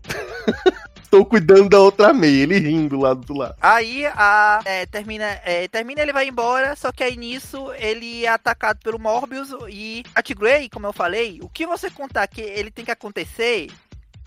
Estou 1.15 1.25
cuidando 1.25 1.69
da 1.69 1.79
outra 1.79 2.13
meia, 2.13 2.43
ele 2.43 2.59
rindo 2.59 2.99
lá 2.99 3.15
do 3.15 3.35
lado. 3.35 3.55
Aí 3.61 4.05
a 4.05 4.61
é, 4.65 4.85
termina, 4.85 5.25
é, 5.45 5.69
termina, 5.69 6.03
ele 6.03 6.13
vai 6.13 6.27
embora, 6.27 6.75
só 6.75 6.91
que 6.91 7.05
aí 7.05 7.17
nisso 7.17 7.73
ele 7.75 8.27
é 8.27 8.29
atacado 8.29 8.81
pelo 8.83 8.99
Morbius 8.99 9.51
e 9.71 10.03
a 10.13 10.21
Grey, 10.21 10.69
como 10.69 10.89
eu 10.89 10.93
falei, 10.93 11.39
o 11.41 11.49
que 11.49 11.69
você 11.69 11.89
contar 11.89 12.27
que 12.27 12.41
ele 12.41 12.69
tem 12.69 12.85
que 12.85 12.91
acontecer, 12.91 13.71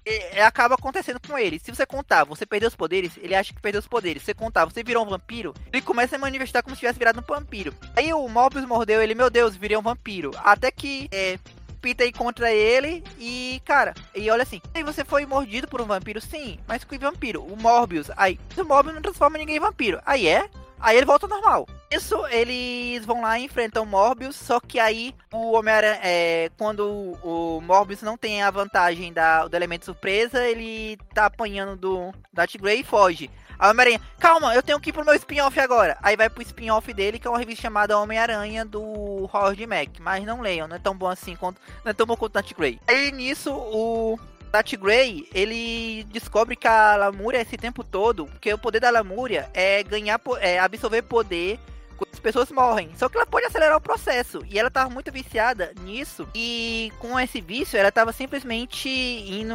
é, 0.05 0.41
acaba 0.41 0.75
acontecendo 0.75 1.19
com 1.19 1.37
ele. 1.37 1.59
Se 1.59 1.75
você 1.75 1.85
contar, 1.85 2.23
você 2.23 2.45
perdeu 2.45 2.69
os 2.69 2.75
poderes, 2.75 3.11
ele 3.17 3.35
acha 3.35 3.53
que 3.53 3.59
perdeu 3.59 3.79
os 3.79 3.87
poderes. 3.87 4.21
Se 4.21 4.27
você 4.27 4.33
contar, 4.33 4.63
você 4.63 4.81
virou 4.81 5.05
um 5.05 5.09
vampiro, 5.09 5.53
ele 5.73 5.81
começa 5.81 6.15
a 6.15 6.19
manifestar 6.19 6.63
como 6.63 6.73
se 6.73 6.79
tivesse 6.79 6.97
virado 6.97 7.19
um 7.19 7.33
vampiro. 7.33 7.73
Aí 7.97 8.13
o 8.13 8.29
Mobius 8.29 8.65
mordeu 8.65 9.01
ele, 9.01 9.13
meu 9.13 9.29
Deus, 9.29 9.57
virei 9.57 9.75
um 9.75 9.81
vampiro. 9.81 10.31
Até 10.37 10.71
que 10.71 11.09
é, 11.11 11.37
Peter 11.81 12.07
encontra 12.07 12.51
ele 12.51 13.03
e, 13.17 13.61
cara, 13.65 13.93
e 14.15 14.29
olha 14.29 14.43
assim, 14.43 14.61
aí 14.73 14.83
você 14.83 15.03
foi 15.03 15.25
mordido 15.25 15.67
por 15.67 15.81
um 15.81 15.85
vampiro? 15.85 16.19
Sim, 16.19 16.59
mas 16.67 16.83
que 16.83 16.97
vampiro? 16.97 17.43
O 17.43 17.55
Morbius. 17.55 18.09
Aí, 18.17 18.39
o 18.57 18.63
Morbius 18.63 18.95
não 18.95 19.01
transforma 19.01 19.37
ninguém 19.37 19.57
em 19.57 19.61
vampiro. 19.61 20.01
Aí 20.05 20.27
é? 20.27 20.49
Aí 20.79 20.95
ele 20.95 21.05
volta 21.05 21.25
ao 21.25 21.29
normal. 21.29 21.67
Isso, 21.89 22.15
eles 22.27 23.05
vão 23.05 23.21
lá 23.21 23.39
e 23.39 23.45
enfrentam 23.45 23.83
o 23.83 23.85
Morbius, 23.85 24.35
só 24.35 24.59
que 24.59 24.79
aí 24.79 25.15
o 25.33 25.53
Homem-Aranha, 25.53 25.99
é, 26.03 26.51
quando 26.57 27.17
o, 27.23 27.61
Morbius 27.61 28.01
não 28.01 28.17
tem 28.17 28.43
a 28.43 28.51
vantagem 28.51 29.11
da, 29.11 29.47
do 29.47 29.55
elemento 29.55 29.85
surpresa, 29.85 30.45
ele 30.45 30.97
tá 31.13 31.25
apanhando 31.25 31.75
do 31.75 32.13
Darth 32.31 32.57
Grey 32.57 32.81
e 32.81 32.83
foge. 32.83 33.29
O 33.59 33.67
Homem-Aranha, 33.67 34.01
calma, 34.19 34.53
eu 34.53 34.61
tenho 34.61 34.79
que 34.79 34.89
ir 34.89 34.93
pro 34.93 35.05
meu 35.05 35.15
spin-off 35.15 35.59
agora. 35.59 35.97
Aí 36.01 36.15
vai 36.15 36.29
pro 36.29 36.43
spin-off 36.43 36.93
dele, 36.93 37.19
que 37.19 37.27
é 37.27 37.29
uma 37.29 37.39
revista 37.39 37.63
chamada 37.63 37.97
Homem-Aranha 37.97 38.63
do 38.63 39.29
Howard 39.33 39.65
Mac. 39.65 39.89
Mas 39.99 40.23
não 40.25 40.41
leiam, 40.41 40.67
não 40.67 40.75
é 40.75 40.79
tão 40.79 40.95
bom 40.95 41.07
assim 41.07 41.35
quanto. 41.35 41.59
Não 41.83 41.89
é 41.89 41.93
tão 41.93 42.05
bom 42.05 42.15
quanto 42.15 42.33
Darth 42.33 42.53
Grey. 42.53 42.79
Aí 42.87 43.11
nisso, 43.11 43.51
o 43.51 44.19
Nat 44.51 44.75
Grey, 44.75 45.27
ele 45.33 46.03
descobre 46.05 46.55
que 46.55 46.67
a 46.67 46.95
Lamúria 46.95 47.41
esse 47.41 47.57
tempo 47.57 47.83
todo, 47.83 48.25
porque 48.25 48.53
o 48.53 48.57
poder 48.57 48.79
da 48.79 48.89
Lamúria 48.89 49.49
é 49.53 49.83
ganhar, 49.83 50.19
é 50.39 50.59
absorver 50.59 51.01
poder 51.03 51.59
as 52.11 52.19
pessoas 52.19 52.51
morrem. 52.51 52.89
Só 52.97 53.07
que 53.07 53.17
ela 53.17 53.25
pode 53.25 53.45
acelerar 53.45 53.77
o 53.77 53.81
processo. 53.81 54.41
E 54.49 54.57
ela 54.59 54.69
tava 54.69 54.89
muito 54.89 55.11
viciada 55.11 55.71
nisso. 55.81 56.27
E 56.35 56.91
com 56.99 57.19
esse 57.19 57.39
vício, 57.41 57.77
ela 57.77 57.91
tava 57.91 58.11
simplesmente 58.11 58.89
indo 58.89 59.53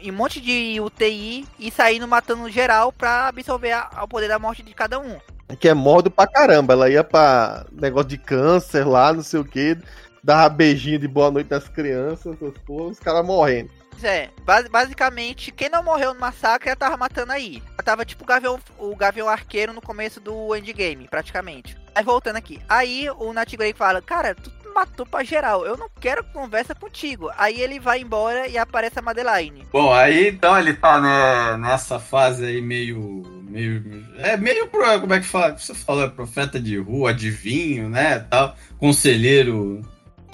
em 0.00 0.10
um 0.10 0.14
monte 0.14 0.40
de 0.40 0.80
UTI 0.80 1.46
e 1.58 1.70
saindo 1.70 2.08
matando 2.08 2.50
geral 2.50 2.92
pra 2.92 3.28
absorver 3.28 3.76
o 4.02 4.08
poder 4.08 4.28
da 4.28 4.38
morte 4.38 4.62
de 4.62 4.74
cada 4.74 4.98
um. 4.98 5.18
Que 5.58 5.68
é 5.68 5.74
modo 5.74 6.10
pra 6.10 6.26
caramba. 6.26 6.72
Ela 6.72 6.88
ia 6.88 7.04
pra 7.04 7.66
negócio 7.70 8.08
de 8.08 8.18
câncer 8.18 8.86
lá, 8.86 9.12
não 9.12 9.22
sei 9.22 9.40
o 9.40 9.44
que. 9.44 9.76
Dava 10.24 10.48
beijinho 10.48 10.98
de 10.98 11.06
boa 11.06 11.30
noite 11.30 11.48
das 11.48 11.68
crianças, 11.68 12.34
essas 12.34 12.56
porra, 12.64 12.84
os 12.84 12.98
caras 12.98 13.26
morrendo. 13.26 13.70
É, 14.02 14.30
basicamente, 14.70 15.52
quem 15.52 15.68
não 15.68 15.82
morreu 15.82 16.14
no 16.14 16.20
massacre 16.20 16.70
já 16.70 16.76
tava 16.76 16.96
matando 16.96 17.32
aí. 17.32 17.62
Já 17.76 17.82
tava 17.82 18.06
tipo 18.06 18.24
o 18.24 18.26
Gavião, 18.26 18.58
o 18.78 18.96
Gavião 18.96 19.28
Arqueiro 19.28 19.74
no 19.74 19.82
começo 19.82 20.20
do 20.20 20.56
endgame, 20.56 21.06
praticamente. 21.08 21.76
Aí 21.94 22.02
voltando 22.02 22.36
aqui. 22.36 22.58
Aí 22.68 23.06
o 23.18 23.34
Nat 23.34 23.54
Grey 23.54 23.74
fala, 23.74 24.00
cara, 24.00 24.34
tu 24.34 24.50
matou 24.74 25.06
pra 25.06 25.22
geral, 25.22 25.64
eu 25.64 25.76
não 25.76 25.88
quero 26.00 26.24
conversa 26.24 26.74
contigo. 26.74 27.30
Aí 27.36 27.60
ele 27.60 27.78
vai 27.78 28.00
embora 28.00 28.48
e 28.48 28.56
aparece 28.56 28.98
a 28.98 29.02
Madeline. 29.02 29.66
Bom, 29.70 29.92
aí 29.92 30.28
então 30.28 30.58
ele 30.58 30.72
tá 30.72 31.00
né, 31.00 31.56
nessa 31.58 31.98
fase 31.98 32.46
aí 32.46 32.62
meio 32.62 33.22
meio. 33.54 34.04
É 34.18 34.36
meio 34.36 34.66
pro. 34.66 35.00
Como 35.00 35.14
é 35.14 35.20
que 35.20 35.26
fala? 35.26 35.56
Você 35.56 35.72
fala, 35.74 36.10
profeta 36.10 36.58
de 36.58 36.76
rua, 36.76 37.10
adivinho, 37.10 37.88
né? 37.88 38.18
Tal, 38.18 38.56
conselheiro. 38.78 39.80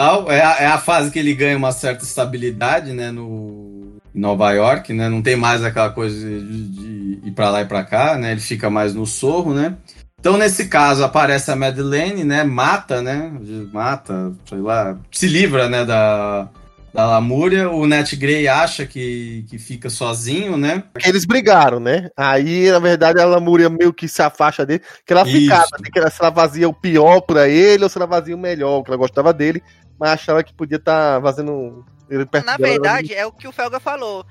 Tal. 0.01 0.31
É 0.31 0.41
a, 0.41 0.55
é 0.61 0.65
a 0.65 0.79
fase 0.79 1.11
que 1.11 1.19
ele 1.19 1.35
ganha 1.35 1.55
uma 1.55 1.71
certa 1.71 2.03
estabilidade, 2.03 2.91
né? 2.91 3.11
No, 3.11 3.97
Nova 4.11 4.51
York, 4.51 4.91
né? 4.93 5.07
Não 5.07 5.21
tem 5.21 5.35
mais 5.35 5.63
aquela 5.63 5.91
coisa 5.91 6.17
de, 6.17 6.67
de 6.69 7.27
ir 7.27 7.31
pra 7.35 7.51
lá 7.51 7.61
e 7.61 7.65
pra 7.65 7.83
cá, 7.83 8.17
né? 8.17 8.31
Ele 8.31 8.41
fica 8.41 8.67
mais 8.67 8.95
no 8.95 9.05
sorro, 9.05 9.53
né? 9.53 9.75
Então, 10.19 10.37
nesse 10.37 10.67
caso, 10.67 11.03
aparece 11.03 11.51
a 11.51 11.55
Madeleine, 11.55 12.23
né? 12.23 12.43
Mata, 12.43 12.99
né? 12.99 13.31
Mata, 13.71 14.33
sei 14.49 14.57
lá, 14.57 14.97
se 15.11 15.27
livra, 15.27 15.69
né? 15.69 15.85
Da, 15.85 16.49
da 16.93 17.05
Lamúria. 17.05 17.69
O 17.69 17.87
Net 17.87 18.15
Grey 18.15 18.47
acha 18.47 18.85
que, 18.85 19.45
que 19.49 19.57
fica 19.57 19.89
sozinho, 19.89 20.57
né? 20.57 20.83
Porque 20.91 21.07
eles 21.07 21.25
brigaram, 21.25 21.79
né? 21.79 22.09
Aí, 22.15 22.69
na 22.71 22.79
verdade, 22.79 23.19
a 23.19 23.25
Lamúria 23.25 23.69
meio 23.69 23.93
que 23.93 24.07
se 24.07 24.21
afasta 24.21 24.65
dele, 24.65 24.83
que 25.05 25.13
ela 25.13 25.25
ficava, 25.25 25.67
né? 25.79 25.89
que 25.91 25.99
ela, 25.99 26.09
se 26.09 26.21
ela 26.21 26.29
vazia 26.29 26.67
o 26.67 26.73
pior 26.73 27.21
pra 27.21 27.47
ele 27.47 27.83
ou 27.83 27.89
se 27.89 27.97
ela 27.97 28.07
vazia 28.07 28.35
o 28.35 28.39
melhor, 28.39 28.83
que 28.83 28.89
ela 28.89 28.97
gostava 28.97 29.33
dele, 29.33 29.63
mas 29.99 30.11
achava 30.11 30.43
que 30.43 30.53
podia 30.53 30.77
estar 30.77 31.21
fazendo 31.21 31.85
ele 32.09 32.25
perto 32.25 32.45
Na 32.45 32.57
dela, 32.57 32.69
verdade, 32.69 33.13
é 33.13 33.25
o 33.25 33.31
que 33.31 33.47
o 33.47 33.51
Felga 33.51 33.79
falou. 33.79 34.25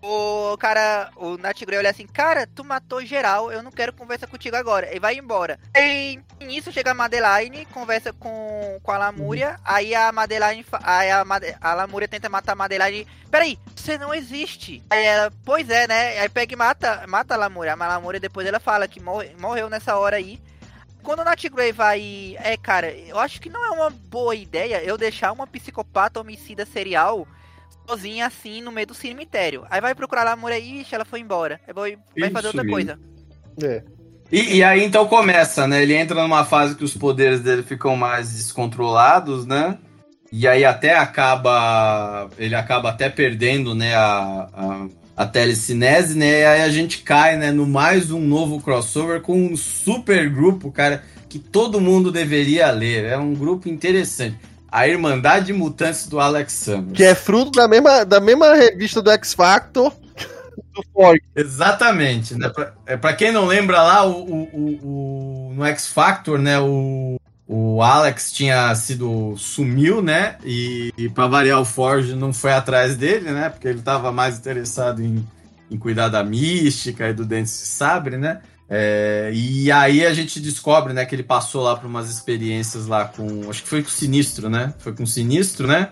O 0.00 0.56
cara, 0.58 1.10
o 1.16 1.36
Nat 1.36 1.60
Grey 1.64 1.76
olha 1.78 1.90
assim, 1.90 2.06
cara, 2.06 2.46
tu 2.46 2.62
matou 2.64 3.04
geral, 3.04 3.50
eu 3.50 3.62
não 3.64 3.72
quero 3.72 3.92
conversar 3.92 4.28
contigo 4.28 4.54
agora. 4.54 4.94
E 4.94 5.00
vai 5.00 5.16
embora. 5.16 5.58
E 5.76 6.20
nisso 6.40 6.70
chega 6.70 6.92
a 6.92 6.94
Madeline, 6.94 7.66
conversa 7.66 8.12
com, 8.12 8.78
com 8.80 8.92
a 8.92 8.98
Lamúria, 8.98 9.58
aí 9.64 9.96
a 9.96 10.12
Madeline, 10.12 10.64
aí 10.84 11.10
a, 11.10 11.24
Made- 11.24 11.56
a 11.60 11.74
Lamúria 11.74 12.06
tenta 12.06 12.28
matar 12.28 12.52
a 12.52 12.54
Madeline. 12.56 13.08
Peraí, 13.28 13.58
você 13.74 13.98
não 13.98 14.14
existe. 14.14 14.84
Aí 14.88 15.04
ela, 15.04 15.32
pois 15.44 15.68
é, 15.68 15.88
né? 15.88 16.20
Aí 16.20 16.28
pega 16.28 16.52
e 16.52 16.56
mata, 16.56 17.04
mata 17.08 17.34
a 17.34 17.36
Lamúria. 17.36 17.72
A 17.72 17.76
Lamúria 17.76 18.20
depois 18.20 18.46
ela 18.46 18.60
fala 18.60 18.86
que 18.86 19.00
morre- 19.00 19.34
morreu 19.36 19.68
nessa 19.68 19.96
hora 19.96 20.16
aí. 20.16 20.40
Quando 21.02 21.20
o 21.20 21.24
Nat 21.24 21.42
Grey 21.48 21.72
vai. 21.72 22.36
É, 22.40 22.56
cara, 22.56 22.90
eu 22.92 23.18
acho 23.18 23.40
que 23.40 23.48
não 23.50 23.64
é 23.64 23.70
uma 23.70 23.90
boa 23.90 24.34
ideia 24.36 24.82
eu 24.84 24.96
deixar 24.96 25.32
uma 25.32 25.46
psicopata 25.46 26.20
homicida 26.20 26.64
serial 26.66 27.26
sozinha 27.88 28.26
assim 28.26 28.60
no 28.60 28.70
meio 28.70 28.86
do 28.86 28.94
cemitério. 28.94 29.64
Aí 29.70 29.80
vai 29.80 29.94
procurar 29.94 30.24
lá 30.24 30.32
a 30.32 30.36
mulher, 30.36 30.60
ixi, 30.60 30.94
ela 30.94 31.04
foi 31.04 31.20
embora. 31.20 31.60
Aí 31.66 31.72
vai, 31.72 31.98
vai 32.18 32.30
fazer 32.30 32.48
outra 32.48 32.62
mesmo. 32.62 32.74
coisa. 32.74 32.98
É. 33.62 33.82
E, 34.30 34.56
e 34.56 34.62
aí 34.62 34.84
então 34.84 35.06
começa, 35.06 35.66
né? 35.66 35.82
Ele 35.82 35.94
entra 35.94 36.22
numa 36.22 36.44
fase 36.44 36.74
que 36.74 36.84
os 36.84 36.94
poderes 36.94 37.40
dele 37.40 37.62
ficam 37.62 37.96
mais 37.96 38.34
descontrolados, 38.34 39.46
né? 39.46 39.78
E 40.30 40.46
aí 40.46 40.64
até 40.64 40.94
acaba. 40.94 42.28
Ele 42.38 42.54
acaba 42.54 42.90
até 42.90 43.08
perdendo, 43.08 43.74
né? 43.74 43.94
A, 43.94 44.48
a, 44.52 44.88
a 45.16 45.26
telecinese, 45.26 46.16
né? 46.16 46.40
E 46.40 46.44
aí 46.44 46.62
a 46.62 46.68
gente 46.68 46.98
cai, 46.98 47.38
né? 47.38 47.50
No 47.50 47.66
mais 47.66 48.10
um 48.10 48.20
novo 48.20 48.60
crossover 48.60 49.22
com 49.22 49.34
um 49.34 49.56
super 49.56 50.28
grupo, 50.28 50.70
cara, 50.70 51.02
que 51.28 51.38
todo 51.38 51.80
mundo 51.80 52.12
deveria 52.12 52.70
ler. 52.70 53.06
É 53.06 53.16
um 53.16 53.32
grupo 53.32 53.66
interessante. 53.66 54.36
A 54.70 54.86
Irmandade 54.86 55.46
de 55.46 55.52
Mutantes 55.52 56.06
do 56.06 56.20
Alex 56.20 56.52
Summers. 56.52 56.92
Que 56.96 57.04
é 57.04 57.14
fruto 57.14 57.52
da 57.52 57.66
mesma, 57.66 58.04
da 58.04 58.20
mesma 58.20 58.54
revista 58.54 59.00
do 59.00 59.10
X 59.10 59.32
Factor 59.34 59.92
do 60.74 60.82
Ford. 60.92 61.20
Exatamente, 61.34 62.34
né? 62.34 62.48
Pra, 62.50 62.72
é, 62.86 62.96
pra 62.96 63.12
quem 63.14 63.32
não 63.32 63.46
lembra 63.46 63.82
lá, 63.82 64.04
o, 64.06 64.12
o, 64.22 64.42
o- 64.52 65.48
o- 65.50 65.54
no 65.54 65.64
X 65.66 65.86
Factor, 65.88 66.38
né? 66.38 66.58
O, 66.60 67.16
o 67.46 67.82
Alex 67.82 68.30
tinha 68.30 68.74
sido. 68.74 69.34
sumiu, 69.38 70.02
né? 70.02 70.36
E, 70.44 70.92
e 70.98 71.08
para 71.08 71.26
variar, 71.26 71.60
o 71.60 71.64
Forge 71.64 72.14
não 72.14 72.32
foi 72.32 72.52
atrás 72.52 72.96
dele, 72.96 73.30
né? 73.30 73.48
Porque 73.48 73.66
ele 73.68 73.80
tava 73.80 74.12
mais 74.12 74.38
interessado 74.38 75.02
em, 75.02 75.26
em 75.70 75.78
cuidar 75.78 76.08
da 76.08 76.22
mística 76.22 77.08
e 77.08 77.12
do 77.14 77.24
Dente 77.24 77.44
de 77.50 77.56
Sabre, 77.56 78.16
né? 78.18 78.40
É, 78.70 79.30
e 79.32 79.72
aí 79.72 80.04
a 80.04 80.12
gente 80.12 80.38
descobre, 80.40 80.92
né, 80.92 81.06
que 81.06 81.14
ele 81.14 81.22
passou 81.22 81.62
lá 81.62 81.74
por 81.74 81.86
umas 81.86 82.10
experiências 82.10 82.86
lá 82.86 83.06
com. 83.06 83.48
Acho 83.48 83.62
que 83.62 83.68
foi 83.68 83.82
com 83.82 83.88
o 83.88 83.92
Sinistro, 83.92 84.50
né? 84.50 84.74
Foi 84.78 84.92
com 84.92 85.04
o 85.04 85.06
Sinistro, 85.06 85.66
né? 85.66 85.90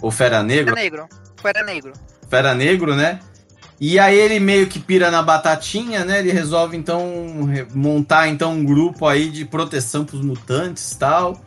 Ou 0.00 0.10
Fera 0.10 0.42
Negra. 0.42 0.74
Fera 0.74 0.82
negro. 0.82 1.08
Fera 1.36 1.62
negro. 1.62 1.92
Fera 2.28 2.54
Negro, 2.54 2.94
né? 2.94 3.20
E 3.78 3.98
aí 3.98 4.18
ele 4.18 4.40
meio 4.40 4.66
que 4.66 4.78
pira 4.78 5.10
na 5.10 5.22
batatinha, 5.22 6.04
né? 6.04 6.20
Ele 6.20 6.32
resolve 6.32 6.76
então 6.76 7.02
montar 7.74 8.28
então 8.28 8.52
um 8.52 8.64
grupo 8.64 9.06
aí 9.06 9.28
de 9.28 9.44
proteção 9.44 10.04
pros 10.04 10.22
mutantes 10.22 10.92
e 10.92 10.98
tal. 10.98 11.40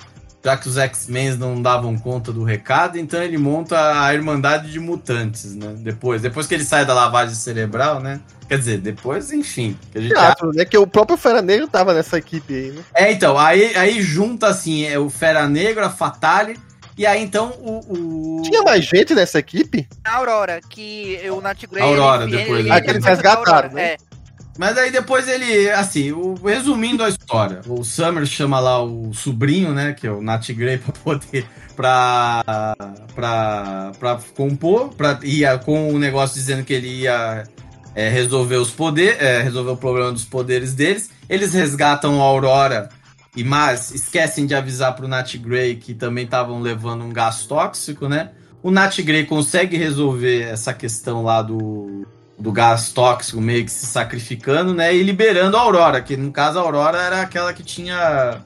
Já 0.44 0.56
que 0.56 0.70
os 0.70 0.78
X-Men 0.78 1.36
não 1.36 1.62
davam 1.62 1.98
conta 1.98 2.32
do 2.32 2.44
recado, 2.44 2.98
então 2.98 3.22
ele 3.22 3.38
monta 3.38 4.02
a 4.04 4.14
Irmandade 4.14 4.72
de 4.72 4.80
Mutantes, 4.80 5.54
né? 5.54 5.76
Depois, 5.80 6.22
depois 6.22 6.48
que 6.48 6.54
ele 6.54 6.64
sai 6.64 6.86
da 6.86 6.94
lavagem 6.94 7.36
cerebral, 7.36 8.00
né? 8.00 8.22
Quer 8.48 8.58
dizer, 8.58 8.78
depois, 8.80 9.32
enfim. 9.34 9.78
que 9.92 9.98
a 9.98 10.02
gente 10.02 10.12
Teatro, 10.14 10.52
né? 10.54 10.64
Que 10.66 10.78
o 10.78 10.88
próprio 10.88 11.18
Fera 11.18 11.42
Negro 11.42 11.68
tava 11.68 11.94
nessa 11.94 12.18
equipe 12.18 12.54
aí, 12.54 12.72
né? 12.72 12.82
é, 12.96 13.12
então, 13.12 13.38
aí, 13.38 13.76
aí 13.76 14.02
junta 14.02 14.48
assim, 14.48 14.86
é 14.86 14.98
o 14.98 15.10
Fera 15.10 15.48
Negra, 15.48 15.88
a 15.88 15.90
Fatale, 15.90 16.58
e 16.98 17.06
aí 17.06 17.22
então 17.22 17.50
o. 17.60 18.40
o... 18.40 18.42
Tinha 18.42 18.64
mais 18.64 18.86
gente 18.86 19.14
nessa 19.14 19.40
equipe? 19.40 19.88
A 20.06 20.16
Aurora, 20.18 20.62
que 20.70 21.20
o 21.32 21.42
Nat 21.42 21.62
Grey... 21.68 21.84
Aurora, 21.84 22.24
ele- 22.24 22.38
depois, 22.38 22.60
ele- 22.60 22.70
né? 22.70 22.76
ele 22.76 22.78
Ah, 22.78 22.82
que 22.82 22.90
eles 22.90 23.04
pensa 23.04 23.10
na 23.10 23.16
resgataram, 23.16 23.52
Aurora, 23.52 23.70
né? 23.74 23.84
É. 23.94 23.98
Mas 24.60 24.78
aí 24.78 24.91
depois 24.91 25.26
ele, 25.30 25.70
assim, 25.70 26.12
o, 26.12 26.34
resumindo 26.34 27.01
a 27.01 27.07
história, 27.07 27.62
o 27.66 27.82
Summer 27.82 28.26
chama 28.26 28.60
lá 28.60 28.84
o 28.84 29.14
sobrinho, 29.14 29.74
né, 29.74 29.93
que 29.93 30.05
é 30.05 30.12
o 30.12 30.22
Nat 30.22 30.51
Grey, 30.51 30.78
pra 30.84 30.91
poder, 30.91 31.47
pra, 31.78 32.76
pra, 33.16 33.91
pra 33.97 34.20
compor, 34.36 34.89
pra, 34.89 35.18
ia 35.24 35.57
com 35.57 35.93
o 35.93 35.97
negócio 35.97 36.36
dizendo 36.36 36.66
que 36.66 36.74
ele 36.74 36.89
ia 37.03 37.45
é, 37.95 38.10
resolver 38.10 38.57
os 38.57 38.70
poderes, 38.70 39.18
resolver 39.45 39.72
o 39.72 39.78
problema 39.78 40.12
dos 40.12 40.26
poderes 40.26 40.74
deles. 40.74 41.10
Eles 41.30 41.53
resgatam 41.53 42.22
a 42.22 42.26
Aurora, 42.26 42.89
e 43.38 43.45
mas 43.45 43.91
esquecem 43.91 44.45
de 44.45 44.55
avisar 44.55 44.93
pro 44.93 45.07
Nat 45.07 45.38
Grey 45.38 45.78
que 45.78 45.93
também 45.93 46.26
estavam 46.26 46.60
levando 46.60 47.05
um 47.05 47.14
gás 47.14 47.45
tóxico, 47.45 48.10
né? 48.10 48.32
O 48.62 48.70
Nat 48.70 48.99
Grey 48.99 49.26
consegue 49.26 49.78
resolver 49.78 50.41
essa 50.41 50.74
questão 50.74 51.24
lá 51.24 51.41
do, 51.41 52.05
do 52.40 52.52
gás 52.52 52.92
tóxico, 52.92 53.42
meio 53.42 53.66
que 53.66 53.72
se 53.72 53.86
sacrificando, 53.86 54.74
né? 54.74 54.96
E 54.96 55.04
liberando 55.04 55.58
a 55.58 55.62
Aurora, 55.62 56.02
que 56.02 56.16
no 56.16 56.32
caso 56.32 56.58
a 56.58 56.62
Aurora 56.62 56.98
era 57.02 57.22
aquela 57.22 57.54
que 57.54 57.64
tinha, 57.64 58.42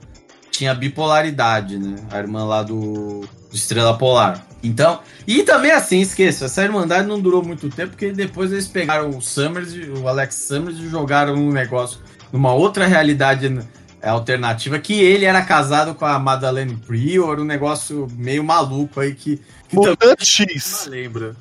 tinha 0.49 0.73
bipolaridade, 0.73 1.77
né? 1.77 1.95
A 2.11 2.17
irmã 2.17 2.43
lá 2.43 2.63
do, 2.63 3.21
do 3.21 3.55
Estrela 3.55 3.97
Polar. 3.97 4.45
Então, 4.63 5.01
e 5.27 5.43
também 5.43 5.71
assim, 5.71 5.99
esqueça, 5.99 6.45
essa 6.45 6.63
Irmandade 6.63 7.05
não 7.05 7.19
durou 7.19 7.43
muito 7.43 7.69
tempo, 7.69 7.91
porque 7.91 8.13
depois 8.13 8.51
eles 8.51 8.67
pegaram 8.67 9.09
o 9.09 9.21
Summers, 9.21 9.73
o 9.99 10.07
Alex 10.07 10.35
Summers 10.35 10.79
e 10.79 10.87
jogaram 10.87 11.35
um 11.35 11.51
negócio 11.51 11.99
numa 12.31 12.53
outra 12.53 12.87
realidade 12.87 13.59
é, 14.01 14.09
alternativa, 14.09 14.79
que 14.79 14.93
ele 15.01 15.25
era 15.25 15.41
casado 15.41 15.93
com 15.93 16.05
a 16.05 16.17
Madeleine 16.17 16.77
Prior, 16.77 17.41
um 17.41 17.43
negócio 17.43 18.07
meio 18.15 18.43
maluco 18.43 19.01
aí 19.01 19.13
que, 19.13 19.41
que 19.67 19.75
Mutante 19.75 20.25
X. 20.25 20.87
lembra. 20.89 21.35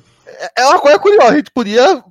É 0.55 0.65
uma 0.65 0.79
coisa 0.79 0.99
curiosa, 0.99 1.31
a 1.31 1.35
gente 1.37 1.51
podia 1.51 2.03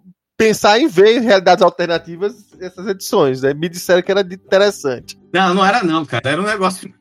pensar 0.43 0.81
em 0.81 0.89
ver 0.89 1.19
em 1.19 1.21
realidades 1.21 1.63
alternativas 1.63 2.35
essas 2.61 2.87
edições, 2.89 3.43
né? 3.43 3.55
Me 3.55 3.69
disseram 3.69 4.03
que 4.03 4.11
era 4.11 4.25
de 4.25 4.35
interessante. 4.35 5.17
Não, 5.33 5.55
não 5.55 5.65
era 5.65 5.85
não, 5.85 6.05
cara. 6.05 6.29
Era 6.29 6.41
um 6.41 6.45
negócio. 6.45 6.93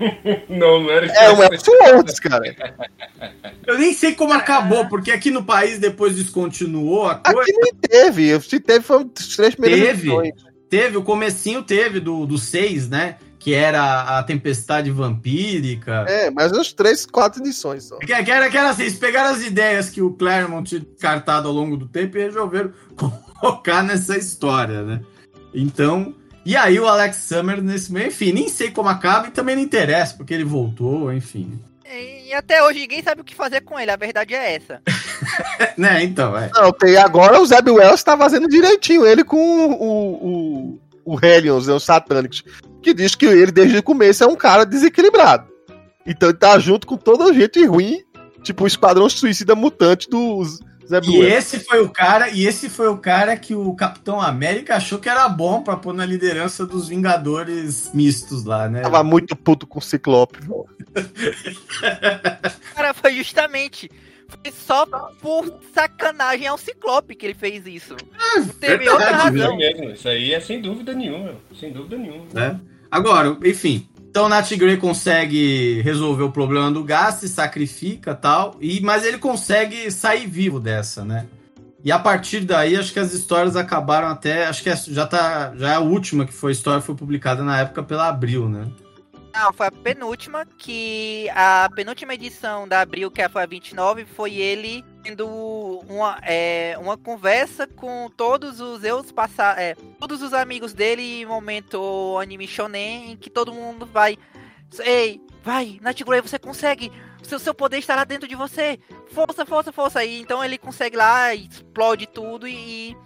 Não, 0.48 0.80
não 0.80 0.90
era 0.92 1.06
É 1.06 1.32
um 1.32 1.42
Elseworlds, 1.42 2.20
cara. 2.20 2.54
Eu 3.66 3.76
nem 3.76 3.92
sei 3.92 4.14
como 4.14 4.32
acabou, 4.32 4.86
porque 4.88 5.10
aqui 5.10 5.28
no 5.28 5.42
país 5.42 5.80
depois 5.80 6.14
descontinuou 6.14 7.08
a 7.08 7.16
coisa. 7.16 7.40
Aqui 7.40 7.52
nem 7.52 7.74
teve. 7.74 8.40
Se 8.42 8.60
teve, 8.60 8.84
foi 8.84 9.02
os 9.02 9.34
três 9.34 9.56
primeiras 9.56 9.88
Teve. 9.88 10.08
edições. 10.08 10.34
Teve, 10.70 10.96
o 10.98 11.02
comecinho 11.02 11.64
teve 11.64 11.98
do, 11.98 12.26
do 12.26 12.38
6, 12.38 12.88
né? 12.88 13.16
Que 13.38 13.54
era 13.54 14.18
a 14.18 14.22
Tempestade 14.22 14.90
Vampírica. 14.90 16.04
É, 16.08 16.30
mas 16.30 16.52
os 16.52 16.72
três, 16.72 17.06
quatro 17.06 17.40
edições 17.40 17.84
só. 17.84 17.98
Que, 17.98 18.06
que 18.06 18.30
era, 18.30 18.50
que 18.50 18.56
era 18.56 18.70
assim, 18.70 18.82
eles 18.82 18.98
pegaram 18.98 19.30
as 19.30 19.44
ideias 19.44 19.88
que 19.88 20.02
o 20.02 20.12
Claremont 20.12 20.68
tinha 20.68 20.80
descartado 20.80 21.46
ao 21.48 21.54
longo 21.54 21.76
do 21.76 21.86
tempo 21.86 22.16
e 22.16 22.22
resolveram 22.22 22.72
colocar 23.40 23.82
nessa 23.82 24.16
história, 24.16 24.82
né? 24.82 25.00
Então. 25.54 26.14
E 26.44 26.56
aí 26.56 26.80
o 26.80 26.88
Alex 26.88 27.16
Summer 27.16 27.62
nesse 27.62 27.92
meio, 27.92 28.06
enfim, 28.06 28.32
nem 28.32 28.48
sei 28.48 28.70
como 28.70 28.88
acaba 28.88 29.28
e 29.28 29.30
também 29.30 29.54
não 29.54 29.62
interessa, 29.62 30.14
porque 30.16 30.32
ele 30.32 30.44
voltou, 30.44 31.12
enfim. 31.12 31.60
E, 31.90 32.28
e 32.28 32.34
até 32.34 32.62
hoje 32.62 32.80
ninguém 32.80 33.02
sabe 33.02 33.22
o 33.22 33.24
que 33.24 33.34
fazer 33.34 33.62
com 33.62 33.78
ele, 33.78 33.90
a 33.90 33.96
verdade 33.96 34.34
é 34.34 34.56
essa. 34.56 34.82
né, 35.76 36.02
então, 36.02 36.36
é. 36.36 36.50
Não, 36.54 36.70
tem 36.72 36.96
agora 36.96 37.40
o 37.40 37.46
Zeb 37.46 37.70
Wells 37.70 38.02
tá 38.02 38.16
fazendo 38.16 38.48
direitinho 38.48 39.06
ele 39.06 39.24
com 39.24 39.36
o, 39.36 40.74
o, 40.74 40.80
o 41.04 41.24
Hellions, 41.24 41.66
né, 41.66 41.72
os 41.74 41.84
satânicos, 41.84 42.44
que 42.82 42.94
diz 42.94 43.14
que 43.14 43.26
ele 43.26 43.52
desde 43.52 43.78
o 43.78 43.82
começo 43.82 44.24
é 44.24 44.26
um 44.26 44.36
cara 44.36 44.64
desequilibrado. 44.64 45.48
Então 46.06 46.28
ele 46.30 46.38
tá 46.38 46.58
junto 46.58 46.86
com 46.86 46.96
toda 46.96 47.32
gente 47.34 47.64
ruim, 47.66 48.02
tipo 48.42 48.64
o 48.64 48.66
Esquadrão 48.66 49.08
Suicida 49.08 49.54
Mutante 49.54 50.08
do 50.08 50.42
Zeb 50.88 51.04
E 51.06 51.18
Wells. 51.18 51.34
esse 51.36 51.60
foi 51.60 51.82
o 51.82 51.90
cara, 51.90 52.30
e 52.30 52.46
esse 52.46 52.70
foi 52.70 52.88
o 52.88 52.96
cara 52.96 53.36
que 53.36 53.54
o 53.54 53.74
Capitão 53.74 54.20
América 54.20 54.76
achou 54.76 54.98
que 54.98 55.08
era 55.08 55.28
bom 55.28 55.62
pra 55.62 55.76
pôr 55.76 55.92
na 55.92 56.06
liderança 56.06 56.64
dos 56.64 56.88
Vingadores 56.88 57.90
mistos 57.92 58.44
lá, 58.44 58.68
né? 58.68 58.80
Tava 58.80 59.04
muito 59.04 59.36
puto 59.36 59.66
com 59.66 59.78
o 59.78 59.82
Ciclope. 59.82 60.38
Cara, 62.74 62.94
foi 62.94 63.14
justamente. 63.14 63.90
Foi 64.28 64.52
só 64.52 64.84
por 65.20 65.58
sacanagem 65.74 66.46
ao 66.46 66.58
Ciclope 66.58 67.14
que 67.14 67.24
ele 67.26 67.34
fez 67.34 67.66
isso. 67.66 67.96
Não 68.36 68.46
teve 68.48 68.88
outra 68.88 69.06
verdade, 69.06 69.38
razão. 69.38 69.54
É 69.54 69.56
mesmo, 69.56 69.90
isso 69.90 70.08
aí 70.08 70.34
é 70.34 70.40
sem 70.40 70.60
dúvida 70.60 70.92
nenhuma, 70.92 71.32
sem 71.58 71.72
dúvida 71.72 71.96
nenhuma. 71.96 72.26
né? 72.32 72.60
Agora, 72.90 73.36
enfim. 73.44 73.88
Então 74.10 74.28
Nat 74.28 74.50
Grey 74.56 74.76
consegue 74.76 75.80
resolver 75.82 76.22
o 76.22 76.32
problema 76.32 76.70
do 76.70 76.82
gás, 76.82 77.16
se 77.16 77.28
sacrifica 77.28 78.14
tal, 78.14 78.56
e 78.60 78.80
mas 78.80 79.04
ele 79.04 79.18
consegue 79.18 79.90
sair 79.90 80.26
vivo 80.26 80.58
dessa, 80.58 81.04
né? 81.04 81.26
E 81.84 81.92
a 81.92 81.98
partir 81.98 82.40
daí, 82.40 82.74
acho 82.76 82.92
que 82.92 82.98
as 82.98 83.12
histórias 83.14 83.54
acabaram 83.54 84.08
até. 84.08 84.46
Acho 84.46 84.62
que 84.62 84.70
é- 84.70 84.76
já 84.76 85.06
tá. 85.06 85.52
Já 85.56 85.72
é 85.72 85.74
a 85.76 85.80
última 85.80 86.26
que 86.26 86.32
foi 86.32 86.50
a 86.50 86.52
história 86.52 86.80
foi 86.80 86.94
publicada 86.94 87.44
na 87.44 87.60
época 87.60 87.82
pela 87.82 88.08
Abril, 88.08 88.48
né? 88.48 88.66
Não, 89.32 89.52
foi 89.52 89.66
a 89.66 89.70
penúltima, 89.70 90.46
que 90.46 91.28
a 91.34 91.68
penúltima 91.74 92.14
edição 92.14 92.66
da 92.66 92.80
Abril, 92.80 93.10
que 93.10 93.26
foi 93.28 93.42
a 93.42 93.46
29, 93.46 94.04
foi 94.04 94.34
ele 94.34 94.84
tendo 95.02 95.26
uma, 95.88 96.18
é, 96.22 96.76
uma 96.78 96.96
conversa 96.96 97.66
com 97.66 98.10
todos 98.16 98.60
os 98.60 98.80
seus 98.80 99.12
passa 99.12 99.54
é, 99.58 99.74
todos 99.98 100.22
os 100.22 100.32
amigos 100.32 100.72
dele 100.72 101.20
em 101.20 101.26
momento 101.26 102.18
anime 102.20 102.46
shonen, 102.46 103.12
em 103.12 103.16
que 103.16 103.30
todo 103.30 103.52
mundo 103.52 103.86
vai. 103.86 104.18
Ei, 104.80 105.20
vai, 105.42 105.80
Grey, 106.04 106.20
você 106.20 106.38
consegue! 106.38 106.92
Seu, 107.22 107.38
seu 107.38 107.54
poder 107.54 107.78
está 107.78 107.96
lá 107.96 108.04
dentro 108.04 108.28
de 108.28 108.34
você! 108.34 108.78
Força, 109.12 109.44
força, 109.44 109.72
força! 109.72 110.04
E 110.04 110.20
então 110.20 110.44
ele 110.44 110.58
consegue 110.58 110.96
lá, 110.96 111.34
explode 111.34 112.06
tudo 112.06 112.46
e, 112.46 112.90
e 112.90 112.96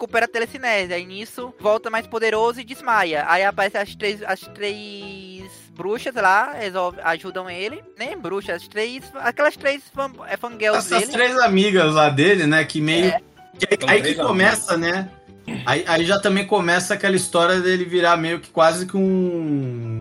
recupera 0.00 0.24
a 0.24 0.28
telecinese. 0.28 0.94
Aí 0.94 1.04
nisso 1.04 1.52
volta 1.60 1.90
mais 1.90 2.06
poderoso 2.06 2.60
e 2.60 2.64
desmaia. 2.64 3.24
Aí 3.28 3.44
aparecem 3.44 3.80
as 3.80 3.94
três, 3.94 4.22
as 4.22 4.40
três 4.40 5.44
bruxas 5.76 6.14
lá, 6.14 6.52
resolve, 6.54 6.98
ajudam 7.02 7.50
ele. 7.50 7.82
Nem 7.98 8.16
bruxas, 8.16 8.62
as 8.62 8.68
três. 8.68 9.04
Aquelas 9.16 9.56
três 9.56 9.82
fan, 9.94 10.10
é, 10.26 10.36
fangirls 10.36 10.78
Essas 10.86 11.00
dele. 11.00 11.12
três 11.12 11.38
amigas 11.38 11.94
lá 11.94 12.08
dele, 12.08 12.46
né? 12.46 12.64
Que 12.64 12.80
meio. 12.80 13.06
É. 13.06 13.20
que 13.76 13.84
aí- 13.86 14.02
que 14.02 14.14
começa, 14.14 14.76
né? 14.76 15.10
Aí, 15.66 15.84
aí 15.86 16.04
já 16.06 16.18
também 16.18 16.46
começa 16.46 16.94
aquela 16.94 17.16
história 17.16 17.60
dele 17.60 17.84
virar 17.84 18.16
meio 18.16 18.40
que 18.40 18.48
quase 18.50 18.86
que 18.86 18.96
um. 18.96 20.00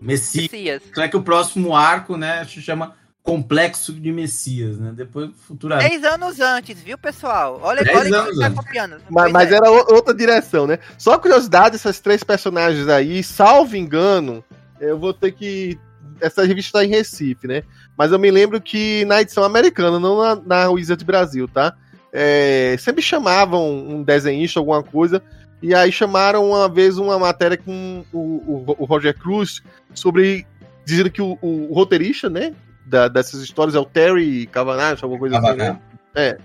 Messias. 0.00 0.50
Messias. 0.50 0.82
É 0.98 1.08
que 1.08 1.16
o 1.16 1.22
próximo 1.22 1.74
arco, 1.74 2.16
né, 2.16 2.44
se 2.44 2.60
chama 2.60 2.94
Complexo 3.26 3.92
de 3.92 4.12
Messias, 4.12 4.78
né? 4.78 4.92
Depois, 4.94 5.30
futuramente. 5.48 5.90
Dez 5.90 6.04
anos 6.04 6.38
antes, 6.40 6.80
viu, 6.80 6.96
pessoal? 6.96 7.58
Olha, 7.60 7.82
Dez 7.82 7.96
olha 7.96 8.18
anos 8.20 8.38
quem 8.38 8.40
tá 8.40 8.50
copiando. 8.62 8.96
Mas, 9.10 9.32
mas 9.32 9.50
é. 9.52 9.56
era 9.56 9.68
outra 9.68 10.14
direção, 10.14 10.64
né? 10.64 10.78
Só 10.96 11.18
curiosidade, 11.18 11.74
essas 11.74 11.98
três 11.98 12.22
personagens 12.22 12.86
aí, 12.88 13.24
salvo 13.24 13.76
engano, 13.76 14.44
eu 14.80 14.96
vou 14.96 15.12
ter 15.12 15.32
que. 15.32 15.76
Essa 16.20 16.44
revista 16.46 16.78
tá 16.78 16.84
em 16.84 16.88
Recife, 16.88 17.48
né? 17.48 17.64
Mas 17.98 18.12
eu 18.12 18.18
me 18.18 18.30
lembro 18.30 18.60
que 18.60 19.04
na 19.06 19.20
edição 19.20 19.42
americana, 19.42 19.98
não 19.98 20.18
na, 20.22 20.36
na 20.36 20.70
Wizard 20.70 21.04
Brasil, 21.04 21.48
tá? 21.48 21.74
É, 22.12 22.76
sempre 22.78 23.02
chamavam 23.02 23.68
um 23.88 24.02
desenhista, 24.04 24.60
alguma 24.60 24.82
coisa, 24.84 25.20
e 25.60 25.74
aí 25.74 25.90
chamaram 25.90 26.48
uma 26.48 26.68
vez 26.68 26.96
uma 26.96 27.18
matéria 27.18 27.56
com 27.58 28.04
o, 28.12 28.18
o- 28.18 28.76
o 28.78 28.84
Roger 28.84 29.18
Cruz 29.18 29.60
sobre. 29.92 30.46
dizendo 30.86 31.10
que 31.10 31.20
o, 31.20 31.36
o 31.42 31.74
roteirista, 31.74 32.30
né? 32.30 32.54
Da- 32.86 33.08
dessas 33.08 33.40
histórias 33.42 33.74
é 33.74 33.78
o 33.78 33.84
Terry 33.84 34.46
Cavanagh, 34.46 34.98
alguma 35.02 35.18
coisa 35.18 35.38
assim. 35.38 35.56
né? 35.56 35.78
Cavanagh. 36.14 36.38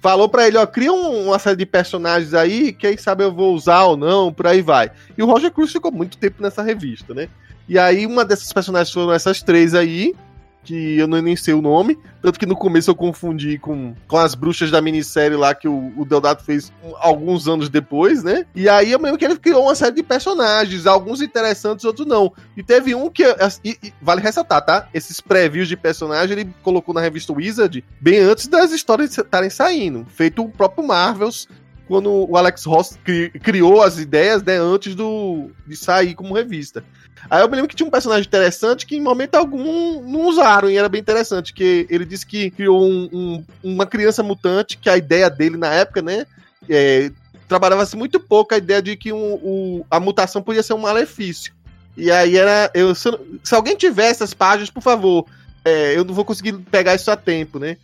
falou 0.00 0.28
pra 0.28 0.48
ele, 0.48 0.56
ó, 0.56 0.66
cria 0.66 0.92
um- 0.92 1.26
uma 1.28 1.38
série 1.38 1.56
de 1.56 1.66
personagens 1.66 2.34
aí, 2.34 2.72
quem 2.72 2.96
sabe 2.96 3.22
eu 3.22 3.32
vou 3.32 3.54
usar 3.54 3.84
ou 3.84 3.96
não, 3.96 4.32
por 4.32 4.46
aí 4.48 4.60
vai. 4.60 4.90
E 5.16 5.22
o 5.22 5.26
Roger 5.26 5.50
Cruz 5.52 5.70
ficou 5.70 5.92
muito 5.92 6.16
tempo 6.18 6.42
nessa 6.42 6.60
revista, 6.62 7.14
né? 7.14 7.28
E 7.68 7.78
aí 7.78 8.04
uma 8.04 8.24
dessas 8.24 8.52
personagens 8.52 8.92
foram 8.92 9.12
essas 9.12 9.42
três 9.42 9.74
aí, 9.74 10.12
que 10.64 10.96
eu 10.98 11.06
não 11.08 11.20
nem 11.20 11.34
sei 11.36 11.54
o 11.54 11.60
nome, 11.60 11.98
tanto 12.22 12.38
que 12.38 12.46
no 12.46 12.54
começo 12.56 12.90
eu 12.90 12.94
confundi 12.94 13.58
com, 13.58 13.94
com 14.06 14.16
as 14.16 14.34
bruxas 14.34 14.70
da 14.70 14.80
minissérie 14.80 15.36
lá 15.36 15.54
que 15.54 15.66
o, 15.66 15.92
o 15.96 16.04
Deodato 16.04 16.44
fez 16.44 16.72
alguns 17.00 17.48
anos 17.48 17.68
depois, 17.68 18.22
né? 18.22 18.46
E 18.54 18.68
aí 18.68 18.92
eu 18.92 18.98
mesmo 19.00 19.18
que 19.18 19.24
ele 19.24 19.36
criou 19.38 19.64
uma 19.64 19.74
série 19.74 19.96
de 19.96 20.02
personagens, 20.02 20.86
alguns 20.86 21.20
interessantes, 21.20 21.84
outros 21.84 22.06
não. 22.06 22.32
E 22.56 22.62
teve 22.62 22.94
um 22.94 23.10
que, 23.10 23.24
e- 23.64 23.76
e 23.82 23.92
vale 24.00 24.20
ressaltar, 24.20 24.64
tá? 24.64 24.88
Esses 24.94 25.20
previews 25.20 25.68
de 25.68 25.76
personagem 25.76 26.38
ele 26.38 26.54
colocou 26.62 26.94
na 26.94 27.00
revista 27.00 27.32
Wizard 27.32 27.84
bem 28.00 28.20
antes 28.20 28.46
das 28.46 28.70
histórias 28.72 29.16
estarem 29.18 29.50
saindo, 29.50 30.06
feito 30.08 30.42
o 30.42 30.48
próprio 30.48 30.86
Marvels 30.86 31.48
quando 31.88 32.10
o 32.30 32.36
Alex 32.36 32.64
Ross 32.64 32.96
cri- 33.04 33.30
criou 33.30 33.82
as 33.82 33.98
ideias, 33.98 34.42
né, 34.42 34.56
antes 34.56 34.94
do, 34.94 35.50
de 35.66 35.76
sair 35.76 36.14
como 36.14 36.32
revista. 36.32 36.82
Aí 37.30 37.40
eu 37.42 37.48
me 37.48 37.56
lembro 37.56 37.68
que 37.68 37.76
tinha 37.76 37.86
um 37.86 37.90
personagem 37.90 38.26
interessante 38.26 38.86
que 38.86 38.96
em 38.96 39.00
momento 39.00 39.36
algum 39.36 40.02
não 40.02 40.26
usaram 40.26 40.68
e 40.68 40.76
era 40.76 40.88
bem 40.88 41.00
interessante, 41.00 41.52
que 41.52 41.86
ele 41.88 42.04
disse 42.04 42.26
que 42.26 42.50
criou 42.50 42.84
um- 42.84 43.08
um- 43.12 43.44
uma 43.62 43.86
criança 43.86 44.22
mutante, 44.22 44.76
que 44.76 44.90
a 44.90 44.96
ideia 44.96 45.30
dele 45.30 45.56
na 45.56 45.72
época, 45.72 46.02
né, 46.02 46.26
é, 46.68 47.10
trabalhava-se 47.48 47.96
muito 47.96 48.18
pouco 48.18 48.54
a 48.54 48.58
ideia 48.58 48.82
de 48.82 48.96
que 48.96 49.12
um- 49.12 49.84
a 49.90 50.00
mutação 50.00 50.42
podia 50.42 50.62
ser 50.62 50.74
um 50.74 50.78
malefício. 50.78 51.52
E 51.96 52.10
aí 52.10 52.36
era. 52.36 52.70
Eu, 52.74 52.94
se, 52.94 53.10
se 53.44 53.54
alguém 53.54 53.76
tiver 53.76 54.06
essas 54.06 54.32
páginas, 54.32 54.70
por 54.70 54.82
favor, 54.82 55.26
é, 55.64 55.96
eu 55.96 56.04
não 56.04 56.14
vou 56.14 56.24
conseguir 56.24 56.54
pegar 56.70 56.94
isso 56.94 57.10
a 57.10 57.16
tempo, 57.16 57.58
né? 57.58 57.76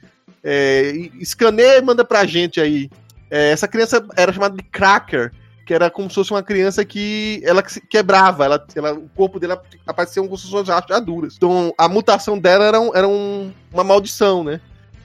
É, 0.42 0.92
escaneia 1.20 1.78
e 1.78 1.82
manda 1.82 2.04
pra 2.04 2.24
gente 2.24 2.60
aí. 2.60 2.90
É, 3.30 3.50
essa 3.50 3.68
criança 3.68 4.04
era 4.16 4.32
chamada 4.32 4.56
de 4.56 4.62
Cracker, 4.62 5.30
que 5.68 5.74
era 5.74 5.90
como 5.90 6.08
se 6.08 6.14
fosse 6.14 6.30
uma 6.30 6.42
criança 6.42 6.82
que 6.82 7.42
ela 7.44 7.62
que 7.62 7.70
se 7.70 7.78
quebrava, 7.82 8.46
ela, 8.46 8.66
ela- 8.74 8.94
o 8.94 9.06
corpo 9.14 9.38
dela 9.38 9.62
aparecia 9.86 10.22
como 10.22 10.34
se 10.38 10.50
fossem 10.50 10.72
rachaduras. 10.74 11.34
Então 11.36 11.74
a 11.76 11.86
mutação 11.86 12.38
dela 12.38 12.64
era, 12.64 12.80
um- 12.80 12.96
era 12.96 13.06
um- 13.06 13.52
uma 13.70 13.84
maldição, 13.84 14.42
né? 14.42 14.62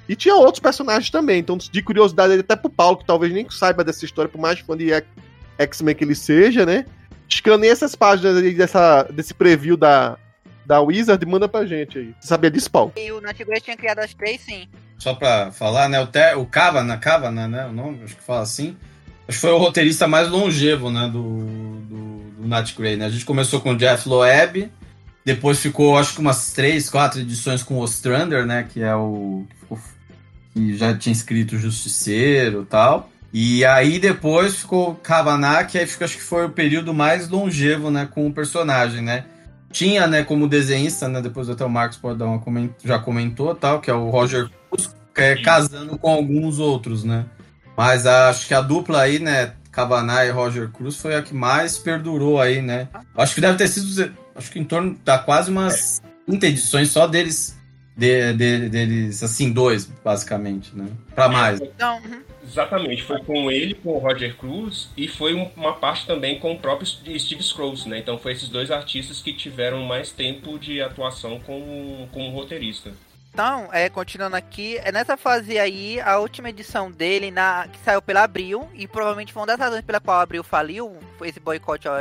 E 0.08 0.16
tinha 0.16 0.36
outros 0.36 0.62
personagens 0.62 1.10
também, 1.10 1.40
então 1.40 1.58
de 1.58 1.82
curiosidade 1.82 2.34
até 2.40 2.56
pro 2.56 2.70
Paulo, 2.70 2.96
que 2.98 3.06
talvez 3.06 3.34
nem 3.34 3.46
saiba 3.50 3.84
dessa 3.84 4.06
história, 4.06 4.30
por 4.32 4.40
mais 4.40 4.58
fã 4.60 4.78
de 4.78 4.90
X-Men 5.58 5.96
que 5.96 6.06
ele 6.06 6.16
seja, 6.16 6.66
né? 6.66 6.86
Escaneia 7.28 7.72
essas 7.72 7.94
páginas 7.94 8.38
aí 8.38 8.54
dessa, 8.54 9.04
desse 9.04 9.34
preview 9.34 9.76
da, 9.76 10.18
da 10.66 10.80
Wizard 10.80 11.22
e 11.26 11.30
manda 11.30 11.50
pra 11.50 11.66
gente 11.66 11.98
aí. 11.98 12.16
Você 12.22 12.28
sabia 12.30 12.50
disso, 12.50 12.72
Paulo? 12.72 12.94
E 12.96 13.12
o 13.12 13.20
Night 13.20 13.44
Grey 13.44 13.60
tinha 13.60 13.76
criado 13.76 14.00
as 14.00 14.14
três, 14.14 14.40
sim. 14.40 14.66
Só 14.98 15.14
pra 15.14 15.52
falar, 15.52 15.90
né? 15.90 16.00
O, 16.00 16.08
Ter, 16.08 16.38
o 16.38 16.46
Kavana, 16.46 16.98
Kavana, 16.98 17.50
né? 17.50 17.66
O 17.66 17.74
nome, 17.74 18.02
acho 18.06 18.16
que 18.16 18.24
fala 18.24 18.42
assim. 18.44 18.78
Acho 19.28 19.38
que 19.38 19.42
foi 19.42 19.52
o 19.52 19.58
roteirista 19.58 20.08
mais 20.08 20.30
longevo, 20.30 20.92
né? 20.92 21.08
Do, 21.08 21.22
do, 21.22 22.42
do 22.42 22.48
Nat 22.48 22.74
Grey, 22.76 22.98
né? 22.98 23.06
A 23.06 23.10
gente 23.10 23.26
começou 23.26 23.62
com 23.62 23.72
o 23.72 23.78
Jeff 23.78 24.08
Loeb, 24.08 24.70
depois 25.26 25.60
ficou, 25.60 25.98
acho 25.98 26.14
que 26.14 26.20
umas 26.20 26.52
três, 26.52 26.90
quatro 26.90 27.22
edições 27.22 27.64
com 27.64 27.76
o 27.76 27.82
Ostrander, 27.82 28.46
né? 28.46 28.68
Que 28.72 28.82
é 28.82 28.96
o. 28.96 29.46
que 30.54 30.76
já 30.76 30.94
tinha 30.96 31.14
escrito 31.14 31.58
Justiceiro 31.58 32.64
e 32.64 32.66
tal. 32.66 33.10
E 33.32 33.66
aí 33.66 33.98
depois 33.98 34.58
ficou 34.58 34.94
Kavanagh, 34.96 35.66
que 35.66 35.80
aí 35.80 35.88
fica, 35.88 36.06
acho 36.06 36.18
que 36.18 36.24
foi 36.24 36.46
o 36.46 36.50
período 36.50 36.94
mais 36.94 37.30
longevo, 37.30 37.90
né? 37.90 38.08
Com 38.12 38.28
o 38.28 38.34
personagem, 38.34 39.02
né? 39.02 39.26
Tinha, 39.72 40.06
né, 40.06 40.24
como 40.24 40.48
desenhista, 40.48 41.08
né? 41.08 41.20
Depois 41.20 41.50
até 41.50 41.66
o 41.66 41.70
Marcos 41.70 41.98
pode 41.98 42.20
dar 42.20 42.28
uma 42.28 42.38
coment... 42.38 42.70
já 42.86 43.00
comentou, 43.00 43.56
tal, 43.56 43.82
que 43.82 43.90
é 43.90 43.94
o 43.94 44.08
Roger 44.12 44.48
Cruz, 44.70 44.94
que 45.16 45.22
é, 45.22 45.42
casando 45.42 45.98
com 45.98 46.12
alguns 46.12 46.60
outros, 46.60 47.04
né? 47.04 47.26
Mas 47.76 48.06
acho 48.06 48.48
que 48.48 48.54
a 48.54 48.62
dupla 48.62 49.02
aí, 49.02 49.20
né, 49.20 49.54
Cavanagh 49.72 50.26
e 50.26 50.30
Roger 50.30 50.70
Cruz 50.70 50.96
foi 50.98 51.16
a 51.16 51.22
que 51.22 51.34
mais 51.34 51.78
perdurou 51.78 52.40
aí, 52.40 52.62
né? 52.62 52.88
Acho 53.18 53.34
que 53.36 53.42
deve 53.42 53.58
ter 53.58 53.68
sido, 53.68 54.14
acho 54.36 54.52
que 54.52 54.60
em 54.60 54.64
torno 54.64 54.98
da 55.04 55.18
quase 55.18 55.50
umas 55.50 56.02
30 56.28 56.48
edições 56.48 56.90
só 56.92 57.08
deles, 57.08 57.58
de, 57.98 58.34
de- 58.34 58.70
deles, 58.70 59.24
assim, 59.24 59.52
dois, 59.52 59.86
basicamente, 59.86 60.76
né? 60.76 60.88
Pra 61.16 61.28
mais. 61.30 61.60
Então, 61.62 61.98
uhum. 62.04 62.22
Exatamente, 62.46 63.02
foi 63.04 63.20
com 63.24 63.50
ele, 63.50 63.74
com 63.74 63.94
o 63.94 64.00
Roger 64.00 64.36
Cruz, 64.36 64.90
e 64.98 65.08
foi 65.08 65.34
um- 65.34 65.50
uma 65.56 65.74
parte 65.74 66.06
também 66.06 66.40
com 66.40 66.52
o 66.54 66.60
próprio 66.60 66.86
Steve 66.86 67.42
Scrolls, 67.42 67.88
né? 67.90 67.98
Então 68.00 68.18
foi 68.20 68.34
esses 68.34 68.50
dois 68.50 68.70
artistas 68.70 69.22
que 69.22 69.34
tiveram 69.34 69.84
mais 69.86 70.12
tempo 70.12 70.60
de 70.60 70.82
atuação 70.82 71.40
como, 71.40 72.08
como 72.12 72.30
roteirista. 72.32 72.92
Então, 73.34 73.68
é, 73.74 73.90
continuando 73.90 74.36
aqui, 74.36 74.78
é 74.78 74.92
nessa 74.92 75.18
fase 75.18 75.58
aí, 75.58 76.00
a 76.00 76.20
última 76.20 76.50
edição 76.50 76.92
dele, 76.92 77.32
na, 77.32 77.68
que 77.68 77.80
saiu 77.80 78.00
pela 78.00 78.24
Abril, 78.24 78.70
e 78.76 78.88
provavelmente 78.88 79.34
foi 79.34 79.42
uma 79.42 79.48
das 79.48 79.58
razões 79.58 79.82
pela 79.84 80.00
qual 80.00 80.20
a 80.20 80.22
Abril 80.22 80.44
faliu, 80.44 80.96
foi 81.18 81.30
esse 81.30 81.40
boicote 81.40 81.88
ao, 81.88 81.96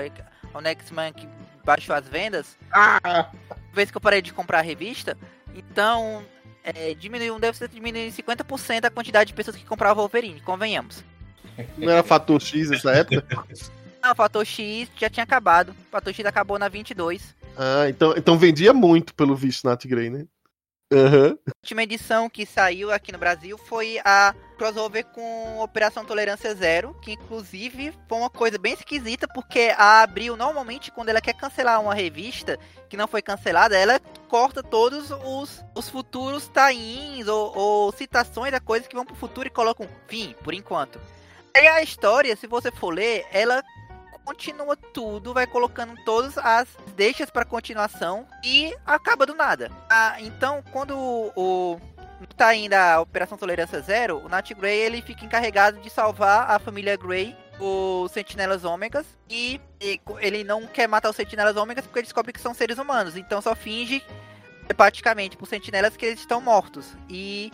ao 0.52 0.60
Nextman 0.60 1.10
que 1.14 1.26
baixou 1.64 1.96
as 1.96 2.06
vendas, 2.06 2.58
Ah! 2.70 3.30
vez 3.72 3.90
que 3.90 3.96
eu 3.96 4.00
parei 4.00 4.20
de 4.20 4.30
comprar 4.30 4.58
a 4.58 4.62
revista, 4.62 5.16
então, 5.54 6.22
é, 6.62 6.92
diminuiu, 6.92 7.38
deve 7.38 7.56
ser 7.56 7.68
diminuindo 7.68 8.08
em 8.08 8.12
50% 8.12 8.84
a 8.84 8.90
quantidade 8.90 9.28
de 9.28 9.34
pessoas 9.34 9.56
que 9.56 9.64
compravam 9.64 10.02
Wolverine, 10.02 10.40
convenhamos. 10.42 11.02
Não 11.78 11.90
era 11.90 12.02
fator 12.02 12.42
X 12.42 12.68
nessa 12.68 12.90
época? 12.92 13.26
Ah, 14.02 14.12
o 14.12 14.16
Fator 14.16 14.44
X 14.44 14.90
já 14.98 15.08
tinha 15.08 15.22
acabado, 15.22 15.74
Fator 15.90 16.12
X 16.12 16.26
acabou 16.26 16.58
na 16.58 16.68
22. 16.68 17.34
Ah, 17.56 17.88
então, 17.88 18.12
então 18.16 18.36
vendia 18.36 18.74
muito 18.74 19.14
pelo 19.14 19.36
visto 19.36 19.64
Nat 19.64 19.86
Grey, 19.86 20.10
né? 20.10 20.26
Aham. 20.92 21.38
A 21.46 21.52
última 21.62 21.82
edição 21.82 22.28
que 22.28 22.44
saiu 22.44 22.92
aqui 22.92 23.10
no 23.10 23.18
Brasil 23.18 23.56
foi 23.56 23.98
a 24.04 24.34
crossover 24.58 25.06
com 25.06 25.58
Operação 25.60 26.04
Tolerância 26.04 26.54
Zero, 26.54 26.94
que 27.00 27.12
inclusive 27.12 27.92
foi 28.06 28.18
uma 28.18 28.28
coisa 28.28 28.58
bem 28.58 28.74
esquisita, 28.74 29.26
porque 29.26 29.72
a 29.76 30.02
Abril, 30.02 30.36
normalmente, 30.36 30.92
quando 30.92 31.08
ela 31.08 31.20
quer 31.20 31.32
cancelar 31.32 31.80
uma 31.80 31.94
revista 31.94 32.58
que 32.88 32.96
não 32.96 33.08
foi 33.08 33.22
cancelada, 33.22 33.76
ela 33.76 33.98
corta 34.28 34.62
todos 34.62 35.10
os, 35.10 35.64
os 35.74 35.88
futuros 35.88 36.46
tains 36.48 37.26
ou, 37.26 37.56
ou 37.56 37.92
citações 37.92 38.52
da 38.52 38.60
coisa 38.60 38.86
que 38.86 38.94
vão 38.94 39.06
pro 39.06 39.16
futuro 39.16 39.48
e 39.48 39.50
colocam 39.50 39.88
fim, 40.06 40.34
por 40.44 40.52
enquanto. 40.52 41.00
Aí 41.54 41.66
a 41.66 41.82
história, 41.82 42.36
se 42.36 42.46
você 42.46 42.70
for 42.70 42.90
ler, 42.90 43.26
ela 43.30 43.62
continua 44.24 44.76
tudo, 44.76 45.34
vai 45.34 45.46
colocando 45.46 45.94
todas 46.04 46.38
as 46.38 46.68
deixas 46.96 47.30
para 47.30 47.44
continuação 47.44 48.26
e 48.44 48.74
acaba 48.86 49.26
do 49.26 49.34
nada. 49.34 49.70
Ah, 49.90 50.16
então, 50.20 50.62
quando 50.72 50.96
o, 50.96 51.32
o 51.36 51.80
tá 52.36 52.54
indo 52.54 52.74
a 52.74 53.00
Operação 53.00 53.36
Tolerância 53.36 53.80
Zero, 53.80 54.18
o 54.24 54.28
Nat 54.28 54.52
Grey 54.52 54.78
ele 54.78 55.02
fica 55.02 55.24
encarregado 55.24 55.80
de 55.80 55.90
salvar 55.90 56.50
a 56.50 56.58
família 56.58 56.96
Grey 56.96 57.36
os 57.58 58.10
Sentinelas 58.10 58.64
Ômegas 58.64 59.06
e, 59.28 59.60
e 59.80 60.00
ele 60.20 60.42
não 60.42 60.66
quer 60.66 60.88
matar 60.88 61.10
os 61.10 61.16
Sentinelas 61.16 61.56
Ômegas 61.56 61.86
porque 61.86 62.02
descobre 62.02 62.32
que 62.32 62.40
são 62.40 62.54
seres 62.54 62.78
humanos, 62.78 63.16
então 63.16 63.40
só 63.40 63.54
finge 63.54 64.02
praticamente 64.76 65.36
por 65.36 65.46
Sentinelas 65.46 65.96
que 65.96 66.06
eles 66.06 66.20
estão 66.20 66.40
mortos 66.40 66.96
e 67.08 67.52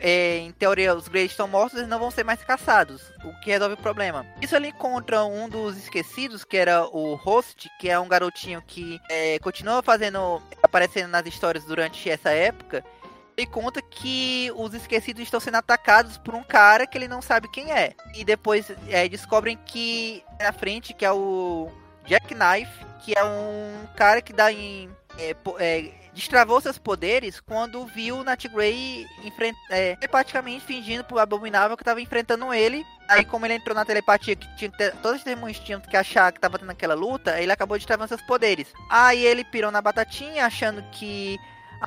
é, 0.00 0.38
em 0.38 0.52
teoria, 0.52 0.94
os 0.94 1.08
Greys 1.08 1.30
estão 1.30 1.48
mortos, 1.48 1.78
eles 1.78 1.88
não 1.88 1.98
vão 1.98 2.10
ser 2.10 2.24
mais 2.24 2.42
caçados, 2.42 3.02
o 3.24 3.32
que 3.40 3.50
resolve 3.50 3.74
o 3.74 3.78
problema. 3.78 4.26
Isso 4.40 4.54
ele 4.56 4.68
encontra 4.68 5.24
um 5.24 5.48
dos 5.48 5.76
esquecidos, 5.76 6.44
que 6.44 6.56
era 6.56 6.84
o 6.84 7.14
Host, 7.14 7.70
que 7.78 7.88
é 7.88 7.98
um 7.98 8.08
garotinho 8.08 8.62
que 8.66 9.00
é, 9.08 9.38
continua 9.38 9.82
fazendo, 9.82 10.42
aparecendo 10.62 11.08
nas 11.08 11.26
histórias 11.26 11.64
durante 11.64 12.08
essa 12.08 12.30
época. 12.30 12.84
Ele 13.36 13.46
conta 13.48 13.82
que 13.82 14.52
os 14.54 14.74
esquecidos 14.74 15.22
estão 15.22 15.40
sendo 15.40 15.56
atacados 15.56 16.16
por 16.18 16.34
um 16.34 16.42
cara 16.44 16.86
que 16.86 16.96
ele 16.96 17.08
não 17.08 17.20
sabe 17.20 17.48
quem 17.48 17.72
é. 17.72 17.92
E 18.14 18.24
depois 18.24 18.70
é, 18.88 19.08
descobrem 19.08 19.58
que 19.66 20.22
na 20.40 20.52
frente, 20.52 20.94
que 20.94 21.04
é 21.04 21.10
o 21.10 21.68
Jack 22.06 22.32
Knife, 22.32 22.86
que 23.04 23.16
é 23.16 23.24
um 23.24 23.86
cara 23.96 24.22
que 24.22 24.32
dá 24.32 24.52
em. 24.52 24.88
É, 25.18 25.34
é, 25.58 25.90
destravou 26.14 26.60
seus 26.60 26.78
poderes 26.78 27.40
quando 27.40 27.84
viu 27.86 28.18
o 28.18 28.24
Nat 28.24 28.46
Grey 28.46 29.06
é, 29.70 29.96
telepaticamente 29.96 30.64
fingindo 30.64 31.04
pro 31.04 31.18
Abominável 31.18 31.76
que 31.76 31.84
tava 31.84 32.00
enfrentando 32.00 32.54
ele. 32.54 32.84
Aí, 33.08 33.24
como 33.24 33.44
ele 33.44 33.54
entrou 33.54 33.74
na 33.74 33.84
telepatia, 33.84 34.34
que 34.34 34.56
tinha 34.56 34.70
que 34.70 34.90
todos 35.02 35.18
os 35.18 35.24
demônios 35.24 35.58
tinham 35.58 35.80
que 35.80 35.96
achar 35.96 36.32
que 36.32 36.40
tava 36.40 36.58
tendo 36.58 36.70
aquela 36.70 36.94
luta, 36.94 37.38
ele 37.38 37.52
acabou 37.52 37.76
destravando 37.76 38.08
seus 38.08 38.22
poderes. 38.22 38.72
Aí 38.88 39.24
ele 39.26 39.44
pirou 39.44 39.70
na 39.70 39.82
batatinha, 39.82 40.46
achando 40.46 40.82
que 40.90 41.38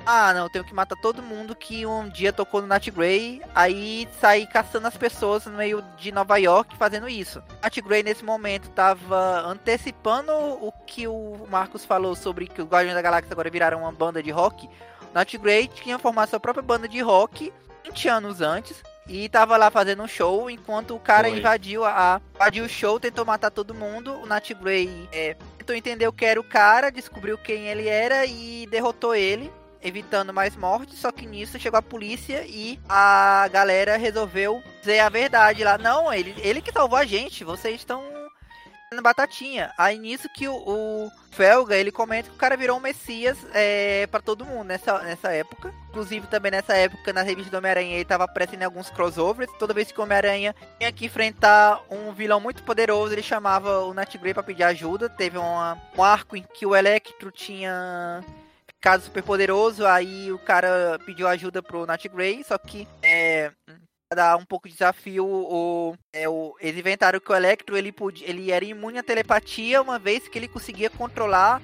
ah, 0.06 0.32
não, 0.34 0.44
eu 0.44 0.50
tenho 0.50 0.64
que 0.64 0.74
matar 0.74 0.96
todo 0.96 1.22
mundo 1.22 1.54
que 1.54 1.84
um 1.86 2.08
dia 2.08 2.32
tocou 2.32 2.60
no 2.60 2.66
Nat 2.66 2.88
Grey, 2.88 3.42
aí 3.54 4.08
sair 4.20 4.46
caçando 4.46 4.86
as 4.86 4.96
pessoas 4.96 5.46
no 5.46 5.52
meio 5.52 5.82
de 5.96 6.12
Nova 6.12 6.36
York 6.38 6.76
fazendo 6.76 7.08
isso. 7.08 7.42
Nat 7.62 7.76
Grey 7.80 8.02
nesse 8.02 8.24
momento 8.24 8.70
tava 8.70 9.40
antecipando 9.40 10.32
o 10.32 10.72
que 10.86 11.06
o 11.06 11.46
Marcos 11.50 11.84
falou 11.84 12.14
sobre 12.14 12.46
que 12.46 12.62
os 12.62 12.68
Guardiões 12.68 12.94
da 12.94 13.02
Galáxia 13.02 13.32
agora 13.32 13.50
viraram 13.50 13.80
uma 13.80 13.92
banda 13.92 14.22
de 14.22 14.30
rock. 14.30 14.68
Nat 15.12 15.34
Grey 15.36 15.68
tinha 15.68 15.98
formado 15.98 16.30
sua 16.30 16.40
própria 16.40 16.62
banda 16.62 16.88
de 16.88 17.00
rock 17.00 17.52
20 17.84 18.08
anos 18.08 18.40
antes 18.40 18.82
e 19.08 19.28
tava 19.28 19.56
lá 19.56 19.70
fazendo 19.70 20.02
um 20.02 20.08
show 20.08 20.50
enquanto 20.50 20.94
o 20.94 21.00
cara 21.00 21.28
invadiu 21.30 21.84
a, 21.84 22.20
invadiu 22.34 22.64
o 22.64 22.68
show, 22.68 23.00
tentou 23.00 23.24
matar 23.24 23.50
todo 23.50 23.74
mundo. 23.74 24.12
O 24.20 24.26
Nat 24.26 24.52
Grey 24.52 25.08
é, 25.10 25.34
tentou 25.56 25.74
entender 25.74 26.06
o 26.06 26.12
que 26.12 26.26
era 26.26 26.38
o 26.38 26.44
cara, 26.44 26.90
descobriu 26.90 27.38
quem 27.38 27.68
ele 27.68 27.88
era 27.88 28.26
e 28.26 28.66
derrotou 28.70 29.14
ele 29.14 29.50
evitando 29.82 30.32
mais 30.32 30.56
mortes, 30.56 30.98
só 30.98 31.12
que 31.12 31.26
nisso 31.26 31.58
chegou 31.58 31.78
a 31.78 31.82
polícia 31.82 32.44
e 32.46 32.78
a 32.88 33.48
galera 33.52 33.96
resolveu 33.96 34.62
dizer 34.80 35.00
a 35.00 35.08
verdade 35.08 35.64
lá. 35.64 35.78
Não, 35.78 36.12
ele, 36.12 36.34
ele 36.38 36.60
que 36.60 36.72
salvou 36.72 36.98
a 36.98 37.04
gente, 37.04 37.44
vocês 37.44 37.76
estão 37.76 38.02
na 38.94 39.02
batatinha. 39.02 39.72
Aí 39.76 39.98
nisso 39.98 40.28
que 40.28 40.48
o, 40.48 40.54
o, 40.54 41.10
Felga, 41.30 41.76
ele 41.76 41.92
comenta 41.92 42.28
que 42.28 42.34
o 42.34 42.38
cara 42.38 42.56
virou 42.56 42.78
um 42.78 42.80
messias 42.80 43.38
é, 43.52 44.06
para 44.06 44.20
todo 44.20 44.44
mundo 44.44 44.68
nessa, 44.68 44.98
nessa 45.00 45.30
época. 45.30 45.72
Inclusive 45.90 46.26
também 46.26 46.50
nessa 46.50 46.74
época, 46.74 47.12
na 47.12 47.22
revista 47.22 47.50
do 47.50 47.58
Homem-Aranha, 47.58 47.94
ele 47.96 48.04
tava 48.04 48.24
aparecendo 48.24 48.62
alguns 48.62 48.90
crossovers. 48.90 49.50
Toda 49.58 49.74
vez 49.74 49.92
que 49.92 50.00
o 50.00 50.02
Homem-Aranha 50.02 50.54
tinha 50.78 50.92
que 50.92 51.06
enfrentar 51.06 51.82
um 51.90 52.12
vilão 52.12 52.40
muito 52.40 52.62
poderoso, 52.62 53.12
ele 53.12 53.22
chamava 53.22 53.80
o 53.80 53.94
Nat 53.94 54.16
Grey 54.16 54.34
pra 54.34 54.42
pedir 54.42 54.64
ajuda. 54.64 55.08
Teve 55.08 55.38
uma, 55.38 55.78
um 55.96 56.02
arco 56.02 56.36
em 56.36 56.42
que 56.42 56.64
o 56.64 56.74
Electro 56.74 57.30
tinha 57.30 58.24
caso 58.80 59.04
super 59.04 59.22
poderoso, 59.22 59.86
aí 59.86 60.30
o 60.32 60.38
cara 60.38 60.98
pediu 61.04 61.26
ajuda 61.26 61.62
pro 61.62 61.86
Nat 61.86 62.04
Grey, 62.06 62.44
só 62.44 62.56
que 62.56 62.86
é, 63.02 63.50
dar 64.14 64.36
um 64.36 64.44
pouco 64.44 64.68
de 64.68 64.74
desafio, 64.74 65.26
o, 65.26 65.94
é, 66.12 66.28
o, 66.28 66.54
eles 66.60 66.78
inventaram 66.78 67.20
que 67.20 67.30
o 67.30 67.34
Electro 67.34 67.76
ele, 67.76 67.92
podia, 67.92 68.28
ele 68.28 68.50
era 68.50 68.64
imune 68.64 68.98
à 68.98 69.02
telepatia, 69.02 69.82
uma 69.82 69.98
vez 69.98 70.28
que 70.28 70.38
ele 70.38 70.48
conseguia 70.48 70.88
controlar 70.88 71.60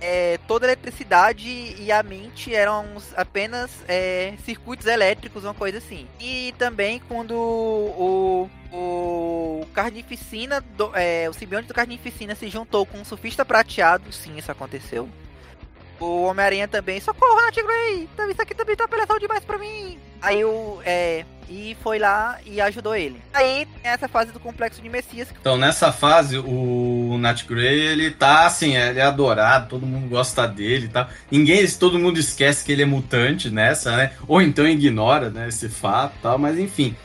é, 0.00 0.38
toda 0.46 0.66
a 0.66 0.68
eletricidade 0.68 1.48
e 1.48 1.90
a 1.90 2.02
mente 2.02 2.54
eram 2.54 2.96
apenas 3.16 3.70
é, 3.88 4.34
circuitos 4.44 4.86
elétricos, 4.86 5.44
uma 5.44 5.54
coisa 5.54 5.78
assim. 5.78 6.06
E 6.20 6.54
também 6.58 7.00
quando 7.00 7.34
o, 7.34 8.50
o 8.72 9.66
Carnificina, 9.74 10.60
do, 10.60 10.90
é, 10.94 11.28
o 11.28 11.32
simbionte 11.32 11.68
do 11.68 11.74
Carnificina 11.74 12.34
se 12.34 12.48
juntou 12.48 12.86
com 12.86 13.00
o 13.00 13.04
Surfista 13.04 13.44
Prateado, 13.44 14.12
sim, 14.12 14.36
isso 14.36 14.50
aconteceu. 14.50 15.08
O 15.98 16.24
Homem-Aranha 16.24 16.68
também, 16.68 17.00
socorro, 17.00 17.40
Nat 17.40 17.56
Grey! 17.56 18.08
Isso 18.30 18.42
aqui 18.42 18.54
também 18.54 18.76
tá 18.76 18.84
apelação 18.84 19.18
demais 19.18 19.44
pra 19.44 19.58
mim! 19.58 19.98
Aí 20.20 20.44
o. 20.44 20.80
É. 20.84 21.24
E 21.48 21.76
foi 21.80 22.00
lá 22.00 22.38
e 22.44 22.60
ajudou 22.60 22.96
ele. 22.96 23.22
Aí 23.32 23.68
tem 23.80 23.92
essa 23.92 24.08
fase 24.08 24.32
do 24.32 24.40
complexo 24.40 24.82
de 24.82 24.88
Messias. 24.88 25.28
Então, 25.40 25.56
nessa 25.56 25.92
fase, 25.92 26.38
o 26.38 27.16
Nat 27.20 27.44
Grey, 27.44 27.86
ele 27.86 28.10
tá 28.10 28.46
assim, 28.46 28.76
ele 28.76 28.98
é 28.98 29.04
adorado, 29.04 29.68
todo 29.68 29.86
mundo 29.86 30.08
gosta 30.08 30.44
dele 30.48 30.86
e 30.86 30.88
tá? 30.88 31.04
tal. 31.04 31.14
Ninguém, 31.30 31.64
todo 31.70 32.00
mundo 32.00 32.18
esquece 32.18 32.64
que 32.64 32.72
ele 32.72 32.82
é 32.82 32.86
mutante 32.86 33.48
nessa, 33.48 33.96
né? 33.96 34.12
Ou 34.26 34.42
então 34.42 34.66
ignora, 34.66 35.30
né, 35.30 35.46
esse 35.46 35.68
fato 35.68 36.16
e 36.18 36.22
tal, 36.22 36.36
mas 36.36 36.58
enfim. 36.58 36.96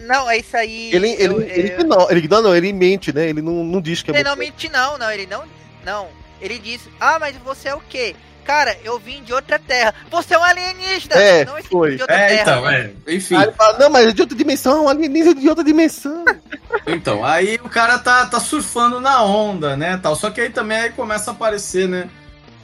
Não, 0.00 0.28
é 0.28 0.38
isso 0.38 0.56
aí. 0.56 0.90
Ele, 0.92 1.10
ele, 1.10 1.34
eu, 1.34 1.40
ele, 1.42 1.74
eu... 1.78 1.84
Não, 1.84 2.10
ele, 2.10 2.28
não, 2.28 2.56
ele 2.56 2.72
mente, 2.72 3.12
né? 3.12 3.28
Ele 3.28 3.42
não, 3.42 3.62
não 3.62 3.80
diz 3.80 4.02
que 4.02 4.10
é 4.10 4.14
Ele 4.14 4.24
não 4.24 4.34
mente, 4.34 4.68
não, 4.68 4.98
não, 4.98 5.10
ele 5.10 5.26
não. 5.26 5.44
Não, 5.84 6.08
ele 6.40 6.58
disse: 6.58 6.88
Ah, 7.00 7.18
mas 7.18 7.36
você 7.36 7.68
é 7.68 7.74
o 7.74 7.80
quê? 7.80 8.14
Cara, 8.48 8.78
eu 8.82 8.98
vim 8.98 9.22
de 9.22 9.30
outra 9.30 9.58
terra. 9.58 9.94
Você 10.10 10.32
é 10.32 10.38
um 10.38 10.42
alienígena! 10.42 11.16
É, 11.16 11.44
não 11.44 11.62
foi. 11.64 11.96
De 11.96 12.00
outra 12.00 12.16
é, 12.16 12.28
terra, 12.28 12.42
então, 12.42 12.70
é. 12.70 12.90
Enfim. 13.06 13.36
Aí 13.36 13.42
ele 13.42 13.52
fala, 13.52 13.78
não, 13.78 13.90
mas 13.90 14.08
é 14.08 14.12
de 14.12 14.22
outra 14.22 14.34
dimensão, 14.34 14.86
um 14.86 14.88
alienígena 14.88 15.34
de 15.34 15.48
outra 15.50 15.62
dimensão. 15.62 16.24
então, 16.88 17.22
aí 17.22 17.60
o 17.62 17.68
cara 17.68 17.98
tá, 17.98 18.24
tá 18.24 18.40
surfando 18.40 19.02
na 19.02 19.22
onda, 19.22 19.76
né, 19.76 20.00
tal. 20.02 20.16
Só 20.16 20.30
que 20.30 20.40
aí 20.40 20.48
também 20.48 20.78
aí 20.78 20.90
começa 20.90 21.30
a 21.30 21.34
aparecer, 21.34 21.86
né, 21.86 22.08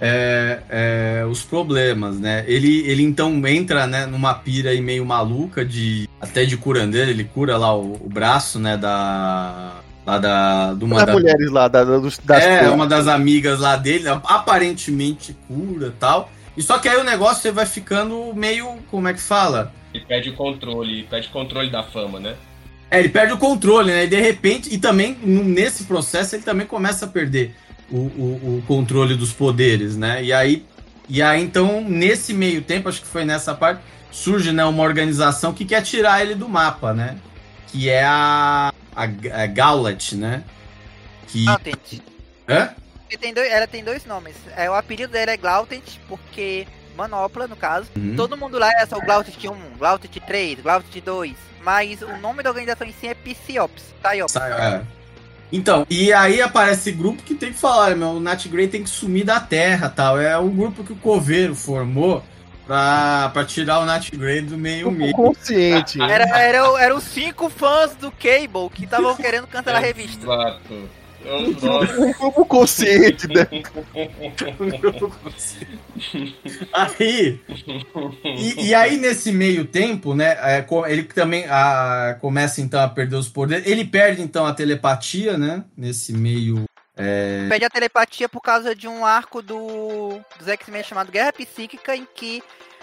é, 0.01 0.59
é, 0.71 1.25
os 1.27 1.43
problemas, 1.43 2.19
né? 2.19 2.45
Ele, 2.47 2.81
ele 2.89 3.03
então 3.03 3.47
entra, 3.47 3.87
né, 3.87 4.07
numa 4.07 4.33
pira 4.33 4.71
aí 4.71 4.81
meio 4.81 5.05
maluca 5.05 5.67
de 5.67 6.09
até 6.19 6.47
de 6.47 6.57
curandeira, 6.57 7.11
ele 7.11 7.25
cura 7.25 7.59
lá 7.59 7.77
o, 7.77 7.93
o 7.93 8.09
braço, 8.09 8.59
né, 8.59 8.79
da 8.79 9.84
lá 10.07 10.19
da 10.19 10.75
de 10.75 10.85
uma 10.85 10.97
das 10.97 11.07
da, 11.07 11.13
mulheres 11.13 11.51
lá 11.51 11.69
da, 11.69 11.85
dos, 11.85 12.19
das 12.19 12.43
é 12.43 12.69
uma 12.69 12.87
das 12.87 13.09
amigas 13.09 13.61
lá 13.61 13.77
dele 13.77 14.09
aparentemente 14.09 15.37
cura 15.49 15.95
tal. 15.99 16.31
E 16.57 16.63
só 16.63 16.79
que 16.79 16.89
aí 16.89 16.97
o 16.99 17.05
negócio 17.05 17.53
vai 17.53 17.67
ficando 17.67 18.33
meio 18.35 18.79
como 18.91 19.09
é 19.09 19.15
que 19.15 19.21
fala? 19.21 19.73
Ele 19.93 20.05
perde 20.05 20.31
o 20.31 20.35
controle 20.35 21.05
perde 21.05 21.29
o 21.29 21.31
controle 21.31 21.71
da 21.71 21.83
fama 21.83 22.21
né? 22.21 22.35
É 22.91 22.99
ele 22.99 23.09
perde 23.09 23.33
o 23.33 23.39
controle 23.39 23.91
né? 23.91 24.05
E 24.05 24.07
de 24.07 24.21
repente 24.21 24.73
e 24.73 24.79
também 24.79 25.17
nesse 25.23 25.85
processo 25.85 26.37
ele 26.37 26.43
também 26.43 26.67
começa 26.67 27.07
a 27.07 27.09
perder 27.09 27.55
o, 27.91 27.97
o, 27.97 28.59
o 28.59 28.65
controle 28.67 29.17
dos 29.17 29.33
poderes 29.33 29.97
né? 29.97 30.23
E 30.23 30.33
aí 30.33 30.65
e 31.09 31.23
aí 31.23 31.43
então 31.43 31.81
nesse 31.81 32.33
meio 32.35 32.63
tempo 32.63 32.89
acho 32.89 33.01
que 33.01 33.09
foi 33.09 33.25
nessa 33.25 33.55
parte 33.55 33.81
surge 34.11 34.53
né 34.53 34.65
uma 34.65 34.83
organização 34.83 35.53
que 35.53 35.65
quer 35.65 35.83
tirar 35.83 36.23
ele 36.23 36.35
do 36.35 36.49
mapa 36.49 36.93
né? 36.93 37.17
Que 37.69 37.89
é 37.89 38.05
a 38.05 38.73
a, 38.95 39.43
a 39.43 39.47
Gaulet, 39.47 40.17
né? 40.17 40.45
Que... 41.27 41.45
Glautent. 41.45 42.01
Hã? 42.49 42.75
Tem 43.21 43.33
dois, 43.33 43.51
ela 43.51 43.67
tem 43.67 43.85
dois 43.85 44.05
nomes. 44.05 44.35
É, 44.57 44.69
o 44.69 44.75
apelido 44.75 45.13
dela 45.13 45.31
é 45.31 45.37
Glautent, 45.37 45.99
porque 46.09 46.67
Manopla, 46.97 47.47
no 47.47 47.57
caso. 47.57 47.89
Uhum. 47.97 48.17
Todo 48.17 48.37
mundo 48.37 48.59
lá 48.59 48.71
é 48.81 48.87
só 48.87 48.99
Glautent 49.01 49.37
1, 49.45 49.79
Glautent 49.79 50.21
3, 50.27 50.61
Glautent 50.61 51.03
2. 51.03 51.35
Mas 51.63 52.03
o 52.03 52.17
nome 52.19 52.43
da 52.43 52.51
organização 52.51 52.87
em 52.87 52.93
si 52.93 53.07
é 53.07 53.15
Psyops. 53.15 53.95
Psyops. 54.03 54.37
É. 54.37 54.83
Então, 55.53 55.87
e 55.89 56.13
aí 56.13 56.43
aparece 56.43 56.91
grupo 56.91 57.23
que 57.23 57.35
tem 57.35 57.53
que 57.53 57.59
falar, 57.59 57.95
meu, 57.95 58.09
o 58.09 58.21
Nat 58.21 58.47
Grey 58.49 58.67
tem 58.67 58.83
que 58.83 58.91
sumir 58.91 59.25
da 59.25 59.39
Terra 59.39 59.89
tal. 59.89 60.21
É 60.21 60.37
um 60.39 60.51
grupo 60.51 60.83
que 60.83 60.93
o 60.93 60.97
Coveiro 60.97 61.55
formou 61.55 62.25
pra, 62.67 63.31
pra 63.33 63.45
tirar 63.45 63.81
o 63.81 63.85
Nat 63.85 64.11
Grey 64.11 64.41
do 64.41 64.57
meio 64.57 64.91
meio. 64.91 65.13
Consciente. 65.13 66.01
Era, 66.01 66.25
era, 66.39 66.83
eram 66.83 67.01
cinco 67.01 67.49
fãs 67.49 67.95
do 67.95 68.11
Cable 68.11 68.71
que 68.73 68.85
estavam 68.85 69.15
querendo 69.17 69.47
cancelar 69.47 69.83
a 69.83 69.85
revista. 69.85 70.25
Exato. 70.25 71.05
Um 71.27 72.13
grupo 72.13 72.45
consciente, 72.45 73.27
né? 73.29 73.49
aí, 76.73 77.41
e, 78.25 78.67
e 78.67 78.75
aí 78.75 78.99
nesse 78.99 79.33
meio 79.33 79.65
tempo, 79.65 80.15
né, 80.15 80.37
é, 80.43 80.67
ele 80.87 81.05
também 81.05 81.47
ah, 81.49 82.19
começa 82.21 82.61
então 82.61 82.83
a 82.83 82.89
perder 82.89 83.17
os 83.17 83.29
poderes. 83.29 83.67
Ele 83.67 83.87
perde 83.87 84.21
então 84.21 84.45
a 84.45 84.53
telepatia, 84.53 85.39
né, 85.39 85.65
nesse 85.77 86.13
meio. 86.13 86.65
É, 86.97 87.47
Perde 87.49 87.65
a 87.65 87.71
telepatia 87.71 88.29
por 88.29 88.41
causa 88.41 88.75
de 88.75 88.87
um 88.87 89.05
arco 89.05 89.43
do 89.43 90.21
dos 90.39 90.49
X-Men 90.49 90.83
chamado 90.83 91.11
Guerra 91.11 91.33
Psíquica, 91.33 91.97
em 91.97 92.07
que 92.15 92.43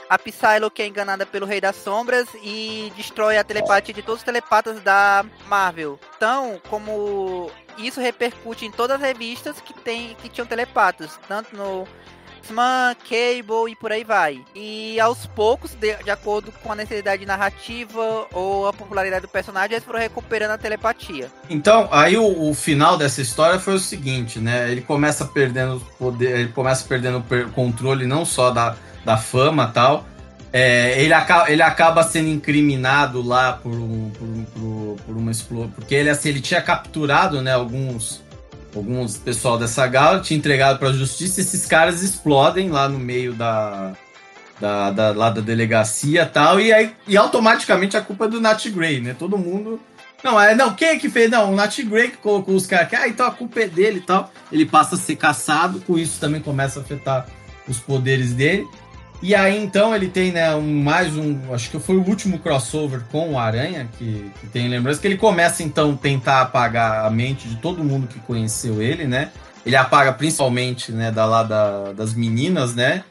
a 0.10 0.18
Psylocke 0.18 0.82
é 0.82 0.88
enganada 0.88 1.26
pelo 1.26 1.46
Rei 1.46 1.62
das 1.62 1.78
Sombras 1.78 2.28
e 2.44 2.92
destrói 2.98 3.38
a 3.38 3.46
telepatia 3.46 3.94
de 3.94 4.02
todos 4.02 4.20
os 4.20 4.26
telepatas 4.26 4.82
da 4.82 5.26
Marvel. 5.48 5.98
Então, 6.18 6.62
como 6.70 7.50
isso 7.78 8.02
repercute 8.02 8.66
em 8.66 8.72
todas 8.72 8.98
as 8.98 9.02
revistas 9.02 9.62
que, 9.62 9.74
tem, 9.74 10.16
que 10.16 10.28
tinham 10.28 10.46
telepatas, 10.46 11.18
tanto 11.30 11.56
no 11.56 11.88
X-Men, 12.42 12.96
Cable 13.08 13.72
e 13.72 13.76
por 13.76 13.92
aí 13.92 14.04
vai. 14.04 14.42
E 14.56 15.00
aos 15.00 15.26
poucos, 15.26 15.72
de, 15.76 15.96
de 16.04 16.10
acordo 16.12 16.52
com 16.64 16.72
a 16.72 16.76
necessidade 16.76 17.26
narrativa 17.26 18.26
ou 18.34 18.68
a 18.68 18.74
popularidade 18.74 19.22
do 19.24 19.28
personagem, 19.28 19.74
eles 19.74 19.84
foram 19.86 20.00
recuperando 20.00 20.52
a 20.52 20.58
telepatia. 20.58 21.30
Então, 21.50 21.88
aí 21.92 22.18
o, 22.18 22.50
o 22.50 22.54
final 22.54 22.98
dessa 22.98 23.22
história 23.22 23.60
foi 23.60 23.76
o 23.76 23.80
seguinte, 23.80 24.40
né? 24.40 24.72
Ele 24.72 24.82
começa 24.82 25.26
perdendo 25.26 25.80
poder, 25.98 26.40
ele 26.40 26.50
começa 26.50 26.86
perdendo 26.88 27.24
controle 27.54 28.06
não 28.06 28.26
só 28.26 28.52
da, 28.52 28.76
da 29.06 29.18
fama 29.18 29.68
tal. 29.68 30.06
É, 30.54 31.02
ele, 31.02 31.14
acaba, 31.14 31.50
ele 31.50 31.62
acaba 31.62 32.04
sendo 32.04 32.28
incriminado 32.28 33.22
lá 33.26 33.54
por, 33.54 33.72
um, 33.72 34.10
por, 34.10 34.26
um- 34.28 34.44
por, 34.44 35.04
por 35.06 35.16
uma 35.18 35.32
explosão. 35.32 35.70
Porque 35.70 35.96
ele, 35.96 36.10
assim, 36.10 36.28
ele 36.28 36.42
tinha 36.42 36.62
capturado 36.62 37.42
né, 37.42 37.54
alguns, 37.54 38.22
alguns 38.76 39.18
pessoal 39.18 39.58
dessa 39.58 39.86
gala, 39.88 40.22
tinha 40.22 40.38
entregado 40.38 40.80
pra 40.80 40.92
justiça. 40.92 41.42
Esses 41.42 41.66
caras 41.66 42.02
explodem 42.02 42.70
lá 42.70 42.88
no 42.88 43.00
meio 43.00 43.34
da, 43.34 43.94
da, 44.60 44.92
da, 44.92 45.12
lá 45.12 45.30
da 45.30 45.42
delegacia 45.42 46.26
tal. 46.26 46.60
E 46.60 46.72
aí 46.72 46.94
e 47.08 47.18
automaticamente 47.18 47.98
a 47.98 48.02
culpa 48.02 48.26
é 48.26 48.28
do 48.30 48.40
Nat 48.40 48.68
Grey, 48.70 49.02
né? 49.02 49.16
Todo 49.18 49.38
mundo. 49.38 49.80
Não, 50.24 50.40
é, 50.40 50.54
não, 50.54 50.74
quem 50.74 50.90
é 50.90 51.00
que 51.00 51.10
fez? 51.10 51.30
Não, 51.32 51.52
o 51.52 51.56
Nat 51.56 51.80
Grey 51.82 52.12
que 52.12 52.18
colocou 52.18 52.56
os 52.56 52.68
caras 52.68 52.88
aqui. 52.88 52.96
Ah, 52.96 53.08
então 53.08 53.26
a 53.26 53.32
culpa 53.32 53.62
é 53.62 53.68
dele 53.68 53.98
e 53.98 54.02
tal. 54.02 54.32
Ele 54.52 54.66
passa 54.66 54.96
a 54.96 54.98
ser 54.98 55.16
caçado, 55.16 55.82
com 55.82 55.98
isso 55.98 56.20
também 56.20 56.42
começa 56.42 56.80
a 56.80 56.84
afetar 56.84 57.26
os 57.68 57.80
poderes 57.80 58.34
dele. 58.34 58.68
E 59.22 59.36
aí 59.36 59.64
então 59.64 59.96
ele 59.96 60.08
tem, 60.08 60.32
né, 60.32 60.56
um, 60.56 60.82
mais 60.82 61.16
um. 61.16 61.54
Acho 61.54 61.70
que 61.70 61.80
foi 61.80 61.96
o 61.96 62.04
último 62.04 62.40
crossover 62.40 63.02
com 63.12 63.34
o 63.34 63.40
Aranha, 63.40 63.88
que, 63.98 64.32
que 64.40 64.48
tem 64.48 64.68
lembrança, 64.68 65.00
que 65.00 65.08
ele 65.08 65.18
começa 65.18 65.62
então 65.62 65.96
tentar 65.96 66.42
apagar 66.42 67.06
a 67.06 67.10
mente 67.10 67.48
de 67.48 67.58
todo 67.58 67.84
mundo 67.84 68.08
que 68.08 68.20
conheceu 68.20 68.82
ele, 68.82 69.06
né? 69.06 69.30
Ele 69.64 69.76
apaga 69.76 70.12
principalmente, 70.12 70.92
né, 70.92 71.12
da 71.12 71.26
lá 71.26 71.44
da, 71.44 71.94
das 71.94 72.16
meninas, 72.16 72.74
né? 72.74 73.04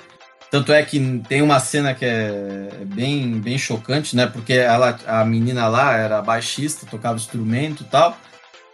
Tanto 0.50 0.72
é 0.72 0.82
que 0.82 1.22
tem 1.28 1.42
uma 1.42 1.60
cena 1.60 1.94
que 1.94 2.04
é 2.04 2.70
bem, 2.86 3.40
bem 3.40 3.56
chocante, 3.56 4.16
né? 4.16 4.26
Porque 4.26 4.54
ela, 4.54 4.98
a 5.06 5.24
menina 5.24 5.68
lá 5.68 5.96
era 5.96 6.20
baixista, 6.20 6.86
tocava 6.90 7.14
instrumento 7.14 7.84
e 7.84 7.86
tal. 7.86 8.18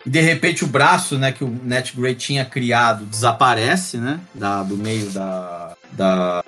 E 0.06 0.08
de 0.08 0.20
repente 0.20 0.64
o 0.64 0.68
braço, 0.68 1.18
né, 1.18 1.32
que 1.32 1.44
o 1.44 1.48
Net 1.64 1.94
Grey 1.94 2.14
tinha 2.14 2.46
criado 2.46 3.04
desaparece, 3.04 3.98
né? 3.98 4.20
Da, 4.34 4.62
do 4.62 4.74
meio 4.74 5.10
da, 5.10 5.74
da 5.92 6.42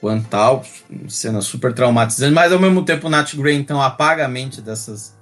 Quantal. 0.00 0.64
Cena 1.08 1.40
super 1.40 1.72
traumatizante, 1.72 2.32
mas 2.32 2.52
ao 2.52 2.58
mesmo 2.58 2.84
tempo 2.84 3.06
o 3.06 3.10
Nat 3.10 3.34
Grey 3.34 3.56
então 3.56 3.80
apaga 3.80 4.24
a 4.24 4.28
mente 4.28 4.60
dessas, 4.60 5.16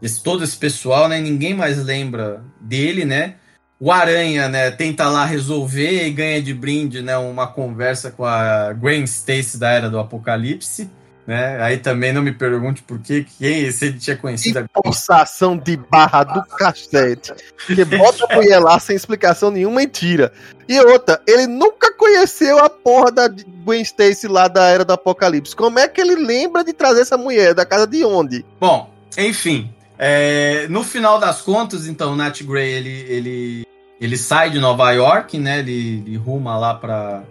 desse, 0.00 0.22
todo 0.22 0.44
esse 0.44 0.56
pessoal, 0.56 1.08
né? 1.08 1.20
Ninguém 1.20 1.54
mais 1.54 1.82
lembra 1.84 2.42
dele, 2.60 3.04
né? 3.04 3.36
O 3.78 3.90
Aranha, 3.90 4.46
né, 4.46 4.70
tenta 4.70 5.08
lá 5.08 5.24
resolver 5.24 6.06
e 6.06 6.10
ganha 6.10 6.42
de 6.42 6.52
brinde, 6.52 7.00
né, 7.00 7.16
uma 7.16 7.46
conversa 7.46 8.10
com 8.10 8.26
a 8.26 8.74
Gwen 8.74 9.04
Stacy 9.04 9.56
da 9.56 9.70
Era 9.70 9.88
do 9.88 9.98
Apocalipse, 9.98 10.90
né? 11.30 11.62
Aí 11.62 11.76
também 11.78 12.12
não 12.12 12.22
me 12.22 12.32
pergunte 12.32 12.82
por 12.82 12.98
que 12.98 13.24
quem 13.38 13.70
se 13.70 13.86
ele 13.86 14.00
tinha 14.00 14.16
conhecido 14.16 14.58
a 14.58 14.62
Que 14.64 14.68
forçação 14.74 15.56
de 15.56 15.76
barra 15.76 16.24
do 16.24 16.42
cacete. 16.42 17.32
Que 17.68 17.84
bota 17.84 18.26
a 18.28 18.34
mulher 18.34 18.58
lá 18.58 18.80
sem 18.80 18.96
explicação 18.96 19.48
nenhuma 19.48 19.80
e 19.80 19.86
tira. 19.86 20.32
E 20.68 20.76
outra, 20.80 21.22
ele 21.28 21.46
nunca 21.46 21.94
conheceu 21.94 22.58
a 22.58 22.68
porra 22.68 23.12
da 23.12 23.28
Gwen 23.64 23.80
Stacy 23.80 24.26
lá 24.26 24.48
da 24.48 24.64
Era 24.70 24.84
do 24.84 24.92
Apocalipse. 24.92 25.54
Como 25.54 25.78
é 25.78 25.86
que 25.86 26.00
ele 26.00 26.16
lembra 26.16 26.64
de 26.64 26.72
trazer 26.72 27.02
essa 27.02 27.16
mulher? 27.16 27.54
Da 27.54 27.64
casa 27.64 27.86
de 27.86 28.04
onde? 28.04 28.44
Bom, 28.58 28.92
enfim, 29.16 29.72
é, 29.96 30.66
no 30.68 30.82
final 30.82 31.20
das 31.20 31.42
contas, 31.42 31.86
então, 31.86 32.14
o 32.14 32.16
Nat 32.16 32.42
Grey, 32.42 32.72
ele, 32.72 33.04
ele, 33.08 33.66
ele 34.00 34.16
sai 34.16 34.50
de 34.50 34.58
Nova 34.58 34.90
York, 34.90 35.38
né? 35.38 35.60
Ele, 35.60 36.02
ele 36.04 36.16
ruma 36.16 36.58
lá 36.58 36.74
para 36.74 37.22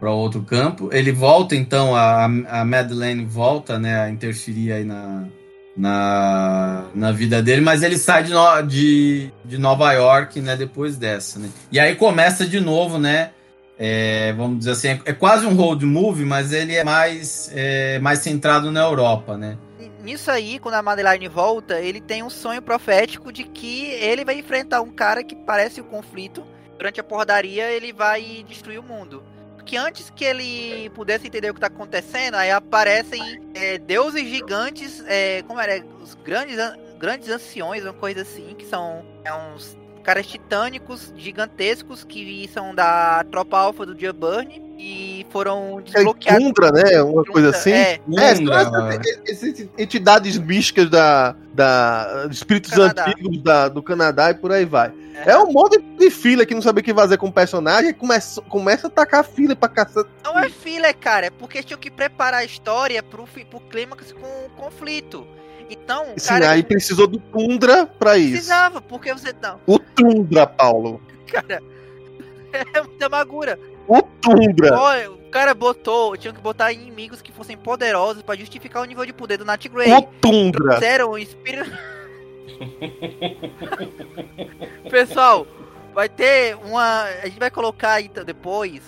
para 0.00 0.10
outro 0.10 0.42
campo. 0.42 0.88
Ele 0.90 1.12
volta, 1.12 1.54
então, 1.54 1.94
a, 1.94 2.24
a 2.24 2.64
Madeleine 2.64 3.24
volta, 3.24 3.78
né, 3.78 4.00
a 4.00 4.10
interferir 4.10 4.72
aí 4.72 4.84
na, 4.84 5.28
na, 5.76 6.86
na 6.94 7.12
vida 7.12 7.42
dele, 7.42 7.60
mas 7.60 7.82
ele 7.82 7.98
sai 7.98 8.24
de, 8.24 8.32
no, 8.32 8.62
de, 8.62 9.30
de 9.44 9.58
Nova 9.58 9.92
York, 9.92 10.40
né, 10.40 10.56
depois 10.56 10.96
dessa, 10.96 11.38
né. 11.38 11.50
E 11.70 11.78
aí 11.78 11.94
começa 11.94 12.46
de 12.46 12.58
novo, 12.58 12.98
né, 12.98 13.30
é, 13.78 14.32
vamos 14.32 14.58
dizer 14.60 14.70
assim, 14.70 14.88
é, 15.04 15.12
quase 15.12 15.44
um 15.44 15.54
road 15.54 15.84
movie, 15.84 16.24
mas 16.24 16.52
ele 16.52 16.74
é 16.74 16.82
mais, 16.82 17.50
é, 17.54 17.98
mais 17.98 18.20
centrado 18.20 18.72
na 18.72 18.80
Europa, 18.80 19.36
né. 19.36 19.58
Nisso 20.02 20.30
aí, 20.30 20.58
quando 20.58 20.76
a 20.76 20.82
Madeline 20.82 21.28
volta, 21.28 21.78
ele 21.78 22.00
tem 22.00 22.22
um 22.22 22.30
sonho 22.30 22.62
profético 22.62 23.30
de 23.30 23.44
que 23.44 23.84
ele 23.90 24.24
vai 24.24 24.38
enfrentar 24.38 24.80
um 24.80 24.90
cara 24.90 25.22
que 25.22 25.36
parece 25.36 25.82
o 25.82 25.84
conflito. 25.84 26.42
Durante 26.78 26.98
a 26.98 27.04
porradaria, 27.04 27.70
ele 27.70 27.92
vai 27.92 28.42
destruir 28.48 28.78
o 28.78 28.82
mundo. 28.82 29.22
Porque 29.70 29.76
antes 29.76 30.10
que 30.10 30.24
ele 30.24 30.90
pudesse 30.96 31.28
entender 31.28 31.48
o 31.48 31.54
que 31.54 31.60
tá 31.60 31.68
acontecendo, 31.68 32.34
aí 32.34 32.50
aparecem 32.50 33.40
é, 33.54 33.78
deuses 33.78 34.28
gigantes, 34.28 35.00
é, 35.06 35.42
como 35.46 35.60
era? 35.60 35.86
Os 36.02 36.14
grandes, 36.16 36.58
an- 36.58 36.76
grandes 36.98 37.28
anciões, 37.28 37.84
uma 37.84 37.92
coisa 37.92 38.22
assim, 38.22 38.52
que 38.58 38.66
são 38.66 39.06
é, 39.24 39.32
uns 39.32 39.78
caras 40.02 40.26
titânicos, 40.26 41.14
gigantescos, 41.16 42.02
que 42.02 42.48
são 42.48 42.74
da 42.74 43.22
tropa 43.30 43.58
alfa 43.60 43.86
do 43.86 43.94
Burn 44.12 44.60
e 44.80 45.26
foram 45.28 45.78
É 45.78 45.82
desbloqueados. 45.82 46.42
Tundra, 46.42 46.72
né? 46.72 47.02
Uma 47.02 47.22
coisa 47.22 47.50
assim. 47.50 47.72
É, 47.72 48.00
É, 48.16 49.30
essas, 49.30 49.68
entidades 49.76 50.38
místicas 50.38 50.88
da, 50.88 51.36
da 51.52 52.26
espíritos 52.30 52.72
antigos 52.78 53.42
da, 53.42 53.68
do 53.68 53.82
Canadá 53.82 54.30
e 54.30 54.34
por 54.34 54.50
aí 54.50 54.64
vai. 54.64 54.90
É 55.26 55.36
um 55.36 55.52
monte 55.52 55.78
de 55.78 56.10
fila 56.10 56.46
que 56.46 56.54
não 56.54 56.62
sabe 56.62 56.80
o 56.80 56.82
que 56.84 56.94
fazer 56.94 57.18
com 57.18 57.26
o 57.26 57.32
personagem 57.32 57.90
e 57.90 57.92
começa, 57.92 58.40
começa 58.40 58.86
a 58.86 58.90
tacar 58.90 59.22
fila 59.22 59.54
pra 59.54 59.68
caçar. 59.68 60.04
Não 60.24 60.38
é 60.38 60.48
filler, 60.48 60.96
cara, 60.96 61.26
é 61.26 61.30
porque 61.30 61.62
tinham 61.62 61.78
que 61.78 61.90
preparar 61.90 62.40
a 62.40 62.44
história 62.44 63.02
pro, 63.02 63.26
pro 63.26 63.60
clímax 63.60 64.12
com 64.12 64.26
o 64.26 64.50
conflito. 64.56 65.26
Então, 65.68 66.06
Sim, 66.16 66.28
cara, 66.28 66.50
aí 66.52 66.62
precisou 66.62 67.06
do 67.06 67.18
Tundra 67.18 67.86
pra 67.86 68.16
isso. 68.16 68.30
precisava, 68.30 68.80
porque 68.80 69.12
você 69.12 69.34
não. 69.42 69.60
O 69.66 69.78
Tundra, 69.78 70.46
Paulo. 70.46 71.02
Cara, 71.26 71.62
é 72.74 72.80
muita 72.82 73.08
magura. 73.08 73.58
O 73.86 74.02
Tundra. 74.02 74.78
Olha, 74.78 75.10
o 75.10 75.30
cara 75.30 75.54
botou, 75.54 76.16
tinham 76.16 76.34
que 76.34 76.40
botar 76.40 76.72
inimigos 76.72 77.22
que 77.22 77.32
fossem 77.32 77.56
poderosos 77.56 78.22
pra 78.22 78.36
justificar 78.36 78.82
o 78.82 78.86
nível 78.86 79.06
de 79.06 79.12
poder 79.12 79.36
do 79.36 79.44
Nat 79.44 79.66
Grey. 79.68 79.92
O 79.92 80.02
Tundra. 80.02 80.74
Fizeram 80.74 81.10
o 81.10 81.18
espírito. 81.18 81.70
Pessoal, 84.90 85.46
vai 85.94 86.08
ter 86.08 86.56
uma. 86.56 87.04
A 87.04 87.26
gente 87.26 87.38
vai 87.38 87.50
colocar 87.50 87.94
aí 87.94 88.10
depois 88.24 88.82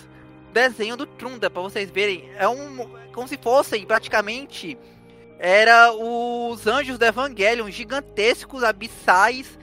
o 0.50 0.52
desenho 0.52 0.96
do 0.96 1.06
Trunda 1.06 1.48
pra 1.48 1.62
vocês 1.62 1.90
verem. 1.90 2.28
É 2.36 2.48
um. 2.48 2.88
Como 3.12 3.28
se 3.28 3.36
fossem 3.36 3.84
praticamente. 3.84 4.78
Era 5.44 5.92
os 5.92 6.68
anjos 6.68 6.98
do 6.98 7.04
Evangelion, 7.04 7.68
gigantescos, 7.68 8.62
abissais, 8.62 9.58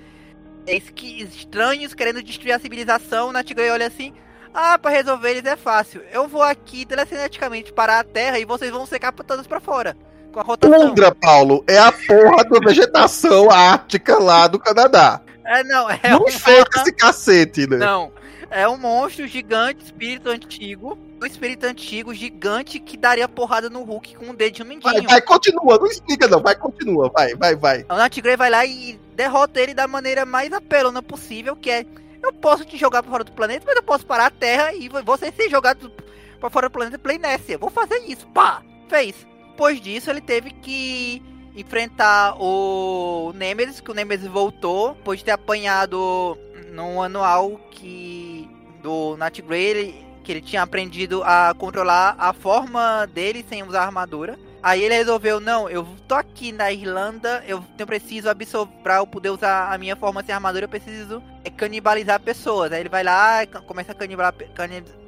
estranhos, 0.68 1.94
querendo 1.94 2.22
destruir 2.22 2.52
a 2.52 2.60
civilização. 2.60 3.30
O 3.30 3.32
Nat 3.32 3.50
Grey 3.54 3.70
olha 3.70 3.88
assim. 3.88 4.14
Ah, 4.54 4.78
pra 4.78 4.92
resolver 4.92 5.32
eles 5.32 5.46
é 5.46 5.56
fácil. 5.56 6.02
Eu 6.12 6.28
vou 6.28 6.42
aqui 6.42 6.86
telecineticamente 6.86 7.72
parar 7.72 8.00
a 8.00 8.04
Terra 8.04 8.40
e 8.40 8.46
vocês 8.46 8.72
vão 8.72 8.86
ser 8.86 9.00
captados 9.00 9.48
pra 9.48 9.60
fora. 9.60 9.96
Com 10.32 10.40
a 10.40 10.44
rotação. 10.44 10.80
Tundra, 10.80 11.14
Paulo, 11.14 11.64
é 11.68 11.78
a 11.78 11.92
porra 11.92 12.44
da 12.44 12.60
vegetação 12.60 13.50
ártica 13.50 14.18
lá 14.20 14.48
do 14.48 14.60
Canadá. 14.60 15.22
É, 15.46 15.64
não, 15.64 15.90
é 15.90 16.00
não 16.12 16.24
um 16.24 16.32
feita 16.32 16.82
esse 16.82 16.92
cacete, 16.92 17.68
né? 17.68 17.78
Não. 17.78 18.12
É 18.52 18.68
um 18.68 18.78
monstro 18.78 19.28
gigante, 19.28 19.86
espírito 19.86 20.30
antigo. 20.30 20.98
Um 21.22 21.26
espírito 21.26 21.66
antigo 21.66 22.14
gigante 22.14 22.80
que 22.80 22.96
daria 22.98 23.28
porrada 23.28 23.70
no 23.70 23.84
Hulk 23.84 24.16
com 24.16 24.26
um 24.28 24.34
dedinho 24.34 24.68
Vai, 24.82 24.94
mindinho. 24.94 25.10
vai, 25.10 25.22
continua, 25.22 25.78
não 25.78 25.86
explica 25.86 26.28
não, 26.28 26.42
vai, 26.42 26.56
continua, 26.56 27.12
vai, 27.14 27.36
vai, 27.36 27.56
vai. 27.56 27.86
O 27.90 27.96
Nat 27.96 28.18
Grey 28.20 28.38
vai 28.38 28.50
lá 28.50 28.66
e 28.66 29.00
derrota 29.16 29.60
ele 29.60 29.74
da 29.74 29.88
maneira 29.88 30.26
mais 30.26 30.52
apelona 30.54 31.02
possível, 31.04 31.56
que 31.56 31.70
é 31.70 31.86
eu 32.22 32.34
posso 32.34 32.66
te 32.66 32.78
jogar 32.78 33.02
pra 33.04 33.12
fora 33.12 33.24
do 33.24 33.32
planeta, 33.32 33.66
mas 33.68 33.76
eu 33.76 33.84
posso 33.84 34.06
parar 34.06 34.28
a 34.28 34.32
Terra 34.32 34.74
e 34.74 34.88
vo- 34.90 35.04
você 35.04 35.32
ser 35.32 35.50
jogado 35.50 35.92
pra 36.40 36.50
fora 36.50 36.70
do 36.70 36.72
planeta 36.74 36.98
pela 37.00 37.14
inércia. 37.14 37.58
Vou 37.58 37.70
fazer 37.70 38.00
isso, 38.08 38.28
pá! 38.28 38.62
Fez. 38.88 39.28
Depois 39.52 39.80
disso, 39.82 40.10
ele 40.10 40.22
teve 40.22 40.52
que 40.52 41.22
enfrentar 41.56 42.36
o 42.40 43.34
Nemesis, 43.36 43.82
que 43.82 43.92
o 43.92 43.94
Nemesis 43.94 44.28
voltou, 44.28 44.94
depois 44.94 45.20
de 45.20 45.26
ter 45.26 45.32
apanhado 45.32 46.38
no 46.72 47.02
anual 47.02 47.60
que 47.72 48.50
do 48.82 49.18
Nat 49.18 49.40
Grey, 49.42 49.66
ele, 49.66 50.06
que 50.24 50.32
ele 50.32 50.42
tinha 50.42 50.62
aprendido 50.62 51.22
a 51.26 51.54
controlar 51.58 52.16
a 52.18 52.32
forma 52.32 53.06
dele 53.08 53.46
sem 53.48 53.62
usar 53.64 53.84
armadura. 53.84 54.40
Aí 54.62 54.84
ele 54.84 54.94
resolveu, 54.94 55.40
não, 55.40 55.70
eu 55.70 55.88
tô 56.08 56.16
aqui 56.16 56.52
na 56.52 56.72
Irlanda, 56.72 57.44
eu, 57.48 57.64
eu 57.78 57.88
preciso 57.88 58.30
absorver, 58.30 58.74
pra 58.84 58.98
eu 58.98 59.08
poder 59.08 59.30
usar 59.30 59.74
a 59.74 59.78
minha 59.78 59.96
forma 59.96 60.22
sem 60.22 60.36
armadura, 60.36 60.66
eu 60.66 60.70
preciso 60.70 61.24
é, 61.46 61.50
canibalizar 61.50 62.20
pessoas. 62.20 62.72
Aí 62.72 62.82
ele 62.82 62.90
vai 62.90 63.04
lá, 63.04 63.46
começa 63.66 63.94
a 63.94 63.96
canibalizar, 63.96 64.50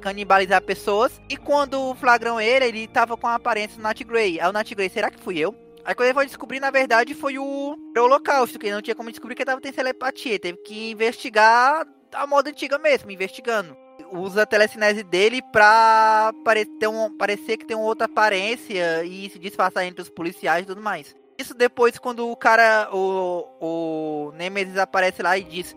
canibalizar 0.00 0.62
pessoas, 0.62 1.20
e 1.28 1.36
quando 1.36 1.94
flagram 1.96 2.40
ele, 2.40 2.64
ele 2.64 2.88
tava 2.88 3.16
com 3.16 3.26
a 3.26 3.34
aparência 3.34 3.76
do 3.76 3.82
Nat 3.82 4.02
Grey. 4.02 4.40
Aí 4.40 4.48
o 4.48 4.52
Nat 4.52 4.72
Grey, 4.72 4.88
será 4.88 5.10
que 5.10 5.20
fui 5.20 5.38
eu? 5.38 5.54
Aí 5.84 5.94
quando 5.94 6.06
ele 6.06 6.14
foi 6.14 6.26
descobrir, 6.26 6.60
na 6.60 6.70
verdade, 6.70 7.12
foi 7.12 7.38
o, 7.38 7.76
Holocausto, 7.96 8.58
que 8.58 8.70
não 8.70 8.80
tinha 8.80 8.94
como 8.94 9.10
descobrir 9.10 9.34
que 9.34 9.42
ele 9.42 9.50
tava 9.50 9.60
tendo 9.60 9.74
telepatia. 9.74 10.38
Teve 10.38 10.58
que 10.58 10.90
investigar 10.90 11.86
a 12.14 12.26
moda 12.26 12.50
antiga 12.50 12.78
mesmo, 12.78 13.10
investigando 13.10 13.76
usa 14.12 14.42
a 14.42 14.46
telecinese 14.46 15.02
dele 15.02 15.40
pra 15.52 16.32
parecer, 16.44 16.88
um, 16.88 17.10
parecer 17.16 17.56
que 17.56 17.66
tem 17.66 17.76
uma 17.76 17.86
outra 17.86 18.06
aparência 18.06 19.04
e 19.04 19.28
se 19.30 19.38
disfarçar 19.38 19.84
entre 19.84 20.02
os 20.02 20.08
policiais 20.08 20.64
e 20.64 20.66
tudo 20.66 20.80
mais. 20.80 21.14
Isso 21.38 21.54
depois, 21.54 21.98
quando 21.98 22.28
o 22.28 22.36
cara, 22.36 22.88
o, 22.92 23.48
o 23.60 24.32
Nemesis 24.36 24.76
aparece 24.76 25.22
lá 25.22 25.36
e 25.36 25.42
diz: 25.42 25.74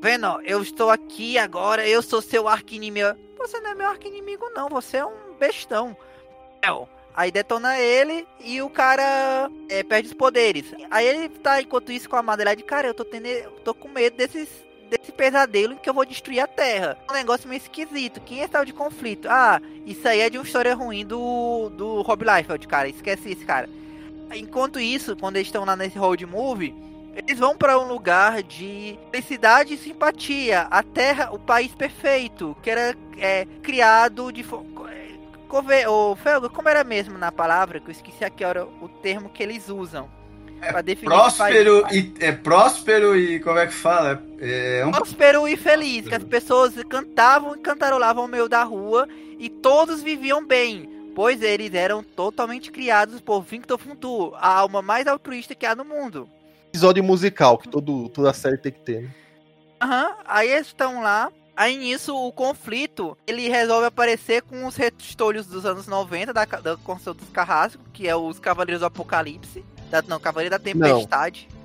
Vendo, 0.00 0.40
eu 0.42 0.62
estou 0.62 0.90
aqui 0.90 1.38
agora, 1.38 1.86
eu 1.86 2.02
sou 2.02 2.20
seu 2.20 2.48
arqui-inimigo. 2.48 3.16
Você 3.38 3.60
não 3.60 3.70
é 3.70 3.74
meu 3.74 3.86
arqui-inimigo, 3.86 4.50
não, 4.54 4.68
você 4.68 4.98
é 4.98 5.04
um 5.04 5.34
bestão. 5.38 5.96
Aí 7.14 7.30
detona 7.30 7.78
ele 7.78 8.26
e 8.40 8.62
o 8.62 8.70
cara 8.70 9.50
é, 9.68 9.82
perde 9.82 10.08
os 10.08 10.14
poderes. 10.14 10.72
Aí 10.90 11.06
ele 11.06 11.28
tá, 11.28 11.60
enquanto 11.60 11.92
isso, 11.92 12.08
com 12.08 12.16
a 12.16 12.22
Madeleine, 12.22 12.62
cara, 12.62 12.88
eu 12.88 12.94
tô, 12.94 13.04
tendo, 13.04 13.26
tô 13.64 13.74
com 13.74 13.88
medo 13.88 14.16
desses 14.16 14.48
desse 14.90 15.12
pesadelo 15.12 15.74
em 15.74 15.76
que 15.76 15.88
eu 15.88 15.94
vou 15.94 16.04
destruir 16.04 16.40
a 16.40 16.46
Terra. 16.46 16.98
Um 17.08 17.14
negócio 17.14 17.48
meio 17.48 17.60
esquisito. 17.60 18.20
Quem 18.20 18.42
é 18.42 18.48
tal 18.48 18.64
de 18.64 18.72
conflito? 18.72 19.28
Ah, 19.30 19.60
isso 19.86 20.06
aí 20.06 20.20
é 20.20 20.28
de 20.28 20.36
uma 20.36 20.44
história 20.44 20.74
ruim 20.74 21.06
do, 21.06 21.70
do 21.70 22.02
Rob 22.02 22.24
Liefeld, 22.24 22.66
cara. 22.66 22.88
Esquece 22.88 23.30
isso, 23.32 23.46
cara. 23.46 23.68
Enquanto 24.34 24.78
isso, 24.80 25.16
quando 25.16 25.36
eles 25.36 25.48
estão 25.48 25.64
lá 25.64 25.76
nesse 25.76 25.96
road 25.96 26.26
movie, 26.26 26.74
eles 27.16 27.38
vão 27.38 27.56
para 27.56 27.78
um 27.78 27.88
lugar 27.88 28.42
de 28.42 28.98
felicidade 29.10 29.74
e 29.74 29.78
simpatia. 29.78 30.62
A 30.62 30.82
Terra, 30.82 31.30
o 31.32 31.38
país 31.38 31.74
perfeito, 31.74 32.56
que 32.62 32.70
era 32.70 32.96
é, 33.16 33.46
criado 33.62 34.32
de. 34.32 34.44
O 35.88 36.16
Felgo, 36.16 36.48
como 36.48 36.68
era 36.68 36.84
mesmo 36.84 37.18
na 37.18 37.32
palavra, 37.32 37.80
que 37.80 37.88
eu 37.88 37.92
esqueci 37.92 38.24
aqui 38.24 38.44
era 38.44 38.64
o 38.64 38.88
termo 38.88 39.28
que 39.28 39.42
eles 39.42 39.68
usam 39.68 40.08
é 40.62 40.82
definir 40.82 41.08
próspero 41.08 41.86
e 41.92 42.14
é 42.20 42.32
próspero 42.32 43.16
e 43.16 43.40
como 43.40 43.58
é 43.58 43.66
que 43.66 43.74
fala? 43.74 44.22
É, 44.40 44.80
é 44.80 44.86
um... 44.86 44.90
Próspero 44.90 45.48
e 45.48 45.56
feliz, 45.56 46.06
que 46.06 46.14
as 46.14 46.24
pessoas 46.24 46.74
cantavam 46.88 47.56
e 47.56 47.60
cantarolavam 47.60 48.24
no 48.24 48.32
meio 48.32 48.48
da 48.48 48.62
rua 48.62 49.08
e 49.38 49.48
todos 49.48 50.02
viviam 50.02 50.46
bem, 50.46 50.88
pois 51.14 51.42
eles 51.42 51.74
eram 51.74 52.02
totalmente 52.02 52.70
criados 52.70 53.20
por 53.20 53.42
Victor 53.42 53.78
Funtu, 53.78 54.34
a 54.36 54.54
alma 54.58 54.82
mais 54.82 55.06
altruísta 55.06 55.54
que 55.54 55.66
há 55.66 55.74
no 55.74 55.84
mundo. 55.84 56.28
Episódio 56.68 57.02
musical 57.02 57.58
que 57.58 57.68
todo, 57.68 58.08
toda 58.10 58.32
série 58.32 58.58
tem 58.58 58.72
que 58.72 58.80
ter. 58.80 59.02
Né? 59.02 59.10
Aham, 59.82 60.08
uhum, 60.08 60.14
aí 60.26 60.50
eles 60.50 60.66
estão 60.68 61.02
lá. 61.02 61.32
Aí 61.56 61.76
nisso 61.76 62.16
o 62.16 62.32
conflito 62.32 63.18
ele 63.26 63.48
resolve 63.48 63.86
aparecer 63.86 64.40
com 64.42 64.66
os 64.66 64.76
restolhos 64.76 65.46
dos 65.46 65.66
anos 65.66 65.86
90 65.86 66.32
da, 66.32 66.44
da 66.44 66.76
construção 66.76 67.14
dos 67.14 67.28
Carrasco, 67.28 67.82
que 67.92 68.08
é 68.08 68.16
os 68.16 68.38
Cavaleiros 68.38 68.80
do 68.80 68.86
Apocalipse. 68.86 69.64
Da, 69.90 70.02
não, 70.02 70.20
Cavaleiro 70.20 70.50
da 70.50 70.58
Tempestade. 70.58 71.48
Não. 71.50 71.60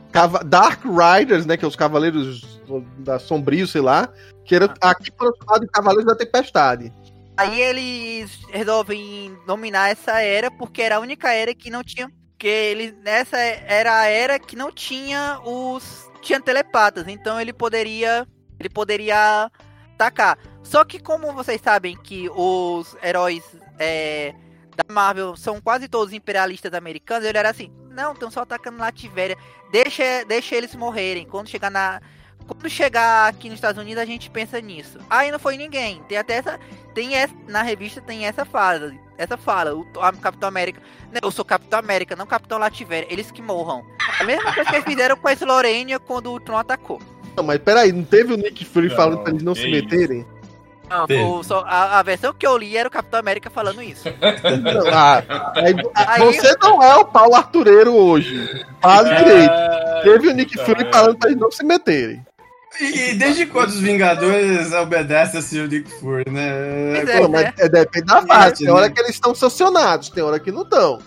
Dark 0.45 0.81
Riders, 0.83 1.45
né? 1.45 1.57
Que 1.57 1.65
é 1.65 1.67
os 1.67 1.75
Cavaleiros 1.75 2.59
da 2.99 3.19
Sombrio, 3.19 3.67
sei 3.67 3.81
lá. 3.81 4.09
Que 4.45 4.55
era 4.55 4.73
ah. 4.81 4.91
aqui 4.91 5.11
foi 5.17 5.31
chamado 5.37 5.61
de 5.61 5.67
Cavaleiros 5.67 6.05
da 6.05 6.15
Tempestade. 6.15 6.91
Aí 7.37 7.61
eles 7.61 8.39
resolvem 8.49 9.37
dominar 9.45 9.89
essa 9.89 10.21
era 10.21 10.49
porque 10.49 10.81
era 10.81 10.95
a 10.95 10.99
única 10.99 11.33
era 11.33 11.53
que 11.53 11.69
não 11.69 11.83
tinha. 11.83 12.09
Porque 12.31 12.47
ele, 12.47 12.91
nessa 13.03 13.37
era 13.37 13.99
a 13.99 14.05
era 14.05 14.39
que 14.39 14.55
não 14.55 14.71
tinha 14.71 15.39
os. 15.45 16.09
Tinha 16.21 16.39
telepatas. 16.39 17.07
Então 17.07 17.39
ele 17.39 17.53
poderia. 17.53 18.25
Ele 18.59 18.69
poderia 18.69 19.51
atacar. 19.95 20.37
Só 20.63 20.83
que 20.83 20.97
como 20.97 21.33
vocês 21.33 21.61
sabem 21.61 21.95
que 21.95 22.29
os 22.29 22.95
heróis 23.03 23.43
é, 23.77 24.33
da 24.75 24.93
Marvel 24.93 25.35
são 25.35 25.61
quase 25.61 25.87
todos 25.87 26.13
imperialistas 26.13 26.73
americanos, 26.73 27.25
ele 27.25 27.37
era 27.37 27.49
assim, 27.49 27.71
não, 27.95 28.11
estão 28.11 28.29
só 28.29 28.41
atacando 28.41 28.77
Lativéria. 28.77 29.37
Deixa, 29.71 30.25
deixa 30.27 30.55
eles 30.55 30.75
morrerem. 30.75 31.25
Quando 31.25 31.47
chegar 31.47 31.71
na. 31.71 32.01
Quando 32.45 32.69
chegar 32.69 33.27
aqui 33.27 33.49
nos 33.49 33.57
Estados 33.57 33.81
Unidos, 33.81 34.03
a 34.03 34.05
gente 34.05 34.29
pensa 34.29 34.59
nisso. 34.61 34.99
Aí 35.09 35.31
não 35.31 35.39
foi 35.39 35.57
ninguém. 35.57 36.03
Tem 36.03 36.17
até 36.17 36.35
essa. 36.35 36.59
Tem 36.93 37.15
essa, 37.15 37.33
na 37.47 37.61
revista 37.61 38.01
tem 38.01 38.25
essa 38.25 38.45
fala. 38.45 38.93
Essa 39.17 39.37
fala. 39.37 39.73
O 39.73 39.85
Capitão 40.21 40.49
América. 40.49 40.81
Eu 41.23 41.31
sou 41.31 41.45
Capitão 41.45 41.79
América, 41.79 42.15
não 42.15 42.27
Capitão 42.27 42.59
Lativéria. 42.59 43.07
Eles 43.09 43.31
que 43.31 43.41
morram. 43.41 43.83
A 44.19 44.23
mesma 44.25 44.53
coisa 44.53 44.69
que 44.69 44.75
eles 44.75 44.85
fizeram 44.85 45.15
com 45.15 45.27
a 45.27 45.33
Slorenia 45.33 45.99
quando 45.99 46.31
o 46.31 46.39
Tron 46.39 46.57
atacou. 46.57 47.01
Não, 47.35 47.43
mas 47.43 47.59
peraí, 47.59 47.91
não 47.91 48.03
teve 48.03 48.33
o 48.33 48.37
Nick 48.37 48.63
Fury 48.63 48.89
não, 48.89 48.95
falando 48.95 49.19
pra 49.21 49.31
eles 49.31 49.43
não 49.43 49.55
se 49.55 49.69
meterem? 49.69 50.25
Não, 50.89 51.39
o, 51.39 51.43
só, 51.43 51.63
a, 51.65 51.99
a, 51.99 52.03
versão 52.03 52.33
que 52.33 52.45
eu 52.45 52.57
li 52.57 52.77
era 52.77 52.87
o 52.87 52.91
Capitão 52.91 53.19
América 53.19 53.49
falando 53.49 53.81
isso. 53.81 54.07
ah, 54.93 55.23
aí, 55.55 55.75
aí, 55.95 56.21
você 56.21 56.55
não 56.61 56.81
é 56.81 56.95
o 56.95 57.05
Paulo 57.05 57.35
Artureiro 57.35 57.93
hoje. 57.93 58.65
Fale 58.81 59.09
é, 59.09 59.23
direito. 59.23 59.53
Teve 60.03 60.27
o 60.29 60.33
Nick 60.33 60.57
Fury 60.59 60.89
falando 60.91 61.17
pra 61.17 61.29
eles 61.29 61.41
não 61.41 61.51
se 61.51 61.63
meterem. 61.63 62.23
E 62.79 63.13
desde 63.13 63.45
quando 63.45 63.69
os 63.69 63.79
Vingadores 63.79 64.73
obedecem 64.73 65.39
assim 65.39 65.61
o 65.61 65.67
Nick 65.67 65.89
Fury, 65.99 66.29
né? 66.29 66.99
É, 66.99 67.19
Pô, 67.19 67.29
mas 67.29 67.53
é, 67.57 67.69
depende 67.69 68.05
da 68.05 68.21
fase. 68.25 68.65
Tem 68.65 68.69
hora 68.69 68.89
que 68.89 68.99
eles 68.99 69.11
estão 69.11 69.33
sancionados, 69.33 70.09
tem 70.09 70.23
hora 70.23 70.39
que 70.39 70.51
não 70.51 70.63
estão. 70.63 70.99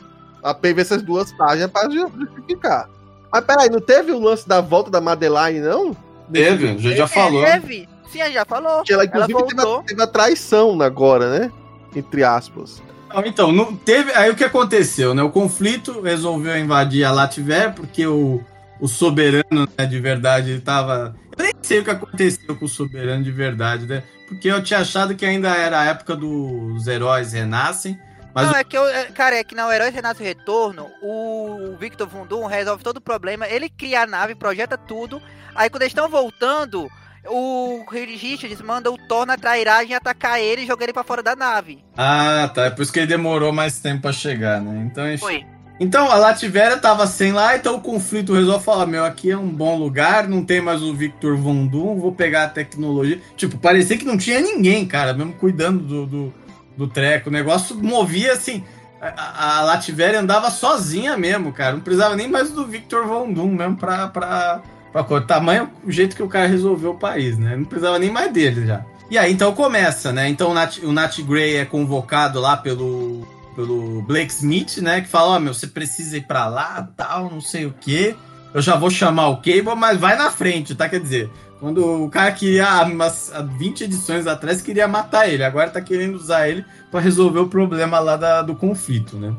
A 0.42 0.54
PV 0.54 0.80
essas 0.80 1.02
duas 1.02 1.32
páginas 1.32 1.70
para 1.70 1.90
justificar. 1.90 2.88
Mas 3.30 3.44
peraí, 3.44 3.68
não 3.68 3.80
teve 3.80 4.12
o 4.12 4.18
lance 4.18 4.48
da 4.48 4.60
volta 4.60 4.90
da 4.90 5.00
Madeline, 5.00 5.60
não? 5.60 5.94
Teve, 6.32 6.68
a 6.68 6.72
gente 6.76 6.96
já 6.96 7.06
falou. 7.06 7.44
Teve. 7.44 7.88
Sim, 8.10 8.32
já 8.32 8.44
falou. 8.44 8.82
Que 8.82 8.92
ela, 8.92 9.04
inclusive, 9.04 9.32
ela 9.32 9.46
teve, 9.46 9.60
a, 9.60 9.82
teve 9.82 10.02
a 10.02 10.06
traição 10.06 10.80
agora, 10.80 11.38
né? 11.38 11.52
Entre 11.94 12.24
aspas. 12.24 12.82
Então, 13.24 13.50
não 13.50 13.74
teve. 13.74 14.12
Aí 14.12 14.30
o 14.30 14.36
que 14.36 14.44
aconteceu, 14.44 15.14
né? 15.14 15.22
O 15.22 15.30
conflito 15.30 16.00
resolveu 16.00 16.56
invadir 16.58 17.04
a 17.04 17.10
Latver, 17.10 17.74
porque 17.74 18.06
o, 18.06 18.42
o 18.80 18.86
soberano 18.86 19.68
né, 19.78 19.86
de 19.86 19.98
verdade 19.98 20.50
ele 20.50 20.60
tava. 20.60 21.14
Eu 21.36 21.44
nem 21.44 21.54
sei 21.62 21.80
o 21.80 21.84
que 21.84 21.90
aconteceu 21.90 22.56
com 22.56 22.64
o 22.64 22.68
soberano 22.68 23.22
de 23.22 23.30
verdade, 23.30 23.86
né? 23.86 24.02
Porque 24.26 24.48
eu 24.48 24.62
tinha 24.62 24.80
achado 24.80 25.14
que 25.14 25.24
ainda 25.24 25.48
era 25.56 25.80
a 25.80 25.84
época 25.84 26.14
dos 26.14 26.86
heróis 26.86 27.32
renascem. 27.32 27.98
Mas 28.34 28.46
não, 28.46 28.54
é 28.54 28.62
que 28.62 28.76
eu, 28.76 28.86
é, 28.86 29.04
cara, 29.06 29.36
é 29.36 29.42
que 29.42 29.54
na 29.54 29.74
Heróis 29.74 29.92
Renasce 29.92 30.22
Retorno, 30.22 30.86
o 31.02 31.76
Victor 31.80 32.06
Vundum 32.06 32.44
resolve 32.44 32.84
todo 32.84 32.98
o 32.98 33.00
problema, 33.00 33.48
ele 33.48 33.70
cria 33.70 34.02
a 34.02 34.06
nave, 34.06 34.34
projeta 34.34 34.76
tudo. 34.76 35.20
Aí 35.54 35.70
quando 35.70 35.82
eles 35.82 35.92
estão 35.92 36.08
voltando, 36.08 36.88
o 37.26 37.84
Richards 37.90 38.60
manda 38.60 38.90
o 38.90 38.98
Thor 39.08 39.26
na 39.26 39.36
trairagem 39.36 39.94
atacar 39.94 40.40
ele 40.40 40.62
e 40.62 40.66
jogar 40.66 40.84
ele 40.84 40.92
pra 40.92 41.04
fora 41.04 41.22
da 41.22 41.34
nave. 41.34 41.84
Ah, 41.96 42.50
tá. 42.54 42.66
É 42.66 42.70
por 42.70 42.82
isso 42.82 42.92
que 42.92 43.00
ele 43.00 43.06
demorou 43.06 43.52
mais 43.52 43.80
tempo 43.80 44.02
pra 44.02 44.12
chegar, 44.12 44.60
né? 44.60 44.88
Então, 44.90 45.18
Foi. 45.18 45.44
Então, 45.80 46.10
a 46.10 46.16
Lativera 46.16 46.76
tava 46.76 47.06
sem 47.06 47.30
lá, 47.30 47.56
então 47.56 47.76
o 47.76 47.80
conflito 47.80 48.34
resolve 48.34 48.64
falar, 48.64 48.84
meu, 48.84 49.04
aqui 49.04 49.30
é 49.30 49.36
um 49.36 49.48
bom 49.48 49.78
lugar, 49.78 50.26
não 50.26 50.44
tem 50.44 50.60
mais 50.60 50.82
o 50.82 50.92
Victor 50.92 51.36
Von 51.36 51.66
Doom, 51.66 52.00
vou 52.00 52.12
pegar 52.12 52.44
a 52.44 52.48
tecnologia. 52.48 53.20
Tipo, 53.36 53.56
parecia 53.58 53.96
que 53.96 54.04
não 54.04 54.18
tinha 54.18 54.40
ninguém, 54.40 54.84
cara, 54.84 55.14
mesmo 55.14 55.34
cuidando 55.34 55.84
do, 55.84 56.06
do, 56.06 56.34
do 56.76 56.88
treco. 56.88 57.28
O 57.28 57.32
negócio 57.32 57.76
movia 57.76 58.32
assim. 58.32 58.64
A, 59.00 59.58
a 59.58 59.62
Lativera 59.62 60.18
andava 60.18 60.50
sozinha 60.50 61.16
mesmo, 61.16 61.52
cara. 61.52 61.74
Não 61.74 61.80
precisava 61.80 62.16
nem 62.16 62.26
mais 62.26 62.50
do 62.50 62.66
Victor 62.66 63.06
Von 63.06 63.32
Doom 63.32 63.54
mesmo 63.54 63.76
pra, 63.76 64.08
pra, 64.08 64.60
o 64.94 65.20
tamanho, 65.20 65.70
o 65.84 65.90
jeito 65.90 66.16
que 66.16 66.22
o 66.22 66.28
cara 66.28 66.46
resolveu 66.46 66.92
o 66.92 66.98
país, 66.98 67.38
né? 67.38 67.56
Não 67.56 67.64
precisava 67.64 67.98
nem 67.98 68.10
mais 68.10 68.32
dele 68.32 68.66
já. 68.66 68.84
E 69.10 69.16
aí 69.16 69.32
então 69.32 69.54
começa, 69.54 70.12
né? 70.12 70.28
Então 70.28 70.50
o 70.50 70.54
Nat, 70.54 70.78
o 70.82 70.92
Nat 70.92 71.18
Gray 71.22 71.56
é 71.56 71.64
convocado 71.64 72.40
lá 72.40 72.56
pelo, 72.56 73.26
pelo 73.56 74.02
Blake 74.02 74.32
Smith, 74.32 74.78
né? 74.78 75.00
Que 75.00 75.08
fala: 75.08 75.30
Ó, 75.30 75.36
oh, 75.36 75.40
meu, 75.40 75.54
você 75.54 75.66
precisa 75.66 76.16
ir 76.16 76.26
pra 76.26 76.46
lá, 76.46 76.88
tal, 76.96 77.30
não 77.30 77.40
sei 77.40 77.66
o 77.66 77.74
quê. 77.80 78.14
Eu 78.52 78.62
já 78.62 78.76
vou 78.76 78.90
chamar 78.90 79.28
o 79.28 79.36
Cable, 79.36 79.74
mas 79.76 79.98
vai 79.98 80.16
na 80.16 80.30
frente, 80.30 80.74
tá? 80.74 80.88
Quer 80.88 81.00
dizer, 81.00 81.30
quando 81.60 82.04
o 82.04 82.08
cara 82.08 82.32
queria, 82.32 82.82
umas 82.84 83.32
20 83.58 83.84
edições 83.84 84.26
atrás, 84.26 84.62
queria 84.62 84.88
matar 84.88 85.28
ele, 85.28 85.44
agora 85.44 85.70
tá 85.70 85.80
querendo 85.80 86.14
usar 86.14 86.48
ele 86.48 86.64
para 86.90 87.00
resolver 87.00 87.40
o 87.40 87.48
problema 87.48 87.98
lá 87.98 88.16
da, 88.16 88.42
do 88.42 88.54
conflito, 88.54 89.16
né? 89.16 89.34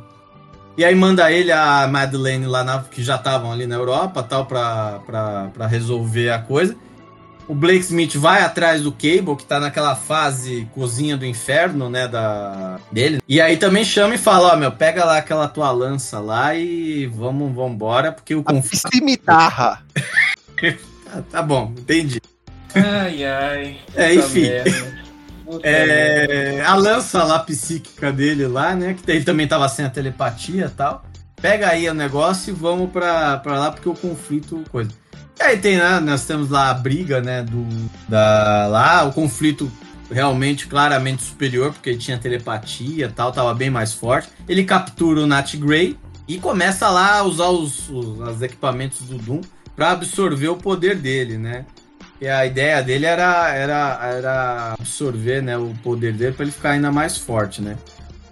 E 0.80 0.86
aí 0.86 0.96
manda 0.96 1.30
ele 1.30 1.52
a 1.52 1.86
Madeleine 1.90 2.46
lá 2.46 2.64
na, 2.64 2.82
que 2.82 3.04
já 3.04 3.16
estavam 3.16 3.52
ali 3.52 3.68
na 3.68 3.76
Europa, 3.76 4.24
tal, 4.24 4.46
pra, 4.46 5.02
pra, 5.06 5.50
pra 5.54 5.68
resolver 5.68 6.30
a 6.30 6.40
coisa. 6.40 6.74
O 7.50 7.54
Blake 7.54 7.82
Smith 7.82 8.16
vai 8.16 8.44
atrás 8.44 8.82
do 8.82 8.90
Cable, 8.90 9.36
que 9.36 9.44
tá 9.44 9.60
naquela 9.60 9.94
fase 9.94 10.70
cozinha 10.74 11.18
do 11.18 11.26
inferno, 11.26 11.90
né, 11.90 12.08
da 12.08 12.80
dele. 12.90 13.22
E 13.28 13.42
aí 13.42 13.58
também 13.58 13.84
chama 13.84 14.16
e 14.16 14.18
fala, 14.18 14.54
ó, 14.54 14.56
meu, 14.56 14.72
pega 14.72 15.04
lá 15.04 15.18
aquela 15.18 15.50
tua 15.50 15.70
lança 15.70 16.18
lá 16.22 16.56
e 16.56 17.08
vamos, 17.08 17.54
vamos 17.54 17.74
embora, 17.74 18.14
porque 18.14 18.34
o 18.34 18.42
conflito... 18.42 18.88
cimitarra. 18.90 19.84
tá, 21.04 21.22
tá 21.30 21.42
bom, 21.42 21.74
entendi. 21.78 22.22
Ai, 22.74 23.26
ai. 23.26 23.78
É, 23.94 24.16
enfim. 24.16 24.44
merda. 24.44 25.09
É, 25.64 26.62
a 26.66 26.76
lança 26.76 27.24
lá 27.24 27.40
psíquica 27.40 28.12
dele 28.12 28.48
lá, 28.48 28.76
né? 28.76 28.94
Que 28.94 29.12
ele 29.12 29.24
também 29.24 29.48
tava 29.48 29.68
sem 29.70 29.86
a 29.86 29.90
telepatia 29.90 30.66
e 30.66 30.70
tal. 30.70 31.04
Pega 31.42 31.70
aí 31.70 31.90
o 31.90 31.94
negócio 31.94 32.52
e 32.52 32.54
vamos 32.54 32.92
pra, 32.92 33.38
pra 33.38 33.60
lá 33.60 33.72
porque 33.72 33.90
o 33.90 33.94
conflito. 33.94 34.64
coisa. 34.72 34.92
E 35.40 35.44
aí 35.44 35.58
tem, 35.58 35.78
né? 35.78 36.00
Nós 36.00 36.26
temos 36.26 36.50
lá 36.50 36.70
a 36.70 36.74
briga, 36.74 37.22
né? 37.22 37.44
Do, 37.44 37.66
da, 38.08 38.68
lá, 38.68 39.04
o 39.06 39.14
conflito 39.14 39.72
realmente 40.12 40.68
claramente 40.68 41.24
superior, 41.24 41.72
porque 41.72 41.92
ele 41.92 42.00
tinha 42.00 42.18
telepatia 42.18 43.06
e 43.06 43.10
tal, 43.10 43.32
tava 43.32 43.54
bem 43.54 43.70
mais 43.70 43.94
forte. 43.94 44.30
Ele 44.48 44.64
captura 44.64 45.22
o 45.22 45.28
Nat 45.28 45.56
Grey 45.56 45.98
e 46.28 46.38
começa 46.38 46.90
lá 46.90 47.20
a 47.20 47.24
usar 47.24 47.50
os, 47.50 47.90
os, 47.90 48.20
os 48.20 48.42
equipamentos 48.42 49.02
do 49.02 49.18
Doom 49.18 49.42
pra 49.76 49.92
absorver 49.92 50.50
o 50.50 50.58
poder 50.58 50.96
dele, 50.96 51.38
né? 51.38 51.66
E 52.22 52.28
a 52.28 52.46
ideia 52.46 52.84
dele 52.84 53.06
era, 53.06 53.54
era, 53.54 54.00
era 54.04 54.74
absorver 54.74 55.42
né, 55.42 55.58
o 55.58 55.74
poder 55.84 56.14
dele 56.14 56.34
para 56.34 56.44
ele 56.44 56.52
ficar 56.52 56.72
ainda 56.72 56.92
mais 56.92 57.18
forte, 57.18 57.62
né? 57.62 57.78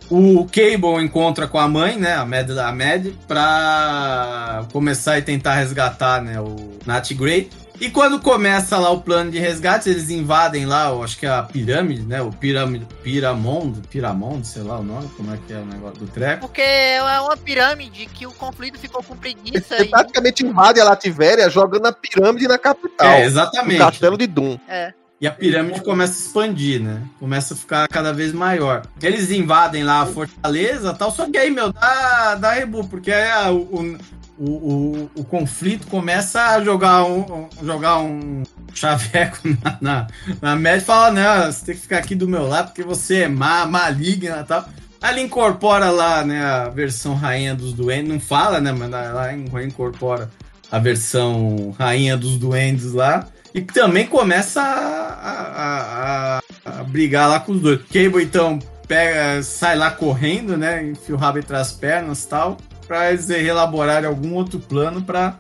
O 0.10 0.46
Cable 0.46 1.04
encontra 1.04 1.48
com 1.48 1.58
a 1.58 1.68
mãe, 1.68 1.98
né, 1.98 2.14
a 2.16 2.26
Mad, 2.26 2.50
a 2.52 2.72
Mad 2.72 3.08
pra 3.28 4.66
começar 4.72 5.18
e 5.18 5.22
tentar 5.22 5.56
resgatar 5.56 6.22
né, 6.22 6.40
o 6.40 6.78
Nat 6.86 7.12
Grey. 7.14 7.50
E 7.80 7.90
quando 7.92 8.20
começa 8.20 8.78
lá 8.78 8.90
o 8.90 9.02
plano 9.02 9.30
de 9.30 9.38
resgate, 9.38 9.88
eles 9.90 10.10
invadem 10.10 10.66
lá, 10.66 10.90
eu 10.90 11.04
acho 11.04 11.18
que 11.18 11.26
é 11.28 11.30
a 11.30 11.44
pirâmide, 11.44 12.02
né? 12.02 12.22
O 12.22 12.32
pirâmide, 12.32 12.88
Piramond, 13.04 13.80
Piramond, 13.90 14.48
sei 14.48 14.64
lá 14.64 14.80
o 14.80 14.84
nome, 14.84 15.08
como 15.16 15.32
é 15.34 15.38
que 15.46 15.54
é 15.54 15.58
o 15.58 15.66
negócio 15.66 16.00
do 16.00 16.08
treco. 16.08 16.42
Porque 16.48 16.62
é 16.62 17.00
uma 17.22 17.38
pirâmide 17.38 18.08
que 18.08 18.26
o 18.26 18.32
conflito 18.32 18.80
ficou 18.80 19.04
com 19.04 19.16
preguiça 19.16 19.78
Você 19.78 19.84
e. 19.84 19.90
praticamente 19.90 20.44
invade 20.44 20.80
a 20.82 20.84
Lativéria 20.86 21.50
jogando 21.52 21.86
a 21.86 21.94
pirâmide 21.94 22.48
na 22.48 22.58
capital. 22.58 23.08
É, 23.08 23.22
o 23.22 23.26
exatamente. 23.26 23.78
castelo 23.78 24.18
de 24.18 24.26
Doom. 24.26 24.58
É. 24.68 24.94
E 25.22 25.28
a 25.28 25.32
pirâmide 25.32 25.82
começa 25.82 26.14
a 26.14 26.18
expandir, 26.26 26.82
né? 26.82 27.02
Começa 27.20 27.54
a 27.54 27.58
ficar 27.58 27.88
cada 27.88 28.12
vez 28.14 28.34
maior. 28.34 28.84
Eles 29.02 29.32
invadem 29.32 29.84
lá 29.84 30.02
a 30.02 30.06
fortaleza 30.06 30.92
e 30.92 30.98
tal, 30.98 31.12
só 31.12 31.28
que 31.30 31.38
aí, 31.38 31.50
meu, 31.52 31.72
dá, 31.72 32.36
dá 32.36 32.52
rebu, 32.54 32.88
porque 32.88 33.12
aí 33.12 33.30
a- 33.30 33.52
o, 33.52 33.98
o, 34.38 34.46
o, 34.46 35.12
o 35.16 35.24
conflito 35.24 35.88
começa 35.88 36.42
a 36.42 36.64
jogar 36.64 37.04
um, 37.06 37.48
jogar 37.64 38.00
um 38.00 38.44
chaveco 38.74 39.40
na, 39.64 39.78
na, 39.82 40.08
na 40.42 40.56
média 40.56 40.82
e 40.82 40.86
fala, 40.86 41.12
não, 41.12 41.52
você 41.52 41.66
tem 41.66 41.76
que 41.76 41.82
ficar 41.82 41.98
aqui 41.98 42.16
do 42.16 42.28
meu 42.28 42.48
lado 42.48 42.68
porque 42.68 42.84
você 42.84 43.24
é 43.24 43.28
má, 43.28 43.66
maligna 43.66 44.40
e 44.42 44.44
tal. 44.44 44.66
Ele 45.04 45.22
incorpora 45.22 45.90
lá, 45.92 46.24
né, 46.26 46.44
a 46.44 46.70
versão 46.70 47.14
rainha 47.14 47.54
dos 47.54 47.72
duendes, 47.74 48.12
não 48.12 48.20
fala, 48.20 48.60
né, 48.60 48.72
mas 48.72 48.90
lá 48.90 49.32
incorpora 49.64 50.30
a 50.72 50.80
versão 50.80 51.76
rainha 51.78 52.18
dos 52.18 52.38
duendes 52.38 52.94
lá. 52.94 53.28
E 53.54 53.62
também 53.62 54.06
começa 54.06 54.62
a, 54.62 54.66
a, 54.66 56.38
a- 56.38 56.42
a 56.80 56.84
brigar 56.84 57.30
lá 57.30 57.40
com 57.40 57.54
os 57.54 57.62
dois. 57.62 57.80
Cable, 57.92 58.24
então, 58.24 58.60
pega, 58.88 59.42
sai 59.42 59.76
lá 59.76 59.90
correndo, 59.90 60.58
né? 60.58 60.84
Enfia 60.84 61.16
o 61.16 61.18
rabo 61.18 61.40
entre 61.40 61.56
as 61.56 61.72
pernas 61.72 62.24
e 62.24 62.28
tal. 62.28 62.58
Pra 62.88 63.12
eles 63.12 63.30
elaborarem 63.30 64.08
algum 64.08 64.34
outro 64.34 64.60
plano 64.60 65.04
pra 65.04 65.36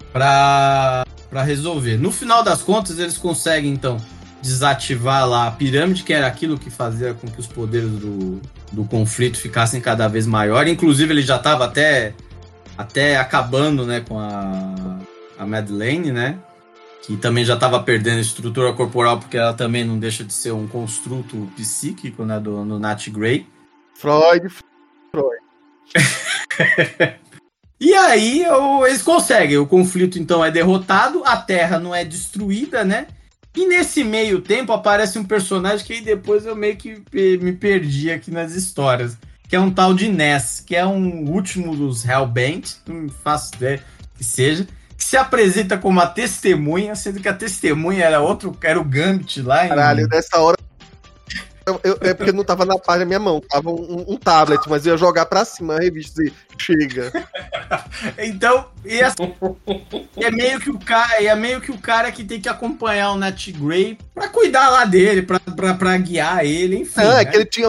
resolver. 1.44 1.98
No 1.98 2.11
final 2.11 2.44
das 2.44 2.61
contas, 2.61 2.99
eles 2.99 3.18
conseguem, 3.18 3.72
então, 3.72 3.98
desativar 4.41 5.28
lá 5.28 5.48
a 5.48 5.52
pirâmide, 5.52 6.03
que 6.03 6.14
era 6.14 6.28
aquilo 6.28 6.57
que 6.57 6.69
fazia 6.69 7.14
com 7.14 7.28
que 7.28 7.40
os 7.40 7.48
poderes 7.48 7.90
do, 7.90 8.41
do 8.72 8.86
conflito 8.86 9.38
ficassem 9.38 9.82
cada 9.82 10.07
vez 10.07 10.26
maiores. 10.26 10.72
Inclusive, 10.72 11.14
ele 11.14 11.22
já 11.22 11.38
estava 11.38 11.65
até, 11.65 12.14
até 12.78 13.18
acabando 13.18 13.86
né, 13.86 14.02
com 14.02 14.19
a, 14.19 14.99
a 15.38 15.45
Madeleine, 15.45 16.11
né? 16.11 16.38
Que 17.03 17.15
também 17.15 17.45
já 17.45 17.53
estava 17.53 17.82
perdendo 17.82 18.19
estrutura 18.19 18.74
corporal, 18.74 19.19
porque 19.19 19.38
ela 19.38 19.53
também 19.53 19.86
não 19.86 19.98
deixa 19.98 20.24
de 20.24 20.34
ser 20.34 20.52
um 20.52 20.68
construto 20.68 21.49
psíquico 21.56 22.26
né, 22.26 22.40
do, 22.40 22.65
no 22.65 22.78
Nat 22.80 23.07
Grey. 23.10 23.48
Freud. 25.11 25.38
E 27.79 27.93
aí 27.93 28.43
eles 28.85 29.01
conseguem, 29.03 29.57
o 29.57 29.67
conflito 29.67 30.17
então 30.17 30.43
é 30.43 30.49
derrotado, 30.49 31.21
a 31.25 31.37
Terra 31.37 31.79
não 31.79 31.93
é 31.93 32.03
destruída, 32.03 32.83
né? 32.83 33.07
E 33.55 33.67
nesse 33.67 34.03
meio 34.03 34.41
tempo 34.41 34.71
aparece 34.71 35.17
um 35.17 35.23
personagem 35.23 35.85
que 35.85 36.01
depois 36.01 36.45
eu 36.45 36.55
meio 36.55 36.75
que 36.75 36.99
pe- 37.09 37.37
me 37.37 37.51
perdi 37.53 38.11
aqui 38.11 38.31
nas 38.31 38.53
histórias, 38.53 39.17
que 39.47 39.55
é 39.55 39.59
um 39.59 39.71
tal 39.71 39.93
de 39.93 40.09
Ness, 40.09 40.63
que 40.65 40.75
é 40.75 40.85
um 40.85 41.29
último 41.31 41.75
dos 41.75 42.05
Hellbent, 42.05 42.75
não 42.87 43.09
faço 43.09 43.55
ideia 43.55 43.81
que 44.15 44.23
seja, 44.23 44.67
que 44.95 45.03
se 45.03 45.15
apresenta 45.15 45.77
como 45.77 45.99
a 45.99 46.07
testemunha, 46.07 46.95
sendo 46.95 47.19
que 47.19 47.29
a 47.29 47.33
testemunha 47.33 48.03
era 48.05 48.19
outro, 48.19 48.55
era 48.63 48.79
o 48.79 48.83
Gambit 48.83 49.41
lá 49.41 49.65
em... 49.65 49.69
Caralho, 49.69 50.07
nessa 50.07 50.39
hora. 50.39 50.57
Eu- 51.68 51.80
eu- 51.84 51.98
é 52.02 52.14
porque 52.14 52.31
não 52.31 52.44
tava 52.44 52.65
na 52.65 52.77
página 52.77 53.06
da 53.06 53.10
minha 53.10 53.19
mão, 53.19 53.39
tava 53.41 53.69
um, 53.69 54.06
um 54.07 54.18
tablet, 54.18 54.61
mas 54.68 54.85
eu 54.85 54.94
ia 54.94 54.98
jogar 54.98 55.26
pra 55.26 55.45
cima 55.45 55.76
a 55.76 55.80
revista 55.80 56.23
e 56.23 56.31
chega. 56.57 57.11
Então, 58.18 58.65
e 58.85 58.99
é, 59.02 59.11
e 60.15 60.23
é 60.23 60.31
meio 60.31 60.60
que 60.60 60.69
o 60.69 60.80
cara, 60.80 61.22
é 61.22 61.35
meio 61.35 61.60
que 61.60 61.72
o 61.72 61.77
cara 61.77 62.11
que 62.11 62.23
tem 62.23 62.39
que 62.39 62.48
acompanhar 62.48 63.11
o 63.11 63.18
Nat 63.18 63.48
Grey 63.52 63.98
pra 64.14 64.27
cuidar 64.30 64.69
lá 64.69 64.85
dele, 64.85 65.22
pra, 65.22 65.39
pra, 65.39 65.73
pra 65.73 65.98
guiar 65.98 66.45
ele, 66.45 66.77
enfim. 66.77 67.02
Não, 67.02 67.11
é 67.11 67.23
né? 67.23 67.26
que 67.26 67.35
ele 67.35 67.45
tinha 67.45 67.68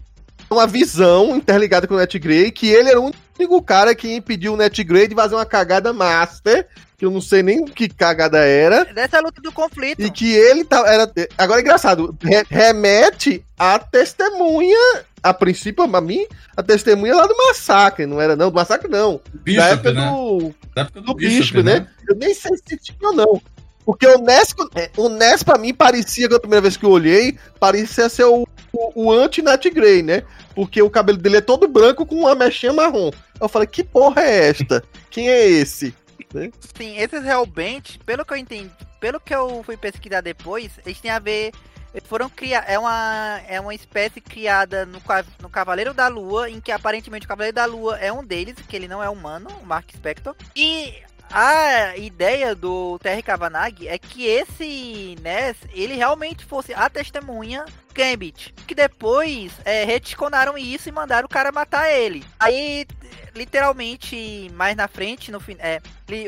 uma 0.50 0.66
visão 0.66 1.36
interligada 1.36 1.86
com 1.86 1.94
o 1.94 1.98
Net 1.98 2.18
Grey, 2.18 2.50
que 2.50 2.68
ele 2.68 2.90
era 2.90 3.00
o 3.00 3.12
único 3.38 3.62
cara 3.62 3.94
que 3.94 4.14
impediu 4.14 4.54
o 4.54 4.56
Net 4.56 4.82
Grey 4.84 5.08
de 5.08 5.14
fazer 5.14 5.34
uma 5.34 5.46
cagada 5.46 5.92
master, 5.92 6.66
que 6.98 7.06
eu 7.06 7.12
não 7.12 7.20
sei 7.20 7.44
nem 7.44 7.64
que 7.64 7.88
cagada 7.88 8.38
era. 8.44 8.84
Dessa 8.86 9.20
luta 9.20 9.40
do 9.40 9.52
conflito. 9.52 10.02
E 10.02 10.10
que 10.10 10.34
ele 10.34 10.64
tá, 10.64 10.82
era. 10.84 11.10
Agora 11.38 11.60
é 11.60 11.62
engraçado, 11.62 12.14
re- 12.20 12.44
remete 12.50 13.44
a 13.56 13.78
testemunha, 13.78 14.76
a 15.22 15.32
princípio, 15.32 15.84
a 15.84 16.00
mim, 16.00 16.26
a 16.56 16.62
testemunha 16.62 17.14
lá 17.14 17.24
do 17.24 17.36
massacre, 17.36 18.04
não 18.04 18.20
era 18.20 18.34
não, 18.34 18.50
do 18.50 18.54
massacre 18.56 18.88
não. 18.88 19.20
da 19.32 19.40
Bishop, 19.40 19.68
época 19.72 19.92
né? 19.92 20.10
do, 20.10 20.54
Da 20.74 20.82
época 20.82 21.00
do 21.00 21.14
Bishop, 21.14 21.62
né? 21.62 21.86
Eu 22.08 22.16
nem 22.16 22.34
sei 22.34 22.50
se 22.56 22.76
tinha 22.76 23.08
ou 23.08 23.14
não. 23.14 23.40
Porque 23.86 24.06
o 24.06 24.18
Ness, 24.18 24.52
é, 24.74 24.90
o 24.96 25.08
Ness 25.08 25.44
pra 25.44 25.56
mim 25.56 25.72
parecia, 25.72 26.28
que 26.28 26.34
a 26.34 26.40
primeira 26.40 26.60
vez 26.62 26.76
que 26.76 26.84
eu 26.84 26.90
olhei, 26.90 27.38
parecia 27.60 28.08
ser 28.08 28.24
o, 28.24 28.44
o, 28.72 29.04
o 29.04 29.12
anti-Nat 29.12 29.64
Grey, 29.70 30.02
né? 30.02 30.24
Porque 30.52 30.82
o 30.82 30.90
cabelo 30.90 31.16
dele 31.16 31.36
é 31.36 31.40
todo 31.40 31.68
branco 31.68 32.04
com 32.04 32.16
uma 32.16 32.34
mechinha 32.34 32.72
marrom. 32.72 33.10
Eu 33.40 33.48
falei, 33.48 33.68
que 33.68 33.84
porra 33.84 34.20
é 34.22 34.48
esta? 34.48 34.82
Quem 35.10 35.30
é 35.30 35.48
esse? 35.48 35.94
Sim, 36.76 36.98
esses 36.98 37.24
Hellbent, 37.24 37.98
pelo 38.04 38.24
que 38.24 38.32
eu 38.32 38.36
entendi, 38.36 38.70
pelo 39.00 39.20
que 39.20 39.34
eu 39.34 39.62
fui 39.62 39.76
pesquisar 39.76 40.20
depois, 40.20 40.72
eles 40.84 41.00
têm 41.00 41.10
a 41.10 41.18
ver. 41.18 41.52
Foram 42.04 42.28
criar. 42.28 42.64
É 42.68 42.78
uma, 42.78 43.40
é 43.48 43.60
uma 43.60 43.74
espécie 43.74 44.20
criada 44.20 44.84
no, 44.84 45.00
no 45.40 45.48
Cavaleiro 45.48 45.94
da 45.94 46.06
Lua, 46.06 46.50
em 46.50 46.60
que 46.60 46.70
aparentemente 46.70 47.24
o 47.24 47.28
Cavaleiro 47.28 47.54
da 47.54 47.64
Lua 47.64 47.96
é 47.98 48.12
um 48.12 48.24
deles, 48.24 48.56
que 48.68 48.76
ele 48.76 48.86
não 48.86 49.02
é 49.02 49.08
humano, 49.08 49.48
o 49.60 49.66
Mark 49.66 49.90
Spector. 49.90 50.36
E 50.54 50.94
a 51.30 51.96
ideia 51.96 52.54
do 52.54 52.98
Terry 52.98 53.22
Kavanagh 53.22 53.86
é 53.86 53.98
que 53.98 54.26
esse 54.26 55.16
Ness, 55.20 55.56
ele 55.72 55.94
realmente 55.94 56.44
fosse 56.44 56.72
a 56.72 56.88
testemunha 56.88 57.64
Gambit. 57.94 58.54
Que 58.66 58.74
depois 58.74 59.52
é, 59.64 59.84
retconaram 59.84 60.56
isso 60.56 60.88
e 60.88 60.92
mandaram 60.92 61.26
o 61.26 61.28
cara 61.28 61.50
matar 61.50 61.90
ele. 61.90 62.24
Aí, 62.38 62.86
literalmente, 63.34 64.50
mais 64.54 64.76
na 64.76 64.86
frente, 64.86 65.32
no 65.32 65.40
fim, 65.40 65.56
é, 65.58 65.80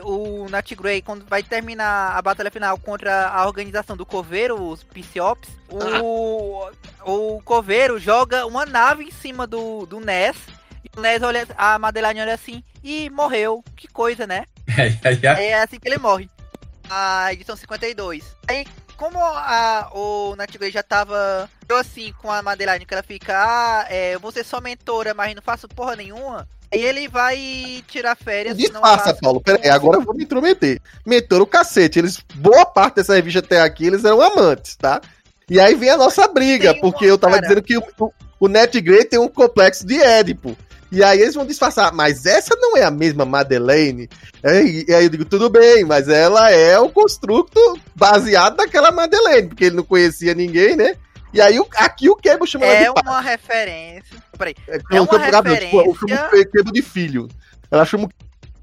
o 0.02 0.48
Nat 0.50 0.72
Grey, 0.74 1.00
quando 1.00 1.24
vai 1.26 1.42
terminar 1.42 2.16
a 2.16 2.22
batalha 2.22 2.50
final 2.50 2.76
contra 2.78 3.28
a 3.28 3.46
organização 3.46 3.96
do 3.96 4.04
Coveiro, 4.04 4.60
os 4.60 4.82
Psyops, 4.82 5.48
o, 5.68 6.70
o 7.04 7.40
Coveiro 7.42 7.98
joga 7.98 8.44
uma 8.46 8.66
nave 8.66 9.04
em 9.04 9.10
cima 9.12 9.46
do, 9.46 9.86
do 9.86 10.00
Ness. 10.00 10.36
E 10.84 10.98
o 10.98 11.00
Ness 11.00 11.22
olha, 11.22 11.46
a 11.56 11.78
Madeline 11.78 12.20
olha 12.20 12.34
assim, 12.34 12.64
e 12.82 13.08
morreu. 13.10 13.62
Que 13.76 13.86
coisa, 13.86 14.26
né? 14.26 14.46
É 15.38 15.54
assim 15.62 15.78
que 15.78 15.88
ele 15.88 15.98
morre. 15.98 16.28
A 16.88 17.32
edição 17.32 17.56
52. 17.56 18.24
Aí, 18.48 18.66
como 18.96 19.18
a, 19.22 19.90
o 19.94 20.34
Nat 20.36 20.50
Grey 20.56 20.70
já 20.70 20.82
tava 20.82 21.48
eu 21.68 21.76
assim 21.76 22.12
com 22.20 22.30
a 22.30 22.42
Madeline, 22.42 22.84
que 22.84 22.92
ela 22.92 23.02
fica, 23.02 23.34
ah, 23.36 23.86
é, 23.88 24.14
eu 24.14 24.20
vou 24.20 24.32
ser 24.32 24.44
só 24.44 24.60
mentora, 24.60 25.14
mas 25.14 25.34
não 25.34 25.42
faço 25.42 25.68
porra 25.68 25.94
nenhuma. 25.94 26.48
Aí 26.72 26.82
ele 26.82 27.08
vai 27.08 27.82
tirar 27.88 28.16
férias. 28.16 28.56
não 28.56 28.64
Disfarça, 28.64 29.04
faço- 29.06 29.20
Paulo. 29.20 29.40
Pera 29.40 29.60
aí, 29.62 29.70
agora 29.70 29.98
eu 29.98 30.02
vou 30.02 30.14
me 30.14 30.24
intrometer. 30.24 30.80
Mentor 31.06 31.40
o 31.42 31.46
cacete. 31.46 31.98
Eles, 31.98 32.18
boa 32.34 32.64
parte 32.66 32.96
dessa 32.96 33.14
revista 33.14 33.38
até 33.40 33.60
aqui, 33.60 33.86
eles 33.86 34.04
eram 34.04 34.20
amantes, 34.20 34.76
tá? 34.76 35.00
E 35.48 35.58
aí 35.60 35.74
vem 35.74 35.90
a 35.90 35.96
nossa 35.96 36.26
briga, 36.28 36.72
Tem 36.72 36.80
porque 36.80 37.06
uma- 37.06 37.10
eu 37.12 37.18
tava 37.18 37.34
cara. 37.34 37.42
dizendo 37.46 37.62
que 37.62 37.76
o, 37.76 37.82
o, 37.98 38.12
o 38.40 38.48
Net 38.48 38.80
Grey 38.80 39.04
tem 39.04 39.18
um 39.18 39.28
complexo 39.28 39.84
de 39.86 40.00
Édipo. 40.00 40.56
E 40.92 41.04
aí 41.04 41.20
eles 41.20 41.34
vão 41.34 41.46
disfarçar, 41.46 41.92
mas 41.92 42.26
essa 42.26 42.56
não 42.56 42.76
é 42.76 42.82
a 42.82 42.90
mesma 42.90 43.24
Madeleine. 43.24 44.08
É, 44.42 44.62
E 44.62 44.86
aí 44.94 45.04
eu 45.04 45.08
digo, 45.10 45.24
tudo 45.24 45.48
bem, 45.48 45.84
mas 45.84 46.08
ela 46.08 46.50
é 46.50 46.78
o 46.78 46.88
construto 46.90 47.60
baseado 47.94 48.56
naquela 48.56 48.90
Madeleine, 48.90 49.48
porque 49.48 49.64
ele 49.66 49.76
não 49.76 49.84
conhecia 49.84 50.34
ninguém, 50.34 50.74
né? 50.76 50.94
E 51.32 51.40
aí 51.40 51.60
o- 51.60 51.68
aqui 51.76 52.10
o 52.10 52.16
Cable 52.16 52.46
chama 52.46 52.66
ela 52.66 52.74
É 52.74 52.84
de 52.88 52.92
pai. 52.94 53.02
uma 53.06 53.20
referência. 53.20 54.16
Peraí. 54.36 54.54
É, 54.66 54.76
É 54.76 55.00
uma 55.00 55.12
não, 55.18 55.30
não, 55.42 55.56
tipo, 55.56 55.80
eu 55.80 55.94
chamo 55.94 56.08
referência- 56.08 56.72
de 56.72 56.82
filho. 56.82 57.28
Ela 57.70 57.84
chama 57.84 58.06
o 58.06 58.10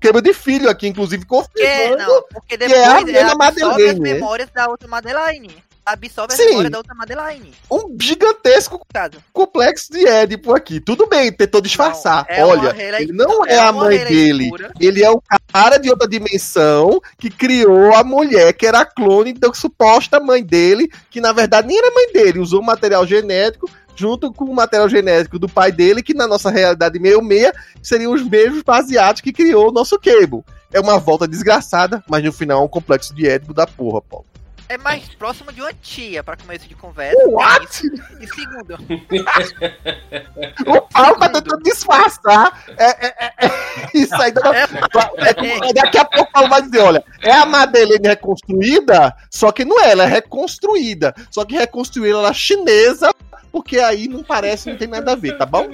quebro 0.02 0.22
de 0.22 0.34
filho 0.34 0.70
aqui, 0.70 0.86
inclusive, 0.88 1.26
Porque, 1.26 1.62
confirmando. 1.66 2.04
não, 2.04 2.24
porque 2.30 2.58
que 2.58 2.64
é 2.66 2.86
a 2.86 2.96
depois 2.98 3.16
ela 3.16 3.32
as 3.32 3.38
Madeleine, 3.38 4.00
né? 4.02 4.14
memórias 4.14 4.50
da 4.54 4.68
outra 4.68 4.86
Madeline. 4.88 5.64
Absorve 5.88 6.34
a 6.34 6.38
Sim. 6.38 6.48
memória 6.50 6.70
da 6.70 6.78
outra 6.80 6.94
Madeline. 6.94 7.54
Um 7.72 7.96
gigantesco 8.00 8.82
Caso. 8.94 9.18
complexo 9.32 9.92
de 9.92 10.06
Édipo 10.06 10.54
aqui. 10.54 10.80
Tudo 10.80 11.08
bem, 11.08 11.32
tentou 11.32 11.62
disfarçar. 11.62 12.26
Não, 12.30 12.36
é 12.36 12.46
Olha, 12.46 12.72
rela- 12.74 13.02
ele 13.02 13.14
não 13.14 13.46
é, 13.46 13.54
é 13.54 13.60
a 13.60 13.72
mãe 13.72 13.98
dele. 14.06 14.50
Ele 14.80 15.04
é 15.04 15.10
o 15.10 15.22
cara 15.52 15.78
de 15.78 15.90
outra 15.90 16.08
dimensão 16.08 17.00
que 17.18 17.30
criou 17.30 17.94
a 17.96 18.04
mulher 18.04 18.54
que 18.54 18.66
era 18.68 18.82
a 18.82 18.86
clone 18.86 19.34
da 19.34 19.54
suposta 19.54 20.20
mãe 20.20 20.44
dele, 20.44 20.90
que 21.10 21.22
na 21.22 21.32
verdade 21.32 21.68
nem 21.68 21.78
era 21.78 21.92
mãe 21.92 22.12
dele, 22.12 22.40
usou 22.40 22.62
material 22.62 23.06
genético 23.08 23.70
junto 23.96 24.32
com 24.32 24.46
o 24.46 24.54
material 24.54 24.88
genético 24.88 25.40
do 25.40 25.50
pai 25.50 25.72
dele, 25.72 26.04
que 26.04 26.14
na 26.14 26.28
nossa 26.28 26.52
realidade 26.52 27.00
meio-meia 27.00 27.52
seriam 27.82 28.14
os 28.14 28.22
mesmos 28.22 28.62
baseados 28.62 29.22
que 29.22 29.34
criou 29.34 29.70
o 29.70 29.72
nosso 29.72 29.98
Cable. 29.98 30.44
É 30.72 30.80
uma 30.80 31.00
volta 31.00 31.28
desgraçada, 31.28 32.04
mas 32.08 32.24
no 32.24 32.32
final 32.32 32.62
é 32.62 32.66
um 32.66 32.68
complexo 32.68 33.16
de 33.16 33.28
Édipo 33.28 33.56
da 33.56 33.66
porra, 33.66 34.00
Paulo. 34.02 34.26
É 34.70 34.78
mais 34.78 35.08
próximo 35.16 35.52
de 35.54 35.62
uma 35.62 35.74
tia, 35.74 36.22
pra 36.22 36.36
começo 36.36 36.68
de 36.68 36.76
conversa. 36.76 37.18
What? 37.28 37.82
E 38.20 38.28
segundo, 38.28 38.78
O 40.68 40.82
Paulo 40.82 41.20
tá 41.20 41.30
tentando 41.30 41.64
disfarçar. 41.64 42.64
É, 42.78 43.08
é, 43.08 43.16
é, 43.20 43.34
é, 43.46 43.52
isso 43.96 44.16
aí. 44.16 44.34
É, 44.34 45.70
é, 45.70 45.74
daqui 45.74 45.98
a 45.98 46.04
pouco 46.04 46.30
o 46.30 46.34
Paulo 46.34 46.50
vai 46.50 46.62
dizer: 46.62 46.80
olha, 46.80 47.04
é 47.22 47.32
a 47.32 47.46
Madeleine 47.46 48.10
reconstruída, 48.10 49.16
só 49.32 49.54
que 49.54 49.64
não 49.64 49.82
é, 49.82 49.92
ela 49.92 50.04
é 50.04 50.08
reconstruída. 50.08 51.16
Só 51.32 51.46
que 51.46 51.56
reconstruída 51.56 52.18
ela 52.18 52.30
é 52.30 52.34
chinesa, 52.34 53.14
porque 53.52 53.80
aí 53.80 54.10
não 54.10 54.22
parece, 54.22 54.70
não 54.70 54.78
tem 54.78 54.88
nada 54.88 55.14
a 55.14 55.16
ver, 55.16 55.38
tá 55.38 55.46
bom? 55.46 55.70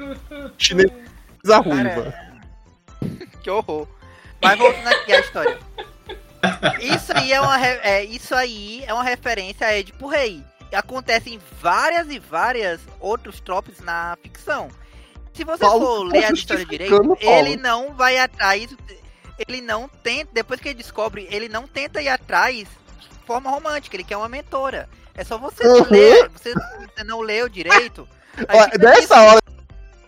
Chinesa 0.58 1.58
ruiva. 1.64 2.14
que 3.42 3.50
horror. 3.50 3.88
Mas 4.42 4.58
voltando 4.58 4.88
aqui 4.88 5.12
à 5.14 5.20
história. 5.20 5.58
Isso 6.80 7.12
aí 7.16 7.32
é 7.32 7.40
uma, 7.40 7.66
é, 7.66 8.04
isso 8.04 8.34
aí 8.34 8.84
é 8.86 8.92
uma 8.92 9.04
referência 9.04 9.66
a 9.66 9.76
Edipo 9.76 10.06
Rei. 10.06 10.42
Acontece 10.72 11.30
em 11.30 11.40
várias 11.60 12.10
e 12.10 12.18
várias 12.18 12.80
outros 12.98 13.40
tropes 13.40 13.80
na 13.80 14.16
ficção. 14.22 14.68
Se 15.32 15.44
você 15.44 15.60
Paulo 15.64 15.84
for 15.84 16.12
tá 16.12 16.18
ler 16.18 16.24
a 16.24 16.30
história 16.30 16.64
direito, 16.64 17.16
ele 17.20 17.56
não 17.56 17.92
vai 17.94 18.18
atrás. 18.18 18.68
Ele 19.48 19.60
não 19.60 19.88
tenta. 19.88 20.30
Depois 20.32 20.60
que 20.60 20.68
ele 20.68 20.78
descobre, 20.78 21.28
ele 21.30 21.48
não 21.48 21.66
tenta 21.66 22.00
ir 22.00 22.08
atrás 22.08 22.56
de 23.00 23.08
forma 23.26 23.50
romântica. 23.50 23.96
Ele 23.96 24.04
quer 24.04 24.16
uma 24.16 24.28
mentora. 24.28 24.88
É 25.14 25.24
só 25.24 25.38
você 25.38 25.66
Uhum. 25.66 25.86
ler. 25.90 26.28
Você, 26.30 26.52
você 26.54 27.04
não 27.04 27.20
leu 27.20 27.48
direito. 27.48 28.08
fica 28.36 28.78
Nessa 28.78 29.20
hora 29.22 29.40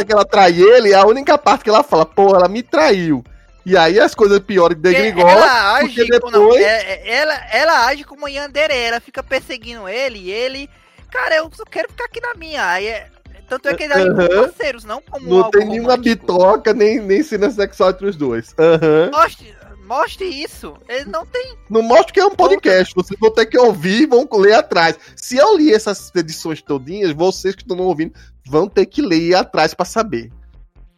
que 0.05 0.13
ela 0.13 0.25
trai 0.25 0.53
ele, 0.61 0.95
a 0.95 1.05
única 1.05 1.37
parte 1.39 1.65
que 1.65 1.71
ela 1.71 1.83
fala: 1.83 2.07
porra, 2.07 2.39
ela 2.39 2.49
me 2.49 2.63
traiu. 2.63 3.25
E 3.67 3.77
aí 3.77 3.99
as 3.99 4.15
coisas 4.15 4.39
piores 4.39 4.79
Porque 4.81 4.95
degringolam. 4.95 5.29
ela 5.29 5.75
age 5.75 5.99
não, 5.99 6.07
depois- 6.07 6.63
é- 6.65 6.93
é- 7.03 7.11
ela, 7.17 7.35
ela 7.53 7.87
age 7.87 8.05
como 8.05 8.29
Yandere, 8.29 8.73
ela 8.75 9.01
fica 9.01 9.23
perseguindo 9.25 9.89
ele 9.89 10.19
e 10.21 10.31
ele. 10.31 10.71
Cara, 11.11 11.35
eu 11.37 11.51
só 11.53 11.65
quero 11.65 11.89
ficar 11.91 12.05
aqui 12.05 12.21
na 12.21 12.35
minha. 12.35 12.65
Aí 12.65 12.87
é- 12.87 13.09
tanto 13.49 13.69
é 13.69 13.75
que 13.75 13.83
eles 13.83 13.97
como 13.97 14.21
Aham. 14.23 14.43
parceiros, 14.43 14.85
não 14.85 15.03
como 15.03 15.29
Não 15.29 15.39
algo 15.39 15.51
tem 15.51 15.67
nenhuma 15.67 15.97
romântico. 15.97 16.17
bitoca, 16.21 16.73
nem, 16.73 17.01
nem 17.01 17.23
cena 17.25 17.51
sexual 17.51 17.91
entre 17.91 18.07
os 18.07 18.15
dois. 18.17 18.55
Aham. 18.59 19.11
Mostre, 19.13 19.55
mostre 19.85 20.25
isso. 20.27 20.77
Eles 20.89 21.07
não 21.07 21.27
tem. 21.27 21.57
Não 21.69 21.83
mostra 21.83 22.13
que 22.13 22.21
é 22.21 22.25
um 22.27 22.35
podcast. 22.37 22.95
Vocês 22.95 23.19
vão 23.19 23.33
ter 23.33 23.47
que 23.47 23.59
ouvir 23.59 24.03
e 24.03 24.07
vão 24.07 24.29
ler 24.35 24.55
atrás. 24.55 24.97
Se 25.17 25.37
eu 25.37 25.57
li 25.57 25.73
essas 25.73 26.13
edições 26.15 26.63
todinhas, 26.63 27.13
vocês 27.13 27.55
que 27.57 27.63
estão 27.63 27.79
ouvindo 27.79 28.13
vão 28.47 28.69
ter 28.69 28.87
que 28.87 29.03
ler 29.03 29.19
ir 29.19 29.35
atrás 29.35 29.75
pra 29.75 29.85
saber. 29.85 30.31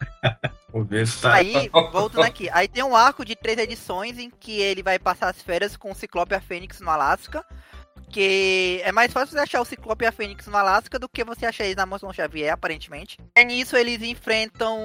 Se 1.06 1.22
tá. 1.22 1.34
Aí, 1.34 1.70
voltando 1.92 2.24
aqui. 2.24 2.48
Aí 2.52 2.68
tem 2.68 2.82
um 2.82 2.94
arco 2.96 3.24
de 3.24 3.34
três 3.34 3.58
edições 3.58 4.18
em 4.18 4.30
que 4.30 4.60
ele 4.60 4.82
vai 4.82 4.98
passar 4.98 5.28
as 5.28 5.40
férias 5.40 5.76
com 5.76 5.90
o 5.90 5.94
Ciclope 5.94 6.32
e 6.32 6.36
a 6.36 6.40
Fênix 6.40 6.80
no 6.80 6.90
Alasca. 6.90 7.44
Que 8.10 8.80
é 8.84 8.92
mais 8.92 9.12
fácil 9.12 9.32
você 9.32 9.40
achar 9.40 9.60
o 9.60 9.66
Ciclope 9.66 10.04
e 10.04 10.08
a 10.08 10.12
Fênix 10.12 10.46
no 10.46 10.56
Alasca 10.56 10.98
do 10.98 11.08
que 11.08 11.24
você 11.24 11.44
achar 11.44 11.64
eles 11.64 11.76
na 11.76 11.84
Mansão 11.84 12.12
Xavier, 12.12 12.52
aparentemente. 12.52 13.18
E 13.36 13.44
nisso 13.44 13.76
eles 13.76 14.02
enfrentam 14.02 14.78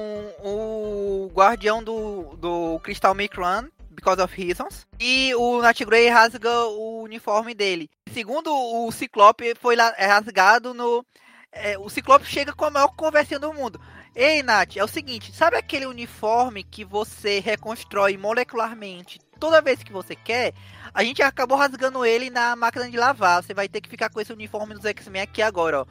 o 0.43 1.31
guardião 1.34 1.81
do, 1.81 2.35
do 2.38 2.80
Crystal 2.80 3.15
Micron, 3.15 3.69
because 3.91 4.22
of 4.22 4.41
reasons. 4.41 4.85
E 4.99 5.34
o 5.35 5.61
Nat 5.61 5.80
Grey 5.84 6.10
rasga 6.10 6.65
o 6.65 7.03
uniforme 7.03 7.53
dele. 7.53 7.89
Segundo 8.11 8.51
o 8.53 8.91
Ciclope, 8.91 9.55
foi 9.55 9.76
é 9.97 10.05
rasgado 10.05 10.73
no. 10.73 11.05
é, 11.51 11.77
o 11.77 11.89
Ciclope 11.89 12.26
chega 12.26 12.51
com 12.53 12.65
a 12.65 12.72
maior 12.72 12.89
conversinha 12.89 13.39
do 13.39 13.53
mundo. 13.53 13.80
Ei, 14.15 14.44
Nath, 14.44 14.77
é 14.77 14.84
o 14.84 14.88
seguinte, 14.88 15.34
sabe 15.35 15.57
aquele 15.57 15.88
uniforme 15.88 16.64
que 16.64 16.85
você 16.85 17.40
reconstrói 17.40 18.15
molecularmente 18.15 19.19
toda 19.40 19.61
vez 19.61 19.81
que 19.84 19.91
você 19.91 20.15
quer? 20.15 20.53
A 20.94 21.03
gente 21.03 21.22
acabou 21.22 21.57
rasgando 21.57 22.06
ele 22.06 22.30
na 22.30 22.56
máquina 22.56 22.90
de 22.90 22.95
lavar. 22.95 23.44
Você 23.44 23.53
vai 23.53 23.68
ter 23.68 23.81
que 23.81 23.90
ficar 23.90 24.10
com 24.10 24.22
esse 24.22 24.31
uniforme 24.31 24.76
dos 24.76 24.85
X-Men 24.85 25.23
aqui 25.23 25.41
agora, 25.41 25.81
ó. 25.81 25.85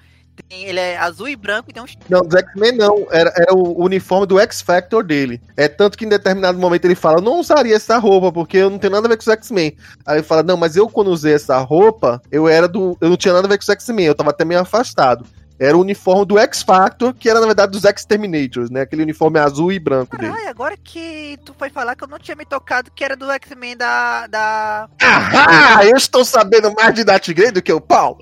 Tem- 0.48 0.64
ele 0.64 0.80
é 0.80 0.96
azul 0.96 1.28
e 1.28 1.36
branco 1.36 1.68
e 1.68 1.72
tem 1.74 1.82
uns. 1.82 1.94
Não, 2.08 2.22
do 2.22 2.38
X-Men 2.38 2.72
não. 2.72 3.06
Era, 3.10 3.30
era 3.36 3.52
o 3.54 3.84
uniforme 3.84 4.26
do 4.26 4.38
X-Factor 4.40 5.04
dele. 5.04 5.42
É 5.56 5.68
tanto 5.68 5.98
que 5.98 6.06
em 6.06 6.08
determinado 6.08 6.58
momento 6.58 6.86
ele 6.86 6.94
fala: 6.94 7.20
não 7.20 7.40
usaria 7.40 7.76
essa 7.76 7.98
roupa, 7.98 8.32
porque 8.32 8.56
eu 8.56 8.70
não 8.70 8.78
tenho 8.78 8.92
nada 8.94 9.06
a 9.06 9.10
ver 9.10 9.16
com 9.16 9.22
os 9.22 9.28
X-Men. 9.28 9.76
Aí 10.06 10.16
ele 10.18 10.22
fala: 10.22 10.42
Não, 10.42 10.56
mas 10.56 10.74
eu 10.76 10.88
quando 10.88 11.08
usei 11.08 11.34
essa 11.34 11.58
roupa, 11.58 12.22
eu 12.30 12.48
era 12.48 12.66
do. 12.66 12.96
Eu 13.00 13.10
não 13.10 13.16
tinha 13.18 13.34
nada 13.34 13.46
a 13.46 13.50
ver 13.50 13.58
com 13.58 13.62
os 13.62 13.68
X-Men, 13.68 14.06
eu 14.06 14.14
tava 14.14 14.30
até 14.30 14.44
meio 14.44 14.60
afastado. 14.60 15.26
Era 15.62 15.76
o 15.76 15.80
uniforme 15.80 16.26
do 16.26 16.38
X-Factor, 16.40 17.14
que 17.14 17.30
era 17.30 17.38
na 17.38 17.46
verdade 17.46 17.70
dos 17.70 17.84
X-Terminators, 17.84 18.68
né? 18.68 18.80
Aquele 18.80 19.04
uniforme 19.04 19.38
azul 19.38 19.70
e 19.70 19.78
branco 19.78 20.18
dele. 20.18 20.32
Caralho, 20.32 20.50
agora 20.50 20.76
que 20.76 21.38
tu 21.44 21.54
foi 21.56 21.70
falar 21.70 21.94
que 21.94 22.02
eu 22.02 22.08
não 22.08 22.18
tinha 22.18 22.34
me 22.34 22.44
tocado 22.44 22.90
que 22.92 23.04
era 23.04 23.14
do 23.14 23.30
X-Men 23.30 23.76
da. 23.76 24.26
da. 24.26 24.88
Ah, 25.00 25.84
eu 25.84 25.96
estou 25.96 26.24
sabendo 26.24 26.74
mais 26.74 26.92
de 26.92 27.04
Nat 27.04 27.28
Grey 27.28 27.52
do 27.52 27.62
que 27.62 27.72
o 27.72 27.80
Paulo. 27.80 28.18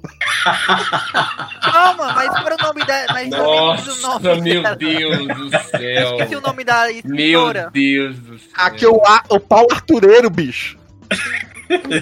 Calma, 1.62 2.12
mas 2.12 2.44
era 2.44 2.56
o 2.56 2.62
nome 2.62 2.84
da. 2.84 3.06
Mas 3.08 3.30
diz 3.30 3.38
o 3.38 4.02
Nossa, 4.02 4.18
nome 4.18 4.40
meu 4.42 4.62
dela. 4.62 4.76
Deus 4.76 5.26
do 5.28 5.50
céu. 5.50 6.10
Esqueci 6.10 6.36
o 6.36 6.40
nome 6.42 6.62
da 6.62 6.88
Meu. 7.06 7.70
Deus 7.70 8.18
do 8.18 8.38
céu. 8.38 8.48
Aqui 8.54 8.84
é 8.84 8.88
o, 8.88 9.00
o 9.30 9.40
Paulo 9.40 9.68
Artureiro, 9.72 10.28
bicho. 10.28 10.78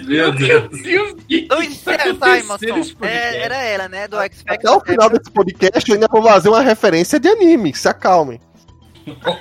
Meu 0.06 0.32
Deus. 0.32 0.82
Deus, 0.82 1.16
Luiz 1.50 1.82
tá 1.82 1.98
Simonson. 1.98 2.58
podcast? 2.58 2.96
É, 3.02 3.36
era 3.42 3.56
ela, 3.62 3.88
né? 3.88 4.08
Do 4.08 4.16
Até 4.16 4.34
X-Factor. 4.34 4.76
o 4.76 4.80
final 4.80 5.10
desse 5.10 5.30
podcast 5.30 5.88
eu 5.88 5.94
ainda 5.94 6.08
vou 6.10 6.22
fazer 6.22 6.48
uma 6.48 6.62
referência 6.62 7.20
de 7.20 7.28
anime. 7.28 7.74
Se 7.74 7.88
acalmem. 7.88 8.40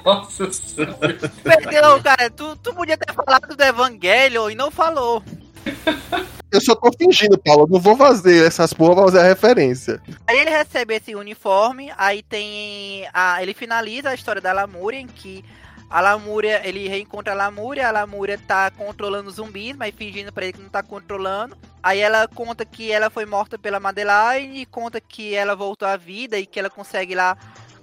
Nossa 0.04 0.52
senhora. 0.52 1.18
Perdeu, 1.44 2.02
cara. 2.04 2.30
Tu, 2.30 2.56
tu 2.58 2.74
podia 2.74 2.98
ter 2.98 3.14
falado 3.14 3.56
do 3.56 3.64
Evangelho 3.64 4.50
e 4.50 4.56
não 4.56 4.70
falou. 4.70 5.24
Eu 6.52 6.62
só 6.62 6.76
tô 6.76 6.92
fingindo, 6.98 7.38
Paulo. 7.38 7.64
Eu 7.64 7.68
não 7.70 7.80
vou 7.80 7.96
fazer 7.96 8.46
essas 8.46 8.74
porra 8.74 8.96
pra 8.96 9.04
fazer 9.06 9.20
a 9.20 9.24
referência. 9.24 10.02
Aí 10.26 10.38
ele 10.40 10.50
recebe 10.50 10.96
esse 10.96 11.14
uniforme, 11.16 11.92
aí 11.98 12.24
tem. 12.24 13.08
A, 13.14 13.42
ele 13.44 13.54
finaliza 13.54 14.10
a 14.10 14.16
história 14.16 14.42
da 14.42 14.54
Lamúria, 14.54 15.00
em 15.00 15.08
que 15.08 15.44
a 15.90 16.02
Lamúria, 16.02 16.62
ele 16.68 16.88
reencontra 16.88 17.34
a 17.34 17.36
Lamúria, 17.36 17.88
a 17.88 17.92
Lamúria 17.92 18.38
tá 18.38 18.70
controlando 18.70 19.32
zumbis, 19.32 19.76
mas 19.76 19.96
fingindo 19.96 20.34
pra 20.34 20.44
ele 20.44 20.54
que 20.54 20.62
não 20.62 20.70
tá 20.70 20.84
controlando. 20.84 21.58
Aí 21.82 22.00
ela 22.00 22.28
conta 22.28 22.66
que 22.66 22.92
ela 22.92 23.10
foi 23.10 23.26
morta 23.26 23.58
pela 23.58 23.80
Madeline, 23.80 24.66
conta 24.66 25.00
que 25.00 25.34
ela 25.34 25.56
voltou 25.56 25.88
à 25.88 25.96
vida 25.96 26.38
e 26.38 26.46
que 26.46 26.60
ela 26.60 26.70
consegue 26.70 27.16
lá 27.16 27.38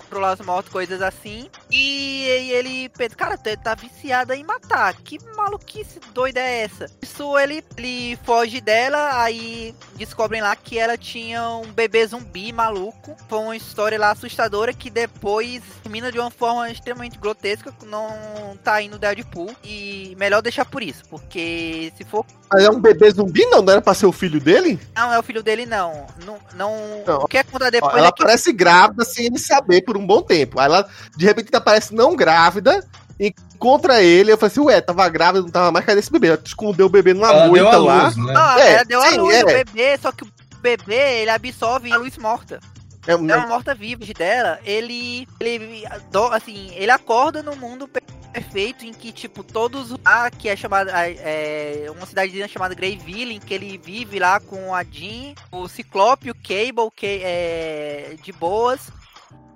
controlar 0.05 0.35
os 0.35 0.47
mortos, 0.47 0.73
coisas 0.73 1.03
assim. 1.03 1.49
E, 1.71 2.25
e 2.27 2.53
ele 2.53 2.89
pensa, 2.91 3.17
cara, 3.17 3.39
tu 3.39 3.57
tá 3.59 3.75
viciada 3.75 4.37
em 4.37 4.45
matar. 4.45 4.95
Que 4.95 5.19
maluquice 5.37 6.01
doida 6.13 6.41
é 6.41 6.63
essa? 6.63 6.87
Isso 7.03 7.37
ele, 7.39 7.65
ele 7.77 8.19
foge 8.25 8.61
dela, 8.61 9.23
aí 9.23 9.75
descobrem 9.97 10.43
lá 10.43 10.55
que 10.55 10.79
ela 10.79 10.97
tinha 10.97 11.49
um 11.51 11.73
bebê 11.73 12.07
zumbi 12.07 12.53
maluco. 12.53 13.17
Foi 13.29 13.39
uma 13.39 13.57
história 13.57 13.99
lá 13.99 14.11
assustadora 14.11 14.73
que 14.73 14.91
depois 14.91 15.63
termina 15.83 16.13
de 16.13 16.19
uma 16.19 16.31
forma 16.31 16.71
extremamente 16.71 17.19
grotesca, 17.19 17.73
não 17.87 18.59
tá 18.63 18.81
indo 18.83 18.99
Deadpool. 18.99 19.55
E 19.65 20.15
melhor 20.19 20.43
deixar 20.43 20.65
por 20.65 20.83
isso, 20.83 21.03
porque 21.09 21.93
se 21.97 22.05
for. 22.05 22.25
Mas 22.53 22.65
é 22.65 22.71
um 22.71 22.81
bebê 22.81 23.11
zumbi, 23.11 23.45
não? 23.47 23.63
Não 23.63 23.73
era 23.73 23.83
pra 23.83 23.95
ser 23.95 24.07
o 24.07 24.13
filho 24.13 24.41
dele? 24.41 24.79
Não, 24.95 25.13
é 25.13 25.19
o 25.19 25.23
filho 25.23 25.43
dele, 25.43 25.67
não. 25.67 26.07
Não. 26.25 26.39
não, 26.55 27.05
Não. 27.07 27.19
O 27.21 27.29
que 27.29 27.39
é 27.39 27.45
Ó, 27.55 27.71
depois 27.71 27.95
ela 27.97 28.09
é 28.09 28.13
que 28.13 28.23
parece 28.23 28.53
grávida 28.53 29.05
sem 29.05 29.27
ele 29.27 29.39
saber 29.39 29.83
por 29.95 29.99
um 29.99 30.07
bom 30.07 30.23
tempo. 30.23 30.59
Aí 30.59 30.67
ela, 30.67 30.89
de 31.17 31.25
repente, 31.25 31.55
aparece 31.55 31.95
não 31.95 32.17
grávida, 32.17 32.85
encontra 33.19 34.03
ele. 34.03 34.33
Eu 34.33 34.37
falei 34.39 34.51
assim, 34.53 34.61
ué, 34.61 34.81
tava 34.81 35.09
grávida, 35.09 35.45
não 35.45 35.51
tava 35.51 35.71
mais. 35.71 35.87
Cadê 35.87 36.01
esse 36.01 36.11
bebê? 36.11 36.29
Ela 36.29 36.41
escondeu 36.45 36.87
o 36.87 36.91
bebê 36.91 37.15
numa 37.15 37.29
Ela 37.29 37.43
deu 37.43 37.49
moita 37.51 37.77
a 37.77 37.79
lá. 37.79 38.05
luz, 38.05 38.17
né? 38.17 38.33
Não, 38.33 38.59
É, 38.59 38.73
ela 38.75 38.85
deu 38.85 39.01
a 39.01 39.11
sim, 39.11 39.19
luz 39.19 39.35
é. 39.37 39.41
ao 39.41 39.47
bebê, 39.47 39.99
só 39.99 40.11
que 40.13 40.25
o 40.25 40.29
bebê, 40.61 41.21
ele 41.23 41.31
absorve 41.31 41.93
a 41.93 41.97
luz 41.97 42.17
morta. 42.19 42.59
É, 43.07 43.15
um- 43.15 43.29
É 43.31 43.37
uma 43.37 43.47
morta-viva 43.47 44.03
dela, 44.17 44.59
ele, 44.65 45.29
ele, 45.39 45.85
assim, 46.33 46.71
ele 46.75 46.91
acorda 46.91 47.43
num 47.43 47.55
mundo 47.55 47.87
per- 47.87 48.03
perfeito 48.33 48.87
em 48.87 48.93
que, 48.95 49.13
tipo, 49.13 49.45
todos 49.45 49.91
lá, 50.03 50.31
que 50.31 50.49
é 50.49 50.57
chamada, 50.57 50.91
é, 51.07 51.87
uma 51.95 52.07
cidadezinha 52.07 52.49
chamada 52.49 52.75
Greyville, 52.75 53.35
em 53.35 53.39
que 53.41 53.53
ele 53.53 53.77
vive 53.77 54.19
lá 54.19 54.41
com 54.41 54.75
a 54.75 54.83
Jean, 54.83 55.35
o 55.53 55.69
Ciclope, 55.69 56.31
o 56.31 56.35
Cable, 56.35 56.91
que 56.97 57.21
é 57.23 58.17
de 58.23 58.33
boas, 58.33 58.89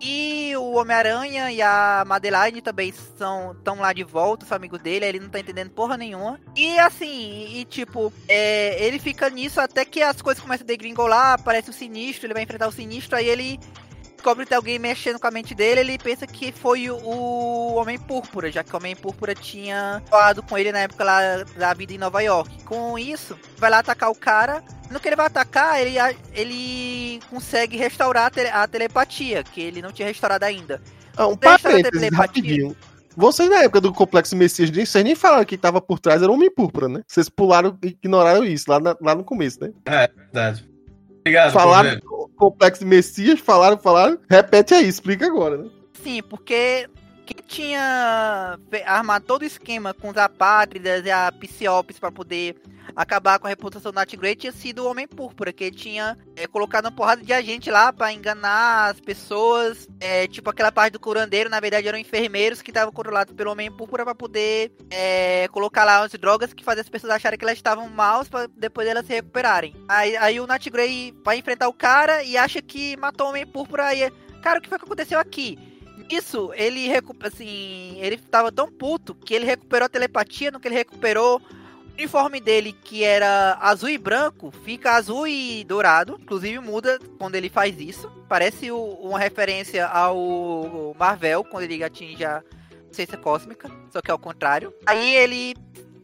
E 0.01 0.57
o 0.57 0.75
Homem-Aranha 0.75 1.51
e 1.51 1.61
a 1.61 2.05
Madeline 2.07 2.63
também 2.63 2.93
são 3.17 3.57
tão 3.65 3.81
lá 3.81 3.93
de 3.93 4.05
volta, 4.05 4.47
são 4.47 4.57
amigos 4.57 4.81
dele, 4.81 5.05
ele 5.05 5.19
não 5.19 5.29
tá 5.29 5.41
entendendo 5.41 5.71
porra 5.71 5.97
nenhuma. 5.97 6.39
E 6.55 6.79
assim, 6.79 7.49
e 7.57 7.65
tipo, 7.65 8.13
é, 8.29 8.85
ele 8.85 9.01
fica 9.01 9.29
nisso 9.29 9.61
até 9.61 9.85
que 9.85 10.01
as 10.01 10.23
coisas 10.23 10.43
começam 10.43 10.65
a 10.65 10.69
degringolar, 10.69 11.33
aparece 11.33 11.71
o 11.71 11.73
sinistro, 11.73 12.27
ele 12.27 12.35
vai 12.35 12.45
enfrentar 12.45 12.69
o 12.69 12.73
sinistro, 12.73 13.17
aí 13.17 13.29
ele 13.29 13.59
descobre 14.19 14.45
que 14.45 14.49
tem 14.49 14.57
alguém 14.57 14.79
mexendo 14.79 15.19
com 15.19 15.27
a 15.27 15.31
mente 15.31 15.55
dele, 15.55 15.81
ele 15.81 15.99
pensa 15.99 16.27
que 16.27 16.51
foi 16.51 16.91
o 16.91 17.75
Homem 17.75 17.99
Púrpura, 17.99 18.51
já 18.51 18.65
que 18.65 18.73
o 18.73 18.77
Homem 18.77 18.95
Púrpura 18.95 19.35
tinha 19.35 20.03
falado 20.11 20.43
com 20.43 20.59
ele 20.59 20.73
na 20.73 20.81
época 20.81 21.05
lá 21.05 21.21
da 21.57 21.73
vida 21.73 21.93
em 21.93 21.99
Nova 21.99 22.21
York. 22.21 22.65
Com 22.65 22.99
isso, 22.99 23.39
vai 23.57 23.71
lá 23.71 23.79
atacar 23.79 24.11
o 24.11 24.15
cara. 24.15 24.63
No 24.91 24.99
que 24.99 25.09
ele 25.09 25.17
vai 25.17 25.27
atacar, 25.27 25.81
ele, 25.81 25.97
ele 26.33 27.21
consegue 27.31 27.77
restaurar 27.77 28.27
a, 28.27 28.31
tele, 28.31 28.49
a 28.49 28.67
telepatia, 28.67 29.45
que 29.45 29.61
ele 29.61 29.81
não 29.81 29.93
tinha 29.93 30.09
restaurado 30.09 30.45
ainda. 30.45 30.83
Ah, 31.17 31.27
um 31.29 31.37
parênteses, 31.37 32.11
rapidinho. 32.13 32.77
Vocês 33.17 33.49
na 33.49 33.63
época 33.63 33.81
do 33.81 33.93
Complexo 33.93 34.37
Messias, 34.37 34.71
vocês 34.71 35.05
nem 35.05 35.15
falaram 35.15 35.45
que 35.45 35.59
tava 35.59 35.81
por 35.81 35.99
trás 35.99 36.23
era 36.23 36.31
o 36.31 36.35
Homem 36.35 36.51
Púrpura, 36.51 36.89
né? 36.89 37.03
Vocês 37.07 37.29
pularam 37.29 37.77
e 37.83 37.89
ignoraram 37.89 38.45
isso 38.45 38.71
lá, 38.71 38.79
na, 38.79 38.97
lá 39.01 39.15
no 39.15 39.25
começo, 39.25 39.61
né? 39.61 39.73
É, 39.87 40.09
verdade. 40.09 40.69
Obrigado, 41.21 41.53
falaram 41.53 42.01
Complexo 42.39 42.87
Messias, 42.87 43.41
falaram, 43.41 43.77
falaram. 43.77 44.19
Repete 44.31 44.75
aí, 44.75 44.89
explica 44.89 45.27
agora, 45.27 45.59
né? 45.59 45.71
Sim, 46.03 46.23
porque 46.23 46.89
quem 47.27 47.45
tinha 47.47 48.59
armado 48.87 49.27
todo 49.27 49.43
o 49.43 49.47
esquema 49.47 49.93
com 49.93 50.09
os 50.09 50.17
apátridas 50.17 51.05
e 51.05 51.11
a 51.11 51.31
Psiopis 51.33 51.99
para 51.99 52.13
poder 52.13 52.57
acabar 52.99 53.39
com 53.39 53.47
a 53.47 53.51
reputação 53.51 53.93
do 53.93 53.95
Nat 53.95 54.13
Grey 54.17 54.35
tinha 54.35 54.51
sido 54.51 54.83
o 54.83 54.91
Homem 54.91 55.07
Púrpura, 55.07 55.53
que 55.53 55.71
tinha 55.71 56.19
é, 56.35 56.49
colocado 56.49 56.87
uma 56.87 56.91
porrada 56.91 57.23
de 57.23 57.33
agente 57.33 57.71
lá 57.71 57.93
para 57.93 58.13
enganar 58.13 58.91
as 58.91 59.01
pessoas. 59.01 59.89
É, 60.01 60.27
tipo 60.27 60.51
aquela 60.51 60.73
parte 60.73 60.95
do 60.95 61.01
curandeiro, 61.01 61.49
na 61.49 61.61
verdade 61.61 61.87
eram 61.87 61.97
enfermeiros 61.97 62.61
que 62.61 62.73
estavam 62.73 62.93
controlados 62.93 63.33
pelo 63.33 63.53
Homem 63.53 63.71
Púrpura 63.71 64.05
para 64.05 64.17
poder 64.17 64.73
é, 64.91 65.47
colocar 65.53 65.85
lá 65.85 66.03
as 66.03 66.11
drogas 66.13 66.53
que 66.53 66.65
faziam 66.65 66.83
as 66.83 66.89
pessoas 66.89 67.13
acharem 67.13 67.39
que 67.39 67.45
elas 67.45 67.57
estavam 67.57 67.89
maus 67.89 68.29
para 68.29 68.49
depois 68.57 68.89
elas 68.89 69.07
se 69.07 69.15
recuperarem. 69.15 69.77
Aí, 69.89 70.17
aí 70.17 70.41
o 70.41 70.47
Nat 70.47 70.69
Grey 70.69 71.15
vai 71.25 71.39
enfrentar 71.39 71.69
o 71.69 71.73
cara 71.73 72.25
e 72.25 72.37
acha 72.37 72.61
que 72.61 72.97
matou 72.97 73.29
o 73.29 73.31
Homem 73.31 73.47
Púrpura 73.47 73.95
e 73.95 74.11
cara, 74.43 74.59
o 74.59 74.63
que 74.63 74.69
foi 74.69 74.77
que 74.77 74.85
aconteceu 74.85 75.21
aqui? 75.21 75.57
Isso, 76.11 76.51
ele 76.55 76.91
assim, 77.23 77.97
ele 78.01 78.17
tava 78.17 78.51
tão 78.51 78.67
puto 78.73 79.15
que 79.15 79.35
ele 79.35 79.45
recuperou 79.45 79.87
a 79.87 79.91
telepatia, 79.91 80.51
no 80.51 80.59
que 80.59 80.67
ele 80.67 80.75
recuperou 80.75 81.41
uniforme 81.99 82.41
dele, 82.41 82.73
que 82.73 83.03
era 83.03 83.59
azul 83.61 83.89
e 83.89 83.99
branco, 83.99 84.53
fica 84.65 84.93
azul 84.93 85.27
e 85.27 85.65
dourado. 85.65 86.17
Inclusive 86.23 86.61
muda 86.61 86.99
quando 87.19 87.35
ele 87.35 87.51
faz 87.51 87.79
isso. 87.81 88.09
Parece 88.29 88.71
o, 88.71 88.79
uma 88.79 89.19
referência 89.19 89.87
ao 89.87 90.95
Marvel, 90.97 91.43
quando 91.45 91.65
ele 91.65 91.83
atinge 91.83 92.25
a 92.25 92.43
ciência 92.93 93.19
cósmica, 93.19 93.69
só 93.91 94.01
que 94.01 94.11
é 94.11 94.15
o 94.15 94.19
contrário. 94.19 94.73
Aí 94.87 95.17
ele 95.17 95.55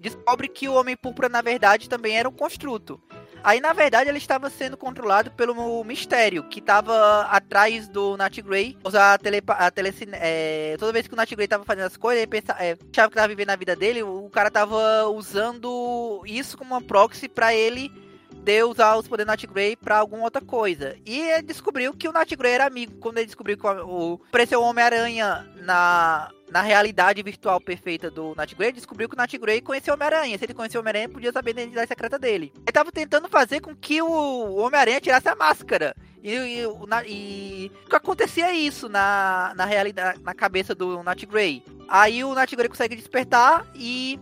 descobre 0.00 0.48
que 0.48 0.68
o 0.68 0.74
Homem 0.74 0.96
Púrpura, 0.96 1.28
na 1.28 1.40
verdade, 1.40 1.88
também 1.88 2.18
era 2.18 2.28
um 2.28 2.32
construto. 2.32 3.00
Aí, 3.44 3.60
na 3.60 3.74
verdade, 3.74 4.08
ele 4.08 4.16
estava 4.16 4.48
sendo 4.48 4.74
controlado 4.74 5.30
pelo 5.32 5.84
Mistério, 5.84 6.44
que 6.44 6.60
estava 6.60 7.22
atrás 7.26 7.86
do 7.86 8.16
Nat 8.16 8.40
Grey. 8.40 8.74
A 8.82 9.18
tele, 9.18 9.42
a 9.46 9.70
é, 10.14 10.76
toda 10.78 10.92
vez 10.92 11.06
que 11.06 11.12
o 11.12 11.16
Nat 11.16 11.30
Grey 11.30 11.44
estava 11.44 11.62
fazendo 11.62 11.84
as 11.84 11.96
coisas, 11.98 12.22
ele 12.22 12.30
pensava, 12.30 12.64
é, 12.64 12.70
achava 12.90 13.08
que 13.08 13.14
estava 13.14 13.28
vivendo 13.28 13.50
a 13.50 13.56
vida 13.56 13.76
dele, 13.76 14.02
o 14.02 14.30
cara 14.30 14.48
estava 14.48 15.06
usando 15.08 16.22
isso 16.24 16.56
como 16.56 16.74
uma 16.74 16.80
proxy 16.80 17.28
para 17.28 17.54
ele 17.54 17.92
de 18.32 18.62
usar 18.64 18.96
os 18.96 19.06
poderes 19.06 19.26
do 19.26 19.30
Nat 19.30 19.44
Grey 19.46 19.76
pra 19.76 19.98
alguma 19.98 20.24
outra 20.24 20.40
coisa. 20.40 20.96
E 21.04 21.20
ele 21.20 21.42
descobriu 21.42 21.92
que 21.92 22.08
o 22.08 22.12
Nat 22.12 22.30
Grey 22.34 22.52
era 22.52 22.66
amigo. 22.66 22.94
Quando 22.98 23.18
ele 23.18 23.26
descobriu 23.26 23.58
que 23.58 23.66
o, 23.66 24.20
apareceu 24.28 24.60
o 24.60 24.64
Homem-Aranha 24.64 25.46
na, 25.56 26.30
na 26.54 26.62
realidade 26.62 27.20
virtual 27.20 27.60
perfeita 27.60 28.08
do 28.08 28.32
Nat 28.36 28.54
Grey, 28.54 28.70
descobriu 28.70 29.08
que 29.08 29.16
o 29.16 29.18
Nat 29.18 29.36
Grey 29.36 29.60
conheceu 29.60 29.92
o 29.92 29.96
Homem-Aranha. 29.96 30.38
Se 30.38 30.44
ele 30.44 30.54
conheceu 30.54 30.78
o 30.78 30.82
Homem-Aranha, 30.82 31.08
podia 31.08 31.32
saber 31.32 31.50
a 31.50 31.62
identidade 31.62 31.88
secreta 31.88 32.16
dele. 32.16 32.52
Ele 32.54 32.72
tava 32.72 32.92
tentando 32.92 33.28
fazer 33.28 33.60
com 33.60 33.74
que 33.74 34.00
o 34.00 34.54
Homem-Aranha 34.54 35.00
tirasse 35.00 35.28
a 35.28 35.34
máscara. 35.34 35.96
E, 36.22 36.30
e, 36.30 36.60
e, 37.08 37.72
o 37.84 37.88
que 37.88 37.96
acontecia 37.96 38.46
é 38.46 38.52
isso 38.52 38.88
na, 38.88 39.52
na 39.56 39.64
realidade, 39.64 40.22
na 40.22 40.32
cabeça 40.32 40.76
do 40.76 41.02
Nat 41.02 41.24
Grey. 41.24 41.60
Aí 41.88 42.22
o 42.22 42.32
Nat 42.36 42.54
Grey 42.54 42.68
consegue 42.68 42.94
despertar 42.94 43.66
e 43.74 44.20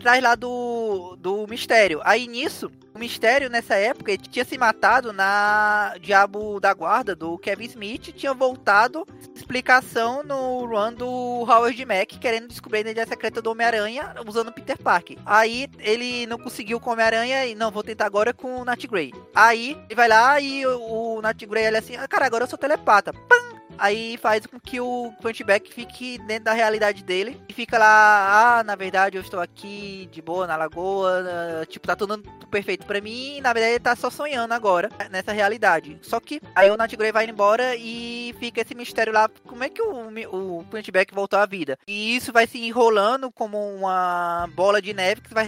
atrás 0.00 0.22
lá 0.22 0.34
do, 0.34 1.14
do 1.16 1.46
mistério. 1.46 2.00
Aí 2.02 2.26
nisso, 2.26 2.70
o 2.94 2.98
mistério 2.98 3.50
nessa 3.50 3.74
época 3.76 4.10
ele 4.10 4.22
tinha 4.22 4.44
se 4.44 4.56
matado 4.56 5.12
na 5.12 5.94
Diabo 6.00 6.58
da 6.58 6.72
Guarda 6.72 7.14
do 7.14 7.38
Kevin 7.38 7.66
Smith, 7.66 8.12
tinha 8.14 8.32
voltado 8.32 9.06
explicação 9.34 10.22
no 10.22 10.64
run 10.64 10.94
do 10.94 11.06
Howard 11.06 11.84
Mack, 11.84 12.18
querendo 12.18 12.48
descobrir 12.48 12.98
a 12.98 13.06
secreta 13.06 13.42
do 13.42 13.50
Homem-Aranha 13.50 14.14
usando 14.26 14.52
Peter 14.52 14.78
Parker. 14.78 15.18
Aí 15.24 15.68
ele 15.78 16.26
não 16.26 16.38
conseguiu 16.38 16.80
com 16.80 16.90
o 16.90 16.92
Homem-Aranha 16.94 17.46
e 17.46 17.54
não, 17.54 17.70
vou 17.70 17.82
tentar 17.82 18.06
agora 18.06 18.32
com 18.32 18.60
o 18.60 18.64
Nat 18.64 18.84
Grey. 18.86 19.12
Aí 19.34 19.76
ele 19.86 19.94
vai 19.94 20.08
lá 20.08 20.40
e 20.40 20.66
o, 20.66 21.16
o 21.16 21.22
Nat 21.22 21.40
Grey 21.44 21.66
ele 21.66 21.78
assim, 21.78 21.96
ah, 21.96 22.08
cara, 22.08 22.26
agora 22.26 22.44
eu 22.44 22.48
sou 22.48 22.58
telepata. 22.58 23.12
Pam! 23.12 23.59
Aí 23.80 24.16
faz 24.18 24.46
com 24.46 24.60
que 24.60 24.80
o 24.80 25.12
Punchback 25.20 25.72
fique 25.72 26.18
dentro 26.18 26.44
da 26.44 26.52
realidade 26.52 27.02
dele 27.02 27.40
e 27.48 27.52
fica 27.52 27.78
lá, 27.78 28.58
ah, 28.58 28.64
na 28.64 28.76
verdade 28.76 29.16
eu 29.16 29.22
estou 29.22 29.40
aqui 29.40 30.08
de 30.12 30.20
boa 30.20 30.46
na 30.46 30.56
lagoa, 30.56 31.24
uh, 31.62 31.66
tipo, 31.66 31.86
tá 31.86 31.96
tudo 31.96 32.18
perfeito 32.50 32.84
para 32.86 33.00
mim, 33.00 33.38
e 33.38 33.40
na 33.40 33.52
verdade 33.52 33.74
ele 33.74 33.80
tá 33.80 33.96
só 33.96 34.10
sonhando 34.10 34.52
agora 34.52 34.90
nessa 35.10 35.32
realidade. 35.32 35.98
Só 36.02 36.20
que 36.20 36.40
aí 36.54 36.70
o 36.70 36.76
Nat 36.76 36.94
Grey 36.94 37.10
vai 37.10 37.28
embora 37.28 37.74
e 37.76 38.34
fica 38.38 38.60
esse 38.60 38.74
mistério 38.74 39.12
lá, 39.12 39.30
como 39.46 39.64
é 39.64 39.68
que 39.68 39.80
o, 39.80 40.58
o 40.58 40.64
Punchback 40.64 41.14
voltou 41.14 41.38
à 41.38 41.46
vida? 41.46 41.78
E 41.86 42.16
isso 42.16 42.32
vai 42.32 42.46
se 42.46 42.58
enrolando 42.58 43.30
como 43.30 43.56
uma 43.74 44.48
bola 44.54 44.82
de 44.82 44.92
neve 44.92 45.22
que 45.22 45.32
vai 45.32 45.46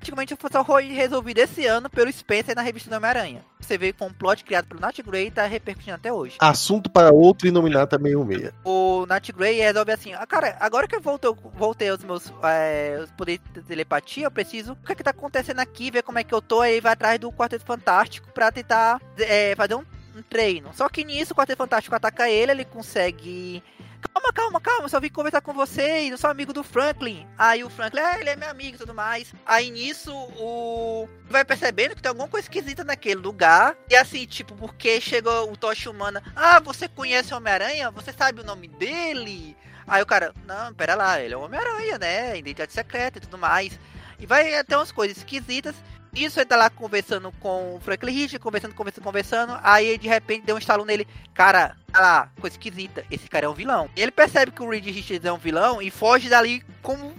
praticamente 0.00 0.34
foi 0.64 0.84
resolvido 0.88 1.38
esse 1.38 1.66
ano 1.66 1.90
pelo 1.90 2.10
Spencer 2.10 2.56
na 2.56 2.62
revista 2.62 2.88
do 2.88 2.96
Homem-Aranha. 2.96 3.44
Você 3.60 3.76
vê 3.76 3.92
com 3.92 4.06
um 4.06 4.12
plot 4.12 4.42
criado 4.42 4.66
pelo 4.66 4.80
Nat 4.80 4.98
Grey 5.02 5.26
e 5.26 5.30
tá 5.30 5.44
repercutindo 5.44 5.94
até 5.94 6.10
hoje. 6.10 6.36
Assunto 6.40 6.90
para 6.90 7.12
outro 7.12 7.46
Inominata 7.46 7.98
66. 7.98 8.52
O 8.64 9.04
Nat 9.06 9.30
Grey 9.30 9.60
resolve 9.60 9.92
assim, 9.92 10.14
ah, 10.14 10.26
cara, 10.26 10.56
agora 10.58 10.88
que 10.88 10.96
eu 10.96 11.00
voltei, 11.00 11.30
voltei 11.54 11.90
aos 11.90 12.02
meus 12.02 12.32
é, 12.42 13.04
poderes 13.16 13.42
de 13.52 13.60
telepatia, 13.60 14.24
eu 14.24 14.30
preciso, 14.30 14.72
o 14.72 14.76
que 14.76 14.92
é 14.92 14.94
que 14.94 15.04
tá 15.04 15.10
acontecendo 15.10 15.60
aqui, 15.60 15.90
ver 15.90 16.02
como 16.02 16.18
é 16.18 16.24
que 16.24 16.34
eu 16.34 16.40
tô, 16.40 16.62
aí 16.62 16.80
vai 16.80 16.94
atrás 16.94 17.20
do 17.20 17.30
Quarteto 17.30 17.64
Fantástico 17.64 18.32
pra 18.32 18.50
tentar 18.50 19.00
é, 19.18 19.54
fazer 19.54 19.74
um, 19.74 19.84
um 20.16 20.22
treino. 20.22 20.70
Só 20.72 20.88
que 20.88 21.04
nisso 21.04 21.34
o 21.34 21.36
Quarteto 21.36 21.58
Fantástico 21.58 21.94
ataca 21.94 22.28
ele, 22.30 22.52
ele 22.52 22.64
consegue 22.64 23.62
calma, 24.00 24.32
calma, 24.32 24.60
calma, 24.60 24.88
só 24.88 25.00
vim 25.00 25.08
conversar 25.08 25.40
com 25.40 25.52
você 25.52 26.02
e 26.02 26.08
eu 26.08 26.18
sou 26.18 26.30
amigo 26.30 26.52
do 26.52 26.62
Franklin. 26.62 27.26
Aí 27.36 27.62
o 27.62 27.70
Franklin, 27.70 28.00
é, 28.00 28.20
ele 28.20 28.30
é 28.30 28.36
meu 28.36 28.50
amigo 28.50 28.76
e 28.76 28.78
tudo 28.78 28.94
mais. 28.94 29.32
Aí 29.46 29.70
nisso, 29.70 30.12
o. 30.12 31.08
Vai 31.28 31.44
percebendo 31.44 31.94
que 31.94 32.02
tem 32.02 32.08
alguma 32.08 32.28
coisa 32.28 32.46
esquisita 32.46 32.84
naquele 32.84 33.20
lugar. 33.20 33.76
E 33.88 33.96
assim, 33.96 34.26
tipo, 34.26 34.54
porque 34.54 35.00
chegou 35.00 35.52
o 35.52 35.56
Tocha 35.56 35.90
Humana. 35.90 36.22
Ah, 36.34 36.60
você 36.60 36.88
conhece 36.88 37.32
o 37.32 37.36
Homem-Aranha? 37.36 37.90
Você 37.90 38.12
sabe 38.12 38.40
o 38.40 38.44
nome 38.44 38.68
dele? 38.68 39.56
Aí 39.86 40.02
o 40.02 40.06
cara, 40.06 40.32
não, 40.46 40.72
pera 40.72 40.94
lá, 40.94 41.20
ele 41.20 41.34
é 41.34 41.36
o 41.36 41.42
Homem-Aranha, 41.42 41.98
né? 41.98 42.38
Identidade 42.38 42.72
secreta 42.72 43.18
e 43.18 43.20
tudo 43.20 43.36
mais. 43.38 43.78
E 44.18 44.26
vai 44.26 44.54
até 44.54 44.76
umas 44.76 44.92
coisas 44.92 45.16
esquisitas. 45.16 45.74
Isso 46.14 46.40
ele 46.40 46.46
tá 46.46 46.56
lá 46.56 46.68
conversando 46.68 47.32
com 47.40 47.76
o 47.76 47.80
Franklin 47.80 48.12
Rich, 48.12 48.38
conversando, 48.38 48.74
conversando, 48.74 49.04
conversando. 49.04 49.58
Aí 49.62 49.96
de 49.96 50.08
repente 50.08 50.44
deu 50.44 50.56
um 50.56 50.58
estalo 50.58 50.84
nele. 50.84 51.06
Cara, 51.32 51.76
tá 51.92 52.00
lá, 52.00 52.32
coisa 52.40 52.54
esquisita. 52.54 53.04
Esse 53.10 53.28
cara 53.28 53.46
é 53.46 53.48
um 53.48 53.54
vilão. 53.54 53.88
Ele 53.96 54.10
percebe 54.10 54.50
que 54.50 54.62
o 54.62 54.68
Reed 54.68 54.86
Richards 54.86 55.24
é 55.24 55.32
um 55.32 55.38
vilão 55.38 55.80
e 55.80 55.90
foge 55.90 56.28
dali 56.28 56.62
como. 56.82 57.14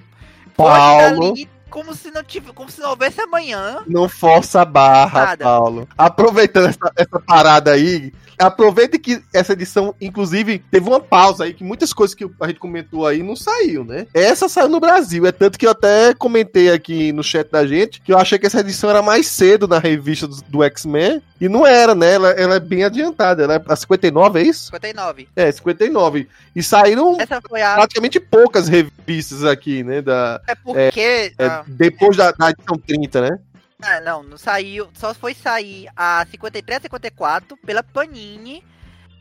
Paulo. 0.55 1.27
Foge 1.27 1.45
dali 1.45 1.60
como 1.71 1.95
se 1.95 2.11
não 2.11 2.23
tivesse, 2.23 2.53
como 2.53 2.69
se 2.69 2.81
não 2.81 2.89
houvesse 2.89 3.19
amanhã. 3.21 3.83
Não 3.87 4.07
força 4.07 4.61
a 4.61 4.65
barra, 4.65 5.25
Nada. 5.25 5.43
Paulo. 5.43 5.87
Aproveitando 5.97 6.67
essa, 6.67 6.91
essa 6.95 7.19
parada 7.19 7.71
aí, 7.71 8.13
aproveita 8.37 8.99
que 8.99 9.23
essa 9.33 9.53
edição, 9.53 9.95
inclusive, 10.01 10.59
teve 10.71 10.87
uma 10.87 10.99
pausa 10.99 11.45
aí, 11.45 11.53
que 11.53 11.63
muitas 11.63 11.93
coisas 11.93 12.15
que 12.15 12.29
a 12.39 12.47
gente 12.47 12.59
comentou 12.59 13.07
aí 13.07 13.23
não 13.23 13.35
saiu, 13.35 13.83
né? 13.83 14.07
Essa 14.13 14.49
saiu 14.49 14.69
no 14.69 14.79
Brasil, 14.79 15.25
é 15.25 15.31
tanto 15.31 15.57
que 15.57 15.65
eu 15.65 15.71
até 15.71 16.13
comentei 16.13 16.71
aqui 16.71 17.11
no 17.11 17.23
chat 17.23 17.49
da 17.49 17.65
gente 17.65 18.01
que 18.01 18.11
eu 18.11 18.17
achei 18.17 18.37
que 18.37 18.47
essa 18.47 18.59
edição 18.59 18.89
era 18.89 19.01
mais 19.01 19.27
cedo 19.27 19.67
na 19.67 19.79
revista 19.79 20.27
do, 20.27 20.41
do 20.43 20.63
X-Men, 20.63 21.21
e 21.39 21.49
não 21.49 21.65
era, 21.65 21.95
né? 21.95 22.13
Ela, 22.13 22.29
ela, 22.31 22.55
é 22.55 22.59
bem 22.59 22.83
adiantada, 22.83 23.43
ela 23.43 23.55
é 23.55 23.61
a 23.67 23.75
59, 23.75 24.39
é 24.39 24.43
isso? 24.43 24.65
59. 24.65 25.27
É, 25.35 25.51
59. 25.51 26.27
E 26.55 26.61
saíram 26.61 27.17
a... 27.19 27.75
praticamente 27.75 28.19
poucas 28.19 28.67
revistas 28.67 29.43
aqui, 29.43 29.83
né? 29.83 30.03
Da, 30.03 30.39
é 30.47 30.53
porque... 30.53 31.33
É, 31.39 31.60
é, 31.61 31.71
depois 31.73 32.17
da, 32.17 32.31
da 32.31 32.49
edição 32.49 32.77
30, 32.77 33.21
né? 33.21 33.39
Ah, 33.81 33.99
não, 33.99 34.21
não 34.23 34.37
saiu. 34.37 34.89
Só 34.93 35.13
foi 35.13 35.33
sair 35.33 35.87
a 35.95 36.25
53 36.29 36.83
54 36.83 37.57
pela 37.57 37.81
Panini 37.81 38.63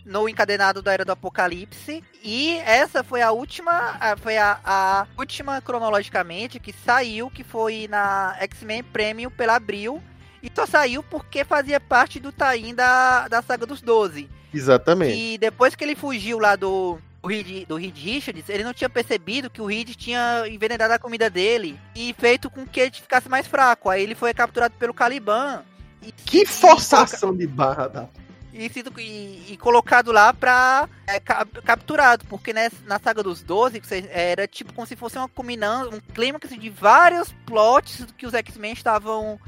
no 0.05 0.29
encadenado 0.29 0.83
da 0.83 0.93
Era 0.93 1.05
do 1.05 1.13
Apocalipse. 1.13 2.05
E 2.23 2.59
essa 2.59 3.03
foi 3.03 3.23
a 3.23 3.33
última. 3.33 3.99
Foi 4.19 4.37
a, 4.37 4.61
a 4.65 5.07
última 5.17 5.61
cronologicamente 5.61 6.61
que 6.61 6.73
saiu, 6.73 7.31
que 7.31 7.43
foi 7.43 7.89
na 7.89 8.37
X-Men 8.41 8.83
Premium 8.83 9.31
pela 9.31 9.57
Abril. 9.57 10.03
E 10.43 10.51
só 10.55 10.67
saiu 10.67 11.03
porque 11.03 11.45
fazia 11.45 11.79
parte 11.81 12.19
do 12.19 12.33
Taim 12.33 12.75
da, 12.75 13.29
da 13.29 13.43
saga 13.43 13.67
dos 13.67 13.81
12. 13.81 14.29
Exatamente. 14.53 15.17
E 15.17 15.39
depois 15.39 15.75
que 15.75 15.85
ele 15.85 15.95
fugiu 15.95 16.39
lá 16.39 16.57
do, 16.57 16.99
do 17.23 17.29
Reed, 17.29 17.67
do 17.69 17.77
Reed 17.77 17.97
Richards, 17.97 18.49
ele 18.49 18.65
não 18.65 18.73
tinha 18.73 18.89
percebido 18.89 19.51
que 19.51 19.61
o 19.61 19.67
Reed 19.67 19.91
tinha 19.95 20.45
envenenado 20.49 20.95
a 20.95 20.99
comida 20.99 21.29
dele 21.29 21.79
e 21.95 22.15
feito 22.19 22.49
com 22.51 22.67
que 22.67 22.81
ele 22.81 22.91
ficasse 22.93 23.29
mais 23.29 23.47
fraco. 23.47 23.89
Aí 23.91 24.03
ele 24.03 24.15
foi 24.15 24.33
capturado 24.33 24.75
pelo 24.79 24.95
Caliban. 24.95 25.63
E, 26.03 26.11
Que 26.13 26.47
forçação 26.47 27.37
de 27.37 27.47
barra 27.47 27.87
da. 27.89 28.09
e, 28.55 28.69
sido- 28.71 28.99
e- 28.99 29.53
e 29.53 29.57
colocado 29.59 30.11
lá 30.11 30.33
pra 30.33 30.89
é, 31.07 31.21
cap- 31.21 31.61
capturado, 31.63 32.25
porque 32.25 32.55
nessa, 32.55 32.77
na 32.87 32.99
saga 32.99 33.23
dos 33.23 33.43
12 33.43 33.81
que 33.81 33.87
você- 33.87 34.09
era 34.11 34.49
tipo 34.49 34.73
como 34.73 34.87
se 34.87 34.97
fosse 34.97 35.19
uma 35.19 35.29
combinação, 35.29 35.91
um 35.93 36.01
clímax 36.15 36.49
de 36.59 36.71
vários 36.71 37.31
plots 37.45 38.07
que 38.17 38.27
os 38.27 38.33
X-Men 38.33 38.73
estavam 38.73 39.39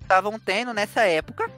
estavam 0.00 0.38
tendo 0.38 0.72
nessa 0.72 1.02
época. 1.02 1.50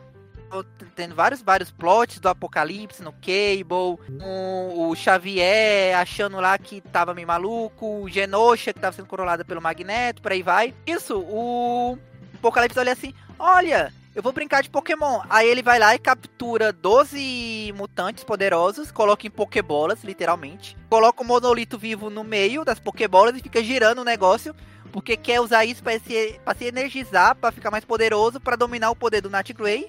Tendo 0.94 1.14
vários, 1.14 1.42
vários 1.42 1.70
plots 1.70 2.18
do 2.18 2.28
Apocalipse 2.28 3.02
no 3.02 3.12
Cable, 3.12 3.98
com 4.18 4.88
o 4.90 4.94
Xavier 4.94 5.96
achando 5.96 6.40
lá 6.40 6.58
que 6.58 6.80
tava 6.80 7.14
meio 7.14 7.26
maluco, 7.26 8.02
o 8.02 8.08
Genosha 8.08 8.72
que 8.72 8.80
tava 8.80 8.96
sendo 8.96 9.06
controlada 9.06 9.44
pelo 9.44 9.62
Magneto, 9.62 10.20
por 10.20 10.32
aí 10.32 10.42
vai. 10.42 10.74
Isso, 10.86 11.18
o 11.18 11.98
Apocalipse 12.34 12.78
olha 12.78 12.92
assim: 12.92 13.14
olha, 13.38 13.92
eu 14.14 14.22
vou 14.22 14.32
brincar 14.32 14.62
de 14.62 14.68
Pokémon. 14.68 15.22
Aí 15.30 15.48
ele 15.48 15.62
vai 15.62 15.78
lá 15.78 15.94
e 15.94 15.98
captura 15.98 16.72
12 16.72 17.72
mutantes 17.76 18.24
poderosos, 18.24 18.90
coloca 18.90 19.26
em 19.26 19.30
Pokébolas, 19.30 20.02
literalmente. 20.02 20.76
Coloca 20.88 21.22
o 21.22 21.26
monolito 21.26 21.78
vivo 21.78 22.10
no 22.10 22.24
meio 22.24 22.64
das 22.64 22.80
Pokébolas 22.80 23.36
e 23.36 23.42
fica 23.42 23.62
girando 23.62 24.00
o 24.00 24.04
negócio. 24.04 24.54
Porque 24.92 25.16
quer 25.16 25.40
usar 25.40 25.64
isso 25.64 25.82
pra 25.82 25.96
se, 26.00 26.40
pra 26.44 26.54
se 26.54 26.64
energizar, 26.64 27.36
pra 27.36 27.52
ficar 27.52 27.70
mais 27.70 27.84
poderoso, 27.84 28.40
pra 28.40 28.56
dominar 28.56 28.90
o 28.90 28.96
poder 28.96 29.20
do 29.20 29.30
Nat 29.30 29.52
Grey. 29.52 29.88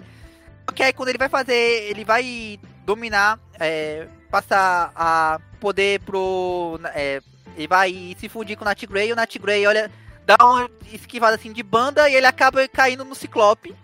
Porque 0.71 0.83
aí 0.83 0.93
quando 0.93 1.09
ele 1.09 1.17
vai 1.17 1.27
fazer, 1.27 1.89
ele 1.89 2.05
vai 2.05 2.57
dominar, 2.85 3.37
é, 3.59 4.07
passar 4.31 4.89
a 4.95 5.37
poder 5.59 5.99
pro. 5.99 6.79
É, 6.95 7.21
ele 7.57 7.67
vai 7.67 8.15
se 8.17 8.29
fundir 8.29 8.55
com 8.55 8.63
o 8.63 8.65
Nat 8.65 8.81
Grey, 8.85 9.09
e 9.09 9.11
o 9.11 9.15
Nat 9.17 9.37
Grey, 9.37 9.67
olha, 9.67 9.91
dá 10.25 10.37
uma 10.41 10.71
esquivada 10.93 11.35
assim 11.35 11.51
de 11.51 11.61
banda 11.61 12.09
e 12.09 12.15
ele 12.15 12.25
acaba 12.25 12.65
caindo 12.69 13.03
no 13.03 13.13
Ciclope. 13.13 13.75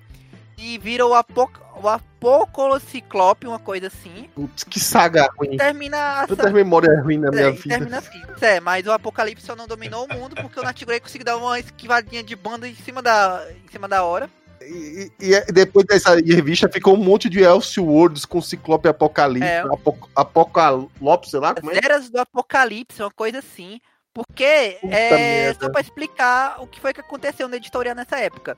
E 0.57 0.77
vira 0.77 1.05
o, 1.05 1.13
Apoc 1.13 1.59
o 1.75 1.89
Apocalociclope, 1.89 3.45
uma 3.45 3.59
coisa 3.59 3.87
assim. 3.87 4.29
Putz, 4.33 4.63
que 4.63 4.79
saga 4.79 5.29
ruim. 5.37 5.57
Termina 5.57 6.21
a 6.21 6.27
Tanta 6.27 6.49
memória 6.49 7.01
ruim 7.01 7.17
na 7.17 7.29
minha 7.29 7.47
é, 7.47 7.49
e 7.49 7.51
vida. 7.51 7.67
termina 7.67 7.97
assim. 7.97 8.21
É, 8.39 8.61
mas 8.61 8.87
o 8.87 8.93
Apocalipse 8.93 9.45
só 9.45 9.57
não 9.57 9.67
dominou 9.67 10.05
o 10.05 10.13
mundo 10.13 10.37
porque 10.37 10.57
o 10.57 10.63
Nat 10.63 10.81
Grey 10.85 11.01
conseguiu 11.01 11.25
dar 11.25 11.35
uma 11.35 11.59
esquivadinha 11.59 12.23
de 12.23 12.35
banda 12.35 12.65
em 12.65 12.75
cima 12.75 13.01
da, 13.01 13.45
em 13.65 13.69
cima 13.69 13.89
da 13.89 14.03
hora. 14.03 14.29
E, 14.61 15.11
e- 15.19 15.33
e 15.35 15.51
depois 15.51 15.85
dessa 15.85 16.15
revista 16.15 16.67
ficou 16.69 16.93
um 16.95 17.03
monte 17.03 17.29
de 17.29 17.39
Elseworlds 17.41 18.25
com 18.25 18.41
Ciclope 18.41 18.87
Apocalipse, 18.87 19.47
É. 19.47 19.59
Apo, 19.59 19.97
Apocalipse, 20.15 21.29
sei 21.31 21.39
lá 21.39 21.53
como 21.55 21.71
é. 21.71 21.77
eras 21.77 22.09
do 22.09 22.19
Apocalipse, 22.19 23.01
uma 23.01 23.11
coisa 23.11 23.39
assim. 23.39 23.79
Porque 24.13 24.77
Puta 24.81 24.95
é 24.95 25.09
merda. 25.11 25.65
só 25.65 25.71
pra 25.71 25.81
explicar 25.81 26.61
o 26.61 26.65
que 26.67 26.79
foi 26.81 26.91
que 26.93 27.01
aconteceu 27.01 27.47
na 27.47 27.57
editorial 27.57 27.95
nessa 27.95 28.17
época. 28.17 28.57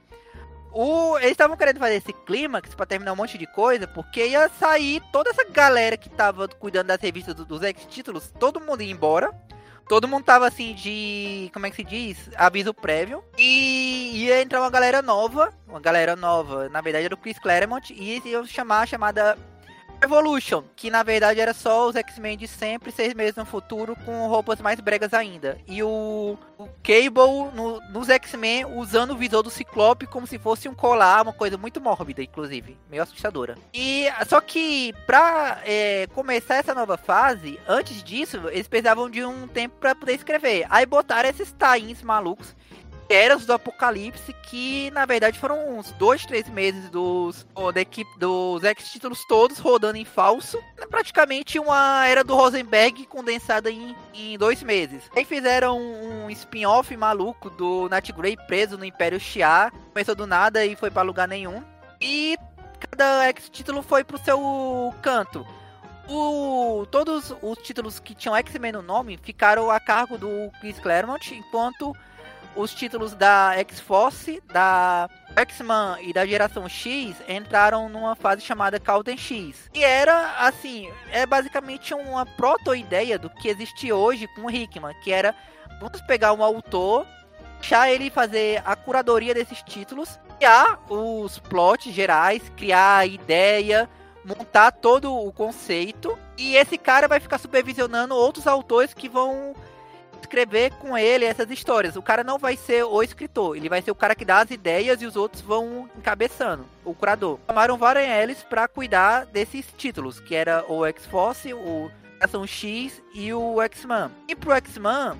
O, 0.72 1.18
eles 1.18 1.32
estavam 1.32 1.58
querendo 1.58 1.80
fazer 1.80 1.96
esse 1.96 2.14
clímax 2.14 2.74
pra 2.76 2.86
terminar 2.86 3.12
um 3.12 3.16
monte 3.16 3.38
de 3.38 3.46
coisa, 3.48 3.88
porque 3.88 4.26
ia 4.28 4.50
sair 4.60 5.02
toda 5.12 5.32
essa 5.32 5.44
galera 5.50 5.98
que 5.98 6.10
tava 6.10 6.48
cuidando 6.48 6.88
das 6.88 7.02
revistas 7.02 7.34
do- 7.36 7.44
dos 7.44 7.62
ex-títulos, 7.64 8.32
todo 8.40 8.62
mundo 8.62 8.82
ia 8.84 8.92
embora. 8.92 9.32
Todo 9.90 10.08
mundo 10.08 10.24
tava 10.24 10.48
assim 10.48 10.76
de. 10.76 11.50
Como 11.52 11.66
é 11.66 11.72
que 11.72 11.78
se 11.78 11.84
diz? 11.84 12.30
Aviso 12.38 12.76
prévio. 12.76 13.24
E 13.36 14.12
ia 14.24 14.40
entrar 14.40 14.62
uma 14.62 14.70
galera 14.70 15.02
nova. 15.02 15.52
Uma 15.68 15.80
galera 15.80 16.16
nova. 16.16 16.70
Na 16.70 16.80
verdade 16.80 17.06
era 17.06 17.16
o 17.16 17.18
Chris 17.18 17.40
Claremont. 17.40 17.92
E 17.92 18.22
ia 18.24 18.46
chamar 18.46 18.82
a 18.82 18.86
chamada 18.86 19.36
Revolution, 20.02 20.64
que 20.76 20.90
na 20.90 21.04
verdade 21.04 21.40
era 21.40 21.54
só 21.54 21.88
os 21.88 21.96
X-Men 21.96 22.38
de 22.38 22.48
sempre, 22.48 22.92
seis 22.92 23.14
meses 23.14 23.36
no 23.36 23.46
futuro, 23.46 23.96
com 24.06 24.28
roupas 24.28 24.62
mais 24.62 24.80
bregas 24.80 25.14
ainda. 25.14 25.58
E 25.68 25.84
o, 25.84 26.38
o 26.58 26.68
Cable 26.82 27.52
no- 27.54 27.82
nos 27.92 28.10
X-Men 28.10 28.66
usando 28.78 29.12
o 29.12 29.18
visor 29.18 29.44
do 29.44 29.50
Ciclope 29.50 30.08
como 30.08 30.26
se 30.26 30.40
fosse 30.40 30.70
um 30.70 30.74
colar, 30.74 31.22
uma 31.24 31.34
coisa 31.34 31.58
muito 31.58 31.82
mórbida, 31.82 32.24
inclusive, 32.24 32.78
meio 32.90 33.04
assustadora. 33.04 33.58
E 33.74 34.06
só 34.28 34.40
que 34.40 34.94
pra 35.06 35.60
é, 35.66 36.08
começar 36.14 36.56
essa 36.56 36.74
nova 36.74 36.98
fase, 36.98 37.60
antes 37.68 38.02
disso, 38.04 38.38
eles 38.50 38.68
precisavam 38.68 39.10
de 39.10 39.24
um 39.26 39.48
tempo 39.48 39.76
pra 39.80 39.94
poder 39.96 40.14
escrever. 40.14 40.66
Aí 40.70 40.86
botaram 40.86 41.30
esses 41.30 41.52
tains 41.52 42.02
malucos 42.02 42.56
eras 43.10 43.46
do 43.46 43.54
Apocalipse, 43.54 44.34
que 44.44 44.92
na 44.92 45.06
verdade 45.06 45.40
foram 45.40 45.78
uns 45.78 45.92
dois, 45.94 46.26
três 46.26 46.48
meses 46.48 46.90
dos, 46.90 47.46
da 47.74 47.82
equipe 47.82 48.10
dos 48.20 48.64
ex-títulos 48.64 49.26
todos 49.26 49.58
rodando 49.58 49.98
em 49.98 50.06
falso. 50.06 50.60
É 50.78 50.86
praticamente 50.86 51.58
uma 51.60 52.06
era 52.08 52.24
do 52.24 52.36
Rosenberg 52.36 53.06
condensada 53.08 53.72
em, 53.72 53.96
em 54.14 54.38
dois 54.38 54.62
meses. 54.62 55.04
Aí 55.16 55.26
fizeram 55.26 55.80
um 55.80 56.30
spin-off 56.30 56.96
maluco 56.96 57.50
do 57.50 57.90
Nat 57.90 58.12
Grey 58.12 58.38
preso 58.48 58.78
no 58.78 58.86
Império 58.86 59.20
Shi'ar. 59.20 59.74
Começou 59.92 60.16
do 60.16 60.28
nada 60.28 60.66
e 60.66 60.76
foi 60.76 60.92
pra 60.92 61.02
lugar 61.02 61.28
nenhum. 61.28 61.64
E 62.00 62.38
cada 62.80 63.28
ex-título 63.28 63.82
foi 63.82 64.04
pro 64.04 64.18
seu 64.20 64.94
canto. 65.02 65.46
O, 66.08 66.88
todos 66.90 67.36
os 67.42 67.58
títulos 67.60 68.00
que 68.00 68.16
tinham 68.16 68.36
X-Men 68.36 68.72
no 68.72 68.82
nome 68.82 69.20
ficaram 69.22 69.70
a 69.70 69.80
cargo 69.80 70.18
do 70.18 70.50
Chris 70.60 70.80
Claremont, 70.80 71.36
enquanto 71.36 71.96
os 72.60 72.74
títulos 72.74 73.14
da 73.14 73.54
X-Force, 73.60 74.44
da 74.48 75.10
X-Men 75.34 76.10
e 76.10 76.12
da 76.12 76.26
Geração 76.26 76.68
X 76.68 77.16
entraram 77.28 77.88
numa 77.88 78.16
fase 78.16 78.42
chamada 78.42 78.80
Calden 78.80 79.18
X. 79.18 79.70
E 79.74 79.82
era, 79.82 80.46
assim, 80.46 80.92
é 81.10 81.26
basicamente 81.26 81.94
uma 81.94 82.26
proto-ideia 82.26 83.18
do 83.18 83.30
que 83.30 83.48
existe 83.48 83.94
hoje 83.94 84.28
com 84.36 84.42
o 84.42 84.52
Hickman, 84.52 84.94
que 85.02 85.10
era, 85.10 85.34
vamos 85.80 86.02
pegar 86.02 86.34
um 86.34 86.44
autor, 86.44 87.08
deixar 87.62 87.90
ele 87.90 88.10
fazer 88.10 88.62
a 88.66 88.76
curadoria 88.76 89.34
desses 89.34 89.64
títulos, 89.64 90.20
criar 90.38 90.84
os 90.90 91.40
plots 91.40 91.94
gerais, 91.94 92.42
criar 92.58 92.98
a 92.98 93.06
ideia, 93.06 93.90
montar 94.26 94.72
todo 94.72 95.16
o 95.16 95.32
conceito, 95.32 96.20
e 96.38 96.58
esse 96.58 96.78
cara 96.78 97.08
vai 97.08 97.22
ficar 97.22 97.38
supervisionando 97.38 98.14
outros 98.14 98.48
autores 98.48 98.94
que 98.94 99.08
vão 99.08 99.56
escrever 100.30 100.72
com 100.74 100.96
ele 100.96 101.26
essas 101.26 101.50
histórias. 101.50 101.96
O 101.96 102.02
cara 102.02 102.24
não 102.24 102.38
vai 102.38 102.56
ser 102.56 102.84
o 102.84 103.02
escritor, 103.02 103.58
ele 103.58 103.68
vai 103.68 103.82
ser 103.82 103.90
o 103.90 103.96
cara 103.96 104.14
que 104.14 104.24
dá 104.24 104.40
as 104.40 104.52
ideias 104.52 105.02
e 105.02 105.06
os 105.06 105.16
outros 105.16 105.42
vão 105.42 105.90
encabeçando, 105.98 106.66
o 106.86 106.94
curador. 106.94 107.40
Chamaram 107.48 107.78
Warren 107.78 108.08
Ellis 108.08 108.44
para 108.44 108.68
cuidar 108.68 109.26
desses 109.26 109.66
títulos, 109.76 110.20
que 110.20 110.36
era 110.36 110.64
o 110.70 110.86
X-Force, 110.86 111.52
o 111.54 111.92
Ação 112.22 112.46
X 112.46 113.02
e 113.14 113.34
o 113.34 113.60
X-Men. 113.64 114.12
E 114.28 114.36
pro 114.36 114.54
X-Men, 114.54 115.18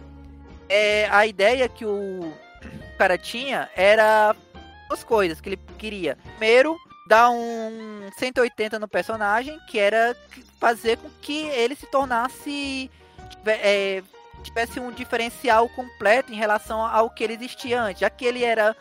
é, 0.70 1.10
a 1.10 1.26
ideia 1.26 1.68
que 1.68 1.86
o 1.86 2.32
cara 2.98 3.18
tinha 3.18 3.70
era 3.76 4.36
duas 4.88 5.04
coisas 5.04 5.42
que 5.42 5.50
ele 5.50 5.60
queria. 5.78 6.18
Primeiro, 6.38 6.78
dar 7.08 7.32
um 7.32 8.10
180 8.18 8.78
no 8.78 8.88
personagem, 8.88 9.60
que 9.68 9.80
era 9.80 10.16
fazer 10.60 10.98
com 10.98 11.10
que 11.22 11.48
ele 11.48 11.76
se 11.76 11.88
tornasse 11.88 12.92
é, 13.46 14.04
tivesse 14.44 14.80
um 14.80 14.92
diferencial 14.92 15.68
completo 15.70 16.32
em 16.32 16.36
relação 16.36 16.82
ao 16.86 17.10
que 17.10 17.24
ele 17.24 17.34
existia 17.34 17.82
antes, 17.82 18.02
já 18.02 18.10
que 18.10 18.26
ele 18.26 18.44
era 18.44 18.76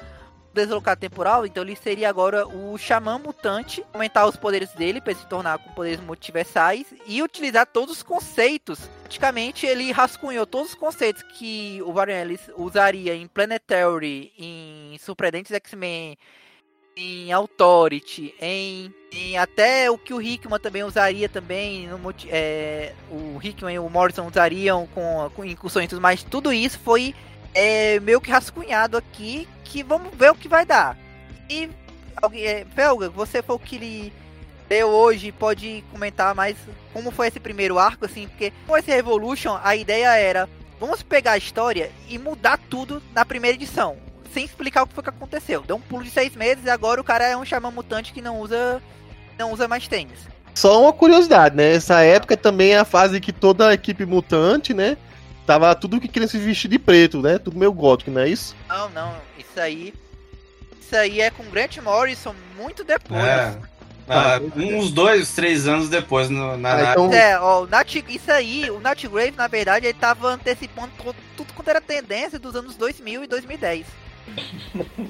deslocado 0.53 1.01
temporal, 1.01 1.47
então 1.47 1.63
ele 1.63 1.77
seria 1.77 2.09
agora 2.09 2.47
o 2.47 2.77
Xamã 2.77 3.19
Mutante, 3.19 3.85
aumentar 3.93 4.27
os 4.27 4.37
poderes 4.37 4.71
dele 4.73 5.01
para 5.01 5.15
se 5.15 5.27
tornar 5.27 5.59
com 5.59 5.71
poderes 5.73 6.01
multiversais 6.01 6.87
e 7.07 7.23
utilizar 7.23 7.67
todos 7.67 7.97
os 7.97 8.03
conceitos. 8.03 8.81
Praticamente 9.03 9.67
ele 9.67 9.93
rascunhou 9.93 10.47
todos 10.47 10.71
os 10.71 10.75
conceitos 10.75 11.23
que 11.23 11.81
o 11.83 11.93
Warren 11.93 12.23
Ellis 12.23 12.51
usaria 12.57 13.15
em 13.15 13.29
Planetary, 13.29 14.33
em 14.39 14.99
Surpreendentes 14.99 15.53
X-Men, 15.53 16.19
em 16.99 17.33
Authority, 17.33 18.35
em, 18.41 18.93
em, 19.13 19.39
até 19.39 19.89
o 19.89 19.97
que 19.97 20.13
o 20.13 20.21
Hickman 20.21 20.59
também 20.59 20.83
usaria 20.83 21.29
também, 21.29 21.87
no, 21.87 22.15
é, 22.27 22.93
o 23.09 23.39
Hickman 23.41 23.77
e 23.77 23.79
o 23.79 23.89
Morrison 23.89 24.27
usariam 24.27 24.89
com, 24.89 25.31
com 25.35 25.45
incursões 25.45 25.87
e 25.87 25.89
tudo 25.89 26.03
mais, 26.03 26.25
tudo 26.25 26.53
isso 26.53 26.79
foi 26.81 27.15
é, 27.55 28.01
meio 28.01 28.21
que 28.21 28.31
rascunhado 28.31 28.97
aqui, 28.97 29.49
que 29.63 29.85
vamos 29.85 30.13
ver 30.13 30.33
o 30.33 30.35
que 30.35 30.49
vai 30.49 30.67
dar. 30.67 30.99
E, 31.49 31.71
alguém, 32.21 32.45
é, 32.45 32.67
Felga, 32.75 33.09
você 33.09 33.43
foi 33.43 33.55
o 33.55 33.61
que 33.61 33.77
ele 33.77 34.13
leu 34.69 34.89
hoje, 34.89 35.31
pode 35.31 35.85
comentar 35.93 36.35
mais 36.35 36.57
como 36.93 37.13
foi 37.13 37.29
esse 37.29 37.39
primeiro 37.39 37.79
arco, 37.79 38.05
assim, 38.05 38.27
porque 38.27 38.53
com 38.67 38.77
esse 38.77 38.91
Revolution, 38.91 39.57
a 39.63 39.77
ideia 39.77 40.17
era, 40.17 40.49
vamos 40.81 41.01
pegar 41.01 41.33
a 41.33 41.39
história 41.39 41.93
e 42.09 42.19
mudar 42.19 42.59
tudo 42.69 43.01
na 43.15 43.25
primeira 43.25 43.55
edição 43.55 44.08
sem 44.33 44.45
explicar 44.45 44.83
o 44.83 44.87
que 44.87 44.95
foi 44.95 45.03
que 45.03 45.11
aconteceu. 45.11 45.63
Deu 45.63 45.77
um 45.77 45.81
pulo 45.81 46.05
de 46.05 46.11
seis 46.11 46.35
meses 46.37 46.65
e 46.65 46.71
agora 46.71 47.01
o 47.01 47.05
cara 47.05 47.25
é 47.27 47.37
um 47.37 47.45
xamã 47.45 47.71
mutante 47.71 48.13
que 48.13 48.21
não 48.23 48.41
usa 48.41 48.83
não 49.39 49.53
usa 49.53 49.69
mais 49.69 49.87
tênis. 49.87 50.19
Só 50.55 50.83
uma 50.83 50.93
curiosidade, 50.93 51.55
né? 51.57 51.75
Essa 51.75 52.01
época 52.03 52.37
também 52.37 52.73
é 52.73 52.79
a 52.79 52.85
fase 52.85 53.21
que 53.21 53.33
toda 53.33 53.69
a 53.69 53.75
equipe 53.75 54.05
mutante, 54.05 54.75
né? 54.75 54.97
Tava 55.47 55.73
tudo 55.75 56.01
que 56.01 56.09
queria 56.09 56.27
se 56.29 56.37
vestir 56.39 56.69
de 56.69 56.79
preto, 56.79 57.23
né? 57.23 57.39
Tudo 57.39 57.57
meio 57.57 57.73
gótico, 57.73 58.11
não 58.11 58.21
é 58.23 58.29
isso? 58.29 58.57
Não, 58.69 58.91
não. 58.91 59.15
Isso 59.39 59.61
aí. 59.61 59.95
Isso 60.81 60.97
aí 60.97 61.21
é 61.21 61.31
com 61.31 61.45
Grant 61.45 61.77
Morrison 61.79 62.35
muito 62.57 62.83
depois. 62.83 63.23
É. 63.23 63.57
Ah, 64.11 64.41
uns 64.57 64.91
dois, 64.91 65.33
três 65.35 65.69
anos 65.69 65.89
depois, 65.91 66.31
no, 66.31 66.57
na, 66.57 66.75
Ah, 66.75 66.93
então- 66.93 67.13
É, 67.13 67.39
ó, 67.39 67.63
o 67.63 67.67
Nat, 67.67 67.95
isso 68.09 68.33
aí, 68.33 68.71
o 68.71 68.81
Nat 68.81 69.05
Grave, 69.07 69.35
na 69.37 69.47
verdade, 69.47 69.87
ele 69.87 69.99
tava 69.99 70.29
antecipando 70.29 70.91
tudo 71.37 71.53
quanto 71.53 71.69
era 71.69 71.81
tendência 71.81 72.39
dos 72.39 72.57
anos 72.57 72.75
2000 72.75 73.23
e 73.23 73.27
2010. 73.27 73.87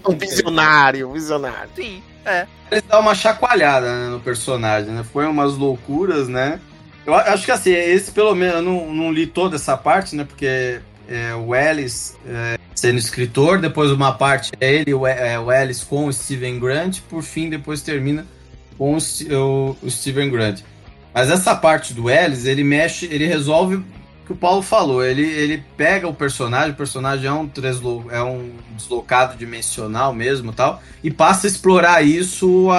Um 0.09 0.17
visionário, 0.17 1.13
visionário. 1.13 1.71
Sim, 1.75 2.03
é. 2.25 2.47
eles 2.71 2.85
dão 2.89 3.01
uma 3.01 3.15
chacoalhada 3.15 3.87
né, 3.87 4.09
no 4.11 4.21
personagem, 4.21 4.91
né? 4.93 5.05
Foi 5.13 5.27
umas 5.27 5.55
loucuras, 5.55 6.29
né? 6.29 6.61
Eu 7.07 7.15
acho 7.15 7.45
que 7.45 7.51
assim, 7.51 7.71
esse 7.71 8.11
pelo 8.13 8.35
menos, 8.35 8.57
eu 8.57 8.63
não, 8.63 8.93
não 8.95 9.13
li 9.13 9.27
toda 9.27 9.57
essa 9.57 9.77
parte, 9.77 10.15
né? 10.15 10.25
Porque 10.25 10.81
é, 11.09 11.35
o 11.35 11.55
Ellis 11.55 12.17
é, 12.27 12.59
sendo 12.75 12.99
escritor, 12.99 13.59
depois 13.61 13.91
uma 13.91 14.13
parte 14.13 14.53
é 14.61 14.73
ele, 14.75 14.93
o, 14.95 15.07
é, 15.07 15.39
o 15.39 15.51
Ellis 15.51 15.83
com 15.83 16.07
o 16.07 16.13
Steven 16.13 16.59
Grant, 16.59 17.01
por 17.09 17.23
fim 17.23 17.49
depois 17.49 17.81
termina 17.81 18.27
com 18.77 18.95
o, 18.95 18.99
o- 19.35 19.77
o 19.83 19.91
Steven 19.91 20.31
Grant. 20.31 20.61
Mas 21.15 21.31
essa 21.31 21.55
parte 21.57 21.95
do 21.95 22.11
Ellis, 22.11 22.45
ele 22.45 22.63
mexe, 22.63 23.07
ele 23.07 23.27
resolve 23.27 23.83
que 24.29 24.33
o 24.35 24.37
Paulo 24.37 24.63
falou. 24.63 25.03
Ele, 25.05 25.23
ele 25.23 25.65
pega 25.77 26.07
o 26.07 26.15
personagem, 26.15 26.71
o 26.71 26.75
personagem 26.77 27.27
é 27.27 27.33
um, 27.33 27.49
treslo, 27.49 28.07
é 28.11 28.23
um 28.23 28.51
deslocado 28.77 29.37
dimensional 29.37 30.15
mesmo 30.15 30.53
tal, 30.53 30.81
e 31.03 31.11
passa 31.11 31.47
a 31.47 31.51
explorar 31.51 32.03
isso 32.03 32.71
a, 32.71 32.77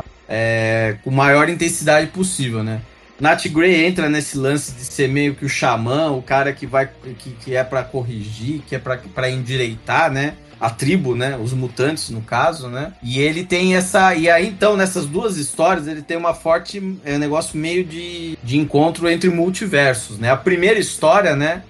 a- 0.00 0.04
é, 0.28 0.96
com 1.04 1.10
maior 1.10 1.48
intensidade 1.48 2.08
possível, 2.08 2.62
né? 2.64 2.80
Nat 3.20 3.46
Grey 3.46 3.84
entra 3.86 4.08
nesse 4.08 4.36
lance 4.36 4.72
de 4.72 4.84
ser 4.84 5.08
meio 5.08 5.36
que 5.36 5.44
o 5.44 5.48
xamã, 5.48 6.10
o 6.10 6.20
cara 6.20 6.52
que 6.52 6.66
vai 6.66 6.90
que, 7.18 7.30
que 7.30 7.54
é 7.54 7.62
pra 7.62 7.84
corrigir, 7.84 8.60
que 8.66 8.74
é 8.74 8.78
pra 8.78 9.30
endireitar, 9.30 10.10
né? 10.10 10.34
A 10.60 10.70
tribo, 10.70 11.14
né? 11.14 11.36
Os 11.36 11.52
mutantes, 11.52 12.10
no 12.10 12.20
caso, 12.22 12.68
né? 12.68 12.92
E 13.02 13.18
ele 13.18 13.44
tem 13.44 13.74
essa. 13.76 14.14
E 14.14 14.30
aí, 14.30 14.46
então, 14.48 14.76
nessas 14.76 15.06
duas 15.06 15.36
histórias, 15.36 15.86
ele 15.86 16.02
tem 16.02 16.16
uma 16.16 16.32
forte 16.34 16.98
é, 17.04 17.18
negócio 17.18 17.58
meio 17.58 17.84
de, 17.84 18.38
de 18.42 18.58
encontro 18.58 19.08
entre 19.08 19.28
multiversos, 19.30 20.18
né? 20.18 20.30
A 20.30 20.36
primeira 20.36 20.78
história, 20.78 21.34
né? 21.36 21.62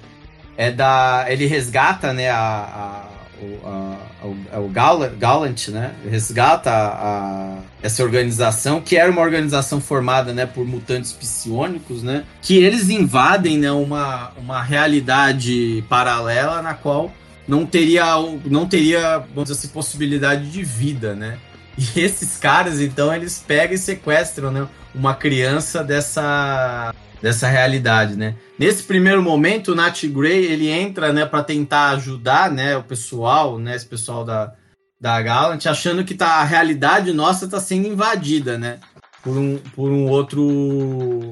É 0.57 0.71
da. 0.71 1.25
Ele 1.29 1.47
resgata, 1.47 2.13
né? 2.13 2.31
A, 2.31 2.37
a, 2.39 3.15
o, 3.43 4.37
a, 4.53 4.59
o, 4.61 4.69
Gala- 4.69 5.13
Gallant, 5.19 5.69
né? 5.69 5.93
Resgata 6.09 6.71
a- 6.71 7.59
essa 7.83 8.03
organização, 8.03 8.81
que 8.81 8.97
era 8.97 9.11
uma 9.11 9.21
organização 9.21 9.81
formada, 9.81 10.33
né? 10.33 10.47
Por 10.47 10.65
mutantes 10.67 11.13
psionicos, 11.13 12.03
né? 12.03 12.25
Que 12.41 12.57
eles 12.63 12.89
invadem, 12.89 13.59
né? 13.59 13.73
Uma, 13.73 14.31
uma 14.39 14.63
realidade 14.63 15.85
paralela 15.89 16.63
na 16.63 16.75
qual 16.75 17.13
não 17.47 17.67
teria, 17.67 18.05
não 18.45 18.67
teria, 18.67 19.19
vamos 19.19 19.51
dizer 19.51 19.59
assim, 19.59 19.69
possibilidade 19.69 20.51
de 20.51 20.63
vida, 20.63 21.15
né? 21.15 21.39
E 21.77 22.01
esses 22.01 22.37
caras, 22.39 22.81
então, 22.81 23.13
eles 23.13 23.43
pegam 23.45 23.75
e 23.75 23.79
sequestram, 23.79 24.51
né? 24.51 24.69
Uma 24.95 25.15
criança 25.15 25.83
dessa, 25.83 26.95
dessa 27.21 27.49
realidade, 27.49 28.17
né? 28.17 28.37
Nesse 28.59 28.85
primeiro 28.85 29.23
momento, 29.23 29.73
o 29.73 29.75
Nat 29.75 30.05
Grey, 30.07 30.45
ele 30.45 30.69
entra, 30.69 31.13
né, 31.13 31.27
para 31.27 31.43
tentar 31.43 31.91
ajudar, 31.91 32.51
né, 32.51 32.77
o 32.77 32.83
pessoal, 32.85 33.59
né, 33.59 33.75
esse 33.75 33.87
pessoal 33.87 34.25
da, 34.25 34.53
da 35.01 35.21
Gallant, 35.21 35.67
achando 35.67 36.05
que 36.05 36.15
tá, 36.15 36.37
a 36.37 36.45
realidade 36.45 37.13
nossa 37.13 37.49
tá 37.49 37.59
sendo 37.59 37.89
invadida, 37.89 38.57
né? 38.57 38.79
Por 39.23 39.37
um, 39.37 39.59
por 39.75 39.91
um 39.91 40.07
outro 40.09 41.31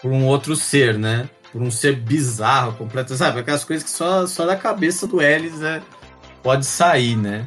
por 0.00 0.12
um 0.12 0.26
outro 0.26 0.54
ser, 0.54 0.98
né? 0.98 1.28
Por 1.52 1.62
um 1.62 1.70
ser 1.70 1.96
bizarro, 1.96 2.74
completo, 2.74 3.14
sabe? 3.14 3.40
Aquelas 3.40 3.64
coisas 3.64 3.84
que 3.84 3.90
só, 3.90 4.26
só 4.26 4.44
da 4.44 4.56
cabeça 4.56 5.06
do 5.06 5.20
Ellis 5.22 5.60
né, 5.60 5.82
pode 6.42 6.66
sair, 6.66 7.16
né? 7.16 7.46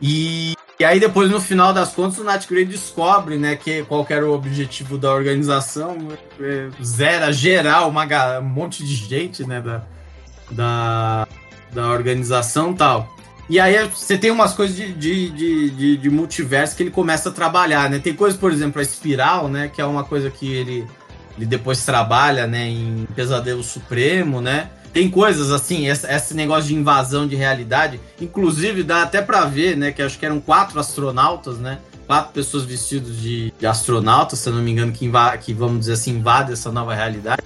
E, 0.00 0.54
e 0.80 0.84
aí 0.84 0.98
depois, 0.98 1.30
no 1.30 1.40
final 1.40 1.72
das 1.72 1.92
contas, 1.92 2.18
o 2.18 2.24
Nat 2.24 2.44
Grey 2.48 2.64
descobre, 2.64 3.38
né, 3.38 3.54
que 3.54 3.84
qual 3.84 4.04
era 4.08 4.26
o 4.26 4.34
objetivo 4.34 4.98
da 4.98 5.12
organização, 5.12 5.96
é, 6.40 6.68
zera 6.82 7.32
geral 7.32 7.88
uma, 7.88 8.04
um 8.40 8.42
monte 8.42 8.84
de 8.84 8.94
gente, 8.96 9.46
né, 9.46 9.60
da, 9.60 9.84
da, 10.50 11.28
da 11.72 11.88
organização 11.88 12.74
tal. 12.74 13.08
E 13.48 13.60
aí 13.60 13.86
você 13.88 14.16
tem 14.16 14.30
umas 14.30 14.54
coisas 14.54 14.74
de, 14.74 14.92
de, 14.92 15.30
de, 15.30 15.70
de, 15.70 15.96
de 15.96 16.10
multiverso 16.10 16.76
que 16.76 16.82
ele 16.82 16.90
começa 16.90 17.28
a 17.28 17.32
trabalhar, 17.32 17.90
né? 17.90 17.98
Tem 17.98 18.14
coisas, 18.14 18.38
por 18.38 18.50
exemplo, 18.50 18.80
a 18.80 18.82
Espiral, 18.82 19.48
né, 19.48 19.68
que 19.68 19.80
é 19.80 19.84
uma 19.84 20.04
coisa 20.04 20.30
que 20.30 20.52
ele, 20.52 20.86
ele 21.36 21.46
depois 21.46 21.84
trabalha, 21.84 22.46
né, 22.46 22.68
em 22.68 23.06
Pesadelo 23.14 23.62
Supremo, 23.62 24.40
né? 24.40 24.70
Tem 24.92 25.08
coisas 25.08 25.50
assim, 25.50 25.86
esse 25.88 26.34
negócio 26.34 26.68
de 26.68 26.74
invasão 26.74 27.26
de 27.26 27.34
realidade, 27.34 27.98
inclusive 28.20 28.82
dá 28.82 29.02
até 29.02 29.22
pra 29.22 29.46
ver, 29.46 29.74
né, 29.76 29.90
que 29.90 30.02
acho 30.02 30.18
que 30.18 30.26
eram 30.26 30.40
quatro 30.40 30.78
astronautas, 30.78 31.58
né? 31.58 31.78
Quatro 32.06 32.32
pessoas 32.32 32.64
vestidas 32.64 33.16
de, 33.16 33.52
de 33.58 33.66
astronautas, 33.66 34.40
se 34.40 34.48
eu 34.48 34.52
não 34.52 34.62
me 34.62 34.70
engano, 34.70 34.92
que, 34.92 35.10
que 35.40 35.54
vamos 35.54 35.80
dizer 35.80 35.94
assim, 35.94 36.16
invadem 36.16 36.52
essa 36.52 36.70
nova 36.70 36.94
realidade, 36.94 37.42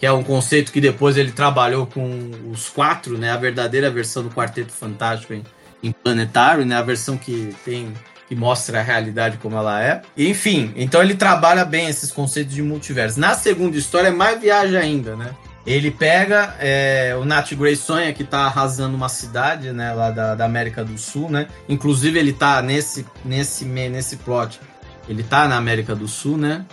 que 0.00 0.06
é 0.06 0.12
um 0.12 0.24
conceito 0.24 0.72
que 0.72 0.80
depois 0.80 1.16
ele 1.16 1.30
trabalhou 1.30 1.86
com 1.86 2.30
os 2.50 2.68
quatro, 2.68 3.16
né? 3.16 3.30
A 3.30 3.36
verdadeira 3.36 3.90
versão 3.90 4.24
do 4.24 4.30
Quarteto 4.30 4.72
Fantástico 4.72 5.34
em, 5.34 5.44
em 5.82 5.92
Planetário, 5.92 6.64
né? 6.64 6.74
A 6.76 6.82
versão 6.82 7.16
que 7.16 7.54
tem 7.64 7.92
que 8.28 8.36
mostra 8.36 8.80
a 8.80 8.82
realidade 8.82 9.38
como 9.38 9.56
ela 9.56 9.82
é. 9.82 10.02
Enfim, 10.16 10.72
então 10.76 11.02
ele 11.02 11.14
trabalha 11.14 11.64
bem 11.64 11.88
esses 11.88 12.12
conceitos 12.12 12.54
de 12.54 12.62
multiverso. 12.62 13.18
Na 13.18 13.34
segunda 13.34 13.76
história 13.76 14.08
é 14.08 14.12
mais 14.12 14.38
viagem 14.40 14.76
ainda, 14.76 15.16
né? 15.16 15.34
Ele 15.66 15.90
pega 15.90 16.54
é, 16.60 17.14
o 17.18 17.24
Nat 17.24 17.52
Grey 17.54 17.76
sonha 17.76 18.12
que 18.12 18.24
tá 18.24 18.40
arrasando 18.46 18.96
uma 18.96 19.08
cidade, 19.08 19.72
né, 19.72 19.92
lá 19.92 20.10
da, 20.10 20.34
da 20.34 20.44
América 20.44 20.84
do 20.84 20.96
Sul, 20.96 21.28
né? 21.28 21.48
Inclusive 21.68 22.18
ele 22.18 22.32
tá 22.32 22.62
nesse 22.62 23.04
nesse 23.24 23.64
nesse 23.64 24.16
plot. 24.16 24.60
Ele 25.08 25.22
tá 25.22 25.48
na 25.48 25.56
América 25.56 25.94
do 25.94 26.06
Sul, 26.06 26.36
né? 26.36 26.64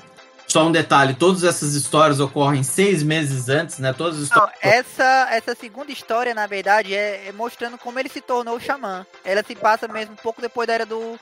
Só 0.47 0.65
um 0.65 0.71
detalhe, 0.71 1.13
todas 1.13 1.43
essas 1.43 1.73
histórias 1.73 2.21
ocorrem 2.21 2.63
seis 2.63 3.03
meses 3.03 3.49
antes, 3.49 3.79
né? 3.79 3.91
Todas 3.91 4.21
as 4.21 4.29
Não, 4.29 4.45
histórias 4.45 4.59
essa, 4.61 5.27
essa 5.31 5.55
segunda 5.55 5.91
história, 5.91 6.33
na 6.33 6.47
verdade, 6.47 6.93
é, 6.95 7.27
é 7.27 7.31
mostrando 7.33 7.77
como 7.77 7.99
ele 7.99 8.07
se 8.07 8.21
tornou 8.21 8.55
o 8.55 8.59
xamã. 8.59 9.05
Ela 9.25 9.43
se 9.43 9.53
passa 9.55 9.87
mesmo 9.87 10.13
um 10.13 10.17
pouco 10.17 10.41
depois 10.41 10.67
da 10.67 10.73
era 10.73 10.85
do. 10.85 11.19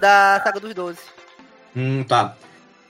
Da 0.00 0.40
saga 0.42 0.60
dos 0.60 0.74
Doze. 0.74 0.98
Hum, 1.76 2.04
tá. 2.04 2.36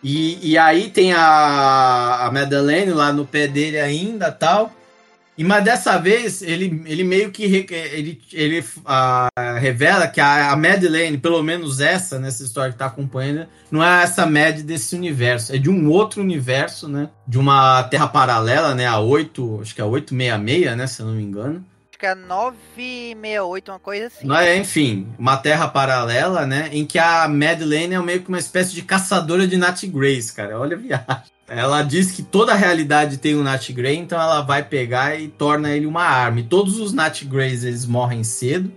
E, 0.03 0.51
e 0.53 0.59
aí 0.59 0.91
tem 0.91 1.15
a, 1.15 2.27
a 2.27 2.31
Madeleine 2.31 2.93
lá 2.93 3.13
no 3.13 3.25
pé 3.27 3.49
dele 3.49 3.81
ainda 3.81 4.31
tal. 4.31 4.71
E, 5.37 5.43
mas 5.43 5.65
dessa 5.65 5.99
vez 5.99 6.43
ele, 6.43 6.83
ele 6.87 7.03
meio 7.03 7.31
que 7.33 7.47
re- 7.47 7.67
ele, 7.71 8.21
ele 8.33 8.65
ah, 8.85 9.29
revela 9.59 10.07
que 10.07 10.21
a, 10.21 10.53
a 10.53 10.57
Madeleine, 10.57 11.19
pelo 11.19 11.43
menos 11.43 11.81
essa, 11.81 12.21
nessa 12.21 12.45
história 12.45 12.71
que 12.71 12.79
tá 12.79 12.87
acompanhando, 12.87 13.49
não 13.71 13.83
é 13.83 14.03
essa 14.05 14.27
Mad 14.27 14.61
desse 14.61 14.95
universo. 14.95 15.53
É 15.53 15.59
de 15.59 15.69
um 15.71 15.89
outro 15.91 16.21
universo, 16.21 16.87
né? 16.89 17.09
De 17.27 17.39
uma 17.39 17.83
terra 17.85 18.07
paralela, 18.07 18.75
né? 18.75 18.87
A 18.87 19.01
8, 19.01 19.61
acho 19.63 19.75
que 19.75 19.81
é 19.81 19.85
a 19.85 19.87
866, 19.89 20.77
né? 20.77 20.87
Se 20.87 21.01
eu 21.01 21.07
não 21.07 21.15
me 21.15 21.23
engano. 21.25 21.65
Que 22.05 22.09
é 22.09 22.15
968, 22.15 23.71
uma 23.73 23.79
coisa 23.79 24.09
assim. 24.09 24.27
Não 24.27 24.37
é, 24.37 24.59
enfim, 24.59 25.09
uma 25.19 25.39
terra 25.39 25.67
paralela, 25.69 26.45
né? 26.45 26.69
Em 26.71 26.85
que 26.85 26.99
a 26.99 27.27
Madeleine 27.27 27.95
é 27.95 28.01
meio 28.03 28.21
que 28.21 28.29
uma 28.29 28.39
espécie 28.39 28.75
de 28.75 28.83
caçadora 28.83 29.47
de 29.47 29.57
Nat 29.57 29.83
Greys, 29.87 30.31
cara. 30.31 30.61
Olha 30.61 30.77
a 30.77 30.79
viagem. 30.79 31.07
Ela 31.49 31.81
diz 31.81 32.11
que 32.13 32.23
toda 32.23 32.53
a 32.53 32.57
realidade 32.57 33.17
tem 33.17 33.35
um 33.35 33.43
Nat 33.43 33.71
Grey, 33.71 33.97
então 33.97 34.21
ela 34.21 34.43
vai 34.43 34.63
pegar 34.63 35.19
e 35.19 35.29
torna 35.29 35.71
ele 35.71 35.87
uma 35.87 36.03
arma. 36.03 36.41
E 36.41 36.43
todos 36.43 36.79
os 36.79 36.93
Nat 36.93 37.23
Greys 37.25 37.65
eles 37.65 37.87
morrem 37.87 38.23
cedo, 38.23 38.71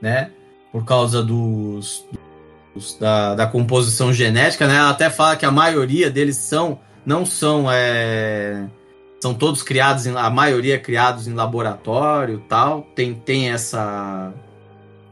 né? 0.00 0.30
Por 0.70 0.84
causa 0.84 1.20
dos, 1.20 2.04
dos- 2.72 2.96
da, 2.96 3.34
da 3.34 3.46
composição 3.48 4.12
genética, 4.12 4.68
né? 4.68 4.76
Ela 4.76 4.90
até 4.90 5.10
fala 5.10 5.34
que 5.36 5.44
a 5.44 5.50
maioria 5.50 6.08
deles 6.08 6.36
são 6.36 6.78
não 7.04 7.26
são 7.26 7.66
é, 7.72 8.66
são 9.20 9.34
todos 9.34 9.62
criados 9.62 10.06
em 10.06 10.16
a 10.16 10.30
maioria 10.30 10.74
é 10.74 10.78
criados 10.78 11.26
em 11.26 11.34
laboratório 11.34 12.42
tal. 12.48 12.86
Tem 12.94 13.14
tem 13.14 13.50
essa 13.50 14.32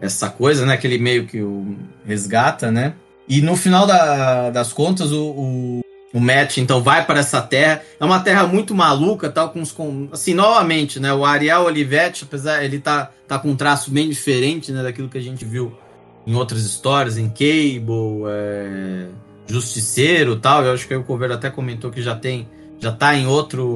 essa 0.00 0.28
coisa 0.30 0.66
né 0.66 0.76
que 0.76 0.86
ele 0.86 0.98
meio 0.98 1.26
que 1.26 1.40
o 1.42 1.76
resgata 2.04 2.70
né? 2.70 2.94
E 3.28 3.40
no 3.40 3.56
final 3.56 3.86
da- 3.86 4.50
das 4.50 4.72
contas 4.72 5.10
o, 5.10 5.24
o, 5.30 5.80
o 6.12 6.20
Matt 6.20 6.58
então 6.58 6.82
vai 6.82 7.04
para 7.04 7.18
essa 7.20 7.40
terra. 7.42 7.82
É 7.98 8.04
uma 8.04 8.20
terra 8.20 8.46
muito 8.46 8.74
maluca 8.74 9.28
tal 9.30 9.50
com 9.50 9.60
os 9.62 9.72
com, 9.72 10.08
assim 10.12 10.34
novamente 10.34 11.00
né 11.00 11.12
o 11.12 11.24
Ariel 11.24 11.62
Olivetti 11.64 12.24
apesar 12.24 12.62
ele 12.64 12.78
tá 12.78 13.10
tá 13.26 13.38
com 13.38 13.50
um 13.50 13.56
traço 13.56 13.90
bem 13.90 14.08
diferente 14.08 14.70
né 14.70 14.82
daquilo 14.82 15.08
que 15.08 15.18
a 15.18 15.22
gente 15.22 15.44
viu 15.44 15.76
em 16.26 16.34
outras 16.34 16.62
histórias 16.64 17.16
em 17.18 17.28
Cable 17.28 18.24
é, 18.28 19.06
Justiceiro 19.46 20.36
tal. 20.36 20.64
Eu 20.64 20.74
acho 20.74 20.86
que 20.86 20.94
o 20.94 21.04
Coveiro 21.04 21.34
até 21.34 21.48
comentou 21.50 21.90
que 21.90 22.02
já 22.02 22.14
tem 22.16 22.48
já 22.78 22.92
tá 22.92 23.14
em 23.14 23.26
outro 23.26 23.66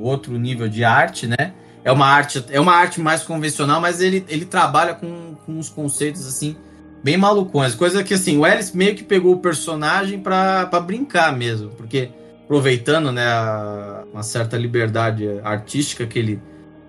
outro 0.00 0.38
nível 0.38 0.68
de 0.68 0.84
arte, 0.84 1.26
né? 1.26 1.52
É 1.84 1.92
uma 1.92 2.06
arte 2.06 2.44
é 2.50 2.60
uma 2.60 2.72
arte 2.74 3.00
mais 3.00 3.22
convencional, 3.22 3.80
mas 3.80 4.00
ele, 4.00 4.24
ele 4.28 4.44
trabalha 4.44 4.94
com, 4.94 5.34
com 5.46 5.52
uns 5.52 5.68
conceitos 5.68 6.26
assim 6.26 6.56
bem 7.02 7.16
malucões, 7.16 7.74
coisa 7.74 8.02
que 8.02 8.14
assim, 8.14 8.36
o 8.38 8.46
Ellis 8.46 8.72
meio 8.72 8.94
que 8.94 9.04
pegou 9.04 9.32
o 9.34 9.38
personagem 9.38 10.18
pra 10.18 10.66
brincar 10.84 11.32
mesmo, 11.36 11.70
porque 11.70 12.10
aproveitando, 12.44 13.12
né, 13.12 13.24
a- 13.26 14.04
uma 14.12 14.22
certa 14.22 14.56
liberdade 14.56 15.28
artística 15.44 16.06
que 16.06 16.18
ele 16.18 16.42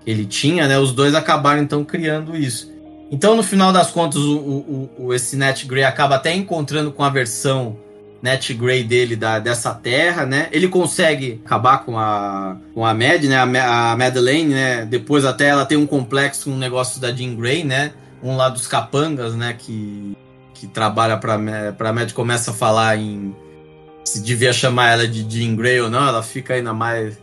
que 0.03 0.09
ele 0.09 0.25
tinha, 0.25 0.67
né, 0.67 0.79
os 0.79 0.93
dois 0.93 1.13
acabaram 1.13 1.61
então 1.61 1.83
criando 1.83 2.35
isso. 2.35 2.71
Então, 3.11 3.35
no 3.35 3.43
final 3.43 3.73
das 3.73 3.91
contas, 3.91 4.21
o, 4.21 4.37
o, 4.37 4.89
o- 4.97 5.13
esse 5.13 5.35
Nat 5.35 5.65
Grey 5.65 5.83
acaba 5.83 6.15
até 6.15 6.33
encontrando 6.33 6.91
com 6.91 7.03
a 7.03 7.09
versão 7.09 7.77
Net 8.21 8.53
Grey 8.53 8.83
dele 8.83 9.15
da, 9.15 9.39
dessa 9.39 9.73
terra, 9.73 10.25
né? 10.25 10.47
Ele 10.51 10.67
consegue 10.67 11.41
acabar 11.45 11.85
com 11.85 11.97
a, 11.97 12.57
com 12.73 12.85
a 12.85 12.93
Mad, 12.93 13.23
né? 13.23 13.37
A, 13.37 13.91
a 13.91 13.97
Madeleine, 13.97 14.53
né? 14.53 14.85
Depois 14.85 15.25
até 15.25 15.47
ela 15.47 15.65
tem 15.65 15.77
um 15.77 15.87
complexo, 15.87 16.51
um 16.51 16.57
negócio 16.57 16.99
da 16.99 17.11
Jean 17.11 17.35
Grey, 17.35 17.63
né? 17.63 17.93
Um 18.21 18.35
lá 18.35 18.49
dos 18.49 18.67
capangas, 18.67 19.35
né? 19.35 19.55
Que, 19.57 20.17
que 20.53 20.67
trabalha 20.67 21.17
pra, 21.17 21.39
pra 21.77 21.93
Mad 21.93 22.11
começa 22.13 22.51
a 22.51 22.53
falar 22.53 22.97
em 22.97 23.35
se 24.03 24.23
devia 24.23 24.51
chamar 24.51 24.93
ela 24.93 25.07
de 25.07 25.25
Jean 25.29 25.55
Grey 25.55 25.79
ou 25.79 25.89
não, 25.89 26.07
ela 26.07 26.23
fica 26.23 26.55
ainda 26.55 26.73
mais 26.73 27.19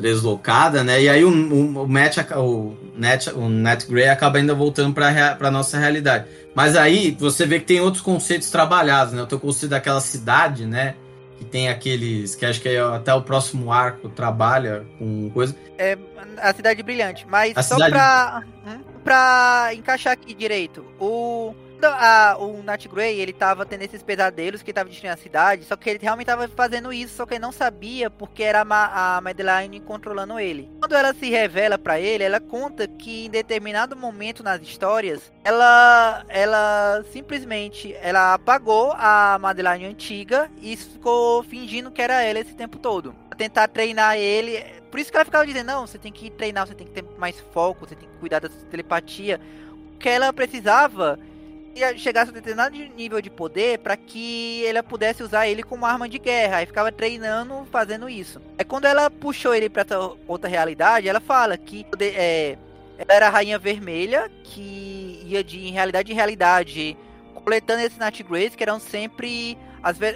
deslocada, 0.00 0.82
né? 0.82 1.02
E 1.02 1.08
aí 1.08 1.24
o, 1.24 1.30
o, 1.30 1.82
o, 1.84 1.88
Matt, 1.88 2.18
o, 2.36 2.74
Net, 2.96 3.30
o 3.30 3.48
Net 3.48 3.86
Grey 3.86 4.08
acaba 4.08 4.38
ainda 4.38 4.54
voltando 4.54 4.94
para 4.94 5.36
a 5.40 5.50
nossa 5.50 5.78
realidade. 5.78 6.26
Mas 6.54 6.76
aí 6.76 7.16
você 7.18 7.46
vê 7.46 7.60
que 7.60 7.66
tem 7.66 7.80
outros 7.80 8.02
conceitos 8.02 8.50
trabalhados, 8.50 9.12
né? 9.14 9.22
O 9.22 9.26
teu 9.26 9.38
conceito 9.38 9.70
daquela 9.70 10.00
cidade, 10.00 10.66
né? 10.66 10.94
Que 11.38 11.44
tem 11.44 11.68
aqueles. 11.68 12.34
que 12.34 12.44
acho 12.44 12.60
que 12.60 12.68
é 12.68 12.80
até 12.80 13.14
o 13.14 13.22
próximo 13.22 13.72
arco 13.72 14.08
trabalha 14.08 14.84
com 14.98 15.30
coisa. 15.30 15.54
É 15.78 15.96
a 16.38 16.52
cidade 16.52 16.82
brilhante. 16.82 17.26
Mas 17.28 17.56
A 17.56 17.62
só 17.62 17.74
cidade- 17.76 18.46
pra 19.04 19.70
encaixar 19.74 20.12
aqui 20.12 20.34
direito, 20.34 20.84
o. 20.98 21.54
a- 21.86 22.36
o 22.38 22.62
Nat 22.62 22.86
Grey, 22.86 23.20
ele 23.20 23.32
tava 23.32 23.64
tendo 23.66 23.82
esses 23.82 24.02
pesadelos 24.02 24.62
que 24.62 24.72
tava 24.72 24.88
destruindo 24.88 25.14
a 25.14 25.22
cidade, 25.22 25.64
só 25.64 25.76
que 25.76 25.90
ele 25.90 25.98
realmente 26.02 26.26
tava 26.26 26.46
fazendo 26.48 26.92
isso, 26.92 27.14
só 27.16 27.26
que 27.26 27.34
ele 27.34 27.40
não 27.40 27.52
sabia 27.52 28.10
porque 28.10 28.42
era 28.42 28.60
a, 28.60 28.64
Ma- 28.64 29.16
a 29.16 29.20
Madeline 29.20 29.80
controlando 29.80 30.38
ele. 30.38 30.70
Quando 30.80 30.94
ela 30.94 31.14
se 31.14 31.28
revela 31.30 31.78
pra 31.78 31.98
ele, 32.00 32.24
ela 32.24 32.40
conta 32.40 32.86
que 32.86 33.26
em 33.26 33.30
determinado 33.30 33.96
momento 33.96 34.42
nas 34.42 34.60
histórias, 34.62 35.32
ela 35.44 36.24
ela 36.28 37.04
simplesmente 37.12 37.94
ela 38.00 38.34
apagou 38.34 38.92
a 38.96 39.38
Madeline 39.40 39.86
antiga 39.86 40.50
e 40.60 40.76
ficou 40.76 41.42
fingindo 41.42 41.90
que 41.90 42.02
era 42.02 42.22
ela 42.22 42.38
esse 42.40 42.54
tempo 42.54 42.78
todo. 42.78 43.14
Pra 43.28 43.36
tentar 43.38 43.68
treinar 43.68 44.16
ele. 44.16 44.62
Por 44.90 44.98
isso 44.98 45.10
que 45.10 45.16
ela 45.16 45.24
ficava 45.24 45.46
dizendo, 45.46 45.66
não, 45.68 45.86
você 45.86 45.98
tem 45.98 46.10
que 46.12 46.30
treinar, 46.30 46.66
você 46.66 46.74
tem 46.74 46.86
que 46.86 46.92
ter 46.92 47.04
mais 47.16 47.38
foco, 47.52 47.86
você 47.86 47.94
tem 47.94 48.08
que 48.08 48.14
cuidar 48.18 48.40
da 48.40 48.48
sua 48.50 48.58
telepatia. 48.70 49.40
Que 49.98 50.08
ela 50.08 50.32
precisava 50.32 51.18
ia 51.74 51.96
chegar 51.96 52.22
a 52.22 52.30
determinado 52.30 52.76
nível 52.76 53.20
de 53.20 53.30
poder 53.30 53.78
para 53.78 53.96
que 53.96 54.64
ela 54.66 54.82
pudesse 54.82 55.22
usar 55.22 55.48
ele 55.48 55.62
como 55.62 55.86
arma 55.86 56.08
de 56.08 56.18
guerra. 56.18 56.58
Aí 56.58 56.66
ficava 56.66 56.90
treinando, 56.90 57.66
fazendo 57.70 58.08
isso. 58.08 58.40
Aí 58.58 58.64
quando 58.64 58.84
ela 58.84 59.10
puxou 59.10 59.54
ele 59.54 59.68
para 59.68 59.86
outra 60.26 60.48
realidade, 60.48 61.08
ela 61.08 61.20
fala 61.20 61.56
que 61.56 61.86
é, 62.00 62.56
ela 62.98 63.14
era 63.14 63.26
a 63.28 63.30
rainha 63.30 63.58
vermelha 63.58 64.30
que 64.44 65.22
ia 65.24 65.42
de 65.42 65.70
realidade 65.70 66.12
em 66.12 66.14
realidade, 66.14 66.96
coletando 67.34 67.82
esses 67.82 67.98
Nat 67.98 68.20
Greys 68.22 68.54
que 68.54 68.62
eram 68.62 68.78
sempre 68.78 69.56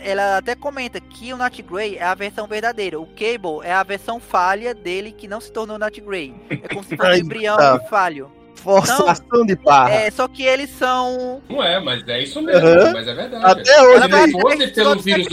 ela 0.03 0.37
até 0.37 0.55
comenta 0.55 1.01
que 1.01 1.33
o 1.33 1.37
Nat 1.37 1.59
Grey 1.63 1.97
é 1.97 2.05
a 2.05 2.15
versão 2.15 2.47
verdadeira. 2.47 3.01
O 3.01 3.07
Cable 3.07 3.65
é 3.65 3.73
a 3.73 3.83
versão 3.83 4.21
falha 4.21 4.75
dele 4.75 5.11
que 5.11 5.27
não 5.27 5.41
se 5.41 5.51
tornou 5.51 5.79
Nat 5.79 5.99
Grey. 6.01 6.35
É 6.51 6.69
como 6.69 6.85
se 6.85 6.97
fosse 6.97 7.13
um 7.13 7.15
embrião 7.15 7.57
tá. 7.57 7.81
falho. 7.89 8.31
Forçação 8.55 9.45
de 9.47 9.57
barra. 9.57 9.91
É, 9.93 10.11
só 10.11 10.27
que 10.29 10.43
eles 10.43 10.71
são. 10.71 11.43
Não 11.49 11.63
é, 11.63 11.81
mas 11.81 12.07
é 12.09 12.23
isso 12.23 12.41
mesmo, 12.41 12.67
Aham. 12.67 12.93
mas 12.93 13.07
é 13.09 13.15
verdade. 13.15 13.45
Até 13.45 13.83
hoje, 13.83 14.03
Se 14.03 14.09
não 14.11 14.41
fosse 14.41 14.73
pelo 14.73 15.01
vírus, 15.03 15.29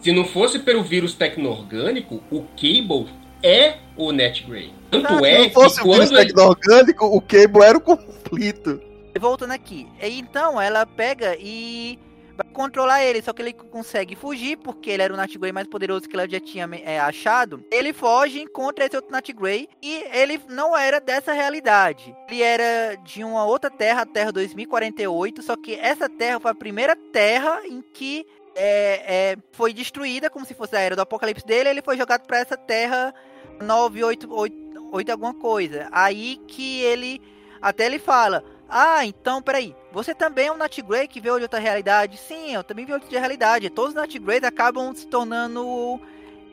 se 0.00 0.12
não 0.12 0.24
fosse 0.24 0.58
pelo 0.60 0.82
vírus 0.84 1.14
tecno-orgânico, 1.14 2.22
o 2.30 2.42
Cable 2.56 3.08
é 3.42 3.74
o 3.96 4.12
Net 4.12 4.44
Grey. 4.44 4.72
Tanto 4.90 5.06
Ah, 5.12 5.18
Se 5.18 5.24
é 5.26 5.38
não 5.42 5.50
fosse 5.50 5.80
que 5.82 5.88
o 5.88 5.92
vírus 5.92 6.08
quando 6.10 6.18
ele... 6.18 6.26
tecno-orgânico, 6.28 7.06
o 7.06 7.20
Cable 7.20 7.62
era 7.62 7.76
o 7.78 7.80
conflito. 7.80 8.80
Voltando 9.18 9.52
aqui. 9.52 9.86
Então 10.00 10.60
ela 10.60 10.84
pega 10.86 11.36
e 11.38 11.98
vai 12.36 12.46
controlar 12.52 13.02
ele. 13.02 13.22
Só 13.22 13.32
que 13.32 13.42
ele 13.42 13.52
consegue 13.52 14.14
fugir, 14.14 14.56
porque 14.58 14.90
ele 14.90 15.02
era 15.02 15.12
o 15.12 15.16
Nat 15.16 15.34
Grey 15.36 15.52
mais 15.52 15.66
poderoso 15.66 16.08
que 16.08 16.14
ela 16.14 16.28
já 16.28 16.38
tinha 16.40 16.68
é, 16.84 17.00
achado. 17.00 17.64
Ele 17.70 17.92
foge, 17.92 18.40
encontra 18.40 18.84
esse 18.84 18.96
outro 18.96 19.10
Nat 19.10 19.28
Grey. 19.32 19.68
E 19.82 20.04
ele 20.12 20.40
não 20.48 20.76
era 20.76 21.00
dessa 21.00 21.32
realidade. 21.32 22.14
Ele 22.28 22.42
era 22.42 22.96
de 22.96 23.24
uma 23.24 23.44
outra 23.44 23.70
terra, 23.70 24.02
a 24.02 24.06
Terra 24.06 24.32
2048. 24.32 25.42
Só 25.42 25.56
que 25.56 25.74
essa 25.74 26.08
terra 26.08 26.38
foi 26.38 26.50
a 26.50 26.54
primeira 26.54 26.94
terra 26.94 27.62
em 27.66 27.82
que 27.82 28.26
é, 28.54 29.32
é, 29.32 29.36
foi 29.52 29.72
destruída, 29.72 30.30
como 30.30 30.46
se 30.46 30.54
fosse 30.54 30.76
a 30.76 30.80
era 30.80 30.96
do 30.96 31.02
apocalipse 31.02 31.46
dele. 31.46 31.68
Ele 31.68 31.82
foi 31.82 31.96
jogado 31.96 32.26
para 32.26 32.38
essa 32.38 32.56
terra 32.56 33.14
988 33.60 34.66
alguma 35.10 35.34
coisa. 35.34 35.88
Aí 35.92 36.38
que 36.48 36.82
ele. 36.82 37.20
Até 37.60 37.86
ele 37.86 37.98
fala. 37.98 38.44
Ah, 38.68 39.04
então, 39.06 39.40
peraí. 39.40 39.74
Você 39.92 40.14
também 40.14 40.48
é 40.48 40.52
um 40.52 40.56
Nat 40.56 40.78
Grey 40.80 41.06
que 41.06 41.20
veio 41.20 41.36
de 41.36 41.42
outra 41.42 41.58
realidade? 41.58 42.18
Sim, 42.18 42.54
eu 42.54 42.64
também 42.64 42.84
de 42.84 42.92
outra 42.92 43.20
realidade. 43.20 43.70
Todos 43.70 43.90
os 43.90 43.94
Nat 43.94 44.12
Greys 44.18 44.42
acabam 44.42 44.94
se 44.94 45.06
tornando 45.06 46.00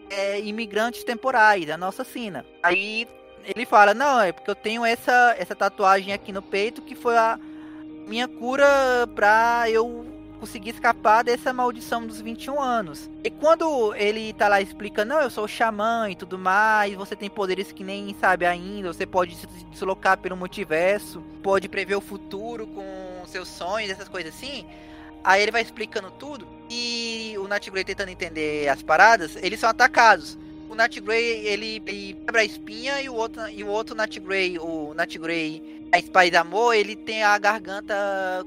é, 0.09 0.39
imigrantes 0.39 1.03
temporais, 1.03 1.69
a 1.69 1.77
nossa 1.77 2.03
sina. 2.03 2.45
Aí 2.61 3.07
ele 3.43 3.65
fala, 3.65 3.93
não, 3.93 4.21
é 4.21 4.31
porque 4.31 4.49
eu 4.49 4.55
tenho 4.55 4.85
essa, 4.85 5.35
essa 5.37 5.55
tatuagem 5.55 6.13
aqui 6.13 6.31
no 6.31 6.41
peito 6.41 6.81
que 6.81 6.95
foi 6.95 7.17
a 7.17 7.39
minha 8.07 8.27
cura 8.27 9.07
pra 9.15 9.69
eu 9.69 10.05
conseguir 10.43 10.71
escapar 10.71 11.23
dessa 11.23 11.53
maldição 11.53 12.05
dos 12.05 12.19
21 12.19 12.61
anos. 12.61 13.09
E 13.23 13.29
quando 13.29 13.95
ele 13.95 14.33
tá 14.33 14.49
lá 14.49 14.59
e 14.59 14.65
explica, 14.65 15.05
não, 15.05 15.21
eu 15.21 15.29
sou 15.29 15.47
xamã 15.47 16.09
e 16.09 16.17
tudo 16.17 16.37
mais, 16.37 16.93
você 16.95 17.15
tem 17.15 17.29
poderes 17.29 17.71
que 17.71 17.81
nem 17.81 18.13
sabe 18.19 18.45
ainda, 18.45 18.91
você 18.91 19.05
pode 19.05 19.37
se 19.37 19.47
deslocar 19.71 20.17
pelo 20.17 20.35
multiverso, 20.35 21.23
pode 21.41 21.69
prever 21.69 21.95
o 21.95 22.01
futuro 22.01 22.67
com 22.67 23.25
seus 23.25 23.47
sonhos, 23.47 23.89
essas 23.89 24.09
coisas 24.09 24.35
assim. 24.35 24.65
Aí 25.23 25.41
ele 25.41 25.51
vai 25.51 25.61
explicando 25.61 26.11
tudo 26.11 26.45
e 26.69 27.35
o 27.37 27.47
Nat 27.47 27.69
Grey 27.69 27.85
tentando 27.85 28.09
entender 28.09 28.67
as 28.67 28.83
paradas, 28.83 29.37
eles 29.37 29.61
são 29.61 29.69
atacados. 29.69 30.37
O 30.73 30.75
Nat 30.75 30.99
Grey, 30.99 31.45
ele, 31.45 31.83
ele 31.85 32.13
quebra 32.25 32.41
a 32.41 32.45
espinha 32.45 32.99
e 32.99 33.07
o 33.07 33.13
outro, 33.13 33.47
e 33.47 33.63
o 33.63 33.67
outro 33.67 33.93
Nat 33.93 34.17
Grey, 34.17 34.57
o 34.57 34.91
Nat 34.95 35.15
Grey 35.19 35.87
a 35.93 35.99
Spice 35.99 36.35
Amor, 36.35 36.73
ele 36.73 36.95
tem 36.95 37.21
a 37.21 37.37
garganta 37.37 37.93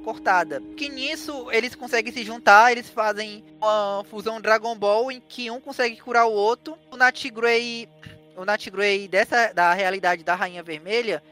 cortada. 0.03 0.61
Que 0.77 0.89
nisso 0.89 1.48
eles 1.53 1.77
conseguem 1.77 2.12
se 2.12 2.24
juntar, 2.24 2.73
eles 2.73 2.90
fazem 2.90 3.44
uma 3.62 4.03
fusão 4.11 4.40
Dragon 4.40 4.77
Ball 4.77 5.12
em 5.12 5.20
que 5.20 5.48
um 5.53 5.61
consegue 5.61 6.01
curar 6.01 6.27
o 6.27 6.32
outro. 6.32 6.77
O 6.90 6.97
Nat 6.97 7.24
Grey, 7.31 7.89
o 8.36 8.44
Nat 8.44 8.69
Grey 8.70 9.07
dessa 9.07 9.53
da 9.53 9.73
realidade 9.73 10.24
da 10.24 10.35
Rainha 10.35 10.65
Vermelha 10.65 11.23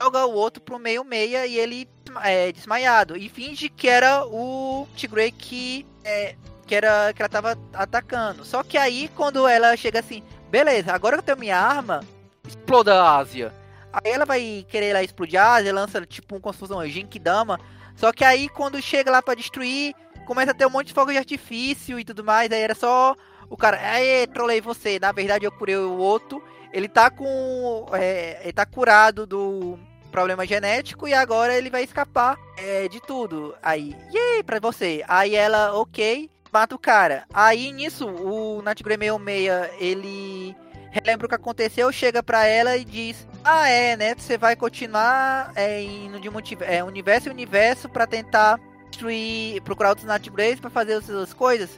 joga 0.00 0.24
o 0.24 0.32
outro 0.32 0.62
pro 0.62 0.78
meio 0.78 1.04
meia 1.04 1.46
e 1.46 1.58
ele 1.58 1.86
é 2.24 2.50
desmaiado 2.52 3.18
e 3.18 3.28
finge 3.28 3.68
que 3.68 3.86
era 3.86 4.24
o 4.24 4.88
Grey 5.10 5.30
que 5.30 5.84
é, 6.02 6.34
que 6.66 6.74
era 6.74 7.12
que 7.12 7.20
ela 7.20 7.28
tava 7.28 7.58
atacando. 7.74 8.46
Só 8.46 8.62
que 8.62 8.78
aí 8.78 9.10
quando 9.14 9.46
ela 9.46 9.76
chega 9.76 10.00
assim, 10.00 10.22
beleza, 10.50 10.92
agora 10.92 11.16
que 11.16 11.20
eu 11.20 11.24
tenho 11.24 11.38
minha 11.38 11.58
arma, 11.58 12.00
exploda 12.46 12.94
a 12.94 13.16
Ásia. 13.18 13.52
Aí 13.92 14.12
ela 14.12 14.24
vai 14.24 14.64
querer 14.68 14.92
lá 14.92 15.02
explodir 15.02 15.40
a 15.40 15.54
Ásia, 15.54 15.72
lança 15.72 16.04
tipo 16.04 16.36
um 16.36 16.40
confusão 16.40 16.86
Genkidama. 16.86 17.58
Só 17.96 18.12
que 18.12 18.24
aí 18.24 18.48
quando 18.48 18.80
chega 18.80 19.10
lá 19.10 19.22
pra 19.22 19.34
destruir, 19.34 19.94
começa 20.26 20.50
a 20.50 20.54
ter 20.54 20.66
um 20.66 20.70
monte 20.70 20.88
de 20.88 20.94
fogo 20.94 21.10
de 21.10 21.18
artifício 21.18 21.98
e 21.98 22.04
tudo 22.04 22.22
mais. 22.22 22.50
Aí 22.52 22.60
era 22.60 22.74
só 22.74 23.16
o 23.48 23.56
cara, 23.56 23.78
aí 23.80 24.26
trolei 24.26 24.60
você. 24.60 24.98
Na 24.98 25.10
verdade 25.10 25.44
eu 25.44 25.52
curei 25.52 25.76
o 25.76 25.96
outro. 25.96 26.42
Ele 26.72 26.88
tá 26.88 27.10
com. 27.10 27.86
é, 27.94 28.40
ele 28.42 28.52
tá 28.52 28.66
curado 28.66 29.26
do 29.26 29.78
problema 30.10 30.46
genético 30.46 31.06
e 31.08 31.14
agora 31.14 31.56
ele 31.56 31.70
vai 31.70 31.82
escapar 31.82 32.38
é, 32.56 32.88
de 32.88 33.00
tudo. 33.00 33.54
Aí, 33.62 33.96
yay, 34.12 34.42
pra 34.42 34.60
você. 34.60 35.02
Aí 35.08 35.34
ela, 35.34 35.74
ok, 35.74 36.30
mata 36.52 36.74
o 36.74 36.78
cara. 36.78 37.24
Aí 37.32 37.72
nisso, 37.72 38.06
o 38.08 38.62
Nat 38.62 38.82
Grey 38.82 38.96
66, 38.98 39.70
ele 39.80 40.56
relembra 40.90 41.26
o 41.26 41.28
que 41.28 41.34
aconteceu, 41.34 41.90
chega 41.92 42.22
pra 42.22 42.44
ela 42.46 42.76
e 42.76 42.84
diz: 42.84 43.26
Ah, 43.44 43.68
é, 43.68 43.96
né? 43.96 44.14
Você 44.16 44.36
vai 44.38 44.56
continuar 44.56 45.52
é, 45.54 45.82
indo 45.82 46.18
de 46.20 46.28
multi- 46.30 46.58
é, 46.60 46.82
universo 46.82 47.28
em 47.28 47.32
universo 47.32 47.88
pra 47.88 48.06
tentar 48.06 48.58
destruir, 48.90 49.60
procurar 49.62 49.90
outros 49.90 50.06
Nat 50.06 50.26
Greys 50.28 50.58
pra 50.60 50.70
fazer 50.70 50.94
as 50.94 51.04
suas 51.04 51.32
coisas? 51.32 51.70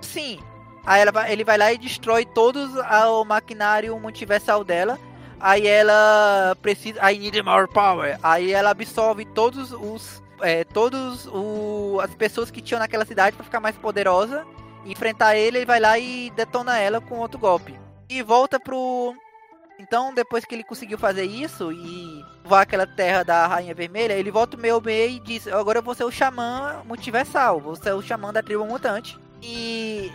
Sim. 0.00 0.40
Aí 0.84 1.00
ela 1.00 1.12
vai- 1.12 1.32
ele 1.32 1.44
vai 1.44 1.58
lá 1.58 1.72
e 1.72 1.78
destrói 1.78 2.24
todos 2.24 2.70
o 2.76 3.24
maquinário 3.24 3.98
multiversal 3.98 4.62
dela. 4.64 4.98
Aí 5.38 5.66
ela 5.66 6.56
precisa. 6.62 6.98
I 7.12 7.18
need 7.18 7.42
more 7.42 7.68
power. 7.68 8.18
Aí 8.22 8.52
ela 8.52 8.70
absorve 8.70 9.24
todos 9.26 9.72
os. 9.72 10.22
É, 10.40 10.64
todos 10.64 11.26
o, 11.26 11.98
as 12.02 12.14
pessoas 12.14 12.50
que 12.50 12.60
tinham 12.60 12.78
naquela 12.78 13.04
cidade 13.04 13.36
pra 13.36 13.44
ficar 13.44 13.60
mais 13.60 13.76
poderosa. 13.76 14.46
Enfrentar 14.84 15.36
ele, 15.36 15.58
ele 15.58 15.66
vai 15.66 15.80
lá 15.80 15.98
e 15.98 16.30
detona 16.30 16.78
ela 16.78 17.00
com 17.00 17.18
outro 17.18 17.38
golpe. 17.38 17.78
E 18.08 18.22
volta 18.22 18.60
pro. 18.60 19.14
Então, 19.78 20.14
depois 20.14 20.44
que 20.44 20.54
ele 20.54 20.64
conseguiu 20.64 20.96
fazer 20.96 21.24
isso 21.24 21.72
e 21.72 22.24
voar 22.44 22.62
aquela 22.62 22.86
terra 22.86 23.22
da 23.22 23.46
Rainha 23.46 23.74
Vermelha, 23.74 24.14
ele 24.14 24.30
volta 24.30 24.56
meio 24.56 24.80
meio 24.80 25.16
e 25.16 25.20
diz: 25.20 25.48
Agora 25.48 25.80
eu 25.80 25.82
vou 25.82 25.94
ser 25.94 26.04
o 26.04 26.10
xamã 26.10 26.82
multiversal, 26.84 27.60
vou 27.60 27.74
ser 27.74 27.92
o 27.92 28.02
xamã 28.02 28.32
da 28.32 28.42
tribo 28.42 28.64
mutante. 28.64 29.18
E 29.42 30.10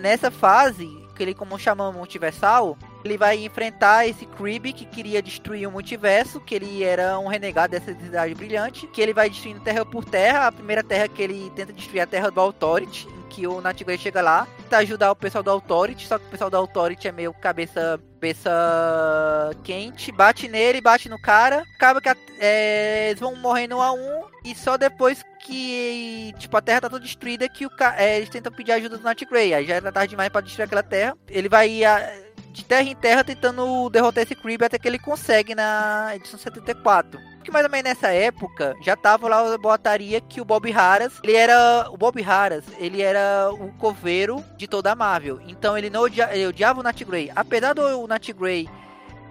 nessa 0.00 0.30
fase, 0.30 0.88
que 1.14 1.22
ele, 1.22 1.34
como 1.34 1.54
um 1.54 1.92
multiversal, 1.92 2.76
ele 3.04 3.16
vai 3.16 3.44
enfrentar 3.44 4.06
esse 4.06 4.26
Krib 4.26 4.72
que 4.72 4.84
queria 4.84 5.22
destruir 5.22 5.66
o 5.66 5.70
multiverso, 5.70 6.40
que 6.40 6.54
ele 6.54 6.82
era 6.82 7.18
um 7.18 7.28
renegado 7.28 7.70
dessa 7.72 7.94
cidade 7.94 8.34
brilhante, 8.34 8.86
que 8.86 9.00
ele 9.00 9.14
vai 9.14 9.30
destruindo 9.30 9.60
terra 9.60 9.84
por 9.84 10.04
terra. 10.04 10.48
A 10.48 10.52
primeira 10.52 10.82
terra 10.82 11.08
que 11.08 11.22
ele 11.22 11.50
tenta 11.54 11.72
destruir 11.72 12.00
é 12.00 12.02
a 12.02 12.06
terra 12.06 12.30
do 12.30 12.40
Authority, 12.40 13.08
que 13.34 13.46
o 13.46 13.60
Nat 13.60 13.82
Grey 13.82 13.98
chega 13.98 14.22
lá, 14.22 14.46
tenta 14.62 14.78
ajudar 14.78 15.10
o 15.10 15.16
pessoal 15.16 15.42
do 15.42 15.50
Authority, 15.50 16.06
só 16.06 16.18
que 16.18 16.26
o 16.26 16.30
pessoal 16.30 16.48
do 16.50 16.56
Authority 16.56 17.08
é 17.08 17.12
meio 17.12 17.32
cabeça, 17.34 17.98
cabeça 18.14 19.50
quente, 19.62 20.12
bate 20.12 20.48
nele, 20.48 20.80
bate 20.80 21.08
no 21.08 21.20
cara, 21.20 21.64
acaba 21.76 22.00
que 22.00 22.08
é, 22.38 23.08
eles 23.10 23.20
vão 23.20 23.34
morrendo 23.36 23.76
um 23.76 23.82
a 23.82 23.92
um, 23.92 24.24
e 24.44 24.54
só 24.54 24.76
depois 24.76 25.22
que, 25.40 26.32
tipo, 26.38 26.56
a 26.56 26.60
Terra 26.62 26.82
tá 26.82 26.90
toda 26.90 27.04
destruída 27.04 27.48
que 27.48 27.66
o 27.66 27.70
é, 27.96 28.16
eles 28.16 28.28
tentam 28.28 28.52
pedir 28.52 28.72
ajuda 28.72 28.96
do 28.96 29.04
Nat 29.04 29.20
Grey, 29.24 29.52
aí 29.54 29.66
já 29.66 29.74
era 29.74 29.92
tarde 29.92 30.10
demais 30.10 30.30
pra 30.30 30.40
destruir 30.40 30.64
aquela 30.66 30.82
Terra, 30.82 31.16
ele 31.28 31.48
vai 31.48 31.84
a- 31.84 32.24
de 32.50 32.64
terra 32.64 32.82
em 32.88 32.94
terra 32.94 33.24
tentando 33.24 33.90
derrotar 33.90 34.22
esse 34.22 34.36
Creep 34.36 34.62
até 34.62 34.78
que 34.78 34.86
ele 34.86 34.98
consegue 34.98 35.56
na 35.56 36.12
edição 36.14 36.38
74. 36.38 37.18
Que 37.44 37.50
mais 37.50 37.64
ou 37.64 37.70
menos 37.70 37.84
nessa 37.84 38.08
época 38.08 38.74
já 38.80 38.96
tava 38.96 39.28
lá 39.28 39.54
a 39.54 39.58
boataria 39.58 40.20
que 40.20 40.40
o 40.40 40.44
Bob 40.44 40.70
Harras, 40.70 41.20
ele 41.22 41.36
era 41.36 41.86
o 41.90 41.96
Bob 41.96 42.20
Harras, 42.22 42.64
ele 42.78 43.02
era 43.02 43.50
o 43.52 43.70
coveiro 43.74 44.42
de 44.56 44.66
toda 44.66 44.90
a 44.90 44.94
Marvel. 44.94 45.40
Então 45.46 45.76
ele 45.76 45.90
não 45.90 46.00
odia, 46.02 46.34
ele 46.34 46.46
odiava 46.46 46.80
o 46.80 46.82
Nat 46.82 47.00
Grey. 47.04 47.30
Apesar 47.36 47.74
do 47.74 48.06
Nat 48.06 48.30
Grey 48.32 48.66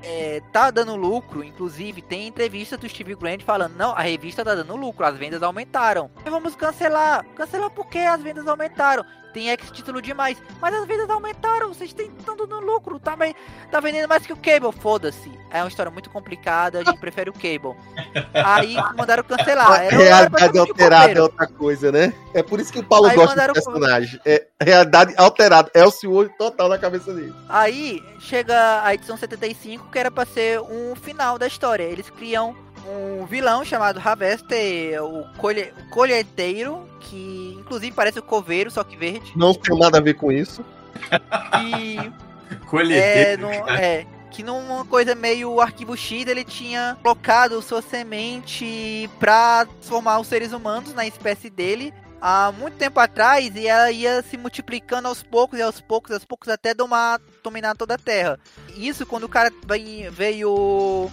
é, 0.04 0.42
tá 0.52 0.70
dando 0.70 0.96
lucro, 0.96 1.44
inclusive 1.44 2.02
tem 2.02 2.28
entrevista 2.28 2.78
do 2.78 2.88
Steve 2.88 3.16
Grant 3.16 3.42
falando, 3.42 3.76
não, 3.76 3.92
a 3.94 4.02
revista 4.02 4.44
tá 4.44 4.54
dando 4.54 4.76
lucro, 4.76 5.06
as 5.06 5.18
vendas 5.18 5.42
aumentaram. 5.42 6.12
E 6.26 6.30
vamos 6.30 6.56
cancelar. 6.56 7.26
Cancelar 7.36 7.70
porque 7.72 8.00
as 8.00 8.22
vendas 8.22 8.46
aumentaram. 8.46 9.06
Tem 9.34 9.50
X 9.50 9.72
título 9.72 10.02
demais, 10.02 10.38
mas 10.62 10.74
as 10.76 10.86
vendas 10.86 11.10
aumentaram, 11.10 11.74
vocês 11.74 11.94
estão 11.98 12.38
dando 12.38 12.60
lucro, 12.60 13.00
tá, 13.00 13.18
tá 13.72 13.80
vendendo 13.80 14.08
mais 14.08 14.26
que 14.26 14.34
o 14.34 14.38
Cable, 14.38 14.72
foda-se. 14.72 15.32
É 15.50 15.62
uma 15.62 15.68
história 15.68 15.92
muito 15.92 16.10
complicada, 16.10 16.80
a 16.80 16.84
gente 16.84 17.00
prefere 17.00 17.30
o 17.30 17.34
Cable. 17.34 17.76
Aí 18.34 18.76
mandaram 18.96 19.24
cancelar. 19.24 19.84
Era, 19.84 19.96
realidade 19.96 20.58
alterada 20.58 21.20
é 21.20 21.22
outra 21.22 21.48
coisa, 21.48 21.92
né? 21.92 22.14
É 22.34 22.42
por 22.42 22.60
isso 22.60 22.72
que 22.72 22.80
o 22.80 22.84
Paulo 22.84 23.08
Aí 23.08 23.16
gosta 23.16 23.32
mandaram 23.32 23.54
do 23.54 23.64
personagem. 23.64 24.20
É 24.26 24.48
realidade 24.62 25.14
alterada. 25.18 25.70
É 25.74 25.84
o 25.84 25.92
senhor 25.92 26.30
total 26.38 26.70
na 26.70 26.78
cabeça 26.78 27.14
dele. 27.14 27.34
Aí 27.50 28.04
chega 28.20 28.84
a 28.84 28.94
edição 28.94 29.18
75, 29.18 29.90
que 29.92 30.00
era 30.00 30.10
pra 30.10 30.26
ser 30.26 30.60
um 30.62 30.96
final 30.96 31.38
da 31.38 31.48
história. 31.48 31.84
Eles 31.84 32.10
criam 32.10 32.56
um 32.86 33.26
vilão 33.26 33.64
chamado 33.64 34.00
Harvester, 34.00 35.04
o, 35.04 35.26
colhe 35.38 35.74
o 35.78 35.90
colheiteiro, 35.90 36.88
que 37.00 37.56
inclusive 37.60 37.96
parece 37.96 38.20
o 38.20 38.24
coveiro, 38.24 38.70
só 38.72 38.84
que 38.84 38.96
verde. 38.96 39.34
Não 39.36 39.54
tem 39.54 39.78
nada 39.78 39.98
a 39.98 40.02
ver 40.02 40.16
com 40.16 40.32
isso. 40.32 40.64
E 41.62 41.98
é, 42.94 43.38
no, 43.38 43.50
é, 43.50 44.06
que 44.32 44.44
numa 44.44 44.86
coisa 44.86 45.16
meio 45.16 45.62
arquivo 45.62 45.96
X, 45.96 46.28
ele 46.28 46.44
tinha 46.44 46.98
colocado 47.02 47.62
sua 47.62 47.82
semente 47.82 49.10
pra 49.20 49.66
transformar 49.66 50.20
os 50.20 50.28
seres 50.28 50.52
humanos 50.52 50.94
na 50.94 51.06
espécie 51.06 51.50
dele 51.50 51.94
há 52.26 52.54
muito 52.58 52.78
tempo 52.78 53.00
atrás 53.02 53.54
e 53.54 53.68
ela 53.68 53.92
ia 53.92 54.22
se 54.24 54.38
multiplicando 54.38 55.10
aos 55.10 55.22
poucos 55.22 55.60
e 55.60 55.62
aos 55.62 55.82
poucos, 55.82 56.12
aos 56.14 56.24
poucos 56.24 56.48
até 56.48 56.74
domar, 56.74 57.20
dominar 57.44 57.76
toda 57.76 57.96
a 57.96 57.98
Terra. 57.98 58.40
Isso 58.78 59.06
quando 59.06 59.26
o 59.26 59.30
cara 59.30 59.52
vem- 59.68 60.10
veio 60.10 61.12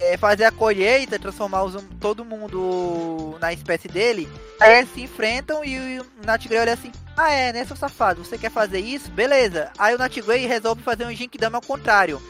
é, 0.00 0.16
fazer 0.16 0.44
a 0.44 0.50
colheita, 0.50 1.18
transformar 1.18 1.62
os 1.64 1.74
hum- 1.74 1.88
todo 2.00 2.24
mundo 2.24 3.36
na 3.40 3.52
espécie 3.52 3.86
dele, 3.88 4.28
aí 4.60 4.78
eles 4.78 4.92
se 4.94 5.02
enfrentam 5.02 5.64
e 5.64 6.00
o 6.00 6.06
Nat 6.24 6.46
Grey 6.46 6.60
olha 6.60 6.72
assim, 6.72 6.90
ah 7.16 7.30
é, 7.30 7.52
né, 7.52 7.64
seu 7.64 7.76
safado, 7.76 8.24
você 8.24 8.38
quer 8.38 8.50
fazer 8.50 8.80
isso? 8.80 9.10
Beleza. 9.10 9.70
Aí 9.78 9.94
o 9.94 9.98
Nat 9.98 10.16
Grey 10.20 10.46
resolve 10.46 10.82
fazer 10.82 11.04
um 11.06 11.12
Jinkidama 11.14 11.58
ao 11.58 11.62
contrário. 11.62 12.20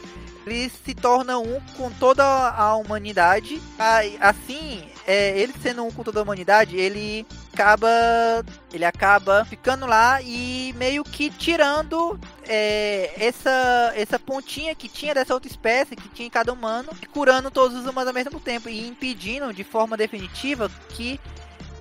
Ele 0.45 0.71
se 0.83 0.95
torna 0.95 1.37
um 1.37 1.61
com 1.77 1.91
toda 1.91 2.23
a 2.25 2.75
humanidade. 2.75 3.61
Assim, 4.19 4.83
é, 5.05 5.37
ele 5.39 5.53
sendo 5.61 5.83
um 5.85 5.91
com 5.91 6.03
toda 6.03 6.19
a 6.19 6.23
humanidade, 6.23 6.75
ele 6.75 7.25
acaba. 7.53 7.89
Ele 8.73 8.85
acaba 8.85 9.45
ficando 9.45 9.85
lá 9.85 10.21
e 10.21 10.73
meio 10.77 11.03
que 11.03 11.29
tirando 11.29 12.19
é, 12.47 13.11
essa, 13.17 13.93
essa 13.95 14.17
pontinha 14.17 14.73
que 14.73 14.87
tinha 14.87 15.13
dessa 15.13 15.33
outra 15.33 15.49
espécie, 15.49 15.95
que 15.95 16.09
tinha 16.09 16.27
em 16.27 16.31
cada 16.31 16.53
humano, 16.53 16.89
e 17.01 17.05
curando 17.05 17.51
todos 17.51 17.77
os 17.77 17.85
humanos 17.85 18.07
ao 18.07 18.13
mesmo 18.13 18.39
tempo. 18.39 18.69
E 18.69 18.87
impedindo 18.87 19.53
de 19.53 19.63
forma 19.63 19.97
definitiva 19.97 20.71
que 20.89 21.19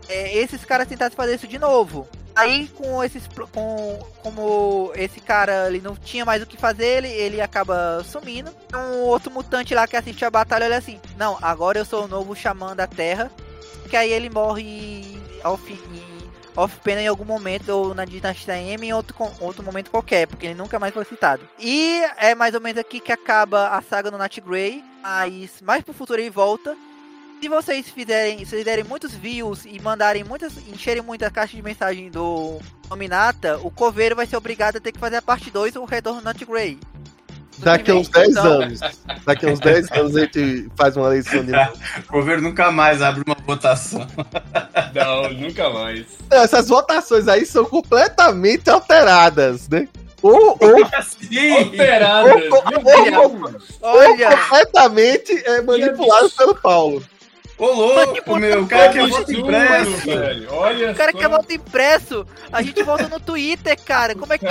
é, 0.09 0.37
esses 0.37 0.65
caras 0.65 0.89
tentassem 0.89 1.17
fazer 1.17 1.37
isso 1.37 1.47
de 1.47 1.59
novo. 1.59 2.09
Aí 2.35 2.69
com 2.69 3.03
esses 3.03 3.25
com 3.53 3.99
como 4.23 4.93
esse 4.95 5.21
cara 5.21 5.67
ele 5.67 5.81
não 5.81 5.97
tinha 5.97 6.25
mais 6.25 6.43
o 6.43 6.47
que 6.47 6.57
fazer, 6.57 6.99
ele, 6.99 7.09
ele 7.09 7.41
acaba 7.41 8.03
sumindo. 8.05 8.51
Um 8.75 9.01
outro 9.01 9.31
mutante 9.31 9.75
lá 9.75 9.87
que 9.87 9.97
assiste 9.97 10.25
a 10.25 10.31
batalha 10.31 10.67
olha 10.67 10.79
assim: 10.79 11.01
"Não, 11.17 11.37
agora 11.43 11.79
eu 11.79 11.85
sou 11.85 12.05
o 12.05 12.09
novo 12.09 12.35
xamã 12.35 12.75
da 12.75 12.87
Terra". 12.87 13.31
Que 13.89 13.97
aí 13.97 14.13
ele 14.13 14.31
morre 14.31 15.20
off, 15.45 15.81
off 16.57 16.77
pena 16.83 17.03
em 17.03 17.09
algum 17.09 17.25
momento 17.25 17.69
ou 17.71 17.95
na 17.95 18.05
Dinastia 18.05 18.57
M 18.57 18.87
em 18.87 18.93
outro 18.93 19.15
outro 19.41 19.63
momento 19.63 19.91
qualquer, 19.91 20.27
porque 20.27 20.47
ele 20.47 20.55
nunca 20.55 20.79
mais 20.79 20.93
foi 20.93 21.05
citado. 21.05 21.49
E 21.59 22.03
é 22.17 22.35
mais 22.35 22.55
ou 22.55 22.61
menos 22.61 22.79
aqui 22.79 23.01
que 23.01 23.13
acaba 23.13 23.69
a 23.69 23.83
saga 23.83 24.11
do 24.11 24.19
Nat 24.19 24.39
Grey, 24.41 24.85
mas 25.03 25.61
mais 25.63 25.83
pro 25.83 25.95
futuro 25.95 26.21
ele 26.21 26.31
volta. 26.31 26.77
Se 27.41 27.49
vocês 27.49 27.89
fizerem, 27.89 28.45
se 28.45 28.63
derem 28.63 28.85
muitos 28.85 29.15
views 29.15 29.65
e 29.65 29.81
mandarem 29.81 30.23
muitas, 30.23 30.59
encherem 30.69 31.03
muita 31.03 31.31
caixa 31.31 31.57
de 31.57 31.63
mensagem 31.63 32.11
do 32.11 32.61
Nominata, 32.91 33.59
o 33.63 33.71
coveiro 33.71 34.15
vai 34.15 34.27
ser 34.27 34.37
obrigado 34.37 34.77
a 34.77 34.81
ter 34.81 34.93
que 34.93 34.99
fazer 34.99 35.17
a 35.17 35.23
parte 35.23 35.51
2 35.51 35.77
o 35.77 35.87
retorno 35.87 36.21
do 36.21 36.25
Nut 36.27 36.45
Grey. 36.45 36.79
Daqui 37.63 37.91
a 37.91 37.95
uns 37.95 38.09
10 38.09 38.29
Então, 38.31 38.63
anos. 38.63 38.81
Daqui 39.27 39.47
a 39.47 39.49
uns 39.51 39.61
10 39.61 39.91
anos 39.93 40.17
a 40.17 40.21
gente 40.21 40.69
faz 40.77 40.97
uma 40.97 41.07
eleição 41.09 41.45
de 41.45 41.53
novo. 41.53 41.73
O 42.09 42.13
governo 42.13 42.49
nunca 42.49 42.71
mais 42.71 43.01
abre 43.03 43.23
uma 43.27 43.37
votação. 43.47 44.07
Não, 44.95 45.33
nunca 45.33 45.71
mais. 45.71 46.07
Essas 46.31 46.69
votações 46.69 47.29
aí 47.29 47.45
são 47.47 47.65
completamente 47.65 48.69
alteradas, 48.71 49.69
né? 49.69 49.89
Ou, 50.23 50.59
ou, 50.61 50.87
Sim! 51.03 51.57
Alteradas, 51.57 52.35
meu 52.35 52.51
Deus. 52.51 53.79
ou 53.81 53.97
Olha, 53.97 54.37
completamente 54.37 55.33
é, 55.47 55.63
manipuladas 55.63 56.33
pelo 56.35 56.55
Paulo. 56.55 57.03
Ô, 57.57 57.67
louco, 57.67 58.37
meu, 58.39 58.63
o 58.63 58.67
cara 58.67 58.91
quer 58.91 59.07
voto 59.07 59.33
impresso. 59.33 59.91
velho. 60.07 60.49
Olha 60.51 60.93
o 60.93 60.95
cara 60.95 61.13
só. 61.13 61.19
quer 61.19 61.29
voto 61.29 61.53
impresso, 61.53 62.27
a 62.51 62.63
gente 62.63 62.83
vota 62.83 63.07
no 63.09 63.21
Twitter, 63.21 63.79
cara. 63.85 64.15
Como 64.15 64.33
é 64.33 64.39
que. 64.39 64.47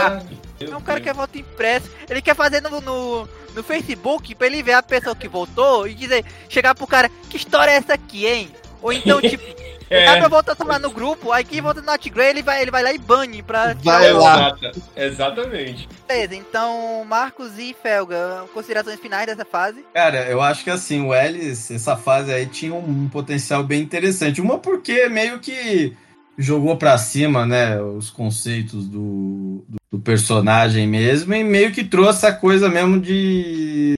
Cara, 0.60 0.72
É 0.72 0.78
um 0.78 0.82
cara 0.82 1.00
que 1.00 1.06
quer 1.06 1.14
voto 1.14 1.38
impresso. 1.38 1.90
Ele 2.10 2.22
quer 2.22 2.36
fazer 2.36 2.62
no, 2.62 2.82
no, 2.82 3.30
no 3.56 3.64
Facebook 3.64 4.36
pra 4.36 4.48
ele 4.48 4.62
ver 4.64 4.74
a 4.74 4.84
pessoa 4.84 5.16
que 5.16 5.28
votou 5.28 5.88
e 5.88 5.94
dizer, 5.94 6.26
chegar 6.50 6.76
pro 6.76 6.86
cara, 6.88 7.10
que 7.30 7.38
história 7.38 7.72
é 7.72 7.76
essa 7.76 7.94
aqui, 7.94 8.26
hein? 8.28 8.52
Ou 8.82 8.94
então, 8.94 9.20
tipo, 9.22 9.44
É, 9.90 10.06
dá 10.06 10.18
pra 10.18 10.28
votação 10.28 10.68
lá 10.68 10.78
no 10.80 10.90
grupo, 10.92 11.32
aí 11.32 11.44
quem 11.44 11.60
vota 11.62 11.82
no 11.82 11.88
Not 11.88 12.10
Grey, 12.10 12.30
ele 12.30 12.44
vai, 12.44 12.62
ele 12.62 12.70
vai 12.72 12.84
lá 12.84 12.94
e 12.94 12.98
bane 12.98 13.42
pra 13.42 13.74
tirar 13.76 14.00
Vai 14.00 14.14
lá. 14.14 14.56
exata- 14.62 14.72
exatamente. 14.96 15.90
Beleza, 16.08 16.36
então, 16.36 17.04
Marcos 17.06 17.58
e 17.58 17.76
Felga, 17.82 18.46
considerações 18.54 19.00
finais 19.00 19.26
dessa 19.26 19.44
fase? 19.46 19.84
Cara, 19.94 20.26
eu 20.30 20.42
acho 20.42 20.64
que 20.64 20.70
assim, 20.70 21.02
o 21.06 21.14
Ellis, 21.14 21.72
essa 21.72 21.98
fase 21.98 22.32
aí 22.32 22.46
tinha 22.46 22.74
um 22.74 23.10
potencial 23.10 23.64
bem 23.64 23.82
interessante. 23.82 24.40
Uma 24.40 24.58
porque 24.60 25.10
meio 25.10 25.40
que 25.40 25.96
jogou 26.40 26.78
pra 26.78 26.98
cima, 26.98 27.46
né, 27.46 27.80
os 27.82 28.10
conceitos 28.10 28.88
do, 28.88 29.66
do, 29.68 29.78
do 29.92 30.00
personagem 30.00 30.88
mesmo 30.88 31.34
e 31.34 31.44
meio 31.44 31.72
que 31.72 31.84
trouxe 31.84 32.26
a 32.26 32.34
coisa 32.34 32.70
mesmo 32.70 33.00
de 33.00 33.96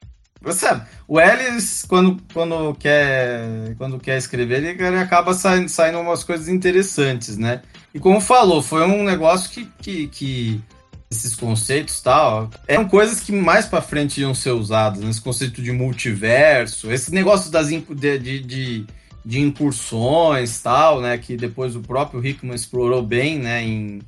Sabe, 0.54 0.88
o 1.08 1.22
Ellis, 1.22 1.86
quando, 1.88 2.20
quando, 2.34 2.74
quer, 2.74 3.76
quando 3.78 4.00
quer 4.00 4.18
escrever, 4.18 4.64
ele, 4.64 4.84
ele 4.84 4.98
acaba 4.98 5.36
saindo, 5.36 5.70
saindo 5.70 6.00
umas 6.00 6.24
coisas 6.24 6.48
interessantes, 6.48 7.38
né? 7.38 7.62
E 7.94 8.00
como 8.00 8.20
falou, 8.20 8.60
foi 8.60 8.84
um 8.84 9.04
negócio 9.04 9.52
que, 9.52 9.70
que, 9.80 10.08
que 10.08 10.64
esses 11.12 11.36
conceitos 11.36 12.02
tal, 12.02 12.50
eram 12.68 12.88
coisas 12.88 13.20
que 13.20 13.32
mais 13.32 13.68
pra 13.68 13.82
frente 13.82 14.22
iam 14.22 14.34
ser 14.34 14.52
usadas, 14.52 15.02
né? 15.02 15.12
Esse 15.12 15.22
conceito 15.22 15.62
de 15.62 15.72
multiverso, 15.72 16.92
esse 16.92 17.14
negócio 17.14 17.52
das 17.52 17.68
de, 17.68 17.80
de, 18.18 18.40
de, 18.40 18.88
de 19.26 19.40
incursões 19.40 20.62
tal, 20.62 21.02
né? 21.02 21.18
Que 21.18 21.38
depois 21.38 21.76
o 21.76 21.82
próprio 21.82 22.26
Hickman 22.26 22.56
explorou 22.56 23.04
bem, 23.04 23.40
né? 23.40 23.64
Em, 23.64 24.02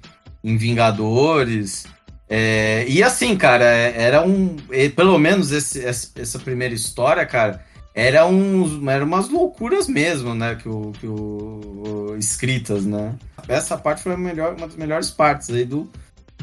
em 0.44 0.58
Vingadores. 0.58 1.86
É, 2.30 2.86
e 2.88 3.04
assim, 3.04 3.36
cara, 3.36 3.66
é- 3.66 4.02
era 4.02 4.26
um. 4.26 4.56
Pelo 4.96 5.18
menos 5.18 5.52
esse, 5.52 5.86
essa 5.86 6.40
primeira 6.40 6.74
história, 6.74 7.26
cara, 7.26 7.64
era, 7.94 8.26
uns, 8.26 8.86
era 8.88 9.06
umas 9.06 9.30
loucuras 9.30 9.88
mesmo, 9.88 10.34
né? 10.34 10.56
Que 10.56 10.68
o, 10.68 10.92
que 11.00 11.06
o, 11.06 12.16
escritas, 12.18 12.86
né? 12.86 13.14
Essa 13.48 13.78
parte 13.78 14.02
foi 14.02 14.18
melhor, 14.18 14.56
uma 14.56 14.68
das 14.68 14.76
melhores 14.76 15.12
partes 15.12 15.50
aí 15.50 15.66
do, 15.66 15.90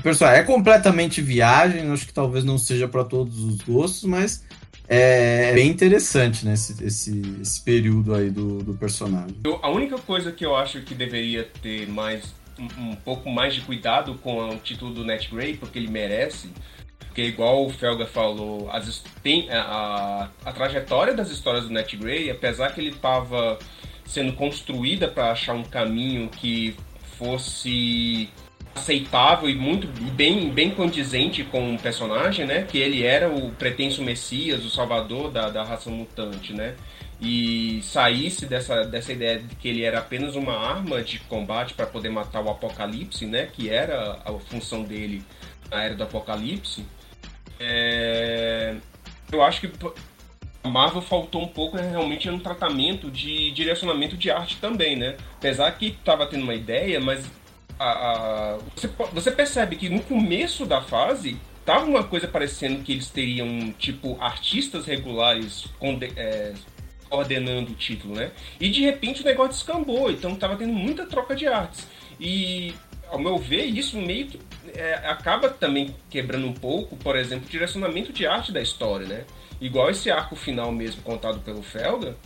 personagem. 0.01 0.41
É 0.41 0.45
completamente 0.45 1.21
viagem, 1.21 1.91
acho 1.91 2.07
que 2.07 2.13
talvez 2.13 2.45
não 2.45 2.59
seja 2.59 2.89
para 2.89 3.05
todos 3.05 3.41
os 3.41 3.61
gostos, 3.61 4.05
mas 4.05 4.43
é 4.89 5.53
bem 5.55 5.69
interessante, 5.69 6.45
né? 6.45 6.55
Esse, 6.55 6.85
esse, 6.85 7.23
esse 7.41 7.61
período 7.63 8.15
aí 8.15 8.31
do, 8.31 8.59
do 8.63 8.75
personagem. 8.75 9.37
Eu- 9.45 9.59
a 9.63 9.71
única 9.71 9.97
coisa 9.99 10.33
que 10.33 10.45
eu 10.45 10.57
acho 10.57 10.81
que 10.83 10.95
deveria 10.95 11.45
ter 11.63 11.89
mais 11.89 12.35
um, 12.59 12.91
um 12.91 12.95
pouco 12.97 13.31
mais 13.31 13.55
de 13.55 13.61
cuidado 13.61 14.15
com 14.15 14.49
o 14.49 14.57
título 14.57 14.93
do 14.93 15.05
Net 15.05 15.29
Grey, 15.33 15.57
porque 15.57 15.79
ele 15.79 15.89
merece, 15.89 16.51
porque 16.99 17.23
igual 17.23 17.67
o 17.67 17.71
Felga 17.71 18.07
falou, 18.07 18.71
as, 18.71 19.03
tem 19.23 19.49
a, 19.51 19.63
a, 20.45 20.49
a 20.51 20.53
trajetória 20.53 21.15
das 21.15 21.31
histórias 21.31 21.65
do 21.65 21.71
Net 21.73 21.97
Grey, 21.97 22.31
apesar 22.31 22.73
que 22.75 22.81
ele 22.81 22.91
estava 22.91 23.59
sendo 24.05 24.33
construída 24.33 25.07
para 25.09 25.31
achar 25.31 25.55
um 25.55 25.63
caminho 25.63 26.29
que 26.29 26.75
fosse 27.17 28.29
aceitável 28.81 29.49
e 29.49 29.55
muito 29.55 29.87
bem, 30.13 30.51
bem 30.51 30.71
condizente 30.71 31.45
com 31.45 31.75
o 31.75 31.79
personagem, 31.79 32.47
né? 32.47 32.63
Que 32.63 32.79
ele 32.79 33.05
era 33.05 33.29
o 33.29 33.51
pretenso 33.53 34.03
Messias, 34.03 34.65
o 34.65 34.71
salvador 34.71 35.31
da, 35.31 35.51
da 35.51 35.63
raça 35.63 35.91
mutante, 35.91 36.53
né? 36.53 36.75
E 37.21 37.81
saísse 37.83 38.47
dessa, 38.47 38.83
dessa 38.85 39.13
ideia 39.13 39.39
de 39.39 39.55
que 39.57 39.69
ele 39.69 39.85
era 39.85 39.99
apenas 39.99 40.35
uma 40.35 40.57
arma 40.57 41.03
de 41.03 41.19
combate 41.21 41.75
para 41.75 41.87
poder 41.87 42.09
matar 42.09 42.41
o 42.41 42.51
Apocalipse, 42.51 43.27
né? 43.27 43.49
Que 43.53 43.69
era 43.69 44.19
a 44.25 44.33
função 44.39 44.83
dele 44.83 45.23
na 45.71 45.85
era 45.85 45.95
do 45.95 46.03
Apocalipse. 46.03 46.85
É... 47.59 48.75
Eu 49.31 49.43
acho 49.43 49.61
que 49.61 49.71
a 50.65 50.69
Marvel 50.69 51.03
faltou 51.03 51.43
um 51.43 51.49
pouco 51.49 51.77
né, 51.77 51.89
realmente 51.89 52.31
no 52.31 52.41
tratamento 52.41 53.11
de 53.11 53.51
direcionamento 53.53 54.17
de 54.17 54.31
arte 54.31 54.57
também, 54.57 54.97
né? 54.97 55.17
Apesar 55.37 55.71
que 55.73 55.89
estava 55.89 56.27
tendo 56.27 56.43
uma 56.43 56.55
ideia, 56.55 56.99
mas 56.99 57.25
a, 57.85 58.55
a, 58.55 58.59
você, 58.75 58.91
você, 59.13 59.31
percebe 59.31 59.77
que 59.77 59.89
no 59.89 60.03
começo 60.03 60.67
da 60.67 60.83
fase 60.83 61.37
tava 61.65 61.87
uma 61.87 62.05
coisa 62.05 62.29
parecendo 62.29 62.83
que 62.83 62.93
eles 62.93 63.09
teriam 63.09 63.73
tipo 63.79 64.17
artistas 64.21 64.85
regulares 64.87 65.67
é, 66.17 66.53
coordenando 67.09 67.73
o 67.73 67.75
título, 67.75 68.15
né? 68.15 68.33
E 68.61 68.69
de 68.69 68.83
repente 68.83 69.23
o 69.23 69.25
negócio 69.25 69.53
descambou, 69.53 70.11
então 70.11 70.35
tava 70.37 70.57
tendo 70.57 70.73
muita 70.73 71.07
troca 71.07 71.35
de 71.35 71.47
artes. 71.47 71.87
E 72.21 72.75
ao 73.09 73.19
meu 73.19 73.39
ver, 73.39 73.65
isso 73.65 73.97
meio 73.97 74.27
que 74.27 74.41
é, 74.75 74.95
acaba 75.07 75.49
também 75.49 75.95
quebrando 76.11 76.47
um 76.47 76.53
pouco, 76.53 76.97
por 76.97 77.17
exemplo, 77.17 77.47
o 77.47 77.51
direcionamento 77.51 78.13
de 78.13 78.27
arte 78.27 78.53
da 78.53 78.61
história, 78.61 79.07
né? 79.07 79.25
igual 79.61 79.91
esse 79.91 80.11
arco 80.11 80.35
final 80.35 80.73
mesmo 80.73 81.03
contado 81.03 81.41
pelo 81.41 81.63
Felga, 81.63 82.17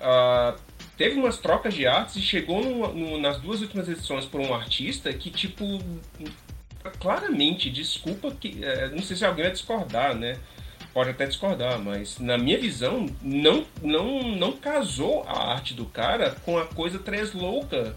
uh, 0.00 0.58
teve 1.00 1.18
umas 1.18 1.38
trocas 1.38 1.72
de 1.72 1.86
artes 1.86 2.16
e 2.16 2.20
chegou 2.20 2.62
no, 2.62 2.92
no, 2.92 3.18
nas 3.18 3.38
duas 3.38 3.62
últimas 3.62 3.88
edições 3.88 4.26
por 4.26 4.38
um 4.38 4.52
artista 4.52 5.10
que, 5.14 5.30
tipo, 5.30 5.64
claramente, 7.00 7.70
desculpa 7.70 8.30
que. 8.32 8.62
É, 8.62 8.90
não 8.90 9.02
sei 9.02 9.16
se 9.16 9.24
alguém 9.24 9.44
vai 9.44 9.52
discordar, 9.52 10.14
né? 10.14 10.36
Pode 10.92 11.08
até 11.08 11.24
discordar, 11.24 11.78
mas 11.78 12.18
na 12.18 12.36
minha 12.36 12.58
visão, 12.58 13.06
não, 13.22 13.64
não, 13.80 14.36
não 14.36 14.52
casou 14.52 15.24
a 15.26 15.52
arte 15.52 15.72
do 15.72 15.86
cara 15.86 16.36
com 16.44 16.58
a 16.58 16.66
coisa 16.66 16.98
três 16.98 17.32
louca 17.32 17.96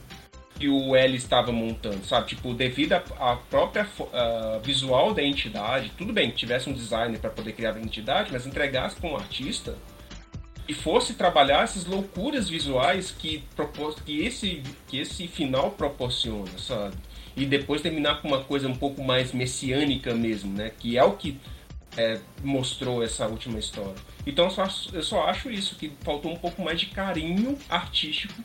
que 0.58 0.70
o 0.70 0.96
L 0.96 1.18
estava 1.18 1.52
montando, 1.52 2.06
sabe? 2.06 2.28
Tipo, 2.28 2.54
devido 2.54 2.94
à 2.94 3.36
própria 3.50 3.86
uh, 4.00 4.62
visual 4.62 5.14
da 5.14 5.22
entidade, 5.22 5.92
tudo 5.98 6.14
bem 6.14 6.32
que 6.32 6.38
tivesse 6.38 6.70
um 6.70 6.74
designer 6.74 7.20
para 7.20 7.32
poder 7.32 7.52
criar 7.52 7.76
a 7.76 7.82
entidade, 7.82 8.32
mas 8.32 8.46
entregasse 8.46 8.96
para 8.96 9.10
um 9.10 9.18
artista 9.18 9.76
e 10.68 10.74
fosse 10.74 11.14
trabalhar 11.14 11.64
essas 11.64 11.86
loucuras 11.86 12.50
visuais 12.50 13.12
que, 13.12 13.44
que, 14.06 14.22
esse, 14.22 14.64
que 14.88 15.00
esse 15.00 15.28
final 15.28 15.72
proporciona, 15.72 16.58
sabe? 16.58 16.96
E 17.36 17.46
depois 17.46 17.82
terminar 17.82 18.22
com 18.22 18.28
uma 18.28 18.44
coisa 18.44 18.68
um 18.68 18.76
pouco 18.76 19.04
mais 19.04 19.32
messiânica 19.34 20.14
mesmo, 20.14 20.54
né? 20.54 20.72
Que 20.80 20.98
é 20.98 21.04
o 21.04 21.14
que 21.14 21.40
é, 21.98 22.20
mostrou 22.44 23.04
essa 23.04 23.28
última 23.28 23.60
história. 23.60 23.96
Então 24.26 24.46
eu 24.46 24.52
só, 24.52 24.68
eu 24.94 25.04
só 25.04 25.28
acho 25.28 25.50
isso, 25.50 25.76
que 25.76 25.92
faltou 26.02 26.32
um 26.32 26.38
pouco 26.38 26.62
mais 26.62 26.80
de 26.80 26.88
carinho 26.88 27.58
artístico 27.70 28.42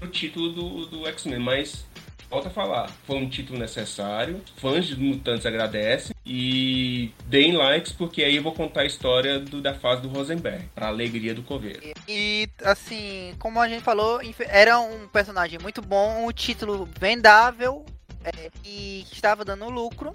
o 0.00 0.06
título 0.06 0.52
do, 0.52 0.86
do 0.86 1.08
X-Men, 1.08 1.40
mas 1.40 1.84
volta 2.30 2.48
a 2.48 2.50
falar, 2.50 2.90
foi 3.06 3.16
um 3.16 3.28
título 3.28 3.58
necessário, 3.58 4.42
fãs 4.56 4.86
de 4.86 4.96
Mutantes 4.96 5.46
agradecem 5.46 6.14
e 6.24 7.12
deem 7.26 7.52
likes 7.52 7.92
porque 7.92 8.22
aí 8.22 8.36
eu 8.36 8.42
vou 8.42 8.52
contar 8.52 8.82
a 8.82 8.86
história 8.86 9.38
do, 9.38 9.60
da 9.60 9.74
fase 9.74 10.02
do 10.02 10.08
Rosenberg, 10.08 10.68
pra 10.74 10.88
alegria 10.88 11.34
do 11.34 11.42
coveiro. 11.42 11.80
E, 12.06 12.48
assim, 12.62 13.34
como 13.38 13.60
a 13.60 13.68
gente 13.68 13.82
falou, 13.82 14.20
era 14.40 14.78
um 14.78 15.08
personagem 15.08 15.58
muito 15.58 15.80
bom, 15.80 16.26
um 16.26 16.32
título 16.32 16.88
vendável 16.98 17.84
é, 18.24 18.50
e 18.64 19.06
estava 19.10 19.44
dando 19.44 19.68
lucro. 19.70 20.12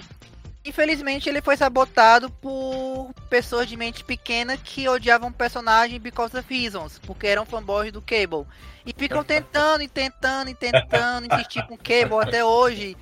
Infelizmente 0.65 1.27
ele 1.27 1.41
foi 1.41 1.57
sabotado 1.57 2.29
por 2.29 3.13
pessoas 3.29 3.67
de 3.67 3.75
mente 3.75 4.03
pequena 4.03 4.55
que 4.55 4.87
odiavam 4.87 5.29
o 5.29 5.33
personagem 5.33 5.99
because 5.99 6.37
of 6.37 6.53
reasons, 6.53 6.99
porque 6.99 7.27
eram 7.27 7.45
fanboys 7.45 7.91
do 7.91 8.01
Cable. 8.01 8.47
E 8.85 8.93
ficam 8.97 9.23
tentando 9.25 9.83
e 9.83 9.89
tentando 9.89 10.49
e 10.49 10.55
tentando 10.55 11.27
insistir 11.31 11.67
com 11.67 11.73
o 11.73 11.77
Cable 11.77 12.21
até 12.21 12.45
hoje. 12.45 12.95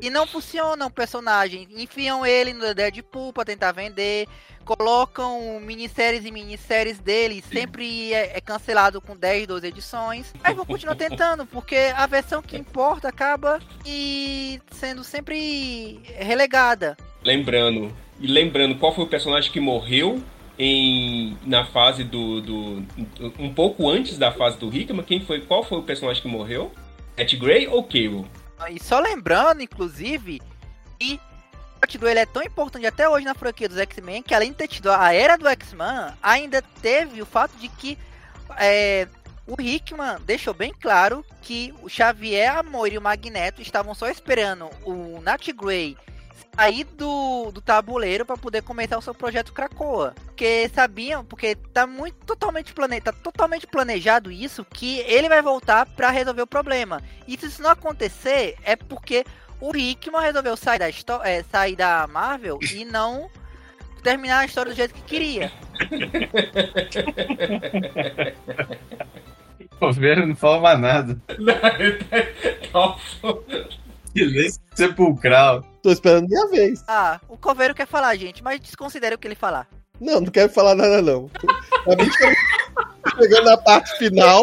E 0.00 0.10
não 0.10 0.26
funciona 0.26 0.86
o 0.86 0.90
personagem. 0.90 1.66
Enfiam 1.76 2.24
ele 2.24 2.52
no 2.52 2.74
Deadpool 2.74 3.32
pra 3.32 3.44
tentar 3.44 3.72
vender. 3.72 4.26
Colocam 4.64 5.58
minisséries 5.60 6.24
e 6.24 6.30
minisséries 6.30 6.98
dele. 6.98 7.42
Sempre 7.42 8.12
é, 8.12 8.36
é, 8.36 8.40
cancelado 8.40 9.00
com 9.00 9.16
10, 9.16 9.46
12 9.46 9.66
edições. 9.66 10.34
Mas 10.42 10.54
vão 10.54 10.64
continuar 10.64 10.94
tentando, 10.96 11.46
porque 11.46 11.76
a 11.94 12.06
versão 12.06 12.42
que 12.42 12.56
importa 12.56 13.08
acaba 13.08 13.58
e 13.84 14.60
sendo 14.70 15.02
sempre 15.02 16.00
relegada. 16.18 16.96
Lembrando, 17.24 17.92
e 18.20 18.26
lembrando 18.26 18.76
qual 18.76 18.94
foi 18.94 19.04
o 19.04 19.08
personagem 19.08 19.50
que 19.50 19.60
morreu 19.60 20.22
em 20.58 21.36
na 21.46 21.64
fase 21.64 22.02
do, 22.02 22.40
do 22.40 22.84
um 23.38 23.54
pouco 23.54 23.88
antes 23.88 24.18
da 24.18 24.32
fase 24.32 24.58
do 24.58 24.74
Hickman, 24.74 25.04
quem 25.04 25.20
foi 25.20 25.40
qual 25.40 25.62
foi 25.62 25.78
o 25.78 25.82
personagem 25.82 26.20
que 26.20 26.28
morreu? 26.28 26.72
Matt 27.16 27.34
Gray 27.36 27.68
ou 27.68 27.82
Cable? 27.84 28.26
E 28.70 28.82
só 28.82 28.98
lembrando, 28.98 29.62
inclusive, 29.62 30.42
que 30.98 31.20
Matt 31.80 31.96
Gray 31.96 32.18
é 32.18 32.26
tão 32.26 32.42
importante 32.42 32.86
até 32.86 33.08
hoje 33.08 33.24
na 33.24 33.34
franquia 33.34 33.68
dos 33.68 33.78
X-Men 33.78 34.22
que 34.22 34.34
além 34.34 34.50
de 34.50 34.58
ter 34.58 34.68
tido 34.68 34.90
a 34.90 35.12
era 35.12 35.36
do 35.36 35.48
X-Men, 35.48 36.14
ainda 36.22 36.60
teve 36.82 37.22
o 37.22 37.26
fato 37.26 37.56
de 37.56 37.68
que 37.68 37.96
é, 38.56 39.06
o 39.46 39.60
Hickman 39.60 40.18
deixou 40.26 40.52
bem 40.52 40.74
claro 40.78 41.24
que 41.40 41.72
o 41.82 41.88
Xavier, 41.88 42.56
a 42.56 42.62
Moira 42.62 42.96
e 42.96 42.98
o 42.98 43.02
Magneto 43.02 43.62
estavam 43.62 43.94
só 43.94 44.08
esperando 44.08 44.68
o 44.84 45.20
Nat 45.22 45.48
Gray 45.52 45.96
sair 46.58 46.82
do, 46.96 47.52
do 47.52 47.60
tabuleiro 47.60 48.26
para 48.26 48.36
poder 48.36 48.62
começar 48.62 48.98
o 48.98 49.02
seu 49.02 49.14
projeto 49.14 49.52
Krakoa. 49.52 50.12
Porque 50.26 50.68
sabiam, 50.74 51.24
porque 51.24 51.54
tá 51.54 51.86
muito 51.86 52.16
totalmente 52.26 52.72
plane, 52.72 53.00
tá 53.00 53.12
totalmente 53.12 53.64
planejado 53.64 54.32
isso 54.32 54.64
que 54.64 54.98
ele 55.00 55.28
vai 55.28 55.40
voltar 55.40 55.86
para 55.86 56.10
resolver 56.10 56.42
o 56.42 56.48
problema. 56.48 57.00
E 57.28 57.38
se 57.38 57.46
isso 57.46 57.62
não 57.62 57.70
acontecer, 57.70 58.56
é 58.64 58.74
porque 58.74 59.24
o 59.60 59.76
Hickman 59.76 60.20
resolveu 60.20 60.56
sair 60.56 60.80
da, 60.80 60.88
é, 61.24 61.44
sair 61.44 61.76
da 61.76 62.08
Marvel 62.08 62.58
e 62.74 62.84
não 62.84 63.30
terminar 64.02 64.40
a 64.40 64.44
história 64.44 64.72
do 64.72 64.76
jeito 64.76 64.94
que 64.94 65.02
queria. 65.02 65.52
O 69.80 69.86
governo 69.86 70.26
não 70.26 70.34
fala 70.34 70.60
mais 70.60 70.80
nada. 70.80 71.20
Silêncio 74.12 74.60
sepulcral. 74.74 75.64
Tô 75.82 75.90
esperando 75.90 76.28
minha 76.28 76.46
vez. 76.48 76.82
Ah, 76.88 77.20
o 77.28 77.36
coveiro 77.36 77.74
quer 77.74 77.86
falar, 77.86 78.14
gente, 78.16 78.42
mas 78.42 78.60
desconsidere 78.60 79.14
o 79.14 79.18
que 79.18 79.26
ele 79.26 79.34
falar. 79.34 79.68
Não, 80.00 80.20
não 80.20 80.30
quero 80.30 80.50
falar 80.50 80.74
nada, 80.74 81.02
não. 81.02 81.30
A 81.86 82.02
gente 82.02 82.18
tá 82.18 83.16
chegando 83.16 83.44
na 83.44 83.56
parte 83.56 83.96
final 83.98 84.42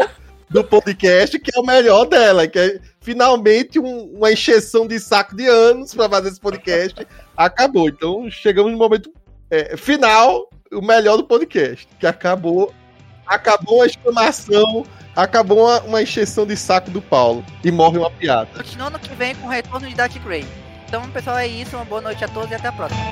do 0.49 0.63
podcast, 0.63 1.39
que 1.39 1.51
é 1.55 1.59
o 1.59 1.65
melhor 1.65 2.05
dela, 2.05 2.47
que 2.47 2.59
é 2.59 2.79
finalmente 3.01 3.79
um, 3.79 4.15
uma 4.15 4.31
encheção 4.31 4.87
de 4.87 4.99
saco 4.99 5.35
de 5.35 5.47
anos 5.47 5.93
para 5.93 6.09
fazer 6.09 6.29
esse 6.29 6.39
podcast. 6.39 7.07
Acabou. 7.35 7.87
Então 7.87 8.29
chegamos 8.29 8.71
no 8.71 8.77
momento 8.77 9.11
é, 9.49 9.77
final, 9.77 10.49
o 10.71 10.81
melhor 10.81 11.17
do 11.17 11.25
podcast, 11.25 11.87
que 11.99 12.07
acabou. 12.07 12.73
Acabou 13.25 13.81
a 13.81 13.87
exclamação 13.87 14.85
acabou 15.15 15.65
uma, 15.65 15.79
uma 15.81 16.01
encheção 16.01 16.45
de 16.45 16.57
saco 16.57 16.91
do 16.91 17.01
Paulo 17.01 17.43
e 17.63 17.71
morre 17.71 17.97
uma 17.97 18.11
piada. 18.11 18.49
Continuando 18.57 18.99
que 18.99 19.13
vem 19.15 19.33
com 19.35 19.47
o 19.47 19.49
retorno 19.49 19.87
de 19.87 19.95
Darth 19.95 20.17
Gray. 20.23 20.45
Então, 20.95 21.09
pessoal, 21.09 21.37
é 21.37 21.45
isso. 21.45 21.75
Uma 21.75 21.83
boa 21.83 21.99
noite 21.99 22.23
a 22.23 22.27
todos 22.29 22.49
e 22.49 22.55
até 22.55 22.69
a 22.69 22.71
próxima. 22.71 23.03